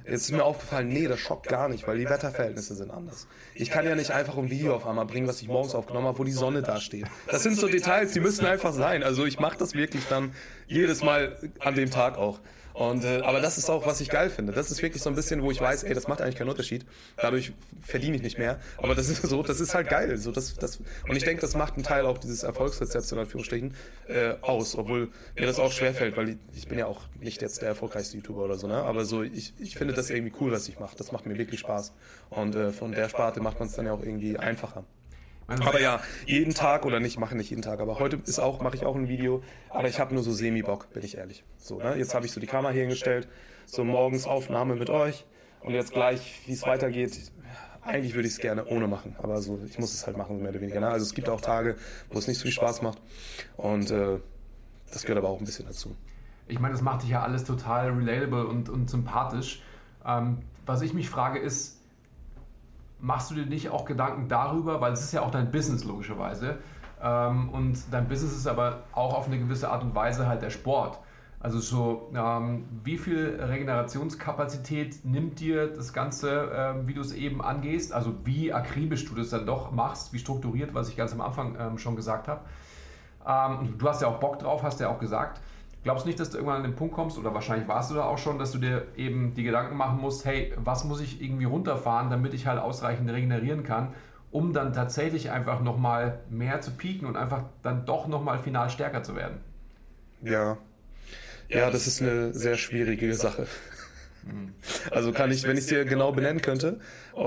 Jetzt 0.05 0.27
ist 0.27 0.31
mir 0.31 0.45
aufgefallen, 0.45 0.91
nee, 0.91 1.09
das 1.09 1.19
schockt 1.19 1.49
gar 1.49 1.69
nicht, 1.69 1.89
weil 1.89 1.99
die 1.99 2.09
Wetterverhältnisse 2.09 2.77
sind 2.77 2.93
anders. 2.93 3.27
Ich 3.57 3.69
kann 3.69 3.85
ja 3.85 3.97
nicht 3.97 4.13
einfach 4.13 4.39
ein 4.39 4.51
Video 4.51 4.77
auf 4.77 4.87
einmal 4.87 5.07
bringen, 5.07 5.27
was 5.27 5.43
ich 5.43 5.49
morgens 5.49 5.75
aufgenommen 5.75 6.07
habe, 6.07 6.21
wo 6.21 6.25
die 6.25 6.31
Sonne 6.31 6.63
da 6.63 6.79
steht. 6.81 7.07
Das 7.29 7.43
sind 7.43 7.57
so 7.57 7.67
Details, 7.67 8.13
die 8.13 8.21
müssen 8.21 8.47
einfach 8.47 8.73
sein. 8.73 9.03
Also 9.03 9.27
ich 9.27 9.41
mache 9.41 9.59
das 9.59 9.75
wirklich 9.75 10.05
dann 10.09 10.35
jedes 10.69 11.03
Mal 11.03 11.37
an 11.59 11.75
dem 11.75 11.91
Tag 11.91 12.17
auch. 12.17 12.39
Und, 12.75 13.05
äh, 13.05 13.21
aber 13.23 13.41
das 13.41 13.57
ist 13.57 13.71
auch, 13.71 13.87
was 13.87 14.01
ich 14.01 14.11
geil 14.11 14.31
finde. 14.31 14.53
Das 14.53 14.73
ist 14.73 14.83
wirklich 14.83 15.01
so 15.01 15.09
ein 15.09 15.15
bisschen, 15.15 15.43
wo 15.43 15.53
ich 15.53 15.61
weiß, 15.61 15.85
ey, 15.85 15.95
das 15.95 16.09
macht 16.09 16.21
eigentlich 16.21 16.35
keinen 16.35 16.49
Unterschied. 16.49 16.85
Dadurch 17.17 17.53
verdiene 17.81 18.17
ich 18.17 18.23
nicht 18.23 18.37
mehr. 18.37 18.59
Aber 18.79 18.97
das 18.97 19.09
ist 19.09 19.23
so, 19.29 19.45
das 19.45 19.61
ist 19.61 19.75
halt 19.75 19.89
geil. 19.89 20.17
So, 20.19 20.33
das, 20.33 20.55
das, 20.57 20.81
und 21.09 21.17
ich 21.17 21.23
denke, 21.23 21.41
das 21.41 21.55
macht 21.55 21.75
einen 21.75 21.85
Teil 21.85 22.05
auch 22.05 22.19
dieses 22.19 22.43
Erfolgsrezepts 22.43 23.13
in 23.13 23.19
Anführungsstrichen 23.21 23.75
äh, 24.09 24.35
aus, 24.41 24.77
obwohl 24.77 25.09
mir 25.39 25.47
das 25.47 25.61
auch 25.61 25.71
schwerfällt, 25.71 26.17
weil 26.17 26.31
ich, 26.31 26.37
ich 26.53 26.67
bin 26.67 26.77
ja 26.77 26.87
auch 26.87 27.03
nicht 27.21 27.43
jetzt 27.43 27.63
der 27.63 27.69
erfolgreichste 27.69 28.17
YouTuber 28.17 28.43
oder 28.43 28.57
so, 28.57 28.67
ne? 28.67 28.83
Aber 28.83 29.05
so, 29.05 29.23
ich, 29.23 29.55
ich 29.61 29.77
finde 29.77 29.95
das 29.95 30.11
irgendwie 30.11 30.33
cool, 30.41 30.51
was 30.51 30.69
ich 30.69 30.81
mache. 30.81 30.97
Das 30.97 31.13
macht 31.13 31.27
mir 31.27 31.39
wirklich 31.39 31.61
Spaß. 31.61 31.93
Und 32.31 32.57
äh, 32.57 32.73
von 32.73 32.91
der 32.91 33.09
Sparte 33.09 33.41
macht 33.41 33.61
man 33.61 33.69
es 33.69 33.77
dann 33.77 33.87
ja 33.87 33.93
auch 33.93 34.03
irgendwie 34.03 34.37
einfacher. 34.37 34.85
Aber 35.47 35.81
ja, 35.81 36.01
jeden 36.27 36.55
Tag 36.55 36.87
oder 36.87 37.01
nicht, 37.01 37.19
mache 37.19 37.37
nicht 37.37 37.51
jeden 37.51 37.63
Tag, 37.63 37.81
aber 37.81 37.99
heute 37.99 38.19
ist 38.25 38.39
auch, 38.39 38.63
mache 38.63 38.77
ich 38.77 38.87
auch 38.87 38.97
ein 38.97 39.09
Video, 39.09 39.43
aber 39.69 39.89
ich 39.89 40.01
habe 40.01 40.15
nur 40.15 40.23
so 40.23 40.33
Semi-Bock, 40.33 40.93
bin 40.93 41.05
ich 41.05 41.19
ehrlich. 41.19 41.45
So, 41.59 41.79
ne? 41.79 41.97
Jetzt 41.97 42.15
habe 42.15 42.25
ich 42.25 42.33
so 42.33 42.41
die 42.41 42.47
Kamera 42.47 42.73
hier 42.73 42.83
hingestellt, 42.83 43.29
so 43.67 43.85
morgens 43.85 44.27
Aufnahme 44.27 44.75
mit 44.75 44.91
euch 44.91 45.27
und 45.61 45.75
jetzt 45.75 45.93
gleich, 45.93 46.41
wie 46.47 46.53
es 46.53 46.63
weitergeht. 46.67 47.31
Eigentlich 47.83 48.15
würde 48.15 48.27
ich 48.27 48.35
es 48.35 48.41
gerne 48.41 48.65
ohne 48.65 48.89
machen, 48.89 49.15
aber 49.23 49.43
so, 49.43 49.61
ich 49.67 49.79
muss 49.79 49.93
es 49.93 50.07
halt 50.07 50.17
machen, 50.17 50.41
mehr 50.41 50.51
oder 50.51 50.61
weniger. 50.63 50.81
Ne? 50.81 50.89
Also 50.89 51.05
es 51.05 51.13
gibt 51.13 51.29
auch 51.29 51.43
Tage, 51.43 51.77
wo 52.11 52.19
es 52.19 52.27
nicht 52.27 52.39
so 52.39 52.45
viel 52.45 52.53
Spaß 52.53 52.81
macht 52.81 52.99
und 53.59 53.91
äh, 53.91 54.19
das 54.91 55.03
gehört 55.03 55.19
aber 55.19 55.29
auch 55.29 55.39
ein 55.39 55.45
bisschen 55.45 55.67
dazu. 55.67 55.95
Ich 56.47 56.59
meine, 56.59 56.73
das 56.73 56.83
macht 56.83 57.03
dich 57.03 57.11
ja 57.11 57.23
alles 57.23 57.45
total 57.45 57.91
relatable 57.91 58.47
und, 58.47 58.71
und 58.71 58.89
sympathisch. 58.89 59.63
Ähm, 60.07 60.39
was 60.65 60.81
ich 60.83 60.95
mich 60.95 61.11
frage 61.11 61.39
ist, 61.39 61.81
machst 63.05 63.31
du 63.31 63.35
dir 63.35 63.47
nicht 63.47 63.69
auch 63.69 63.85
Gedanken 63.85 64.29
darüber, 64.29 64.81
weil 64.81 64.93
es 64.95 65.03
ist 65.03 65.13
ja 65.13 65.21
auch 65.21 65.31
dein 65.31 65.51
Business 65.51 65.85
logischerweise 65.85 66.59
ähm, 67.03 67.51
und 67.51 67.79
dein 67.93 68.09
Business 68.09 68.35
ist 68.35 68.47
aber 68.47 68.85
auch 68.93 69.15
auf 69.15 69.27
eine 69.27 69.39
gewisse 69.39 69.71
Art 69.71 69.83
und 69.83 69.95
Weise 69.95 70.27
halt 70.27 70.43
der 70.43 70.51
Sport. 70.51 70.99
Also 71.39 71.59
so, 71.59 72.11
ähm, 72.15 72.65
wie 72.83 72.97
viel 72.97 73.39
Regenerationskapazität 73.39 75.05
nimmt 75.05 75.41
dir 75.41 75.67
das 75.67 75.93
Ganze, 75.93 76.51
äh, 76.51 76.89
wie 76.89 76.95
du 76.95 77.03
es 77.03 77.13
eben 77.13 77.43
angehst? 77.43 77.93
Also 77.93 78.15
wie 78.25 78.51
akribisch 78.55 79.05
du 79.05 79.15
das 79.15 79.29
dann 79.29 79.45
doch 79.45 79.71
machst, 79.71 80.15
wie 80.15 80.19
strukturiert, 80.19 80.73
was 80.73 80.89
ich 80.89 80.97
ganz 80.97 81.13
am 81.13 81.21
Anfang 81.21 81.57
ähm, 81.61 81.77
schon 81.77 81.97
gesagt 81.97 82.29
habe. 82.29 82.41
Ähm, 83.27 83.75
du 83.77 83.87
hast 83.87 84.01
ja 84.01 84.09
auch 84.09 84.21
Bock 84.21 84.39
drauf, 84.39 84.63
hast 84.63 84.81
ja 84.81 84.89
auch 84.89 84.99
gesagt. 84.99 85.43
Glaubst 85.85 86.05
du 86.05 86.09
nicht, 86.09 86.19
dass 86.19 86.31
du 86.31 86.39
irgendwann 86.39 86.57
an 86.57 86.63
den 86.63 86.75
Punkt 86.75 86.95
kommst, 86.95 87.19
oder 87.19 87.35
wahrscheinlich 87.35 87.69
warst 87.69 87.91
du 87.91 87.95
da 87.95 88.05
auch 88.05 88.19
schon, 88.19 88.39
dass 88.39 88.53
du 88.53 88.59
dir 88.59 88.87
eben 88.97 89.35
die 89.35 89.45
Gedanken 89.45 89.77
machen 89.77 90.01
musst, 90.01 90.25
hey, 90.25 90.53
was 90.57 90.85
muss 90.85 91.01
ich 91.01 91.23
irgendwie 91.23 91.45
runterfahren, 91.45 92.11
damit 92.11 92.33
ich 92.35 92.47
halt 92.47 92.59
ausreichend 92.59 93.11
regenerieren 93.11 93.65
kann, 93.65 93.93
um 94.31 94.55
dann 94.55 94.73
tatsächlich 94.73 95.31
einfach 95.31 95.61
nochmal 95.61 96.21
mehr 96.31 96.63
zu 96.63 96.71
pieken 96.71 97.07
und 97.07 97.17
einfach 97.17 97.45
dann 97.63 97.85
doch 97.85 98.09
nochmal 98.09 98.39
final 98.39 98.71
stärker 98.71 99.03
zu 99.03 99.15
werden? 99.15 99.37
Ja. 100.23 100.57
Ja, 101.51 101.71
das 101.71 101.87
ist 101.87 102.01
eine 102.01 102.33
sehr 102.33 102.57
schwierige 102.57 103.15
Sache. 103.15 103.47
Also 104.91 105.13
kann 105.13 105.31
ich, 105.31 105.45
wenn 105.45 105.59
ich 105.59 105.65
es 105.65 105.67
dir 105.67 105.85
genau 105.85 106.13
benennen 106.13 106.41
könnte, 106.41 106.81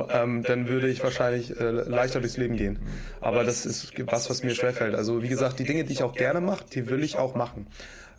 ähm, 0.10 0.42
dann 0.42 0.68
würde 0.68 0.88
ich 0.88 1.04
wahrscheinlich 1.04 1.60
äh, 1.60 1.70
leichter 1.70 2.20
durchs 2.20 2.38
Leben 2.38 2.58
gehen. 2.58 2.80
Aber 3.22 3.44
das 3.44 3.68
ist 3.68 3.94
was, 4.08 4.32
was 4.32 4.42
mir 4.44 4.56
schwerfällt. 4.56 4.96
Also 4.96 5.22
wie 5.22 5.28
gesagt, 5.28 5.60
die 5.60 5.64
Dinge, 5.64 5.84
die 5.84 5.94
ich 5.94 6.02
auch 6.02 6.16
gerne 6.16 6.42
mache, 6.42 6.66
die 6.74 6.90
will 6.90 7.04
ich 7.04 7.18
auch 7.18 7.36
machen. 7.36 7.68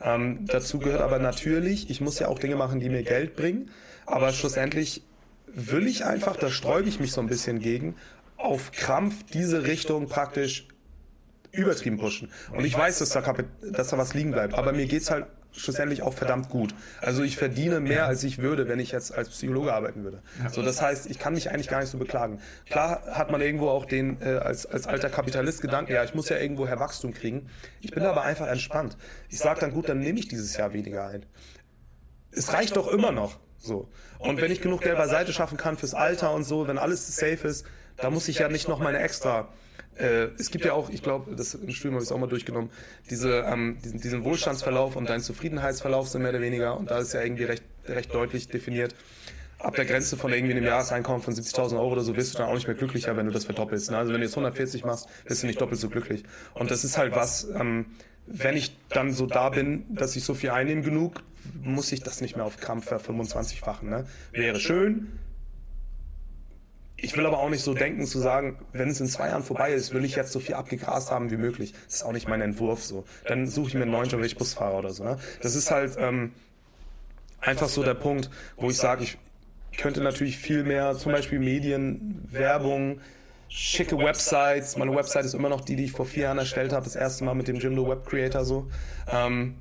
Ähm, 0.00 0.46
dazu 0.46 0.78
gehört 0.78 1.00
aber 1.00 1.18
natürlich, 1.18 1.90
ich 1.90 2.00
muss 2.00 2.18
ja 2.18 2.28
auch 2.28 2.38
Dinge 2.38 2.56
machen, 2.56 2.80
die 2.80 2.88
mir 2.88 3.02
Geld 3.02 3.36
bringen. 3.36 3.70
Aber 4.06 4.32
schlussendlich 4.32 5.02
will 5.46 5.86
ich 5.86 6.04
einfach, 6.04 6.36
da 6.36 6.50
sträube 6.50 6.88
ich 6.88 7.00
mich 7.00 7.12
so 7.12 7.20
ein 7.20 7.26
bisschen 7.26 7.58
gegen, 7.58 7.96
auf 8.36 8.70
Krampf 8.72 9.24
diese 9.32 9.64
Richtung 9.64 10.08
praktisch 10.08 10.68
übertrieben 11.50 11.98
pushen. 11.98 12.30
Und 12.52 12.64
ich 12.64 12.76
weiß, 12.76 12.98
dass 12.98 13.10
da, 13.10 13.22
dass 13.72 13.88
da 13.88 13.98
was 13.98 14.14
liegen 14.14 14.30
bleibt. 14.30 14.54
Aber 14.54 14.72
mir 14.72 14.86
geht's 14.86 15.10
halt 15.10 15.26
schlussendlich 15.58 16.02
auch 16.02 16.14
verdammt 16.14 16.48
gut. 16.48 16.74
Also 17.00 17.22
ich 17.22 17.36
verdiene 17.36 17.80
mehr, 17.80 18.06
als 18.06 18.24
ich 18.24 18.38
würde, 18.38 18.68
wenn 18.68 18.80
ich 18.80 18.92
jetzt 18.92 19.14
als 19.14 19.28
Psychologe 19.30 19.72
arbeiten 19.72 20.04
würde. 20.04 20.22
So, 20.50 20.62
das 20.62 20.80
heißt, 20.80 21.10
ich 21.10 21.18
kann 21.18 21.34
mich 21.34 21.50
eigentlich 21.50 21.68
gar 21.68 21.80
nicht 21.80 21.90
so 21.90 21.98
beklagen. 21.98 22.40
Klar 22.66 23.02
hat 23.10 23.30
man 23.30 23.40
irgendwo 23.40 23.68
auch 23.68 23.84
den 23.84 24.20
äh, 24.22 24.36
als, 24.36 24.66
als 24.66 24.86
alter 24.86 25.10
Kapitalist 25.10 25.60
Gedanken, 25.60 25.92
ja, 25.92 26.04
ich 26.04 26.14
muss 26.14 26.28
ja 26.28 26.38
irgendwoher 26.38 26.78
Wachstum 26.80 27.12
kriegen. 27.12 27.48
Ich 27.80 27.90
bin 27.90 28.02
aber 28.04 28.22
einfach 28.22 28.46
entspannt. 28.46 28.96
Ich 29.28 29.38
sage 29.38 29.60
dann, 29.60 29.72
gut, 29.72 29.88
dann 29.88 29.98
nehme 29.98 30.18
ich 30.18 30.28
dieses 30.28 30.56
Jahr 30.56 30.72
weniger 30.72 31.06
ein. 31.06 31.26
Es 32.30 32.52
reicht 32.52 32.76
doch 32.76 32.88
immer 32.88 33.12
noch. 33.12 33.38
So. 33.58 33.88
Und 34.18 34.40
wenn 34.40 34.52
ich 34.52 34.60
genug 34.60 34.82
Geld 34.82 34.96
beiseite 34.96 35.32
schaffen 35.32 35.58
kann 35.58 35.76
fürs 35.76 35.94
Alter 35.94 36.32
und 36.32 36.44
so, 36.44 36.68
wenn 36.68 36.78
alles 36.78 37.16
safe 37.16 37.48
ist, 37.48 37.66
da 37.96 38.10
muss 38.10 38.28
ich 38.28 38.38
ja 38.38 38.48
nicht 38.48 38.68
noch 38.68 38.78
meine 38.78 38.98
extra 39.00 39.48
äh, 39.98 40.28
es 40.38 40.50
gibt 40.50 40.64
ja 40.64 40.72
auch, 40.72 40.90
ich 40.90 41.02
glaube, 41.02 41.34
das 41.34 41.54
im 41.54 41.70
Studium 41.70 41.94
habe 41.94 42.04
ich 42.04 42.08
es 42.08 42.12
auch 42.12 42.18
mal 42.18 42.28
durchgenommen, 42.28 42.70
diese, 43.10 43.40
ähm, 43.40 43.78
diesen, 43.84 44.00
diesen 44.00 44.24
Wohlstandsverlauf 44.24 44.96
und 44.96 45.08
dein 45.08 45.20
Zufriedenheitsverlauf 45.20 46.08
sind 46.08 46.22
mehr 46.22 46.30
oder 46.30 46.40
weniger, 46.40 46.78
und 46.78 46.90
da 46.90 46.98
ist 46.98 47.12
ja 47.12 47.22
irgendwie 47.22 47.44
recht, 47.44 47.64
recht 47.86 48.14
deutlich 48.14 48.48
definiert, 48.48 48.94
ab 49.58 49.74
der 49.74 49.84
Grenze 49.84 50.16
von 50.16 50.32
irgendwie 50.32 50.54
einem 50.54 50.64
Jahreseinkommen 50.64 51.22
von 51.22 51.34
70.000 51.34 51.74
Euro 51.78 51.92
oder 51.92 52.02
so 52.02 52.16
wirst 52.16 52.34
du 52.34 52.38
dann 52.38 52.48
auch 52.48 52.54
nicht 52.54 52.66
mehr 52.66 52.76
glücklicher, 52.76 53.16
wenn 53.16 53.26
du 53.26 53.32
das 53.32 53.44
verdoppelst. 53.44 53.90
Ne? 53.90 53.98
Also 53.98 54.12
wenn 54.12 54.20
du 54.20 54.26
jetzt 54.26 54.34
140 54.34 54.84
machst, 54.84 55.08
bist 55.24 55.42
du 55.42 55.46
nicht 55.46 55.60
doppelt 55.60 55.80
so 55.80 55.88
glücklich. 55.88 56.22
Und 56.54 56.70
das 56.70 56.84
ist 56.84 56.96
halt 56.96 57.14
was, 57.16 57.48
ähm, 57.58 57.86
wenn 58.26 58.56
ich 58.56 58.76
dann 58.90 59.12
so 59.12 59.26
da 59.26 59.48
bin, 59.48 59.84
dass 59.94 60.14
ich 60.14 60.22
so 60.22 60.34
viel 60.34 60.50
einnehme 60.50 60.82
genug, 60.82 61.22
muss 61.62 61.90
ich 61.92 62.02
das 62.02 62.20
nicht 62.20 62.36
mehr 62.36 62.44
auf 62.44 62.58
Krampf 62.58 62.86
ver 62.86 63.00
25-fachen. 63.00 63.88
Ne? 63.88 64.06
Wäre 64.32 64.60
schön, 64.60 65.18
ich 67.00 67.16
will 67.16 67.26
aber 67.26 67.38
auch 67.38 67.48
nicht 67.48 67.62
so 67.62 67.74
denken 67.74 68.06
zu 68.06 68.18
sagen, 68.18 68.58
wenn 68.72 68.88
es 68.88 69.00
in 69.00 69.06
zwei 69.06 69.28
Jahren 69.28 69.44
vorbei 69.44 69.72
ist, 69.72 69.94
will 69.94 70.04
ich 70.04 70.16
jetzt 70.16 70.32
so 70.32 70.40
viel 70.40 70.56
abgegrast 70.56 71.12
haben 71.12 71.30
wie 71.30 71.36
möglich. 71.36 71.72
Das 71.86 71.96
ist 71.96 72.02
auch 72.02 72.12
nicht 72.12 72.28
mein 72.28 72.40
Entwurf 72.40 72.82
so. 72.82 73.04
Dann 73.24 73.46
suche 73.46 73.68
ich 73.68 73.74
mir 73.74 73.82
einen 73.82 73.92
neuen 73.92 74.08
Job, 74.08 74.18
wenn 74.18 74.26
ich 74.26 74.36
Busfahrer 74.36 74.78
oder 74.78 74.90
so. 74.90 75.04
Ne? 75.04 75.16
Das 75.40 75.54
ist 75.54 75.70
halt 75.70 75.96
ähm, 75.98 76.32
einfach 77.40 77.68
so 77.68 77.84
der 77.84 77.94
Punkt, 77.94 78.30
wo 78.56 78.68
ich 78.68 78.76
sage, 78.76 79.04
ich 79.04 79.16
könnte 79.78 80.00
natürlich 80.00 80.38
viel 80.38 80.64
mehr, 80.64 80.96
zum 80.96 81.12
Beispiel 81.12 81.38
Medien, 81.38 82.26
Werbung, 82.32 83.00
schicke 83.48 83.96
Websites. 83.96 84.76
Meine 84.76 84.94
Website 84.94 85.24
ist 85.24 85.34
immer 85.34 85.48
noch 85.48 85.60
die, 85.60 85.76
die 85.76 85.84
ich 85.84 85.92
vor 85.92 86.04
vier 86.04 86.24
Jahren 86.24 86.38
erstellt 86.38 86.72
habe, 86.72 86.84
das 86.84 86.96
erste 86.96 87.22
Mal 87.22 87.34
mit 87.34 87.46
dem 87.46 87.60
Jimdo 87.60 87.88
Web 87.88 88.06
Creator 88.06 88.44
so. 88.44 88.68
Ähm, 89.08 89.58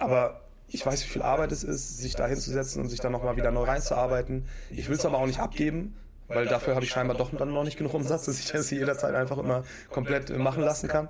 aber 0.00 0.40
ich 0.66 0.84
weiß, 0.84 1.04
wie 1.04 1.08
viel 1.08 1.22
Arbeit 1.22 1.52
es 1.52 1.62
ist, 1.62 1.98
sich 1.98 2.16
da 2.16 2.26
hinzusetzen 2.26 2.82
und 2.82 2.88
sich 2.88 2.98
dann 2.98 3.12
nochmal 3.12 3.36
wieder 3.36 3.52
neu 3.52 3.62
reinzuarbeiten. 3.62 4.48
Ich 4.70 4.88
will 4.88 4.96
es 4.96 5.06
aber 5.06 5.18
auch 5.18 5.26
nicht 5.26 5.38
abgeben, 5.38 5.94
weil 6.28 6.46
dafür 6.46 6.74
habe 6.74 6.84
ich 6.84 6.90
scheinbar 6.90 7.16
doch 7.16 7.30
dann 7.36 7.52
noch 7.52 7.64
nicht 7.64 7.76
genug 7.76 7.94
Umsatz, 7.94 8.24
dass 8.26 8.38
ich 8.38 8.50
das 8.50 8.70
jederzeit 8.70 9.14
einfach 9.14 9.38
immer 9.38 9.64
komplett 9.90 10.30
äh, 10.30 10.38
machen 10.38 10.62
lassen 10.62 10.88
kann. 10.88 11.08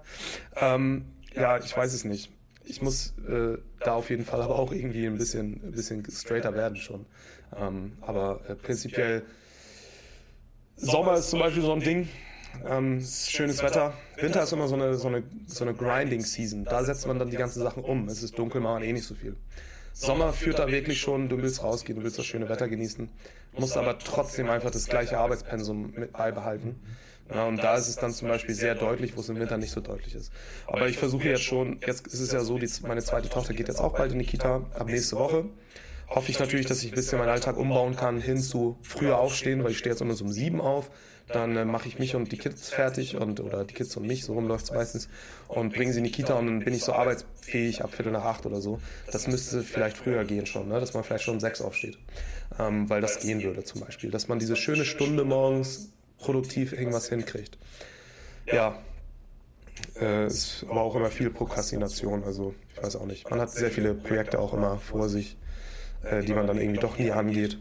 Ähm, 0.57 1.07
ja, 1.35 1.59
ich 1.59 1.77
weiß 1.77 1.93
es 1.93 2.05
nicht. 2.05 2.31
Ich 2.65 2.81
muss 2.81 3.15
äh, 3.29 3.59
da 3.81 3.95
auf 3.95 4.09
jeden 4.09 4.25
Fall 4.25 4.41
aber 4.41 4.59
auch 4.59 4.73
irgendwie 4.73 5.07
ein 5.07 5.19
bisschen, 5.19 5.61
ein 5.63 5.73
bisschen 5.73 6.05
straighter 6.11 6.55
werden 6.55 6.77
schon. 6.77 7.05
Ähm, 7.57 7.99
aber 8.01 8.41
äh, 8.49 8.55
prinzipiell, 8.55 9.23
Sommer 10.77 11.15
ist 11.15 11.31
zum 11.31 11.41
Beispiel 11.41 11.63
so 11.63 11.73
ein 11.73 11.81
Ding. 11.81 12.09
Ähm, 12.67 13.01
schönes 13.05 13.63
Wetter. 13.63 13.95
Winter 14.17 14.43
ist 14.43 14.53
immer 14.53 14.69
so 14.69 14.75
eine, 14.75 14.95
so 14.95 15.09
eine, 15.09 15.25
so 15.47 15.65
eine 15.65 15.75
Grinding-Season. 15.75 16.65
Da 16.65 16.85
setzt 16.85 17.07
man 17.07 17.19
dann 17.19 17.31
die 17.31 17.37
ganzen 17.37 17.63
Sachen 17.63 17.83
um. 17.85 18.09
Es 18.09 18.23
ist 18.23 18.39
dunkel, 18.39 18.61
machen 18.61 18.83
eh 18.83 18.93
nicht 18.93 19.07
so 19.07 19.15
viel. 19.15 19.37
Sommer 19.97 20.33
führt 20.33 20.59
da 20.59 20.69
wirklich 20.69 21.01
schon, 21.01 21.29
du 21.29 21.41
willst 21.41 21.63
rausgehen, 21.63 21.97
du 21.97 22.05
willst 22.05 22.19
das 22.19 22.27
schöne 22.27 22.49
Wetter 22.49 22.69
genießen, 22.69 23.09
musst 23.57 23.77
aber 23.77 23.97
trotzdem 24.01 24.51
einfach 24.51 24.73
das 24.73 24.87
gleiche 24.87 25.19
Arbeitspensum 25.19 25.93
mit 25.93 26.13
beibehalten. 26.13 26.81
Ja, 27.33 27.47
und 27.47 27.63
da 27.63 27.77
ist 27.77 27.89
es 27.89 27.97
dann 27.97 28.13
zum 28.13 28.29
Beispiel 28.29 28.57
sehr 28.57 28.75
deutlich, 28.75 29.17
wo 29.17 29.21
es 29.21 29.29
im 29.29 29.39
Winter 29.39 29.57
nicht 29.57 29.71
so 29.71 29.81
deutlich 29.81 30.17
ist. 30.17 30.33
Aber 30.67 30.89
ich 30.89 30.99
versuche 30.99 31.29
jetzt 31.29 31.45
schon, 31.45 31.79
jetzt 31.87 32.09
ist 32.09 32.21
es 32.21 32.33
ja 32.33 32.41
so, 32.41 32.59
die, 32.59 32.69
meine 32.83 33.03
zweite 33.03 33.29
Tochter 33.29 33.55
geht 33.55 33.69
jetzt 33.69 33.81
auch 33.81 33.97
bald 33.97 34.13
in 34.13 34.19
die 34.19 34.27
Kita, 34.27 34.67
ab 34.75 34.89
nächste 34.89 35.17
Woche. 35.17 35.47
Hoffe 36.09 36.31
ich 36.31 36.39
natürlich, 36.41 36.67
dass 36.67 36.83
ich 36.83 36.91
ein 36.91 36.95
bisschen 36.95 37.19
meinen 37.19 37.31
Alltag 37.31 37.57
umbauen 37.57 37.97
kann, 37.97 38.21
hin 38.21 38.39
zu 38.39 38.77
früher 38.83 39.19
aufstehen, 39.19 39.63
weil 39.63 39.71
ich 39.71 39.79
stehe 39.79 39.93
jetzt 39.95 40.03
immer 40.03 40.15
so 40.15 40.25
um 40.25 40.33
sieben 40.33 40.61
auf 40.61 40.91
dann 41.29 41.57
äh, 41.57 41.65
mache 41.65 41.89
ich 41.89 41.99
mich 41.99 42.15
und 42.15 42.31
die 42.33 42.37
Kids 42.37 42.71
fertig 42.71 43.17
und 43.17 43.41
oder 43.41 43.65
die 43.65 43.75
Kids 43.75 43.97
und 43.97 44.07
mich, 44.07 44.25
so 44.25 44.35
rum 44.35 44.47
läuft 44.47 44.67
es 44.67 44.73
meistens, 44.73 45.09
und 45.49 45.73
bringe 45.73 45.93
sie 45.93 45.99
in 45.99 46.05
die 46.05 46.11
Kita 46.11 46.35
und 46.35 46.47
dann 46.47 46.59
bin 46.61 46.75
ich 46.75 46.85
so 46.85 46.93
arbeitsfähig 46.93 47.83
ab 47.83 47.95
Viertel 47.95 48.13
nach 48.13 48.25
acht 48.25 48.47
oder 48.47 48.61
so. 48.61 48.81
Das 49.11 49.27
müsste 49.27 49.63
vielleicht 49.63 49.97
früher 49.97 50.25
gehen 50.25 50.47
schon, 50.47 50.69
ne? 50.69 50.81
dass 50.81 50.95
man 50.95 51.03
vielleicht 51.05 51.25
schon 51.25 51.35
um 51.35 51.41
sechs 51.41 51.61
aufsteht, 51.61 51.99
ähm, 52.59 52.89
weil 52.91 53.01
das 53.01 53.21
gehen 53.21 53.43
würde 53.43 53.65
zum 53.65 53.81
Beispiel, 53.81 54.11
dass 54.11 54.29
man 54.29 54.39
diese 54.39 54.57
schöne 54.57 54.85
Stunde 54.85 55.25
morgens 55.25 55.91
produktiv 56.19 56.73
irgendwas 56.73 57.09
hinkriegt. 57.09 57.59
Ja, 58.47 58.79
äh, 60.01 60.27
ist 60.27 60.65
aber 60.69 60.83
auch 60.83 60.95
immer 60.95 61.11
viel 61.11 61.31
Prokrastination, 61.31 62.25
also 62.25 62.55
ich 62.75 62.83
weiß 62.83 62.97
auch 62.97 63.07
nicht. 63.07 63.29
Man 63.31 63.41
hat 63.41 63.51
sehr 63.51 63.71
viele 63.71 63.95
Projekte 63.95 64.39
auch 64.39 64.53
immer 64.53 64.79
vor 64.79 65.09
sich, 65.09 65.37
äh, 66.03 66.23
die 66.23 66.35
man 66.35 66.47
dann 66.47 66.59
irgendwie 66.59 66.81
doch 66.81 66.99
nie 66.99 67.11
angeht. 67.11 67.59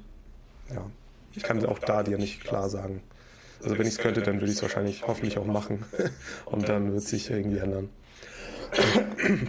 Ja, 0.74 0.86
ich 1.34 1.44
kann 1.44 1.66
auch 1.66 1.80
da 1.80 2.04
dir 2.04 2.18
nicht 2.18 2.44
klar 2.44 2.70
sagen, 2.70 3.02
also 3.64 3.78
wenn 3.78 3.88
ich 3.88 3.94
es 3.94 3.98
könnte, 4.00 4.22
dann 4.22 4.36
würde 4.36 4.52
ich 4.52 4.58
es 4.58 4.62
wahrscheinlich 4.62 5.08
hoffentlich 5.08 5.38
auch 5.38 5.46
machen. 5.46 5.86
Und 6.46 6.68
dann 6.70 6.94
wird 6.94 7.04
es 7.04 7.10
sich 7.10 7.30
irgendwie 7.30 7.60
ändern. 7.60 7.90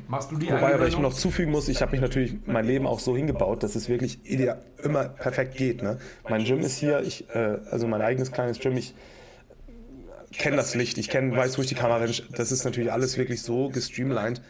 Machst 0.08 0.30
du 0.30 0.36
die 0.36 0.50
Wobei 0.50 0.74
aber 0.74 0.86
ich 0.86 0.98
noch 0.98 1.14
zufügen 1.14 1.50
muss, 1.50 1.68
ich 1.68 1.80
habe 1.80 1.92
mich 1.92 2.00
natürlich 2.00 2.34
mein 2.46 2.66
Leben 2.66 2.86
auch 2.86 3.00
so 3.00 3.16
hingebaut, 3.16 3.62
dass 3.62 3.74
es 3.74 3.88
wirklich 3.88 4.18
ideal, 4.24 4.62
immer 4.82 5.04
perfekt 5.04 5.56
geht. 5.56 5.82
Ne? 5.82 5.98
Mein 6.28 6.44
Gym 6.44 6.60
ist 6.60 6.76
hier, 6.76 7.00
ich, 7.00 7.28
äh, 7.30 7.58
also 7.70 7.86
mein 7.86 8.02
eigenes 8.02 8.32
kleines 8.32 8.58
Gym, 8.58 8.76
ich 8.76 8.94
kenne 10.32 10.56
das 10.56 10.74
Licht, 10.74 10.98
ich 10.98 11.08
kenn, 11.08 11.34
weiß, 11.34 11.56
wo 11.58 11.62
ich 11.62 11.68
die 11.68 11.74
Kamera 11.74 12.06
Das 12.36 12.52
ist 12.52 12.64
natürlich 12.64 12.92
alles 12.92 13.16
wirklich 13.16 13.42
so 13.42 13.68
gestreamlined, 13.70 14.42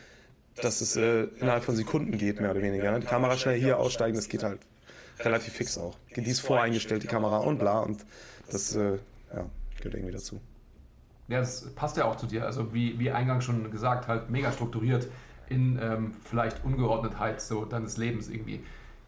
dass 0.60 0.80
es 0.80 0.96
äh, 0.96 1.24
innerhalb 1.40 1.64
von 1.64 1.76
Sekunden 1.76 2.18
geht, 2.18 2.40
mehr 2.40 2.50
oder 2.50 2.62
weniger. 2.62 2.90
Ne? 2.90 3.00
Die 3.00 3.06
Kamera 3.06 3.36
schnell 3.36 3.58
hier 3.58 3.78
aussteigen, 3.78 4.16
das 4.16 4.28
geht 4.28 4.42
halt 4.42 4.60
relativ 5.20 5.52
fix 5.52 5.78
auch. 5.78 5.96
Die 6.16 6.22
ist 6.22 6.40
voreingestellt, 6.40 7.02
die 7.02 7.06
Kamera 7.06 7.38
und 7.38 7.58
bla. 7.58 7.80
Und 7.80 8.04
das 8.50 8.74
äh, 8.74 8.98
ja, 9.34 9.46
gehört 9.78 9.94
irgendwie 9.94 10.12
dazu. 10.12 10.40
Ja, 11.28 11.40
das 11.40 11.70
passt 11.74 11.96
ja 11.96 12.04
auch 12.04 12.16
zu 12.16 12.26
dir. 12.26 12.44
Also 12.44 12.74
wie, 12.74 12.98
wie 12.98 13.10
eingangs 13.10 13.44
schon 13.44 13.70
gesagt, 13.70 14.08
halt 14.08 14.30
mega 14.30 14.52
strukturiert 14.52 15.08
in 15.48 15.78
ähm, 15.80 16.12
vielleicht 16.24 16.64
Ungeordnetheit 16.64 17.40
so 17.40 17.64
deines 17.64 17.96
Lebens 17.96 18.28
irgendwie. 18.28 18.60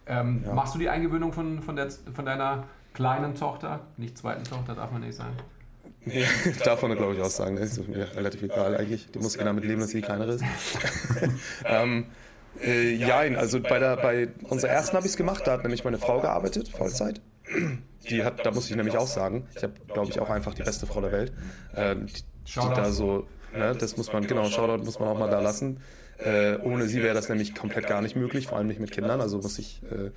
Ähm, 0.07 0.43
ja. 0.45 0.55
Machst 0.55 0.75
du 0.75 0.79
die 0.79 0.89
Eingewöhnung 0.89 1.33
von, 1.33 1.63
von, 1.63 1.77
der, 1.77 1.91
von 1.91 2.25
deiner 2.25 2.65
kleinen 2.95 3.35
Tochter? 3.35 3.81
Nicht 3.97 4.17
zweiten 4.17 4.45
Tochter, 4.45 4.75
darf 4.75 4.93
man 4.93 5.03
nicht 5.03 5.17
sagen. 5.17 5.37
Nee, 6.05 6.25
davon 6.65 6.95
glaube 6.95 7.15
ich 7.15 7.21
auch 7.21 7.31
sagen. 7.31 7.57
Das 7.57 7.77
ist 7.77 7.89
mir 7.89 8.15
relativ 8.15 8.43
egal 8.43 8.77
eigentlich. 8.77 9.11
Die 9.11 9.19
muss 9.19 9.37
ja 9.37 9.45
damit 9.45 9.65
leben, 9.65 9.81
dass 9.81 9.91
sie 9.91 10.01
kleinere 10.01 10.33
ist. 10.33 10.45
ähm, 11.65 12.07
äh, 12.65 12.95
ja, 12.95 13.19
also 13.19 13.61
bei, 13.61 13.79
der, 13.79 13.97
bei 13.97 14.29
unserer 14.45 14.71
ersten 14.71 14.97
habe 14.97 15.07
ich 15.07 15.13
es 15.13 15.17
gemacht. 15.17 15.43
Da 15.47 15.53
hat 15.53 15.63
nämlich 15.63 15.85
meine 15.85 15.99
Frau 15.99 16.21
gearbeitet, 16.21 16.69
Vollzeit. 16.69 17.21
Die 18.09 18.25
hat, 18.25 18.45
da 18.45 18.51
muss 18.51 18.71
ich 18.71 18.77
nämlich 18.77 18.97
auch 18.97 19.07
sagen, 19.07 19.49
ich 19.57 19.63
habe, 19.63 19.75
glaube 19.93 20.11
ich, 20.11 20.21
auch 20.21 20.31
einfach 20.31 20.55
die 20.55 20.63
beste 20.63 20.87
Frau 20.87 21.01
der 21.01 21.13
Welt. 21.13 21.33
Äh, 21.75 21.97
die, 21.97 22.13
die 22.13 22.75
da 22.75 22.93
so, 22.93 23.27
ne, 23.53 23.75
das 23.75 23.97
muss 23.97 24.13
man, 24.13 24.27
genau, 24.27 24.45
Shoutout 24.49 24.85
muss 24.85 24.99
man 24.99 25.09
auch 25.09 25.19
mal 25.19 25.31
da 25.31 25.41
lassen. 25.41 25.81
Äh, 26.19 26.57
ohne 26.59 26.87
sie 26.87 27.03
wäre 27.03 27.15
das 27.15 27.29
nämlich 27.29 27.55
komplett 27.55 27.87
gar 27.87 28.01
nicht 28.01 28.17
möglich, 28.17 28.47
vor 28.47 28.59
allem 28.59 28.69
nicht 28.69 28.81
mit 28.81 28.91
Kindern. 28.91 29.21
Also 29.21 29.39
muss 29.39 29.59
ich 29.59 29.83
äh, 29.91 30.11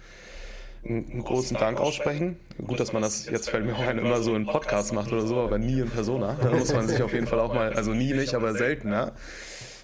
einen 0.87 1.23
großen 1.23 1.57
Dank 1.57 1.79
aussprechen. 1.79 2.37
Gut, 2.65 2.79
dass 2.79 2.93
man 2.93 3.01
das 3.01 3.29
jetzt 3.29 3.49
fällt 3.49 3.65
mir 3.65 3.75
auch 3.75 3.85
ein, 3.85 3.97
immer 3.97 4.21
so 4.21 4.35
in 4.35 4.45
Podcasts 4.45 4.93
macht 4.93 5.11
oder 5.11 5.27
so, 5.27 5.39
aber 5.41 5.57
nie 5.57 5.81
in 5.81 5.89
Persona. 5.89 6.37
Da 6.41 6.51
muss 6.51 6.73
man 6.73 6.87
sich 6.87 7.01
auf 7.01 7.13
jeden 7.13 7.27
Fall 7.27 7.39
auch 7.39 7.53
mal, 7.53 7.73
also 7.73 7.91
nie 7.91 8.13
nicht, 8.13 8.33
aber 8.33 8.53
selten, 8.53 8.91
ja. 8.91 9.11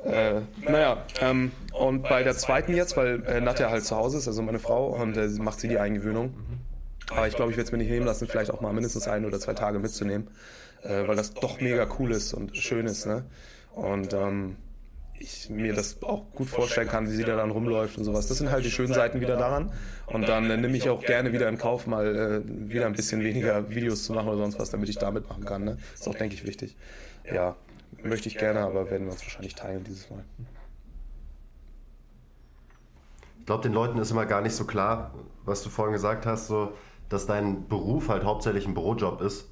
Äh, 0.05 0.41
naja, 0.61 1.03
ähm, 1.19 1.51
und 1.73 2.03
bei 2.03 2.23
der 2.23 2.37
zweiten 2.37 2.75
jetzt, 2.75 2.95
weil 2.95 3.23
äh, 3.25 3.41
Nadja 3.41 3.71
halt 3.71 3.83
zu 3.83 3.95
Hause 3.95 4.19
ist, 4.19 4.27
also 4.27 4.41
meine 4.43 4.59
Frau, 4.59 4.89
und 4.89 5.17
äh, 5.17 5.27
macht 5.39 5.59
sie 5.59 5.67
die 5.67 5.79
Eingewöhnung. 5.79 6.33
Aber 7.11 7.27
ich 7.27 7.35
glaube, 7.35 7.51
ich 7.51 7.57
werde 7.57 7.67
es 7.67 7.71
mir 7.71 7.77
nicht 7.77 7.89
nehmen 7.89 8.05
lassen, 8.05 8.27
vielleicht 8.27 8.51
auch 8.51 8.61
mal 8.61 8.73
mindestens 8.73 9.07
ein 9.07 9.25
oder 9.25 9.39
zwei 9.39 9.53
Tage 9.53 9.79
mitzunehmen, 9.79 10.27
äh, 10.83 11.07
weil 11.07 11.15
das 11.15 11.33
doch 11.33 11.61
mega 11.61 11.87
cool 11.99 12.11
ist 12.11 12.33
und 12.33 12.57
schön 12.57 12.87
ist. 12.87 13.05
Ne? 13.05 13.23
Und 13.73 14.13
ähm, 14.13 14.57
ich 15.19 15.49
mir 15.49 15.73
das 15.73 16.01
auch 16.03 16.31
gut 16.31 16.49
vorstellen 16.49 16.87
kann, 16.87 17.07
wie 17.09 17.15
sie 17.15 17.23
da 17.23 17.35
dann 17.35 17.51
rumläuft 17.51 17.97
und 17.97 18.03
sowas. 18.03 18.27
Das 18.27 18.37
sind 18.37 18.51
halt 18.51 18.65
die 18.65 18.71
schönen 18.71 18.93
Seiten 18.93 19.21
wieder 19.21 19.37
daran. 19.37 19.71
Und 20.07 20.27
dann 20.27 20.49
äh, 20.49 20.57
nehme 20.57 20.75
ich 20.75 20.89
auch 20.89 21.01
gerne 21.01 21.31
wieder 21.31 21.47
in 21.47 21.57
Kauf, 21.57 21.87
mal 21.87 22.43
äh, 22.45 22.69
wieder 22.69 22.85
ein 22.85 22.93
bisschen 22.93 23.23
weniger 23.23 23.69
Videos 23.69 24.03
zu 24.03 24.13
machen 24.13 24.27
oder 24.27 24.37
sonst 24.37 24.59
was, 24.59 24.71
damit 24.71 24.89
ich 24.89 24.97
da 24.97 25.11
mitmachen 25.11 25.45
kann. 25.45 25.63
Ne? 25.63 25.77
Ist 25.93 26.07
auch, 26.07 26.15
denke 26.15 26.35
ich, 26.35 26.45
wichtig. 26.45 26.75
Ja, 27.31 27.55
möchte 28.03 28.27
ich 28.27 28.37
gerne, 28.37 28.61
aber 28.61 28.89
werden 28.91 29.07
wir 29.07 29.13
uns 29.13 29.21
wahrscheinlich 29.21 29.55
teilen 29.55 29.83
dieses 29.83 30.09
Mal. 30.09 30.23
Ich 33.39 33.45
glaube, 33.45 33.63
den 33.63 33.73
Leuten 33.73 33.99
ist 33.99 34.11
immer 34.11 34.25
gar 34.25 34.41
nicht 34.41 34.55
so 34.55 34.65
klar, 34.65 35.13
was 35.45 35.63
du 35.63 35.69
vorhin 35.69 35.93
gesagt 35.93 36.25
hast, 36.25 36.47
so, 36.47 36.73
dass 37.09 37.25
dein 37.25 37.67
Beruf 37.67 38.09
halt 38.09 38.23
hauptsächlich 38.23 38.67
ein 38.67 38.73
Bürojob 38.73 39.21
ist. 39.21 39.51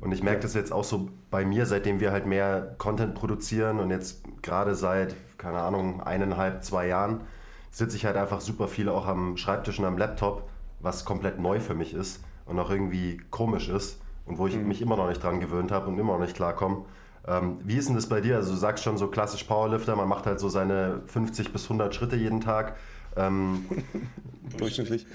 Und 0.00 0.12
ich 0.12 0.22
merke 0.22 0.40
das 0.40 0.54
jetzt 0.54 0.72
auch 0.72 0.84
so 0.84 1.08
bei 1.30 1.44
mir, 1.44 1.66
seitdem 1.66 2.00
wir 2.00 2.12
halt 2.12 2.26
mehr 2.26 2.74
Content 2.78 3.14
produzieren 3.14 3.78
und 3.80 3.90
jetzt 3.90 4.24
gerade 4.42 4.74
seit, 4.74 5.14
keine 5.38 5.60
Ahnung, 5.60 6.02
eineinhalb, 6.02 6.62
zwei 6.62 6.88
Jahren 6.88 7.22
sitze 7.70 7.96
ich 7.96 8.04
halt 8.04 8.16
einfach 8.16 8.40
super 8.40 8.68
viel 8.68 8.88
auch 8.88 9.06
am 9.06 9.36
Schreibtisch 9.36 9.78
und 9.78 9.84
am 9.84 9.98
Laptop, 9.98 10.48
was 10.80 11.04
komplett 11.04 11.40
neu 11.40 11.60
für 11.60 11.74
mich 11.74 11.94
ist 11.94 12.22
und 12.46 12.58
auch 12.58 12.70
irgendwie 12.70 13.20
komisch 13.30 13.68
ist 13.68 14.00
und 14.26 14.38
wo 14.38 14.46
ich 14.46 14.56
mhm. 14.56 14.68
mich 14.68 14.82
immer 14.82 14.96
noch 14.96 15.08
nicht 15.08 15.22
dran 15.22 15.40
gewöhnt 15.40 15.72
habe 15.72 15.88
und 15.88 15.98
immer 15.98 16.12
noch 16.12 16.20
nicht 16.20 16.36
klarkomme. 16.36 16.84
Ähm, 17.26 17.58
wie 17.64 17.76
ist 17.76 17.88
denn 17.88 17.94
das 17.94 18.08
bei 18.08 18.20
dir? 18.20 18.36
Also 18.36 18.52
du 18.52 18.58
sagst 18.58 18.84
schon 18.84 18.98
so 18.98 19.08
klassisch 19.08 19.44
Powerlifter, 19.44 19.96
man 19.96 20.08
macht 20.08 20.26
halt 20.26 20.40
so 20.40 20.48
seine 20.48 21.02
50 21.06 21.52
bis 21.52 21.64
100 21.64 21.94
Schritte 21.94 22.16
jeden 22.16 22.40
Tag. 22.40 22.76
Ähm, 23.16 23.64
Durchschnittlich. 24.58 25.06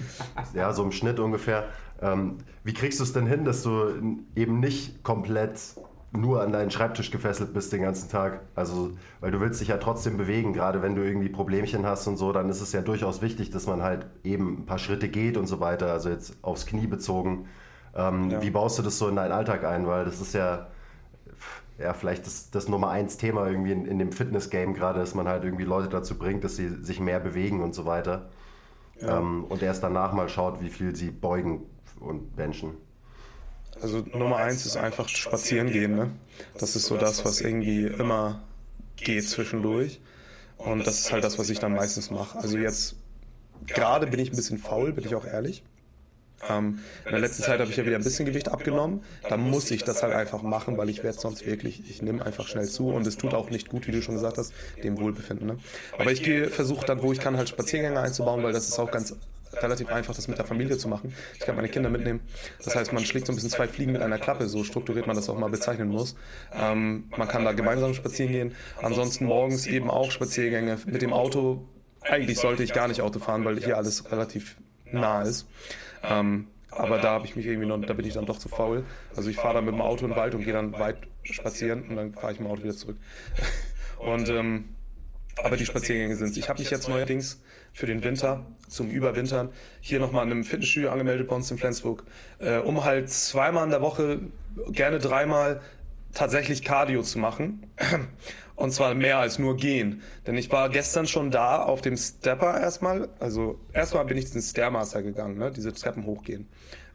Ja, 0.53 0.73
so 0.73 0.83
im 0.83 0.91
Schnitt 0.91 1.19
ungefähr. 1.19 1.65
Ähm, 2.01 2.37
wie 2.63 2.73
kriegst 2.73 2.99
du 2.99 3.03
es 3.03 3.13
denn 3.13 3.27
hin, 3.27 3.45
dass 3.45 3.63
du 3.63 4.17
eben 4.35 4.59
nicht 4.59 5.03
komplett 5.03 5.59
nur 6.11 6.41
an 6.41 6.51
deinen 6.51 6.71
Schreibtisch 6.71 7.11
gefesselt 7.11 7.53
bist 7.53 7.71
den 7.71 7.83
ganzen 7.83 8.09
Tag? 8.09 8.41
Also, 8.55 8.91
weil 9.19 9.31
du 9.31 9.39
willst 9.39 9.61
dich 9.61 9.67
ja 9.67 9.77
trotzdem 9.77 10.17
bewegen, 10.17 10.53
gerade 10.53 10.81
wenn 10.81 10.95
du 10.95 11.03
irgendwie 11.03 11.29
Problemchen 11.29 11.85
hast 11.85 12.07
und 12.07 12.17
so, 12.17 12.31
dann 12.31 12.49
ist 12.49 12.61
es 12.61 12.71
ja 12.71 12.81
durchaus 12.81 13.21
wichtig, 13.21 13.51
dass 13.51 13.67
man 13.67 13.83
halt 13.83 14.07
eben 14.23 14.61
ein 14.61 14.65
paar 14.65 14.79
Schritte 14.79 15.09
geht 15.09 15.37
und 15.37 15.47
so 15.47 15.59
weiter, 15.59 15.91
also 15.91 16.09
jetzt 16.09 16.37
aufs 16.41 16.65
Knie 16.65 16.87
bezogen. 16.87 17.47
Ähm, 17.95 18.31
ja. 18.31 18.41
Wie 18.41 18.49
baust 18.49 18.79
du 18.79 18.83
das 18.83 18.97
so 18.97 19.07
in 19.07 19.15
deinen 19.15 19.31
Alltag 19.31 19.63
ein? 19.63 19.87
Weil 19.87 20.05
das 20.05 20.21
ist 20.21 20.33
ja, 20.33 20.67
ja 21.79 21.93
vielleicht 21.93 22.25
das, 22.25 22.51
das 22.51 22.67
Nummer 22.67 22.89
eins 22.89 23.17
Thema 23.17 23.47
irgendwie 23.47 23.71
in, 23.71 23.85
in 23.85 23.99
dem 23.99 24.11
Fitness-Game 24.11 24.73
gerade, 24.73 24.99
dass 24.99 25.15
man 25.15 25.27
halt 25.27 25.43
irgendwie 25.43 25.63
Leute 25.63 25.89
dazu 25.89 26.17
bringt, 26.17 26.43
dass 26.43 26.55
sie 26.55 26.69
sich 26.83 26.99
mehr 26.99 27.19
bewegen 27.19 27.61
und 27.61 27.73
so 27.73 27.85
weiter. 27.85 28.29
Ja. 29.01 29.19
Ähm, 29.19 29.45
und 29.45 29.61
erst 29.61 29.83
danach 29.83 30.13
mal 30.13 30.29
schaut, 30.29 30.61
wie 30.61 30.69
viel 30.69 30.95
sie 30.95 31.09
beugen 31.09 31.65
und 31.99 32.35
benchen. 32.35 32.75
Also 33.81 33.99
Nummer 34.13 34.37
eins 34.37 34.65
ist 34.65 34.75
einfach 34.75 35.07
spazieren 35.07 35.71
gehen. 35.71 35.95
Ne? 35.95 36.11
Das 36.57 36.75
ist 36.75 36.85
so 36.85 36.97
das, 36.97 37.23
was 37.23 37.39
irgendwie 37.39 37.85
immer 37.85 38.41
geht 38.97 39.27
zwischendurch. 39.27 40.01
Und 40.57 40.85
das 40.85 40.99
ist 40.99 41.11
halt 41.13 41.23
das, 41.23 41.39
was 41.39 41.49
ich 41.49 41.59
dann 41.59 41.73
meistens 41.73 42.11
mache. 42.11 42.37
Also 42.37 42.57
jetzt 42.57 42.97
gerade 43.65 44.07
bin 44.07 44.19
ich 44.19 44.31
ein 44.31 44.35
bisschen 44.35 44.57
faul, 44.57 44.91
bin 44.91 45.05
ich 45.05 45.15
auch 45.15 45.25
ehrlich. 45.25 45.63
Ähm, 46.47 46.79
in 47.05 47.11
der 47.11 47.19
letzten 47.19 47.43
Zeit 47.43 47.59
habe 47.59 47.69
ich 47.69 47.77
ja 47.77 47.85
wieder 47.85 47.97
ein 47.97 48.03
bisschen 48.03 48.25
Gewicht 48.25 48.49
abgenommen. 48.49 49.03
Da 49.27 49.37
muss 49.37 49.71
ich 49.71 49.83
das 49.83 50.03
halt 50.03 50.13
einfach 50.13 50.41
machen, 50.41 50.77
weil 50.77 50.89
ich 50.89 51.03
werde 51.03 51.19
sonst 51.19 51.45
wirklich, 51.45 51.89
ich 51.89 52.01
nehme 52.01 52.25
einfach 52.25 52.47
schnell 52.47 52.67
zu 52.67 52.89
und 52.89 53.05
es 53.07 53.17
tut 53.17 53.33
auch 53.33 53.49
nicht 53.49 53.69
gut, 53.69 53.87
wie 53.87 53.91
du 53.91 54.01
schon 54.01 54.15
gesagt 54.15 54.37
hast, 54.37 54.53
dem 54.83 54.99
Wohlbefinden. 54.99 55.47
Ne? 55.47 55.57
Aber 55.97 56.11
ich 56.11 56.21
versuche 56.51 56.85
dann, 56.85 57.01
wo 57.01 57.11
ich 57.11 57.19
kann, 57.19 57.37
halt 57.37 57.49
Spaziergänge 57.49 57.99
einzubauen, 57.99 58.43
weil 58.43 58.53
das 58.53 58.67
ist 58.67 58.79
auch 58.79 58.91
ganz 58.91 59.15
relativ 59.53 59.89
einfach, 59.89 60.15
das 60.15 60.27
mit 60.27 60.37
der 60.37 60.45
Familie 60.45 60.77
zu 60.77 60.87
machen. 60.87 61.13
Ich 61.33 61.39
kann 61.39 61.55
meine 61.55 61.69
Kinder 61.69 61.89
mitnehmen. 61.89 62.21
Das 62.63 62.75
heißt, 62.75 62.93
man 62.93 63.03
schlägt 63.05 63.27
so 63.27 63.33
ein 63.33 63.35
bisschen 63.35 63.49
zwei 63.49 63.67
Fliegen 63.67 63.91
mit 63.91 64.01
einer 64.01 64.17
Klappe, 64.17 64.47
so 64.47 64.63
strukturiert 64.63 65.07
man 65.07 65.15
das 65.15 65.29
auch 65.29 65.37
mal 65.37 65.49
bezeichnen 65.49 65.89
muss. 65.89 66.15
Ähm, 66.53 67.05
man 67.17 67.27
kann 67.27 67.45
da 67.45 67.53
gemeinsam 67.53 67.93
spazieren 67.93 68.31
gehen. 68.31 68.55
Ansonsten 68.81 69.25
morgens 69.25 69.67
eben 69.67 69.89
auch 69.89 70.11
Spaziergänge 70.11 70.77
mit 70.85 71.01
dem 71.01 71.13
Auto. 71.13 71.65
Eigentlich 72.01 72.39
sollte 72.39 72.63
ich 72.63 72.73
gar 72.73 72.87
nicht 72.87 73.01
Auto 73.01 73.19
fahren, 73.19 73.43
weil 73.43 73.59
hier 73.59 73.77
alles 73.77 74.11
relativ 74.11 74.55
nah 74.91 75.21
ist. 75.23 75.47
Ähm, 76.03 76.47
aber 76.71 76.99
da 76.99 77.11
habe 77.11 77.25
ich 77.25 77.35
mich 77.35 77.45
irgendwie 77.45 77.67
noch, 77.67 77.79
da 77.81 77.93
bin 77.93 78.05
ich 78.05 78.13
dann 78.13 78.25
doch 78.25 78.37
zu 78.37 78.47
faul. 78.47 78.83
Also 79.15 79.29
ich 79.29 79.37
fahre 79.37 79.55
dann 79.55 79.65
mit 79.65 79.73
dem 79.73 79.81
Auto 79.81 80.05
in 80.05 80.11
den 80.11 80.17
Wald 80.17 80.35
und 80.35 80.43
gehe 80.43 80.53
dann 80.53 80.73
weit 80.73 80.97
spazieren 81.23 81.83
und 81.89 81.95
dann 81.95 82.13
fahre 82.13 82.33
ich 82.33 82.39
mit 82.39 82.47
dem 82.47 82.51
Auto 82.51 82.63
wieder 82.63 82.75
zurück. 82.75 82.97
Und 83.99 84.29
ähm, 84.29 84.63
aber 85.43 85.57
die 85.57 85.65
Spaziergänge 85.65 86.15
sind 86.15 86.35
Ich 86.37 86.49
habe 86.49 86.59
mich 86.59 86.69
jetzt 86.69 86.87
neuerdings 86.87 87.41
für 87.73 87.85
den 87.85 88.03
Winter, 88.03 88.45
zum 88.67 88.89
Überwintern, 88.89 89.49
hier 89.81 89.99
nochmal 89.99 90.23
an 90.23 90.31
einem 90.31 90.43
Fitnessstudio 90.43 90.89
angemeldet 90.89 91.27
bei 91.27 91.35
uns 91.35 91.51
in 91.51 91.57
Flensburg, 91.57 92.03
äh, 92.39 92.57
um 92.57 92.83
halt 92.83 93.09
zweimal 93.09 93.63
in 93.65 93.69
der 93.69 93.81
Woche, 93.81 94.21
gerne 94.69 94.99
dreimal 94.99 95.61
tatsächlich 96.13 96.63
Cardio 96.63 97.03
zu 97.03 97.19
machen. 97.19 97.67
Und 98.59 98.71
zwar 98.71 98.93
mehr 98.93 99.19
als 99.19 99.39
nur 99.39 99.55
gehen. 99.55 100.01
Denn 100.27 100.35
ich 100.37 100.51
war 100.51 100.67
gestern 100.67 101.07
schon 101.07 101.31
da 101.31 101.63
auf 101.63 101.79
dem 101.79 101.95
Stepper 101.95 102.59
erstmal. 102.59 103.07
Also 103.17 103.57
erstmal 103.71 104.03
bin 104.03 104.17
ich 104.17 104.25
diesen 104.25 104.41
Stairmaster 104.41 105.01
gegangen, 105.01 105.37
ne? 105.37 105.49
diese 105.49 105.71
Treppen 105.71 106.05
hochgehen. 106.05 106.45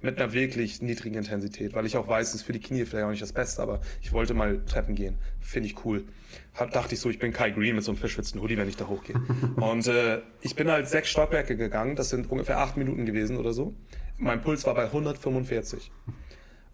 Mit 0.02 0.20
einer 0.20 0.34
wirklich 0.34 0.82
niedrigen 0.82 1.16
Intensität, 1.16 1.72
weil 1.72 1.86
ich 1.86 1.96
auch 1.96 2.06
weiß, 2.06 2.28
es 2.28 2.34
ist 2.34 2.42
für 2.42 2.52
die 2.52 2.60
Knie 2.60 2.84
vielleicht 2.84 3.06
auch 3.06 3.10
nicht 3.10 3.22
das 3.22 3.32
Beste, 3.32 3.62
aber 3.62 3.80
ich 4.02 4.12
wollte 4.12 4.34
mal 4.34 4.62
Treppen 4.66 4.94
gehen. 4.94 5.16
Finde 5.40 5.70
ich 5.70 5.86
cool. 5.86 6.04
Hab, 6.52 6.70
dachte 6.70 6.96
ich 6.96 7.00
so, 7.00 7.08
ich 7.08 7.18
bin 7.18 7.32
Kai 7.32 7.48
Green 7.48 7.76
mit 7.76 7.82
so 7.82 7.92
einem 7.92 7.98
verschwitzten 7.98 8.42
Hoodie, 8.42 8.58
wenn 8.58 8.68
ich 8.68 8.76
da 8.76 8.86
hochgehe. 8.86 9.16
Und 9.56 9.86
äh, 9.86 10.20
ich 10.42 10.54
bin 10.56 10.70
halt 10.70 10.86
sechs 10.86 11.08
Stockwerke 11.08 11.56
gegangen, 11.56 11.96
das 11.96 12.10
sind 12.10 12.30
ungefähr 12.30 12.58
acht 12.58 12.76
Minuten 12.76 13.06
gewesen 13.06 13.38
oder 13.38 13.54
so. 13.54 13.74
Mein 14.18 14.42
Puls 14.42 14.66
war 14.66 14.74
bei 14.74 14.84
145. 14.84 15.90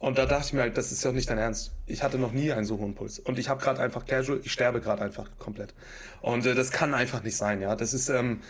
Und 0.01 0.17
da 0.17 0.25
dachte 0.25 0.47
ich 0.47 0.53
mir 0.55 0.63
halt, 0.63 0.79
das 0.79 0.93
ist 0.93 1.05
ja 1.05 1.13
nicht 1.13 1.29
dein 1.29 1.37
Ernst. 1.37 1.73
Ich 1.85 2.03
hatte 2.03 2.17
noch 2.17 2.33
nie 2.33 2.51
einen 2.53 2.65
so 2.65 2.79
hohen 2.79 2.95
Puls. 2.95 3.19
Und 3.19 3.39
ich 3.39 3.51
habe 3.51 3.63
gerade 3.63 3.83
einfach 3.83 4.07
casual, 4.07 4.41
ich 4.43 4.51
sterbe 4.51 4.81
gerade 4.81 5.03
einfach 5.03 5.29
komplett. 5.39 5.75
Und 6.23 6.47
äh, 6.47 6.55
das 6.55 6.71
kann 6.71 6.95
einfach 6.95 7.23
nicht 7.23 7.37
sein, 7.37 7.61
ja. 7.61 7.77
Das 7.77 7.93
ist, 7.93 8.09
ähm, 8.09 8.41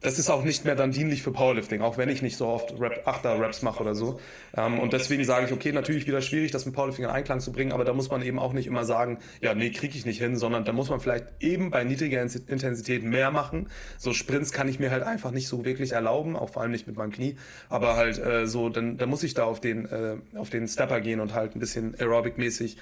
das 0.00 0.18
ist 0.18 0.28
auch 0.28 0.44
nicht 0.44 0.64
mehr 0.64 0.74
dann 0.74 0.92
dienlich 0.92 1.22
für 1.22 1.32
Powerlifting, 1.32 1.80
auch 1.80 1.96
wenn 1.96 2.08
ich 2.08 2.20
nicht 2.20 2.36
so 2.36 2.46
oft 2.46 2.78
Rap, 2.78 3.02
Achter-Raps 3.06 3.62
mache 3.62 3.80
oder 3.82 3.94
so. 3.94 4.20
Ähm, 4.56 4.78
und 4.78 4.92
deswegen 4.92 5.24
sage 5.24 5.46
ich, 5.46 5.52
okay, 5.52 5.72
natürlich 5.72 6.06
wieder 6.06 6.20
schwierig, 6.20 6.50
das 6.50 6.66
mit 6.66 6.74
Powerlifting 6.74 7.06
in 7.06 7.10
Einklang 7.10 7.40
zu 7.40 7.50
bringen, 7.50 7.72
aber 7.72 7.84
da 7.84 7.94
muss 7.94 8.10
man 8.10 8.22
eben 8.22 8.38
auch 8.38 8.52
nicht 8.52 8.66
immer 8.66 8.84
sagen, 8.84 9.18
ja, 9.40 9.54
nee, 9.54 9.70
kriege 9.70 9.96
ich 9.96 10.04
nicht 10.04 10.18
hin, 10.18 10.36
sondern 10.36 10.64
da 10.64 10.72
muss 10.72 10.90
man 10.90 11.00
vielleicht 11.00 11.26
eben 11.40 11.70
bei 11.70 11.82
niedriger 11.82 12.20
Intensität 12.20 13.04
mehr 13.04 13.30
machen. 13.30 13.68
So 13.96 14.12
Sprints 14.12 14.52
kann 14.52 14.68
ich 14.68 14.78
mir 14.78 14.90
halt 14.90 15.02
einfach 15.02 15.30
nicht 15.30 15.48
so 15.48 15.64
wirklich 15.64 15.92
erlauben, 15.92 16.36
auch 16.36 16.50
vor 16.50 16.62
allem 16.62 16.72
nicht 16.72 16.86
mit 16.86 16.96
meinem 16.96 17.10
Knie. 17.10 17.36
Aber 17.68 17.96
halt 17.96 18.18
äh, 18.18 18.46
so, 18.46 18.68
dann, 18.68 18.98
dann 18.98 19.08
muss 19.08 19.22
ich 19.22 19.34
da 19.34 19.44
auf 19.44 19.60
den, 19.60 19.86
äh, 19.86 20.16
auf 20.36 20.50
den 20.50 20.68
Stepper 20.68 21.00
gehen 21.00 21.20
und 21.20 21.34
halt 21.34 21.56
ein 21.56 21.58
bisschen 21.58 21.94
Aerobic-mäßig. 21.96 22.76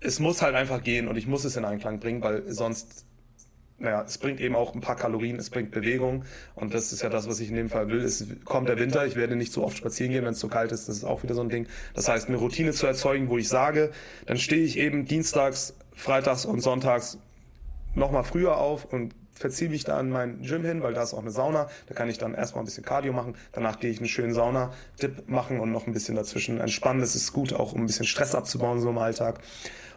Es 0.00 0.20
muss 0.20 0.42
halt 0.42 0.54
einfach 0.54 0.82
gehen 0.82 1.08
und 1.08 1.16
ich 1.16 1.26
muss 1.26 1.44
es 1.44 1.56
in 1.56 1.64
Einklang 1.64 2.00
bringen, 2.00 2.22
weil 2.22 2.44
sonst 2.52 3.06
naja, 3.80 4.04
es 4.06 4.18
bringt 4.18 4.40
eben 4.40 4.54
auch 4.54 4.74
ein 4.74 4.82
paar 4.82 4.94
Kalorien, 4.94 5.36
es 5.36 5.48
bringt 5.48 5.70
Bewegung 5.70 6.24
und 6.54 6.74
das 6.74 6.92
ist 6.92 7.02
ja 7.02 7.08
das, 7.08 7.28
was 7.28 7.40
ich 7.40 7.48
in 7.48 7.56
dem 7.56 7.70
Fall 7.70 7.88
will. 7.88 8.00
Es 8.00 8.24
kommt 8.44 8.68
der 8.68 8.78
Winter, 8.78 9.06
ich 9.06 9.16
werde 9.16 9.36
nicht 9.36 9.52
so 9.52 9.64
oft 9.64 9.76
spazieren 9.76 10.12
gehen, 10.12 10.24
wenn 10.24 10.34
es 10.34 10.40
so 10.40 10.48
kalt 10.48 10.70
ist, 10.70 10.88
das 10.88 10.98
ist 10.98 11.04
auch 11.04 11.22
wieder 11.22 11.34
so 11.34 11.40
ein 11.40 11.48
Ding. 11.48 11.66
Das 11.94 12.06
heißt, 12.06 12.28
eine 12.28 12.36
Routine 12.36 12.72
zu 12.72 12.86
erzeugen, 12.86 13.30
wo 13.30 13.38
ich 13.38 13.48
sage, 13.48 13.90
dann 14.26 14.36
stehe 14.36 14.62
ich 14.62 14.78
eben 14.78 15.06
dienstags, 15.06 15.74
freitags 15.94 16.44
und 16.44 16.60
sonntags 16.60 17.18
nochmal 17.94 18.22
früher 18.22 18.58
auf 18.58 18.84
und 18.84 19.14
verziehe 19.40 19.70
mich 19.70 19.84
da 19.84 19.96
an 19.96 20.10
mein 20.10 20.42
Gym 20.42 20.64
hin, 20.64 20.82
weil 20.82 20.92
da 20.94 21.02
ist 21.02 21.14
auch 21.14 21.20
eine 21.20 21.30
Sauna. 21.30 21.68
Da 21.86 21.94
kann 21.94 22.08
ich 22.08 22.18
dann 22.18 22.34
erstmal 22.34 22.62
ein 22.62 22.66
bisschen 22.66 22.84
Cardio 22.84 23.12
machen. 23.12 23.34
Danach 23.52 23.80
gehe 23.80 23.90
ich 23.90 23.98
einen 23.98 24.08
schönen 24.08 24.34
Sauna-Dip 24.34 25.28
machen 25.28 25.60
und 25.60 25.72
noch 25.72 25.86
ein 25.86 25.92
bisschen 25.92 26.14
dazwischen 26.14 26.60
entspannen. 26.60 27.00
Das 27.00 27.16
ist 27.16 27.32
gut, 27.32 27.54
auch 27.54 27.72
um 27.72 27.80
ein 27.80 27.86
bisschen 27.86 28.06
Stress 28.06 28.34
abzubauen 28.34 28.80
so 28.80 28.90
im 28.90 28.98
Alltag 28.98 29.40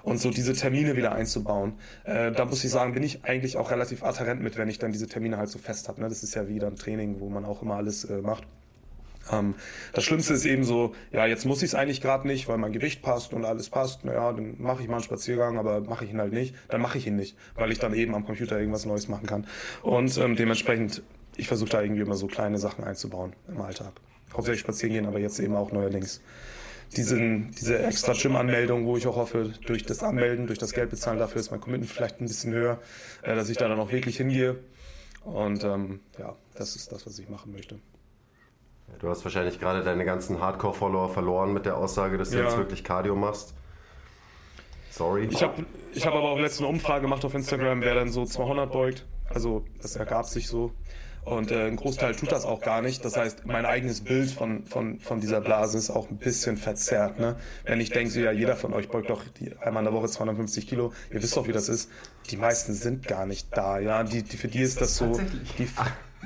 und 0.04 0.20
so 0.20 0.30
diese 0.30 0.54
Termine 0.54 0.96
wieder 0.96 1.12
einzubauen. 1.14 1.74
Äh, 2.06 2.32
da 2.32 2.46
muss 2.46 2.64
ich 2.64 2.72
sagen, 2.72 2.94
bin 2.94 3.04
ich 3.04 3.26
eigentlich 3.26 3.58
auch 3.58 3.72
relativ 3.72 4.04
adherent 4.04 4.42
mit, 4.42 4.58
wenn 4.58 4.70
ich 4.70 4.80
dann 4.80 4.92
diese 4.92 5.08
Termine 5.08 5.38
halt 5.38 5.50
so 5.50 5.60
fest 5.60 5.90
habe. 5.90 6.02
Ne? 6.02 6.08
Das 6.08 6.24
ist 6.24 6.36
ja 6.36 6.48
wieder 6.48 6.68
ein 6.68 6.76
Training, 6.76 7.20
wo 7.20 7.30
man 7.30 7.44
auch 7.46 7.62
immer 7.62 7.76
alles 7.76 8.06
äh, 8.06 8.22
macht. 8.22 8.44
Ähm, 9.32 9.56
das 9.94 10.04
Schlimmste 10.04 10.34
ist 10.34 10.46
eben 10.46 10.64
so, 10.64 10.94
ja, 11.12 11.26
jetzt 11.26 11.46
muss 11.46 11.60
ich 11.60 11.70
es 11.70 11.76
eigentlich 11.76 12.02
gerade 12.02 12.28
nicht, 12.28 12.48
weil 12.48 12.58
mein 12.58 12.74
Gewicht 12.74 13.02
passt 13.02 13.34
und 13.34 13.46
alles 13.46 13.70
passt. 13.70 14.06
Naja, 14.06 14.32
dann 14.32 14.56
mache 14.60 14.82
ich 14.82 14.88
mal 14.88 14.96
einen 14.96 15.04
Spaziergang, 15.04 15.58
aber 15.58 15.82
mache 15.82 16.06
ich 16.06 16.12
ihn 16.12 16.20
halt 16.20 16.34
nicht. 16.34 16.56
Dann 16.70 16.82
mache 16.82 16.98
ich 16.98 17.08
ihn 17.08 17.16
nicht, 17.16 17.38
weil 17.56 17.72
ich 17.72 17.80
dann 17.80 17.94
eben 17.94 18.16
am 18.16 18.26
Computer 18.26 18.60
irgendwas 18.60 18.86
Neues 18.86 19.08
machen 19.08 19.28
kann. 19.28 19.48
Und 19.82 20.18
ähm, 20.18 20.36
dementsprechend, 20.36 21.04
ich 21.36 21.48
versuche 21.48 21.70
da 21.70 21.82
irgendwie 21.82 22.02
immer 22.02 22.16
so 22.16 22.28
kleine 22.28 22.58
Sachen 22.58 22.84
einzubauen 22.84 23.34
im 23.48 23.62
Alltag. 23.62 23.94
Hauptsächlich 24.34 24.62
spazieren 24.62 24.94
gehen, 24.94 25.06
aber 25.06 25.20
jetzt 25.20 25.40
eben 25.40 25.56
auch 25.56 25.72
neuerdings 25.72 26.22
diesen, 26.96 27.52
diese 27.52 27.80
extra 27.80 28.14
Gym-Anmeldung, 28.14 28.86
wo 28.86 28.98
ich 28.98 29.08
auch 29.08 29.16
hoffe, 29.16 29.52
durch 29.66 29.84
das 29.84 30.04
Anmelden, 30.04 30.48
durch 30.48 30.60
das 30.60 30.74
Geld 30.74 30.90
bezahlen, 30.90 31.20
dafür 31.20 31.42
ist 31.42 31.52
mein 31.52 31.60
Commitment 31.60 31.92
vielleicht 31.92 32.22
ein 32.22 32.28
bisschen 32.28 32.54
höher, 32.54 32.80
äh, 33.24 33.36
dass 33.36 33.50
ich 33.50 33.58
da 33.58 33.68
dann 33.68 33.80
auch 33.80 33.92
wirklich 33.92 34.18
hingehe. 34.18 34.60
Und 35.24 35.64
ähm, 35.64 36.02
ja, 36.20 36.36
das 36.56 36.76
ist 36.76 36.92
das, 36.92 37.06
was 37.06 37.18
ich 37.18 37.30
machen 37.30 37.52
möchte. 37.52 37.80
Du 39.00 39.10
hast 39.10 39.24
wahrscheinlich 39.26 39.60
gerade 39.60 39.84
deine 39.84 40.06
ganzen 40.06 40.40
Hardcore-Follower 40.40 41.10
verloren 41.10 41.54
mit 41.54 41.66
der 41.66 41.78
Aussage, 41.78 42.18
dass 42.18 42.30
du 42.30 42.38
ja. 42.38 42.44
jetzt 42.46 42.58
wirklich 42.58 42.84
Cardio 42.84 43.16
machst. 43.16 43.54
Sorry. 44.92 45.28
Ich 45.32 45.42
habe 45.42 45.66
ich 45.94 46.06
hab 46.06 46.14
aber 46.14 46.30
auch 46.30 46.40
letzte 46.40 46.64
eine 46.64 46.72
Umfrage 46.72 47.02
gemacht 47.02 47.26
auf 47.26 47.34
Instagram, 47.34 47.82
wer 47.82 47.96
dann 47.96 48.10
so 48.10 48.26
200 48.26 48.72
beugt. 48.72 49.06
Also 49.28 49.66
das 49.82 49.96
ergab 49.96 50.28
sich 50.28 50.48
so. 50.48 50.72
Und 51.26 51.52
äh, 51.52 51.68
ein 51.68 51.78
Großteil 51.78 52.16
tut 52.16 52.32
das 52.32 52.44
auch 52.46 52.62
gar 52.62 52.82
nicht. 52.82 53.04
Das 53.06 53.16
heißt, 53.16 53.46
mein 53.46 53.66
eigenes 53.66 54.02
Bild 54.02 54.30
von, 54.30 54.66
von, 54.66 55.00
von 55.00 55.22
dieser 55.22 55.40
Blase 55.40 55.78
ist 55.78 55.90
auch 55.90 56.10
ein 56.10 56.18
bisschen 56.18 56.58
verzerrt. 56.58 57.18
Ne? 57.20 57.38
Wenn 57.66 57.80
ich 57.80 57.92
denke, 57.92 58.12
so, 58.12 58.20
ja, 58.20 58.32
jeder 58.32 58.56
von 58.56 58.74
euch 58.74 58.90
beugt 58.90 59.10
doch 59.10 59.24
die, 59.40 59.56
einmal 59.58 59.86
in 59.86 59.92
der 59.92 59.94
Woche 59.94 60.10
250 60.10 60.68
Kilo, 60.68 60.92
ihr 61.12 61.24
wisst 61.24 61.38
doch, 61.38 61.48
wie 61.48 61.54
das 61.54 61.70
ist. 61.70 61.90
Die 62.30 62.38
meisten 62.38 62.74
sind 62.74 63.08
gar 63.08 63.26
nicht 63.26 63.48
da. 63.56 63.80
Ja? 63.80 64.04
Die, 64.04 64.24
die, 64.24 64.36
für 64.36 64.50
die 64.50 64.62
ist 64.62 64.82
das 64.82 64.98
so. 64.98 65.18
Die, 65.58 65.68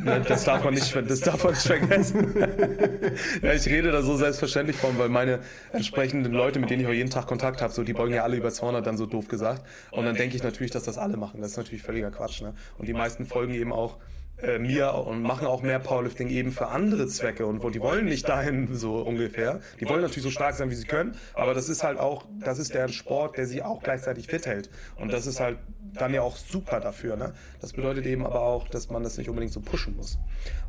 das, 0.06 0.44
darf 0.44 0.64
man 0.64 0.74
nicht, 0.74 0.96
das 0.96 1.20
darf 1.22 1.44
man 1.44 1.54
nicht 1.54 1.66
vergessen. 1.66 2.36
ja, 3.42 3.54
ich 3.54 3.66
rede 3.68 3.92
da 3.92 4.02
so 4.02 4.16
selbstverständlich 4.16 4.78
von, 4.78 4.98
weil 4.98 5.10
meine 5.10 5.40
entsprechenden 5.74 6.34
Leute, 6.34 6.60
mit 6.60 6.70
denen 6.70 6.82
ich 6.82 6.88
auch 6.88 6.94
jeden 6.94 7.10
Tag 7.10 7.28
Kontakt 7.28 7.62
habe, 7.62 7.74
so, 7.74 7.84
die 7.84 7.94
beugen 7.94 8.14
ja 8.14 8.24
alle 8.24 8.38
über 8.38 8.52
200, 8.52 8.86
dann 8.86 8.98
so 8.98 9.06
doof 9.06 9.28
gesagt. 9.28 9.66
Und 9.92 10.06
dann 10.06 10.16
denke 10.16 10.36
ich 10.36 10.44
natürlich, 10.44 10.72
dass 10.72 10.84
das 10.84 10.98
alle 10.98 11.18
machen. 11.18 11.42
Das 11.42 11.52
ist 11.52 11.58
natürlich 11.58 11.82
völliger 11.82 12.12
Quatsch. 12.12 12.42
Ne? 12.42 12.54
Und 12.78 12.88
die 12.88 12.94
meisten 12.94 13.26
folgen 13.26 13.54
eben 13.54 13.74
auch 13.74 13.98
äh, 14.42 14.60
mir 14.60 14.94
und 14.94 15.22
machen 15.22 15.48
auch 15.48 15.62
mehr 15.62 15.80
Powerlifting 15.80 16.30
eben 16.30 16.52
für 16.52 16.68
andere 16.68 17.08
Zwecke 17.08 17.46
und 17.46 17.64
die 17.74 17.82
wollen 17.82 18.06
nicht 18.06 18.28
dahin 18.30 18.76
so 18.76 18.98
ungefähr. 19.00 19.62
Die 19.80 19.90
wollen 19.90 20.02
natürlich 20.02 20.24
so 20.24 20.32
stark 20.32 20.56
sein, 20.56 20.70
wie 20.70 20.76
sie 20.76 20.86
können, 20.86 21.16
aber 21.34 21.54
das 21.54 21.70
ist 21.70 21.84
halt 21.84 21.98
auch, 21.98 22.26
das 22.40 22.60
ist 22.60 22.74
der 22.74 22.88
Sport, 22.88 23.38
der 23.38 23.48
sie 23.48 23.64
auch 23.64 23.82
gleichzeitig 23.82 24.28
fit 24.28 24.46
hält 24.46 24.70
und 24.98 25.12
das 25.12 25.28
ist 25.28 25.40
halt 25.40 25.58
dann 25.94 26.14
ja 26.14 26.22
auch 26.22 26.38
super 26.38 26.80
dafür. 26.80 27.16
Ne? 27.16 27.34
Das 27.62 27.74
bedeutet 27.74 28.06
eben 28.06 28.26
aber 28.26 28.42
auch, 28.42 28.68
dass 28.68 28.90
man 28.90 29.04
das 29.04 29.18
nicht 29.18 29.30
unbedingt 29.30 29.54
so 29.54 29.62
pushen 29.62 29.96
muss. 29.96 30.20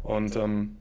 Und 0.02 0.36
ähm, 0.36 0.76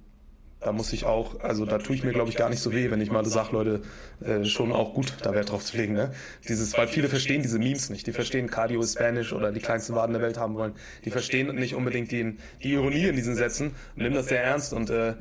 da 0.67 0.73
muss 0.73 0.91
ich 0.91 1.05
auch, 1.05 1.39
also 1.39 1.65
da 1.65 1.77
tue 1.77 1.95
ich 1.95 2.03
mir, 2.03 2.11
glaube 2.11 2.29
ich, 2.29 2.35
gar 2.35 2.49
nicht 2.49 2.59
so 2.59 2.73
weh, 2.73 2.91
wenn 2.91 2.99
ich 2.99 3.09
mal 3.09 3.23
sage, 3.23 3.53
Leute, 3.53 3.81
äh, 4.19 4.43
schon 4.43 4.73
auch 4.73 4.93
gut 4.93 5.13
da 5.21 5.33
Wert 5.33 5.49
drauf 5.49 5.63
zu 5.63 5.77
legen. 5.77 5.93
Ne? 5.93 6.11
Dieses, 6.49 6.77
weil 6.77 6.89
viele 6.89 7.07
verstehen 7.07 7.41
diese 7.41 7.57
Memes 7.57 7.89
nicht. 7.89 8.05
Die 8.05 8.11
verstehen 8.11 8.49
Cardio 8.49 8.81
ist 8.81 8.95
Spanish 8.95 9.31
oder 9.31 9.53
die 9.53 9.61
kleinsten 9.61 9.95
Waden 9.95 10.11
der 10.11 10.21
Welt 10.21 10.37
haben 10.37 10.55
wollen. 10.55 10.73
Die 11.05 11.09
verstehen 11.09 11.55
nicht 11.55 11.73
unbedingt 11.73 12.11
die, 12.11 12.37
die 12.61 12.73
Ironie 12.73 13.05
in 13.05 13.15
diesen 13.15 13.35
Sätzen 13.35 13.67
und 13.95 14.03
nehmen 14.03 14.15
das 14.15 14.27
sehr 14.27 14.43
ernst. 14.43 14.73
Und 14.73 14.89
äh, 14.89 15.13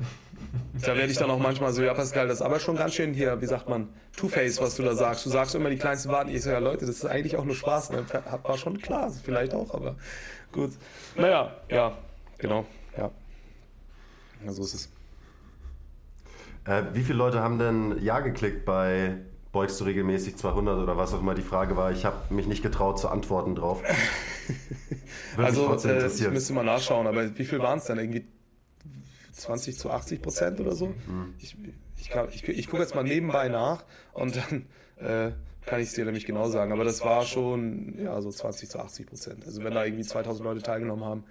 da 0.81 0.97
werde 0.97 1.13
ich 1.13 1.17
dann 1.17 1.29
auch 1.29 1.39
manchmal 1.39 1.71
so, 1.71 1.81
ja 1.81 1.93
Pascal, 1.93 2.27
das 2.27 2.39
ist 2.39 2.45
aber 2.45 2.59
schon 2.59 2.75
ganz 2.75 2.95
schön 2.95 3.13
hier, 3.13 3.39
wie 3.41 3.45
sagt 3.45 3.69
man, 3.69 3.87
Two-Face, 4.17 4.59
was 4.59 4.75
du 4.75 4.83
da 4.83 4.95
sagst. 4.95 5.25
Du 5.25 5.29
sagst 5.29 5.55
immer 5.55 5.69
die 5.69 5.77
kleinsten 5.77 6.09
Waden. 6.11 6.35
Ich 6.35 6.43
so, 6.43 6.49
ja 6.49 6.59
Leute, 6.59 6.85
das 6.85 6.97
ist 6.97 7.05
eigentlich 7.05 7.37
auch 7.37 7.45
nur 7.45 7.55
Spaß. 7.55 7.91
Ne? 7.91 8.05
War 8.43 8.57
schon 8.57 8.81
klar, 8.81 9.13
vielleicht 9.23 9.53
auch, 9.53 9.73
aber 9.73 9.95
gut. 10.51 10.71
Naja, 11.15 11.55
ja, 11.69 11.97
genau. 12.37 12.65
Ja, 12.97 14.51
so 14.51 14.63
ist 14.63 14.73
es. 14.73 14.96
Äh, 16.67 16.83
wie 16.93 17.03
viele 17.03 17.17
Leute 17.17 17.41
haben 17.41 17.57
denn 17.57 17.97
Ja 18.01 18.19
geklickt 18.19 18.65
bei 18.65 19.17
Beugst 19.53 19.79
du 19.79 19.85
regelmäßig 19.85 20.35
200 20.35 20.77
oder 20.77 20.97
was 20.97 21.13
auch 21.13 21.21
immer 21.21 21.33
die 21.33 21.41
Frage 21.41 21.77
war? 21.77 21.91
Ich 21.91 22.05
habe 22.05 22.33
mich 22.33 22.45
nicht 22.45 22.61
getraut 22.61 22.99
zu 22.99 23.07
antworten 23.07 23.55
drauf. 23.55 23.81
also, 25.37 25.73
äh, 25.87 26.05
ich 26.05 26.29
müsste 26.29 26.53
mal 26.53 26.63
nachschauen, 26.63 27.07
aber 27.07 27.37
wie 27.37 27.45
viel 27.45 27.59
waren 27.59 27.79
es 27.79 27.85
dann? 27.85 27.97
Irgendwie 27.97 28.25
20 29.31 29.77
zu 29.77 29.89
80 29.89 30.21
Prozent 30.21 30.59
oder 30.59 30.75
so? 30.75 30.87
Mhm. 30.87 31.33
Ich, 31.39 31.55
ich, 31.97 32.11
ich, 32.33 32.47
ich 32.49 32.67
gucke 32.67 32.83
jetzt 32.83 32.93
mal 32.93 33.03
nebenbei 33.03 33.47
nach 33.47 33.85
und 34.13 34.35
dann 34.35 34.65
äh, 34.97 35.31
kann 35.65 35.79
ich 35.79 35.87
es 35.87 35.93
dir 35.93 36.05
nämlich 36.05 36.25
genau 36.25 36.49
sagen. 36.49 36.73
Aber 36.73 36.83
das 36.83 37.03
war 37.03 37.23
schon 37.23 37.97
ja, 37.97 38.21
so 38.21 38.29
20 38.29 38.69
zu 38.69 38.79
80 38.79 39.07
Prozent. 39.07 39.45
Also, 39.45 39.63
wenn 39.63 39.73
da 39.73 39.85
irgendwie 39.85 40.03
2000 40.03 40.43
Leute 40.43 40.61
teilgenommen 40.61 41.05
haben, 41.05 41.23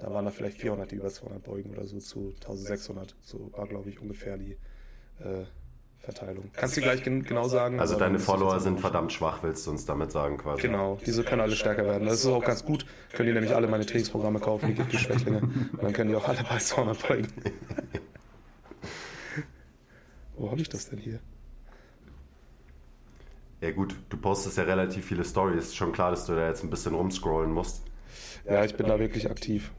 da 0.00 0.12
waren 0.12 0.24
da 0.24 0.32
vielleicht 0.32 0.58
400, 0.58 0.90
die 0.90 0.96
über 0.96 1.08
200 1.08 1.42
beugen 1.44 1.70
oder 1.70 1.86
so 1.86 2.00
zu 2.00 2.34
1600. 2.40 3.14
So 3.22 3.52
war, 3.52 3.68
glaube 3.68 3.88
ich, 3.88 4.00
ungefähr 4.00 4.36
die 4.36 4.56
äh, 5.24 5.44
Verteilung. 6.02 6.50
Kannst 6.52 6.76
du 6.76 6.80
gleich 6.80 7.04
gen 7.04 7.22
genau 7.22 7.46
sagen? 7.46 7.78
Also 7.78 7.96
deine 7.96 8.18
Follower 8.18 8.58
sind 8.58 8.80
verdammt 8.80 9.12
schwach, 9.12 9.42
willst 9.42 9.64
du 9.66 9.70
uns 9.70 9.86
damit 9.86 10.10
sagen 10.10 10.36
quasi? 10.36 10.60
Genau, 10.62 10.98
diese 11.06 11.22
können 11.22 11.40
alle 11.40 11.54
stärker 11.54 11.84
werden. 11.84 12.06
Das 12.06 12.14
ist 12.14 12.26
auch 12.26 12.44
ganz 12.44 12.64
gut. 12.64 12.86
Können 13.12 13.28
die 13.28 13.34
nämlich 13.34 13.54
alle 13.54 13.68
meine 13.68 13.86
Trainingsprogramme 13.86 14.40
kaufen, 14.40 14.66
die 14.66 14.74
gibt 14.74 14.92
die 14.92 14.98
Schwächlinge. 14.98 15.38
Und 15.42 15.80
dann 15.80 15.92
können 15.92 16.10
die 16.10 16.16
auch 16.16 16.26
alle 16.26 16.42
bei 16.42 16.58
200 16.58 16.96
folgen. 16.96 17.28
Wo 20.36 20.50
habe 20.50 20.60
ich 20.60 20.68
das 20.68 20.90
denn 20.90 20.98
hier? 20.98 21.20
Ja 23.60 23.70
gut, 23.70 23.94
du 24.08 24.16
postest 24.16 24.58
ja 24.58 24.64
relativ 24.64 25.06
viele 25.06 25.24
Stories. 25.24 25.72
Schon 25.72 25.92
klar, 25.92 26.10
dass 26.10 26.26
du 26.26 26.34
da 26.34 26.48
jetzt 26.48 26.64
ein 26.64 26.70
bisschen 26.70 26.94
rumscrollen 26.96 27.52
musst. 27.52 27.84
Ja, 28.44 28.64
ich 28.64 28.74
bin 28.74 28.88
da 28.88 28.98
wirklich 28.98 29.30
aktiv. 29.30 29.70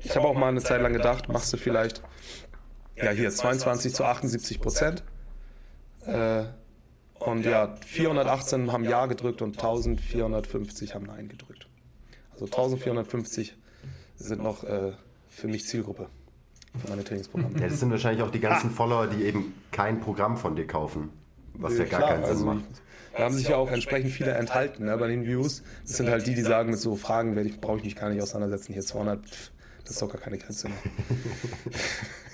Ich 0.00 0.16
habe 0.16 0.26
auch 0.26 0.34
mal 0.34 0.48
eine 0.48 0.62
Zeit 0.62 0.82
lang 0.82 0.92
gedacht, 0.92 1.28
machst 1.28 1.52
du 1.52 1.58
vielleicht 1.58 2.02
ja, 3.02 3.10
hier 3.10 3.30
22 3.30 3.94
zu 3.94 4.04
78 4.04 4.60
Prozent. 4.60 5.02
Äh, 6.06 6.44
und 7.18 7.44
ja, 7.44 7.74
418 7.86 8.72
haben 8.72 8.84
Ja 8.84 9.06
gedrückt 9.06 9.42
und 9.42 9.56
1450 9.58 10.94
haben 10.94 11.06
Nein 11.06 11.28
gedrückt. 11.28 11.68
Also 12.32 12.46
1450 12.46 13.56
sind 14.16 14.42
noch 14.42 14.64
äh, 14.64 14.92
für 15.28 15.48
mich 15.48 15.66
Zielgruppe 15.66 16.08
für 16.78 16.88
meine 16.88 17.04
Trainingsprogramme. 17.04 17.58
Ja, 17.58 17.68
das 17.68 17.80
sind 17.80 17.90
wahrscheinlich 17.90 18.22
auch 18.22 18.30
die 18.30 18.40
ganzen 18.40 18.70
Follower, 18.70 19.06
die 19.06 19.24
eben 19.24 19.54
kein 19.72 20.00
Programm 20.00 20.36
von 20.36 20.56
dir 20.56 20.66
kaufen. 20.66 21.10
Was 21.54 21.74
ja, 21.74 21.84
ja 21.84 21.90
gar 21.90 22.00
klar, 22.00 22.10
keinen 22.12 22.22
Sinn 22.22 22.30
also 22.30 22.46
macht. 22.46 22.64
Da 23.16 23.24
haben 23.24 23.34
sich 23.34 23.48
ja 23.48 23.56
auch 23.56 23.70
entsprechend 23.70 24.12
viele 24.12 24.30
enthalten 24.32 24.84
ne, 24.84 24.96
bei 24.96 25.08
den 25.08 25.26
Views. 25.26 25.62
Das 25.82 25.96
sind 25.96 26.08
halt 26.08 26.26
die, 26.26 26.34
die 26.34 26.42
sagen, 26.42 26.70
mit 26.70 26.78
so 26.78 26.94
Fragen 26.94 27.34
brauche 27.60 27.78
ich 27.78 27.84
mich 27.84 27.96
gar 27.96 28.08
nicht 28.08 28.22
auseinandersetzen. 28.22 28.72
Hier 28.72 28.82
200, 28.82 29.20
das 29.82 29.90
ist 29.90 30.00
doch 30.00 30.08
gar 30.08 30.20
keine 30.20 30.38
Grenze 30.38 30.68
mehr. 30.68 30.78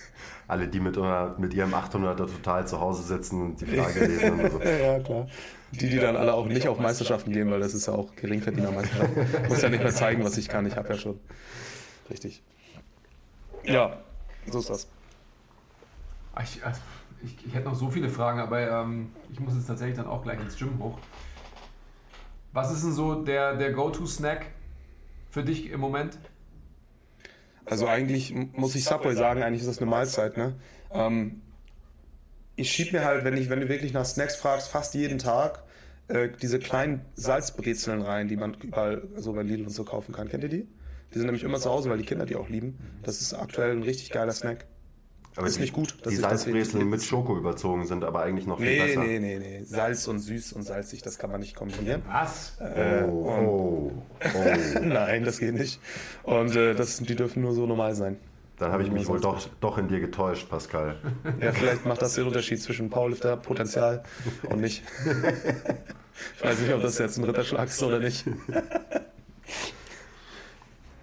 alle, 0.49 0.69
die 0.69 0.81
mit, 0.81 0.97
mit 1.39 1.55
ihrem 1.55 1.75
800er 1.75 2.17
total 2.17 2.67
zu 2.67 2.81
Hause 2.81 3.03
sitzen 3.03 3.43
und 3.43 3.61
die 3.61 3.67
Frage 3.67 4.07
lesen. 4.07 4.41
Und 4.41 4.53
so. 4.53 4.61
ja, 4.63 4.99
klar. 5.01 5.27
Die, 5.73 5.89
die 5.89 5.99
dann 5.99 6.17
alle 6.17 6.35
auch 6.35 6.47
nicht 6.47 6.69
auf 6.69 6.79
Meisterschaften 6.79 7.33
gehen, 7.33 7.51
weil 7.51 7.61
das 7.61 7.75
ist 7.75 7.87
ja 7.87 7.95
auch 7.95 8.15
Geringverdienermeisterschaft. 8.15 9.11
Muss 9.49 9.63
ja 9.63 9.69
nicht 9.69 9.83
mehr 9.83 9.93
zeigen, 9.93 10.25
was 10.25 10.37
ich 10.39 10.49
kann. 10.49 10.65
Ich 10.67 10.77
habe 10.77 10.89
ja 10.89 10.97
schon. 10.97 11.19
Richtig. 12.09 12.43
Ja, 13.65 13.99
so 14.49 14.61
ist 14.61 14.71
das. 14.71 14.89
Ich, 16.43 16.65
also, 16.65 16.81
ich, 17.25 17.47
ich, 17.47 17.55
hätte 17.55 17.69
noch 17.69 17.75
so 17.75 17.91
viele 17.91 18.09
Fragen, 18.09 18.39
aber 18.39 18.83
ähm, 18.83 19.11
ich 19.33 19.41
muss 19.41 19.55
jetzt 19.55 19.67
tatsächlich 19.67 19.97
dann 19.97 20.07
auch 20.07 20.23
gleich 20.23 20.41
ins 20.41 20.57
Gym 20.57 20.79
hoch. 20.79 20.99
Was 22.53 22.73
ist 22.73 22.85
denn 22.85 22.93
so 22.93 23.23
der, 23.25 23.57
der 23.57 23.73
Go-To-Snack 23.73 24.47
für 25.31 25.43
dich 25.43 25.71
im 25.71 25.81
Moment? 25.81 26.17
Also 27.67 27.87
eigentlich 27.87 28.33
muss 28.33 28.75
ich 28.75 28.85
Subway 28.85 29.15
sagen, 29.15 29.43
eigentlich 29.43 29.63
ist 29.63 29.69
das 29.69 29.79
eine 29.79 29.91
Mahlzeit. 29.91 30.37
Ne? 30.37 30.55
Ähm, 30.93 31.43
ich 32.55 32.71
schieb 32.71 32.93
mir 32.93 33.05
halt, 33.05 33.25
wenn, 33.25 33.37
ich, 33.37 33.51
wenn 33.51 33.61
du 33.61 33.69
wirklich 33.69 33.93
nach 33.93 34.05
Snacks 34.05 34.37
fragst, 34.37 34.69
fast 34.69 34.95
jeden 34.95 35.19
Tag 35.19 35.65
äh, 36.09 36.29
diese 36.41 36.59
kleinen 36.59 37.05
Salzbrezeln 37.15 38.03
rein, 38.03 38.29
die 38.29 38.37
man 38.37 38.55
überall 38.55 39.03
so 39.17 39.33
bei 39.33 39.43
Lidl 39.43 39.65
und 39.65 39.71
so 39.71 39.85
kaufen 39.85 40.15
kann. 40.15 40.29
Kennt 40.29 40.45
ihr 40.45 40.49
die? 40.49 40.69
Die 41.13 41.19
sind 41.19 41.27
nämlich 41.27 41.43
immer 41.43 41.59
zu 41.59 41.71
Hause, 41.71 41.91
weil 41.91 41.99
die 41.99 42.05
Kinder 42.05 42.25
die 42.25 42.37
auch 42.37 42.49
lieben. 42.49 42.79
Das 43.03 43.21
ist 43.21 43.35
aktuell 43.35 43.73
ein 43.73 43.83
richtig 43.83 44.11
geiler 44.11 44.33
Snack. 44.33 44.67
Aber 45.37 45.47
ist 45.47 45.57
die, 45.57 45.63
nicht 45.63 45.75
gut. 45.75 45.95
die 46.09 46.17
Salzbrezeln 46.17 46.89
mit 46.89 47.03
Schoko 47.03 47.37
überzogen 47.37 47.87
sind, 47.87 48.05
aber 48.05 48.23
eigentlich 48.23 48.47
noch 48.47 48.59
viel 48.59 48.67
nee, 48.67 48.87
besser. 48.87 49.01
Nee, 49.01 49.19
nee, 49.19 49.39
nee. 49.39 49.65
Salz 49.65 50.09
und 50.09 50.19
süß 50.19 50.55
und 50.55 50.63
salzig, 50.63 51.03
das 51.03 51.19
kann 51.19 51.31
man 51.31 51.41
nicht 51.41 51.55
kombinieren. 51.55 52.03
Was? 52.07 52.57
Äh, 52.59 53.05
oh, 53.05 53.11
oh, 53.29 53.93
oh. 54.23 54.81
Nein, 54.83 55.25
das 55.25 55.39
geht 55.39 55.55
nicht. 55.55 55.81
Und 56.23 56.57
äh, 56.57 56.75
das, 56.75 56.99
die 56.99 57.15
dürfen 57.15 57.43
nur 57.43 57.53
so 57.53 57.67
normal 57.67 57.95
sein. 57.95 58.17
Dann 58.59 58.73
habe 58.73 58.83
ich 58.83 58.91
mich 58.91 59.07
wohl 59.07 59.21
doch, 59.21 59.47
doch 59.61 59.77
in 59.77 59.89
dir 59.89 60.01
getäuscht, 60.01 60.49
Pascal. 60.49 60.97
Ja, 61.41 61.53
vielleicht 61.53 61.85
macht 61.85 62.01
das 62.01 62.15
den 62.15 62.27
Unterschied 62.27 62.63
zwischen 62.63 62.89
Powerlifter 62.89 63.37
Potenzial 63.37 64.03
und 64.49 64.61
nicht. 64.61 64.83
Ich 66.39 66.43
weiß 66.43 66.61
nicht, 66.61 66.73
ob 66.73 66.81
das 66.81 66.97
jetzt 66.97 67.19
ein 67.19 67.25
Ritterschlag 67.25 67.69
ist 67.69 67.83
oder 67.83 67.99
nicht. 67.99 68.25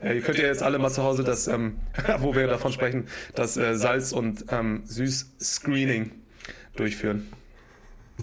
Äh, 0.03 0.15
ihr 0.15 0.21
könnt 0.21 0.37
ja 0.37 0.45
jetzt 0.45 0.61
alle 0.61 0.79
mal 0.79 0.89
zu 0.89 1.03
Hause 1.03 1.23
das, 1.23 1.47
ähm, 1.47 1.77
wo 2.19 2.35
wir 2.35 2.47
davon 2.47 2.71
sprechen, 2.71 3.07
das 3.35 3.57
äh, 3.57 3.75
Salz- 3.75 4.11
und 4.11 4.45
ähm, 4.49 4.83
Süß-Screening 4.85 6.11
durchführen. 6.75 7.31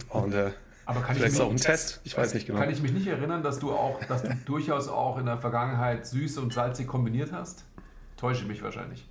Und 0.09 0.35
äh, 0.35 0.51
aber 0.85 1.01
kann 1.03 1.17
vielleicht 1.17 1.35
ist 1.35 1.41
auch 1.41 1.51
ein 1.51 1.57
Test, 1.57 2.01
ich 2.05 2.17
weiß 2.17 2.35
nicht 2.35 2.47
genau. 2.47 2.59
Kann 2.59 2.71
ich 2.71 2.83
mich 2.83 2.93
nicht 2.93 3.07
erinnern, 3.07 3.43
dass 3.43 3.59
du 3.59 3.71
auch, 3.71 4.03
dass 4.05 4.23
du 4.23 4.35
durchaus 4.45 4.89
auch 4.89 5.19
in 5.19 5.27
der 5.27 5.39
Vergangenheit 5.39 6.07
süß 6.07 6.39
und 6.39 6.53
salzig 6.53 6.87
kombiniert 6.87 7.33
hast? 7.33 7.65
Täusche 8.17 8.45
mich 8.45 8.63
wahrscheinlich. 8.63 9.09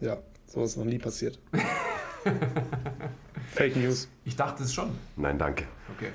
Ja, 0.00 0.18
so 0.46 0.62
ist 0.62 0.76
noch 0.76 0.84
nie 0.84 0.98
passiert. 0.98 1.38
Fake 3.52 3.76
News. 3.76 4.08
Ich 4.24 4.36
dachte 4.36 4.62
es 4.62 4.72
schon. 4.72 4.90
Nein, 5.16 5.38
danke. 5.38 5.64
Okay. 5.96 6.10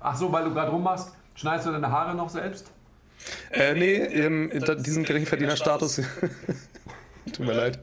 Ach 0.00 0.16
so, 0.16 0.30
weil 0.30 0.44
du 0.44 0.52
gerade 0.52 0.70
rummachst, 0.70 1.12
schneidest 1.34 1.68
du 1.68 1.72
deine 1.72 1.90
Haare 1.90 2.14
noch 2.14 2.28
selbst? 2.28 2.70
Äh, 3.50 3.74
nee, 3.74 3.94
ähm, 3.96 4.50
diesen 4.78 5.04
Geringverdienerstatus. 5.04 5.96
Tut 7.32 7.46
mir 7.46 7.54
leid. 7.54 7.78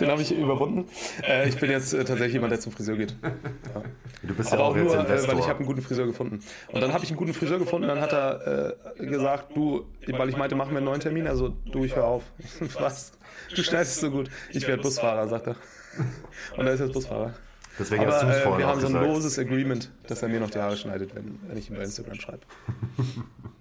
Den 0.00 0.10
habe 0.10 0.22
ich 0.22 0.36
überwunden. 0.36 0.88
Äh, 1.26 1.48
ich 1.48 1.56
bin 1.58 1.70
jetzt 1.70 1.92
äh, 1.92 2.04
tatsächlich 2.04 2.34
jemand, 2.34 2.52
der 2.52 2.60
zum 2.60 2.72
Friseur 2.72 2.96
geht. 2.96 3.16
Ja. 3.22 3.82
Du 4.22 4.34
bist 4.34 4.52
Aber 4.52 4.62
ja 4.62 4.68
auch, 4.68 4.70
auch 4.70 4.76
nur, 4.76 4.94
äh, 4.94 5.28
weil 5.28 5.38
ich 5.38 5.48
habe 5.48 5.58
einen 5.58 5.66
guten 5.66 5.82
Friseur 5.82 6.06
gefunden. 6.06 6.40
Und 6.68 6.80
dann 6.80 6.92
habe 6.92 7.04
ich 7.04 7.10
einen 7.10 7.16
guten 7.16 7.34
Friseur 7.34 7.58
gefunden. 7.58 7.88
Dann 7.88 8.00
hat 8.00 8.12
er 8.12 8.76
äh, 8.98 9.06
gesagt, 9.06 9.56
du, 9.56 9.84
weil 10.06 10.28
ich 10.28 10.36
meinte, 10.36 10.54
machen 10.54 10.70
wir 10.70 10.78
einen 10.78 10.86
neuen 10.86 11.00
Termin. 11.00 11.26
Also 11.26 11.56
du, 11.72 11.84
ich 11.84 11.96
hör 11.96 12.04
auf. 12.04 12.22
Was? 12.78 13.12
Du 13.54 13.62
schneidest 13.62 14.00
so 14.00 14.10
gut. 14.10 14.30
Ich 14.52 14.66
werde 14.66 14.82
Busfahrer, 14.82 15.28
sagt 15.28 15.48
er. 15.48 15.56
Und 16.56 16.66
er 16.66 16.74
ist 16.74 16.80
jetzt 16.80 16.92
Busfahrer. 16.92 17.34
Deswegen 17.78 18.04
Aber, 18.04 18.12
hast 18.12 18.22
du 18.22 18.28
es 18.28 18.38
vorhin 18.40 18.54
äh, 18.54 18.58
Wir 18.58 18.66
haben 18.68 18.80
so 18.80 18.86
ein 18.86 18.94
loses 18.94 19.38
Agreement, 19.38 19.90
dass 20.06 20.22
er 20.22 20.28
mir 20.28 20.40
noch 20.40 20.50
die 20.50 20.58
Haare 20.58 20.76
schneidet, 20.76 21.14
wenn, 21.14 21.38
wenn 21.46 21.58
ich 21.58 21.68
ihm 21.68 21.76
bei 21.76 21.82
Instagram 21.82 22.14
schreibe. 22.14 22.40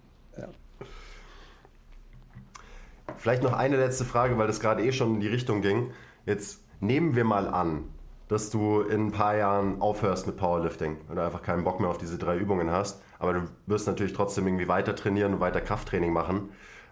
Vielleicht 3.26 3.42
noch 3.42 3.54
eine 3.54 3.78
letzte 3.78 4.06
Frage, 4.06 4.38
weil 4.38 4.46
das 4.46 4.60
gerade 4.60 4.84
eh 4.84 4.92
schon 4.92 5.16
in 5.16 5.20
die 5.20 5.28
Richtung 5.28 5.64
ging. 5.64 5.90
Jetzt 6.28 6.64
nehmen 6.80 7.16
wir 7.16 7.24
mal 7.24 7.48
an, 7.48 7.86
dass 8.28 8.52
du 8.52 8.82
in 8.82 9.08
ein 9.08 9.12
paar 9.12 9.36
Jahren 9.36 9.82
aufhörst 9.82 10.28
mit 10.28 10.38
Powerlifting 10.38 10.98
und 11.10 11.18
einfach 11.18 11.42
keinen 11.42 11.64
Bock 11.64 11.80
mehr 11.80 11.90
auf 11.90 11.98
diese 11.98 12.20
drei 12.20 12.38
Übungen 12.38 12.70
hast. 12.70 13.02
Aber 13.18 13.34
du 13.34 13.40
wirst 13.66 13.88
natürlich 13.88 14.14
trotzdem 14.14 14.46
irgendwie 14.46 14.68
weiter 14.68 14.96
trainieren 14.96 15.34
und 15.34 15.40
weiter 15.40 15.60
Krafttraining 15.60 16.14
machen. 16.14 16.50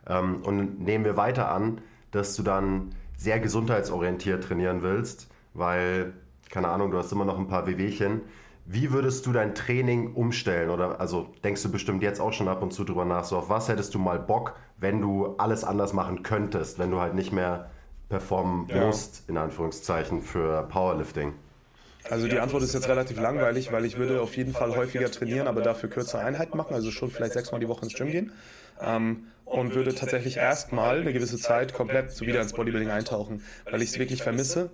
Ähm, 0.07 0.41
und 0.41 0.79
nehmen 0.79 1.05
wir 1.05 1.17
weiter 1.17 1.51
an, 1.51 1.81
dass 2.09 2.36
du 2.36 2.41
dann 2.41 2.95
sehr 3.15 3.39
gesundheitsorientiert 3.39 4.43
trainieren 4.43 4.81
willst, 4.81 5.29
weil, 5.53 6.13
keine 6.49 6.69
Ahnung, 6.69 6.89
du 6.89 6.97
hast 6.97 7.11
immer 7.11 7.25
noch 7.25 7.38
ein 7.38 7.47
paar 7.47 7.67
Wehwehchen. 7.67 8.21
Wie 8.65 8.91
würdest 8.91 9.27
du 9.27 9.34
dein 9.34 9.53
Training 9.53 10.15
umstellen? 10.15 10.71
Oder 10.71 10.99
also 10.99 11.27
denkst 11.43 11.61
du 11.61 11.71
bestimmt 11.71 12.01
jetzt 12.01 12.19
auch 12.19 12.34
schon 12.34 12.47
ab 12.47 12.63
und 12.63 12.73
zu 12.73 12.86
drüber 12.86 13.05
nach, 13.05 13.23
so 13.23 13.38
auf 13.38 13.49
was 13.49 13.67
hättest 13.69 13.93
du 13.93 13.99
mal 13.99 14.17
Bock, 14.17 14.55
wenn 14.84 15.01
du 15.01 15.36
alles 15.38 15.63
anders 15.63 15.93
machen 15.93 16.21
könntest, 16.21 16.77
wenn 16.77 16.91
du 16.91 16.99
halt 16.99 17.15
nicht 17.15 17.31
mehr 17.31 17.71
performen 18.09 18.67
ja. 18.67 18.86
musst, 18.86 19.27
in 19.27 19.38
Anführungszeichen, 19.38 20.21
für 20.21 20.67
Powerlifting? 20.67 21.34
Also 22.09 22.27
die 22.27 22.38
Antwort 22.38 22.63
ist 22.63 22.73
jetzt 22.73 22.89
relativ 22.89 23.19
langweilig, 23.19 23.71
weil 23.71 23.86
ich 23.86 23.97
würde 23.97 24.21
auf 24.21 24.36
jeden 24.36 24.51
Fall 24.51 24.75
häufiger 24.75 25.09
trainieren, 25.09 25.47
aber 25.47 25.61
dafür 25.61 25.89
kürzere 25.89 26.21
Einheiten 26.21 26.57
machen, 26.57 26.73
also 26.73 26.91
schon 26.91 27.09
vielleicht 27.09 27.34
sechsmal 27.34 27.61
die 27.61 27.69
Woche 27.69 27.86
ins 27.86 27.93
Gym 27.93 28.11
gehen. 28.11 28.34
Ähm, 28.81 29.27
und 29.45 29.73
würde 29.75 29.93
tatsächlich 29.93 30.38
erstmal 30.38 31.01
eine 31.01 31.13
gewisse 31.13 31.38
Zeit 31.38 31.73
komplett 31.73 32.11
so 32.11 32.25
wieder 32.25 32.41
ins 32.41 32.53
Bodybuilding 32.53 32.89
eintauchen, 32.89 33.41
weil 33.69 33.81
ich 33.81 33.89
es 33.89 33.99
wirklich 33.99 34.23
vermisse, 34.23 34.71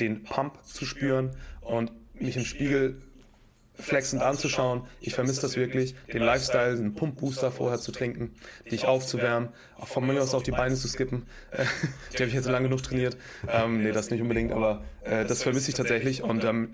den 0.00 0.24
Pump 0.24 0.64
zu 0.64 0.84
spüren 0.84 1.36
und 1.60 1.92
mich 2.14 2.36
im 2.36 2.44
Spiegel 2.44 3.02
flexend 3.76 4.22
anzuschauen. 4.22 4.82
Ich 5.00 5.14
vermisse 5.14 5.40
das 5.40 5.56
wirklich, 5.56 5.94
den 6.12 6.22
Lifestyle, 6.22 6.72
einen 6.72 6.94
Pump-Booster 6.94 7.50
vorher 7.50 7.78
zu 7.78 7.92
trinken, 7.92 8.34
dich 8.70 8.86
aufzuwärmen, 8.86 9.48
auch 9.76 9.88
von 9.88 10.06
mir 10.06 10.20
aus 10.22 10.34
auf 10.34 10.42
die 10.42 10.52
Beine 10.52 10.74
zu 10.74 10.88
skippen. 10.88 11.26
die 12.12 12.16
habe 12.18 12.26
ich 12.26 12.34
jetzt 12.34 12.46
lange 12.46 12.68
genug 12.68 12.82
trainiert. 12.82 13.16
Ähm, 13.48 13.82
nee, 13.82 13.92
das 13.92 14.10
nicht 14.10 14.22
unbedingt, 14.22 14.52
aber 14.52 14.84
äh, 15.02 15.24
das 15.24 15.42
vermisse 15.42 15.70
ich 15.70 15.74
tatsächlich. 15.74 16.22
Und 16.22 16.44
ähm, 16.44 16.70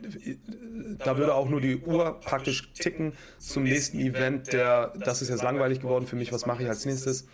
da 0.99 1.17
würde 1.17 1.35
auch 1.35 1.49
nur 1.49 1.61
die 1.61 1.79
Uhr 1.79 2.21
praktisch 2.21 2.73
ticken 2.73 3.13
zum 3.39 3.65
nächsten 3.65 3.99
Event, 3.99 4.53
der, 4.53 4.93
das 4.99 5.23
ist 5.23 5.29
jetzt 5.31 5.43
langweilig 5.43 5.81
geworden 5.81 6.07
für 6.07 6.17
mich, 6.17 6.33
was 6.33 6.47
mache 6.47 6.63
ich 6.63 6.69
als 6.69 6.85
nächstes? 6.85 7.27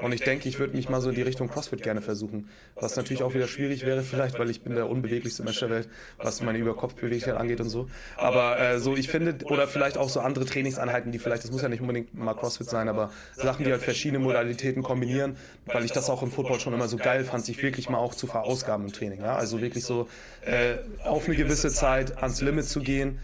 Und 0.00 0.12
ich 0.12 0.22
denke, 0.22 0.48
ich 0.48 0.58
würde 0.58 0.74
mich 0.76 0.88
mal 0.88 1.00
so 1.00 1.10
in 1.10 1.14
die 1.14 1.22
Richtung 1.22 1.48
CrossFit 1.48 1.82
gerne 1.82 2.00
versuchen. 2.00 2.48
Was 2.74 2.96
natürlich 2.96 3.22
auch 3.22 3.34
wieder 3.34 3.46
schwierig 3.46 3.84
wäre 3.84 4.02
vielleicht, 4.02 4.38
weil 4.38 4.50
ich 4.50 4.62
bin 4.62 4.74
der 4.74 4.88
unbeweglichste 4.88 5.42
Mensch 5.42 5.60
der 5.60 5.70
Welt, 5.70 5.88
was 6.18 6.40
meine 6.42 6.58
Überkopfbeweglichkeit 6.58 7.36
angeht 7.36 7.60
und 7.60 7.68
so. 7.68 7.88
Aber 8.16 8.58
äh, 8.58 8.78
so, 8.78 8.96
ich 8.96 9.08
finde, 9.08 9.44
oder 9.44 9.68
vielleicht 9.68 9.98
auch 9.98 10.08
so 10.08 10.20
andere 10.20 10.44
Trainingseinheiten, 10.44 11.12
die 11.12 11.18
vielleicht, 11.18 11.44
das 11.44 11.50
muss 11.50 11.62
ja 11.62 11.68
nicht 11.68 11.80
unbedingt 11.80 12.14
mal 12.14 12.34
CrossFit 12.34 12.68
sein, 12.68 12.88
aber 12.88 13.10
Sachen, 13.34 13.64
die 13.64 13.72
halt 13.72 13.82
verschiedene 13.82 14.18
Modalitäten 14.18 14.82
kombinieren, 14.82 15.36
weil 15.66 15.84
ich 15.84 15.92
das 15.92 16.08
auch 16.08 16.22
im 16.22 16.30
Football 16.30 16.60
schon 16.60 16.72
immer 16.72 16.88
so 16.88 16.96
geil 16.96 17.24
fand, 17.24 17.44
sich 17.44 17.62
wirklich 17.62 17.88
mal 17.88 17.98
auch 17.98 18.14
zu 18.14 18.26
verausgaben 18.26 18.86
im 18.86 18.92
Training. 18.92 19.20
Ja? 19.20 19.36
Also 19.36 19.60
wirklich 19.60 19.84
so 19.84 20.08
äh, 20.42 20.76
auf 21.04 21.26
eine 21.26 21.36
gewisse 21.36 21.70
Zeit 21.70 22.18
ans 22.22 22.40
Limit 22.40 22.66
zu 22.66 22.80
gehen 22.80 23.18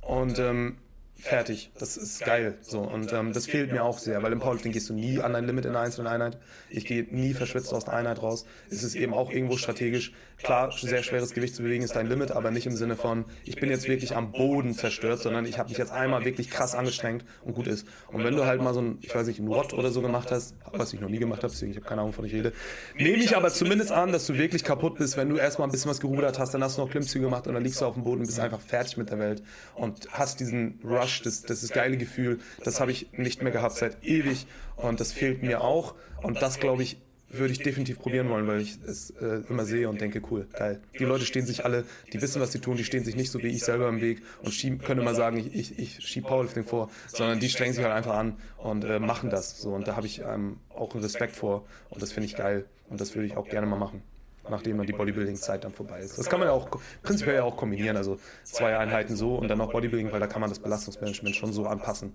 und 0.00 0.38
ähm, 0.38 0.76
fertig. 1.20 1.70
Das 1.78 1.96
ist 1.96 2.24
geil. 2.24 2.58
So. 2.62 2.80
Und 2.80 3.12
ähm, 3.12 3.32
das 3.32 3.46
fehlt 3.46 3.72
mir 3.72 3.84
auch 3.84 3.98
sehr, 3.98 4.22
weil 4.22 4.32
im 4.32 4.40
Powerlifting 4.40 4.72
gehst 4.72 4.88
du 4.88 4.94
nie 4.94 5.20
an 5.20 5.32
dein 5.32 5.46
Limit 5.46 5.64
in 5.64 5.70
einer 5.70 5.80
einzelnen 5.80 6.08
Einheit. 6.08 6.38
Ich 6.68 6.86
gehe 6.86 7.04
nie 7.10 7.34
verschwitzt 7.34 7.72
aus 7.72 7.84
der 7.84 7.94
Einheit 7.94 8.22
raus. 8.22 8.46
Es 8.70 8.82
ist 8.82 8.94
eben 8.94 9.14
auch 9.14 9.30
irgendwo 9.30 9.56
strategisch. 9.56 10.12
Klar, 10.42 10.72
sehr 10.72 11.02
schweres 11.02 11.34
Gewicht 11.34 11.54
zu 11.54 11.62
bewegen 11.62 11.84
ist 11.84 11.96
dein 11.96 12.06
Limit, 12.06 12.30
aber 12.30 12.50
nicht 12.50 12.66
im 12.66 12.74
Sinne 12.74 12.96
von, 12.96 13.26
ich 13.44 13.56
bin 13.56 13.68
jetzt 13.68 13.88
wirklich 13.88 14.16
am 14.16 14.32
Boden 14.32 14.74
zerstört, 14.74 15.20
sondern 15.20 15.44
ich 15.44 15.58
habe 15.58 15.68
mich 15.68 15.76
jetzt 15.76 15.92
einmal 15.92 16.24
wirklich 16.24 16.50
krass 16.50 16.74
angestrengt 16.74 17.24
und 17.44 17.54
gut 17.54 17.66
ist. 17.66 17.86
Und 18.08 18.24
wenn 18.24 18.34
du 18.34 18.46
halt 18.46 18.62
mal 18.62 18.72
so 18.72 18.80
ein, 18.80 18.98
ich 19.02 19.14
weiß 19.14 19.26
nicht, 19.26 19.38
ein 19.38 19.50
Watt 19.50 19.74
oder 19.74 19.90
so 19.90 20.00
gemacht 20.00 20.30
hast, 20.30 20.54
was 20.72 20.94
ich 20.94 21.00
noch 21.00 21.10
nie 21.10 21.18
gemacht 21.18 21.42
habe, 21.42 21.52
deswegen 21.52 21.72
ich 21.72 21.76
habe 21.76 21.86
keine 21.86 22.00
Ahnung, 22.00 22.14
von 22.14 22.24
ich 22.24 22.32
rede, 22.32 22.52
nehme 22.96 23.22
ich 23.22 23.36
aber 23.36 23.50
zumindest 23.50 23.92
an, 23.92 24.12
dass 24.12 24.26
du 24.26 24.38
wirklich 24.38 24.64
kaputt 24.64 24.96
bist, 24.96 25.16
wenn 25.16 25.28
du 25.28 25.36
erstmal 25.36 25.68
ein 25.68 25.72
bisschen 25.72 25.90
was 25.90 26.00
gerudert 26.00 26.38
hast, 26.38 26.54
dann 26.54 26.64
hast 26.64 26.78
du 26.78 26.82
noch 26.82 26.90
Klimmzüge 26.90 27.24
gemacht 27.26 27.46
und 27.46 27.54
dann 27.54 27.62
liegst 27.62 27.82
du 27.82 27.84
auf 27.84 27.94
dem 27.94 28.04
Boden 28.04 28.20
und 28.20 28.26
bist 28.26 28.40
einfach 28.40 28.60
fertig 28.60 28.96
mit 28.96 29.10
der 29.10 29.18
Welt 29.18 29.42
und 29.74 30.08
hast 30.10 30.40
diesen 30.40 30.80
Rush, 30.84 31.20
das, 31.22 31.42
das 31.42 31.62
ist 31.62 31.74
geile 31.74 31.98
Gefühl, 31.98 32.38
das 32.64 32.80
habe 32.80 32.92
ich 32.92 33.12
nicht 33.12 33.42
mehr 33.42 33.52
gehabt 33.52 33.76
seit 33.76 34.02
ewig 34.02 34.46
und 34.76 35.00
das 35.00 35.12
fehlt 35.12 35.42
mir 35.42 35.60
auch 35.60 35.94
und 36.22 36.40
das 36.40 36.58
glaube 36.58 36.82
ich 36.82 36.98
würde 37.30 37.52
ich 37.52 37.60
definitiv 37.60 37.98
probieren 37.98 38.28
wollen, 38.28 38.46
weil 38.46 38.60
ich 38.60 38.78
es 38.86 39.10
äh, 39.10 39.42
immer 39.48 39.64
sehe 39.64 39.88
und 39.88 40.00
denke, 40.00 40.20
cool, 40.30 40.46
geil. 40.52 40.80
Die 40.98 41.04
Leute 41.04 41.24
stehen 41.24 41.46
sich 41.46 41.64
alle, 41.64 41.84
die 42.12 42.20
wissen, 42.20 42.40
was 42.40 42.52
sie 42.52 42.58
tun, 42.58 42.76
die 42.76 42.84
stehen 42.84 43.04
sich 43.04 43.16
nicht 43.16 43.30
so 43.30 43.42
wie 43.42 43.48
ich 43.48 43.62
selber 43.62 43.88
im 43.88 44.00
Weg 44.00 44.22
und 44.42 44.52
schieben, 44.52 44.78
können 44.78 45.00
immer 45.00 45.14
sagen, 45.14 45.38
ich, 45.38 45.54
ich, 45.54 45.78
ich 45.78 46.00
schiebe 46.00 46.26
Powerlifting 46.26 46.64
vor, 46.64 46.90
sondern 47.08 47.40
die 47.40 47.48
strengen 47.48 47.72
sich 47.72 47.84
halt 47.84 47.94
einfach 47.94 48.14
an 48.14 48.36
und 48.58 48.84
äh, 48.84 48.98
machen 48.98 49.30
das. 49.30 49.60
So, 49.60 49.70
und 49.70 49.86
da 49.86 49.96
habe 49.96 50.06
ich 50.06 50.20
ähm, 50.20 50.58
auch 50.70 50.92
einen 50.92 51.02
Respekt 51.02 51.36
vor 51.36 51.64
und 51.88 52.02
das 52.02 52.12
finde 52.12 52.26
ich 52.26 52.36
geil 52.36 52.64
und 52.88 53.00
das 53.00 53.14
würde 53.14 53.26
ich 53.26 53.36
auch 53.36 53.48
gerne 53.48 53.66
mal 53.66 53.78
machen 53.78 54.02
nachdem 54.48 54.78
dann 54.78 54.86
die 54.86 54.92
Bodybuilding-Zeit 54.92 55.62
dann 55.62 55.72
vorbei 55.72 56.00
ist. 56.00 56.18
Das 56.18 56.28
kann 56.28 56.40
man 56.40 56.48
ja 56.48 56.54
auch 56.54 56.68
prinzipiell 57.02 57.36
ja 57.36 57.44
auch 57.44 57.56
kombinieren, 57.56 57.96
also 57.96 58.18
zwei 58.42 58.76
Einheiten 58.76 59.14
so 59.14 59.36
und 59.36 59.46
dann 59.46 59.58
noch 59.58 59.70
Bodybuilding, 59.70 60.10
weil 60.10 60.18
da 60.18 60.26
kann 60.26 60.40
man 60.40 60.50
das 60.50 60.58
Belastungsmanagement 60.58 61.36
schon 61.36 61.52
so 61.52 61.66
anpassen, 61.66 62.14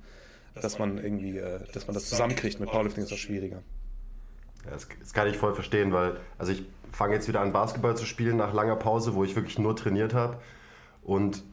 dass 0.61 0.77
man 0.77 0.97
irgendwie, 0.97 1.37
äh, 1.37 1.59
dass 1.71 1.87
man 1.87 1.93
das 1.93 2.09
zusammenkriegt. 2.09 2.59
Mit 2.59 2.69
Powerlifting 2.69 3.03
ist 3.03 3.11
das 3.11 3.19
schwieriger. 3.19 3.61
Ja, 4.65 4.71
das, 4.71 4.87
das, 4.99 5.13
kann 5.13 5.27
ich 5.27 5.37
voll 5.37 5.53
verstehen, 5.53 5.93
weil 5.93 6.17
also 6.37 6.51
ich 6.51 6.65
fange 6.91 7.13
jetzt 7.13 7.27
wieder 7.27 7.41
an 7.41 7.53
Basketball 7.53 7.95
zu 7.95 8.05
spielen 8.05 8.37
nach 8.37 8.53
langer 8.53 8.75
Pause, 8.75 9.15
wo 9.15 9.23
ich 9.23 9.35
wirklich 9.35 9.59
nur 9.59 9.75
trainiert 9.75 10.13
habe. 10.13 10.37
Und 11.03 11.43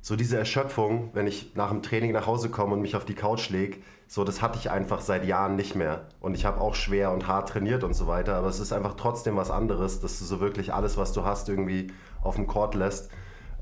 so 0.00 0.16
diese 0.16 0.36
Erschöpfung, 0.36 1.10
wenn 1.14 1.26
ich 1.26 1.54
nach 1.54 1.70
dem 1.70 1.82
Training 1.82 2.12
nach 2.12 2.26
Hause 2.26 2.50
komme 2.50 2.74
und 2.74 2.82
mich 2.82 2.94
auf 2.94 3.04
die 3.04 3.14
Couch 3.14 3.48
lege, 3.48 3.78
so 4.06 4.22
das 4.22 4.42
hatte 4.42 4.58
ich 4.58 4.70
einfach 4.70 5.00
seit 5.00 5.24
Jahren 5.24 5.56
nicht 5.56 5.74
mehr. 5.74 6.08
Und 6.20 6.34
ich 6.34 6.44
habe 6.44 6.60
auch 6.60 6.74
schwer 6.74 7.10
und 7.10 7.26
hart 7.26 7.48
trainiert 7.48 7.84
und 7.84 7.94
so 7.94 8.06
weiter, 8.06 8.36
aber 8.36 8.48
es 8.48 8.60
ist 8.60 8.72
einfach 8.72 8.94
trotzdem 8.94 9.36
was 9.36 9.50
anderes, 9.50 10.00
dass 10.00 10.18
du 10.18 10.24
so 10.26 10.40
wirklich 10.40 10.74
alles, 10.74 10.96
was 10.96 11.12
du 11.12 11.24
hast, 11.24 11.48
irgendwie 11.48 11.92
auf 12.22 12.36
dem 12.36 12.46
Court 12.46 12.74
lässt. 12.74 13.10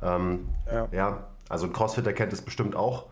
Ähm, 0.02 0.48
ja. 0.66 0.88
ja, 0.90 1.28
also 1.48 1.66
ein 1.66 1.72
Crossfitter 1.72 2.12
kennt 2.12 2.32
es 2.32 2.42
bestimmt 2.42 2.74
auch. 2.74 3.06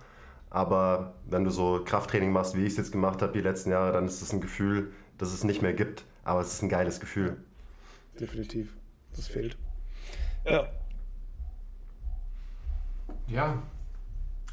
Aber 0.50 1.14
wenn 1.26 1.44
du 1.44 1.50
so 1.50 1.80
Krafttraining 1.84 2.32
machst, 2.32 2.56
wie 2.56 2.64
ich 2.64 2.72
es 2.72 2.76
jetzt 2.76 2.92
gemacht 2.92 3.22
habe 3.22 3.32
die 3.32 3.40
letzten 3.40 3.70
Jahre, 3.70 3.92
dann 3.92 4.06
ist 4.06 4.20
das 4.20 4.32
ein 4.32 4.40
Gefühl, 4.40 4.90
dass 5.20 5.32
es 5.32 5.44
nicht 5.44 5.60
mehr 5.60 5.74
gibt. 5.74 6.04
Aber 6.24 6.40
es 6.40 6.54
ist 6.54 6.62
ein 6.62 6.68
geiles 6.68 6.98
Gefühl. 6.98 7.36
Definitiv. 8.18 8.74
Das 9.14 9.26
fehlt. 9.28 9.56
Ja. 10.44 10.66
Ja. 13.26 13.62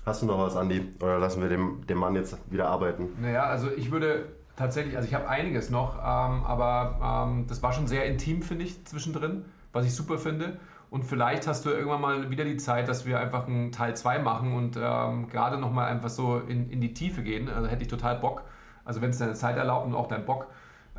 Hast 0.06 0.22
du 0.22 0.26
noch 0.26 0.40
was, 0.40 0.56
Andi? 0.56 0.94
Oder 1.02 1.20
lassen 1.20 1.42
wir 1.42 1.50
dem, 1.50 1.86
dem 1.88 1.98
Mann 1.98 2.16
jetzt 2.16 2.38
wieder 2.52 2.68
arbeiten? 2.68 3.10
Naja, 3.22 3.44
also 3.46 3.70
ich 3.72 3.92
würde 3.92 4.28
tatsächlich, 4.56 4.96
also 4.96 5.08
ich 5.08 5.14
habe 5.14 5.28
einiges 5.28 5.70
noch, 5.70 5.96
ähm, 5.98 6.44
aber 6.44 7.28
ähm, 7.28 7.48
das 7.48 7.64
war 7.64 7.74
schon 7.74 7.88
sehr 7.88 8.06
intim, 8.06 8.42
finde 8.42 8.66
ich, 8.66 8.86
zwischendrin, 8.86 9.46
was 9.74 9.86
ich 9.86 9.96
super 9.96 10.18
finde. 10.18 10.60
Und 10.90 11.04
vielleicht 11.04 11.48
hast 11.48 11.66
du 11.66 11.70
irgendwann 11.70 12.02
mal 12.02 12.30
wieder 12.30 12.46
die 12.46 12.58
Zeit, 12.58 12.88
dass 12.88 13.06
wir 13.06 13.20
einfach 13.20 13.48
einen 13.48 13.72
Teil 13.74 13.96
2 13.96 14.20
machen 14.20 14.54
und 14.54 14.78
ähm, 14.82 15.28
gerade 15.28 15.58
nochmal 15.58 15.92
einfach 15.92 16.10
so 16.10 16.40
in, 16.40 16.70
in 16.70 16.80
die 16.80 16.94
Tiefe 16.94 17.24
gehen. 17.24 17.50
Also 17.50 17.68
hätte 17.68 17.84
ich 17.84 17.90
total 17.90 18.20
Bock. 18.20 18.44
Also 18.88 19.02
wenn 19.02 19.10
es 19.10 19.18
deine 19.18 19.34
Zeit 19.34 19.58
erlaubt 19.58 19.86
und 19.86 19.96
auch 19.96 20.08
dein 20.08 20.26
Bock, 20.26 20.48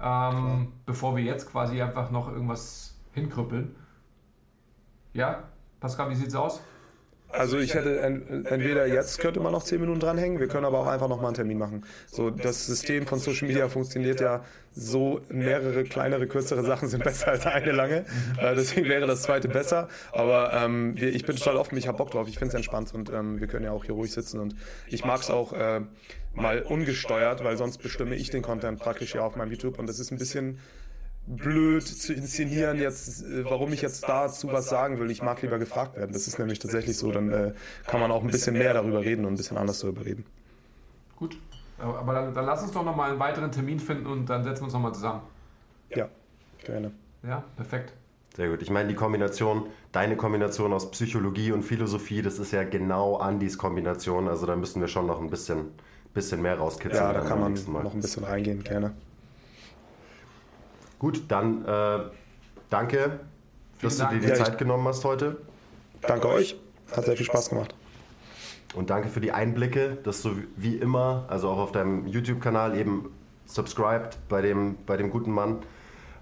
ähm, 0.00 0.72
bevor 0.84 1.16
wir 1.16 1.24
jetzt 1.24 1.50
quasi 1.50 1.80
einfach 1.80 2.10
noch 2.10 2.30
irgendwas 2.30 2.94
hinkrüppeln. 3.12 3.74
Ja, 5.14 5.44
Pascal, 5.80 6.10
wie 6.10 6.14
sieht's 6.14 6.34
aus? 6.34 6.60
Also 7.30 7.58
ich 7.58 7.74
hätte 7.74 8.00
entweder 8.00 8.86
jetzt 8.86 9.18
könnte 9.18 9.40
man 9.40 9.52
noch 9.52 9.62
zehn 9.62 9.80
Minuten 9.80 10.00
dranhängen, 10.00 10.40
wir 10.40 10.48
können 10.48 10.64
aber 10.64 10.78
auch 10.78 10.86
einfach 10.86 11.08
nochmal 11.08 11.26
einen 11.26 11.34
Termin 11.34 11.58
machen. 11.58 11.84
So 12.06 12.30
das 12.30 12.64
System 12.64 13.06
von 13.06 13.18
Social 13.18 13.48
Media 13.48 13.68
funktioniert 13.68 14.20
ja 14.20 14.44
so, 14.72 15.20
mehrere 15.28 15.84
kleinere, 15.84 16.26
kürzere 16.26 16.62
Sachen 16.64 16.88
sind 16.88 17.04
besser 17.04 17.28
als 17.28 17.44
eine 17.46 17.72
lange. 17.72 18.06
Äh, 18.38 18.54
deswegen 18.54 18.88
wäre 18.88 19.06
das 19.06 19.22
zweite 19.22 19.48
besser. 19.48 19.88
Aber 20.12 20.52
ähm, 20.54 20.98
wir, 20.98 21.14
ich 21.14 21.26
bin 21.26 21.36
total 21.36 21.56
offen, 21.56 21.76
ich 21.76 21.86
habe 21.86 21.98
Bock 21.98 22.12
drauf, 22.12 22.28
ich 22.28 22.38
finde 22.38 22.48
es 22.48 22.54
entspannt 22.54 22.94
und 22.94 23.12
ähm, 23.12 23.40
wir 23.40 23.46
können 23.46 23.64
ja 23.64 23.72
auch 23.72 23.84
hier 23.84 23.94
ruhig 23.94 24.12
sitzen 24.12 24.40
und 24.40 24.54
ich 24.86 25.04
mag 25.04 25.20
es 25.20 25.30
auch 25.30 25.52
äh, 25.52 25.80
mal 26.40 26.62
ungesteuert, 26.62 27.44
weil 27.44 27.56
sonst 27.56 27.78
bestimme 27.78 28.14
ich 28.14 28.30
den 28.30 28.42
Content 28.42 28.78
praktisch 28.78 29.14
ja 29.14 29.22
auf 29.22 29.36
meinem 29.36 29.50
YouTube 29.50 29.78
und 29.78 29.88
das 29.88 29.98
ist 29.98 30.10
ein 30.10 30.18
bisschen 30.18 30.58
blöd 31.26 31.86
zu 31.86 32.14
inszenieren, 32.14 32.78
jetzt, 32.78 33.22
äh, 33.22 33.44
warum 33.44 33.72
ich 33.72 33.82
jetzt 33.82 34.08
dazu 34.08 34.50
was 34.50 34.68
sagen 34.68 34.98
will. 34.98 35.10
Ich 35.10 35.22
mag 35.22 35.42
lieber 35.42 35.58
gefragt 35.58 35.96
werden. 35.96 36.12
Das 36.12 36.26
ist 36.26 36.38
nämlich 36.38 36.58
tatsächlich 36.58 36.96
so. 36.96 37.12
Dann 37.12 37.30
äh, 37.30 37.52
kann 37.86 38.00
man 38.00 38.10
auch 38.10 38.22
ein 38.22 38.30
bisschen 38.30 38.56
mehr 38.56 38.72
darüber 38.72 39.00
reden 39.00 39.26
und 39.26 39.34
ein 39.34 39.36
bisschen 39.36 39.58
anders 39.58 39.80
darüber 39.80 40.04
reden. 40.04 40.24
Gut. 41.16 41.36
Aber 41.78 42.12
dann, 42.12 42.34
dann 42.34 42.44
lass 42.44 42.62
uns 42.62 42.72
doch 42.72 42.84
nochmal 42.84 43.10
einen 43.10 43.20
weiteren 43.20 43.52
Termin 43.52 43.78
finden 43.78 44.06
und 44.06 44.26
dann 44.26 44.42
setzen 44.42 44.62
wir 44.62 44.64
uns 44.64 44.72
nochmal 44.72 44.94
zusammen. 44.94 45.20
Ja, 45.94 46.08
gerne. 46.64 46.92
Ja, 47.22 47.44
perfekt. 47.56 47.92
Sehr 48.34 48.48
gut. 48.48 48.62
Ich 48.62 48.70
meine, 48.70 48.88
die 48.88 48.94
Kombination, 48.94 49.66
deine 49.92 50.16
Kombination 50.16 50.72
aus 50.72 50.90
Psychologie 50.90 51.52
und 51.52 51.62
Philosophie, 51.62 52.22
das 52.22 52.38
ist 52.38 52.52
ja 52.52 52.64
genau 52.64 53.16
Andys 53.16 53.58
Kombination. 53.58 54.28
Also 54.28 54.46
da 54.46 54.56
müssen 54.56 54.80
wir 54.80 54.88
schon 54.88 55.06
noch 55.06 55.20
ein 55.20 55.30
bisschen, 55.30 55.72
bisschen 56.14 56.42
mehr 56.42 56.58
rauskitzeln. 56.58 57.02
Ja, 57.02 57.12
da 57.12 57.20
kann 57.20 57.40
man 57.40 57.54
noch 57.54 57.94
ein 57.94 58.00
bisschen 58.00 58.24
reingehen, 58.24 58.64
gerne. 58.64 58.92
Gut, 60.98 61.22
dann 61.28 61.64
äh, 61.64 62.00
danke, 62.70 63.20
dass 63.80 63.96
Vielen 63.96 64.08
du 64.08 64.14
dir 64.16 64.20
die 64.22 64.28
ja, 64.28 64.34
Zeit 64.34 64.58
genommen 64.58 64.86
hast 64.88 65.04
heute. 65.04 65.36
Danke 66.02 66.28
euch, 66.28 66.58
hat 66.92 67.04
sehr 67.04 67.16
viel 67.16 67.26
Spaß 67.26 67.50
gemacht. 67.50 67.74
Und 68.74 68.90
danke 68.90 69.08
für 69.08 69.20
die 69.20 69.32
Einblicke, 69.32 69.96
dass 70.02 70.22
du 70.22 70.36
wie 70.56 70.76
immer, 70.76 71.24
also 71.28 71.48
auch 71.48 71.58
auf 71.58 71.72
deinem 71.72 72.06
YouTube-Kanal 72.06 72.76
eben 72.76 73.10
subscribed 73.46 74.18
bei 74.28 74.42
dem, 74.42 74.76
bei 74.86 74.96
dem 74.96 75.10
guten 75.10 75.32
Mann. 75.32 75.58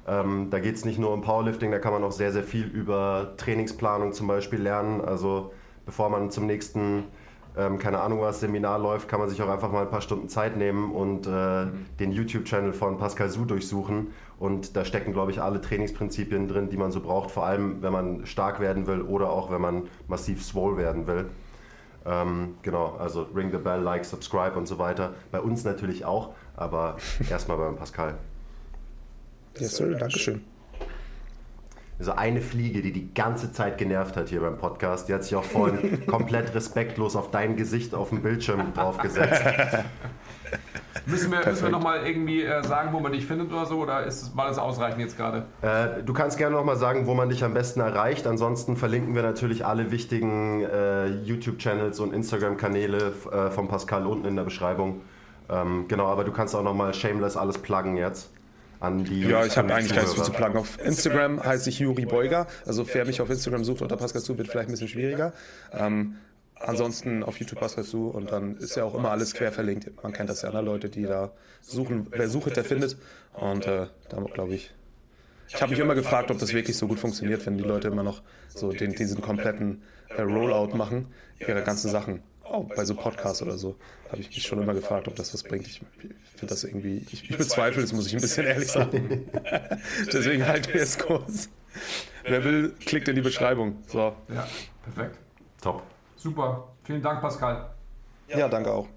Ähm, 0.07 0.49
da 0.51 0.61
geht 0.61 0.77
es 0.77 0.85
nicht 0.85 0.99
nur 0.99 1.13
um 1.13 1.23
Powerlifting, 1.23 1.73
da 1.73 1.79
kann 1.79 1.93
man 1.93 2.05
auch 2.05 2.13
sehr, 2.13 2.33
sehr 2.33 2.45
viel 2.45 2.67
über 2.67 3.35
Trainingsplanung 3.37 4.13
zum 4.13 4.29
Beispiel 4.29 4.61
lernen. 4.61 5.01
Also 5.01 5.53
bevor 5.85 6.09
man 6.09 6.31
zum 6.31 6.47
nächsten, 6.47 7.05
ähm, 7.57 7.79
keine 7.79 8.01
Ahnung 8.01 8.21
was, 8.21 8.41
Seminar 8.41 8.79
läuft, 8.79 9.09
kann 9.09 9.19
man 9.19 9.29
sich 9.29 9.41
auch 9.41 9.49
einfach 9.49 9.73
mal 9.73 9.83
ein 9.83 9.91
paar 9.91 10.03
Stunden 10.03 10.29
Zeit 10.29 10.57
nehmen 10.57 10.93
und 10.93 11.27
äh, 11.27 11.65
mhm. 11.67 11.87
den 11.99 12.13
YouTube-Channel 12.13 12.73
von 12.73 12.99
Pascal 12.99 13.31
Su 13.31 13.45
durchsuchen. 13.45 14.09
Und 14.39 14.77
da 14.77 14.85
stecken, 14.85 15.15
glaube 15.15 15.31
ich, 15.31 15.41
alle 15.41 15.61
Trainingsprinzipien 15.63 16.49
drin, 16.49 16.69
die 16.69 16.77
man 16.77 16.93
so 16.93 17.01
braucht, 17.01 17.31
vor 17.31 17.47
allem 17.47 17.81
wenn 17.81 17.93
man 17.93 18.27
stark 18.27 18.61
werden 18.61 18.87
will 18.87 19.01
oder 19.01 19.31
auch 19.31 19.51
wenn 19.51 19.63
man 19.63 19.89
massiv 20.09 20.45
swole 20.45 20.77
werden 20.77 21.07
will. 21.07 21.27
Ähm, 22.05 22.55
genau, 22.63 22.97
also 22.99 23.27
ring 23.35 23.51
the 23.51 23.59
bell, 23.59 23.81
like, 23.81 24.05
subscribe 24.05 24.57
und 24.57 24.67
so 24.67 24.79
weiter. 24.79 25.15
Bei 25.33 25.41
uns 25.41 25.65
natürlich 25.65 26.05
auch, 26.05 26.35
aber 26.57 26.97
erstmal 27.31 27.57
beim 27.57 27.77
Pascal. 27.77 28.15
Yes, 29.59 29.77
sir, 29.77 29.95
Dankeschön. 29.95 30.45
Also 31.99 32.13
eine 32.13 32.43
Fliege, 32.43 32.83
die 32.83 32.93
die 32.93 33.15
ganze 33.15 33.53
Zeit 33.53 33.79
genervt 33.79 34.17
hat 34.17 34.29
hier 34.29 34.41
beim 34.41 34.59
Podcast, 34.59 35.09
die 35.09 35.15
hat 35.15 35.25
sich 35.25 35.35
auch 35.35 35.45
vorhin 35.45 36.07
komplett 36.07 36.55
respektlos 36.55 37.17
auf 37.17 37.31
dein 37.31 37.57
Gesicht 37.57 37.95
auf 37.95 38.11
dem 38.11 38.21
Bildschirm 38.21 38.75
draufgesetzt. 38.75 39.43
müssen 41.07 41.33
wir, 41.33 41.47
müssen 41.47 41.63
wir 41.63 41.71
nochmal 41.71 42.07
irgendwie 42.07 42.43
äh, 42.43 42.63
sagen, 42.65 42.91
wo 42.93 43.01
man 43.01 43.13
dich 43.13 43.25
findet 43.25 43.51
oder 43.51 43.65
so? 43.65 43.79
Oder 43.79 44.05
ist, 44.05 44.37
war 44.37 44.47
das 44.47 44.59
ausreichend 44.59 45.01
jetzt 45.01 45.17
gerade? 45.17 45.47
Äh, 45.63 46.03
du 46.05 46.13
kannst 46.13 46.37
gerne 46.37 46.55
nochmal 46.55 46.77
sagen, 46.77 47.07
wo 47.07 47.15
man 47.15 47.31
dich 47.31 47.43
am 47.43 47.55
besten 47.55 47.81
erreicht. 47.81 48.27
Ansonsten 48.27 48.77
verlinken 48.77 49.15
wir 49.15 49.23
natürlich 49.23 49.65
alle 49.65 49.91
wichtigen 49.91 50.65
äh, 50.65 51.07
YouTube-Channels 51.07 51.99
und 52.01 52.13
Instagram-Kanäle 52.13 53.15
äh, 53.33 53.51
von 53.51 53.69
Pascal 53.69 54.05
unten 54.07 54.27
in 54.27 54.37
der 54.37 54.45
Beschreibung. 54.45 55.01
Ähm, 55.49 55.87
genau, 55.89 56.09
aber 56.09 56.25
du 56.25 56.33
kannst 56.33 56.55
auch 56.55 56.63
nochmal 56.63 56.93
shameless 56.93 57.39
alles 57.39 57.57
pluggen 57.57 57.97
jetzt 57.97 58.36
an 58.81 59.05
die. 59.05 59.23
Ja, 59.23 59.45
ich 59.45 59.57
habe 59.57 59.75
eigentlich 59.75 59.95
gar 59.95 60.03
nichts 60.03 60.23
zu 60.23 60.33
plagen. 60.33 60.59
Auf 60.59 60.79
Instagram 60.85 61.43
heiße 61.43 61.71
ich 61.71 61.79
Juri 61.79 62.07
Beuger. 62.07 62.47
Also 62.65 62.87
wer 62.93 63.05
mich 63.05 63.21
auf 63.21 63.31
Instagram 63.31 63.65
sucht 63.65 63.83
unter 63.83 63.97
Pascal 63.97 64.23
Su, 64.23 64.37
wird 64.37 64.49
vielleicht 64.49 64.69
ein 64.69 64.73
bisschen 64.73 64.89
schwieriger. 64.89 65.33
Ähm, 65.73 66.17
ansonsten 66.55 67.23
auf 67.23 67.39
YouTube 67.39 67.61
Pascal 67.61 67.85
Su 67.85 68.09
und 68.09 68.33
dann 68.33 68.57
ist 68.57 68.77
ja 68.77 68.85
auch 68.85 68.95
immer 68.95 69.11
alles 69.11 69.35
quer 69.35 69.53
verlinkt. 69.53 69.91
Man 70.03 70.13
kennt 70.13 70.31
das 70.31 70.43
ja 70.43 70.49
andere 70.49 70.65
Leute, 70.65 70.89
die 70.89 71.03
da 71.03 71.33
suchen. 71.61 72.07
Wer 72.11 72.29
sucht, 72.29 72.57
der 72.57 72.65
findet. 72.65 72.97
Und 73.35 73.67
äh, 73.67 73.87
da 74.09 74.21
glaube 74.33 74.55
ich. 74.55 74.73
Ich 75.49 75.63
habe 75.63 75.71
mich 75.71 75.79
immer 75.79 75.95
gefragt, 75.95 76.31
ob 76.31 76.39
das 76.39 76.53
wirklich 76.53 76.77
so 76.77 76.89
gut 76.89 76.99
funktioniert, 76.99 77.47
wenn 77.47 77.57
die 77.57 77.63
Leute 77.63 77.89
immer 77.89 78.03
noch 78.03 78.23
so 78.49 78.73
den, 78.73 78.93
diesen 78.93 79.23
kompletten 79.23 79.83
äh, 80.09 80.23
Rollout 80.23 80.77
machen, 80.77 81.07
ihre 81.39 81.63
ganzen 81.63 81.89
Sachen 81.89 82.23
auch 82.51 82.65
bei 82.75 82.85
so 82.85 82.95
Podcasts 82.95 83.43
oder 83.43 83.59
so, 83.59 83.77
habe 84.11 84.21
ich 84.21 84.29
mich 84.29 84.43
schon 84.43 84.63
immer 84.63 84.75
gefragt, 84.75 85.09
ob 85.09 85.17
das 85.17 85.33
was 85.35 85.43
bringt. 85.43 85.67
Ich 85.67 85.81
finde 86.37 86.47
das 86.47 86.65
irgendwie, 86.65 86.99
ich, 87.11 87.31
ich 87.31 87.37
bezweifle 87.37 87.83
es, 87.83 87.93
muss 87.93 88.07
ich 88.07 88.15
ein 88.15 88.21
bisschen 88.21 88.47
ehrlich 88.47 88.71
sagen. 88.71 89.29
Deswegen 90.13 90.47
halten 90.47 90.73
wir 90.73 90.83
es 90.83 90.99
kurz. 90.99 91.49
Wer 92.25 92.45
will, 92.45 92.75
klickt 92.81 93.09
in 93.09 93.15
die 93.15 93.23
Beschreibung. 93.23 93.83
So. 93.87 94.17
Ja, 94.29 94.47
perfekt. 94.83 95.19
Top. 95.61 95.83
Super. 96.17 96.69
Vielen 96.85 97.03
Dank, 97.03 97.21
Pascal. 97.21 97.71
Ja, 98.29 98.49
danke 98.49 98.73
auch. 98.73 98.89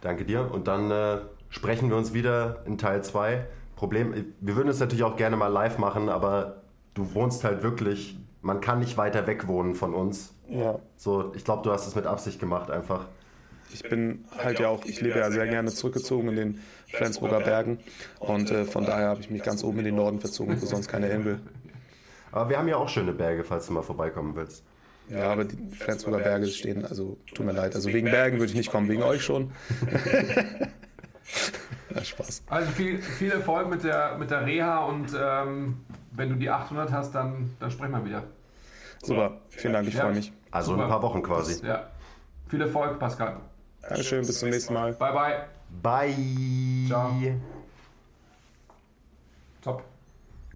Danke 0.00 0.24
dir. 0.24 0.50
Und 0.50 0.68
dann 0.68 0.90
äh, 0.90 1.18
sprechen 1.48 1.90
wir 1.90 1.96
uns 1.96 2.12
wieder 2.12 2.62
in 2.66 2.78
Teil 2.78 3.02
2. 3.02 3.46
Problem, 3.74 4.34
wir 4.40 4.56
würden 4.56 4.68
es 4.68 4.80
natürlich 4.80 5.04
auch 5.04 5.16
gerne 5.16 5.36
mal 5.36 5.48
live 5.48 5.78
machen, 5.78 6.08
aber 6.08 6.62
du 6.94 7.14
wohnst 7.14 7.44
halt 7.44 7.62
wirklich, 7.62 8.18
man 8.40 8.60
kann 8.60 8.78
nicht 8.78 8.96
weiter 8.96 9.26
weg 9.26 9.48
wohnen 9.48 9.74
von 9.74 9.94
uns. 9.94 10.34
Ja. 10.48 10.78
So, 10.96 11.32
ich 11.34 11.44
glaube, 11.44 11.62
du 11.62 11.72
hast 11.72 11.86
es 11.86 11.94
mit 11.94 12.06
Absicht 12.06 12.38
gemacht 12.38 12.70
einfach. 12.70 13.06
Ich 13.72 13.82
bin 13.82 14.24
halt 14.38 14.60
ja 14.60 14.68
auch, 14.68 14.84
ich 14.84 15.00
lebe 15.00 15.18
ja 15.18 15.30
sehr 15.30 15.46
gerne 15.48 15.70
zurückgezogen 15.72 16.28
in 16.28 16.36
den 16.36 16.60
Flensburger 16.86 17.40
Bergen 17.40 17.78
und 18.20 18.50
äh, 18.50 18.64
von 18.64 18.86
daher 18.86 19.08
habe 19.08 19.20
ich 19.20 19.28
mich 19.28 19.42
ganz 19.42 19.64
oben 19.64 19.80
in 19.80 19.86
den 19.86 19.96
Norden 19.96 20.20
verzogen, 20.20 20.60
wo 20.62 20.66
sonst 20.66 20.86
keiner 20.88 21.08
hin 21.08 21.24
will. 21.24 21.40
Aber 22.30 22.48
wir 22.48 22.58
haben 22.58 22.68
ja 22.68 22.76
auch 22.76 22.88
schöne 22.88 23.12
Berge, 23.12 23.42
falls 23.42 23.66
du 23.66 23.72
mal 23.72 23.82
vorbeikommen 23.82 24.36
willst. 24.36 24.62
Ja, 25.08 25.32
aber 25.32 25.44
die 25.44 25.56
Flensburger 25.74 26.18
Berge 26.18 26.46
stehen, 26.46 26.84
also 26.84 27.16
tut 27.34 27.46
mir 27.46 27.52
leid. 27.52 27.74
Also 27.74 27.92
wegen 27.92 28.10
Bergen 28.10 28.38
würde 28.38 28.50
ich 28.50 28.56
nicht 28.56 28.70
kommen, 28.70 28.88
wegen 28.88 29.02
euch 29.02 29.22
schon. 29.22 29.52
ja, 31.94 32.04
Spaß. 32.04 32.42
Also 32.48 32.70
viel, 32.72 33.00
viel 33.00 33.30
Erfolg 33.30 33.68
mit 33.70 33.84
der, 33.84 34.16
mit 34.18 34.30
der 34.30 34.44
Reha 34.46 34.84
und 34.84 35.16
ähm, 35.18 35.78
wenn 36.10 36.30
du 36.30 36.34
die 36.36 36.50
800 36.50 36.90
hast, 36.92 37.14
dann, 37.14 37.50
dann 37.60 37.70
sprechen 37.70 37.92
wir 37.92 38.04
wieder. 38.04 38.24
Super, 39.06 39.38
vielen 39.48 39.72
Dank, 39.72 39.88
ich 39.88 39.94
ja. 39.94 40.02
freue 40.02 40.14
mich. 40.14 40.32
Also 40.50 40.72
Super. 40.72 40.84
ein 40.84 40.88
paar 40.88 41.02
Wochen 41.02 41.22
quasi. 41.22 41.64
Ja. 41.66 41.86
Viel 42.48 42.60
Erfolg, 42.60 42.98
Pascal. 42.98 43.36
Dankeschön, 43.82 44.26
bis 44.26 44.38
zum 44.38 44.50
nächsten 44.50 44.74
Mal. 44.74 44.92
Bye, 44.94 45.12
bye. 45.12 45.46
Bye. 45.82 46.86
Ciao. 46.88 47.12
Top. 49.62 49.84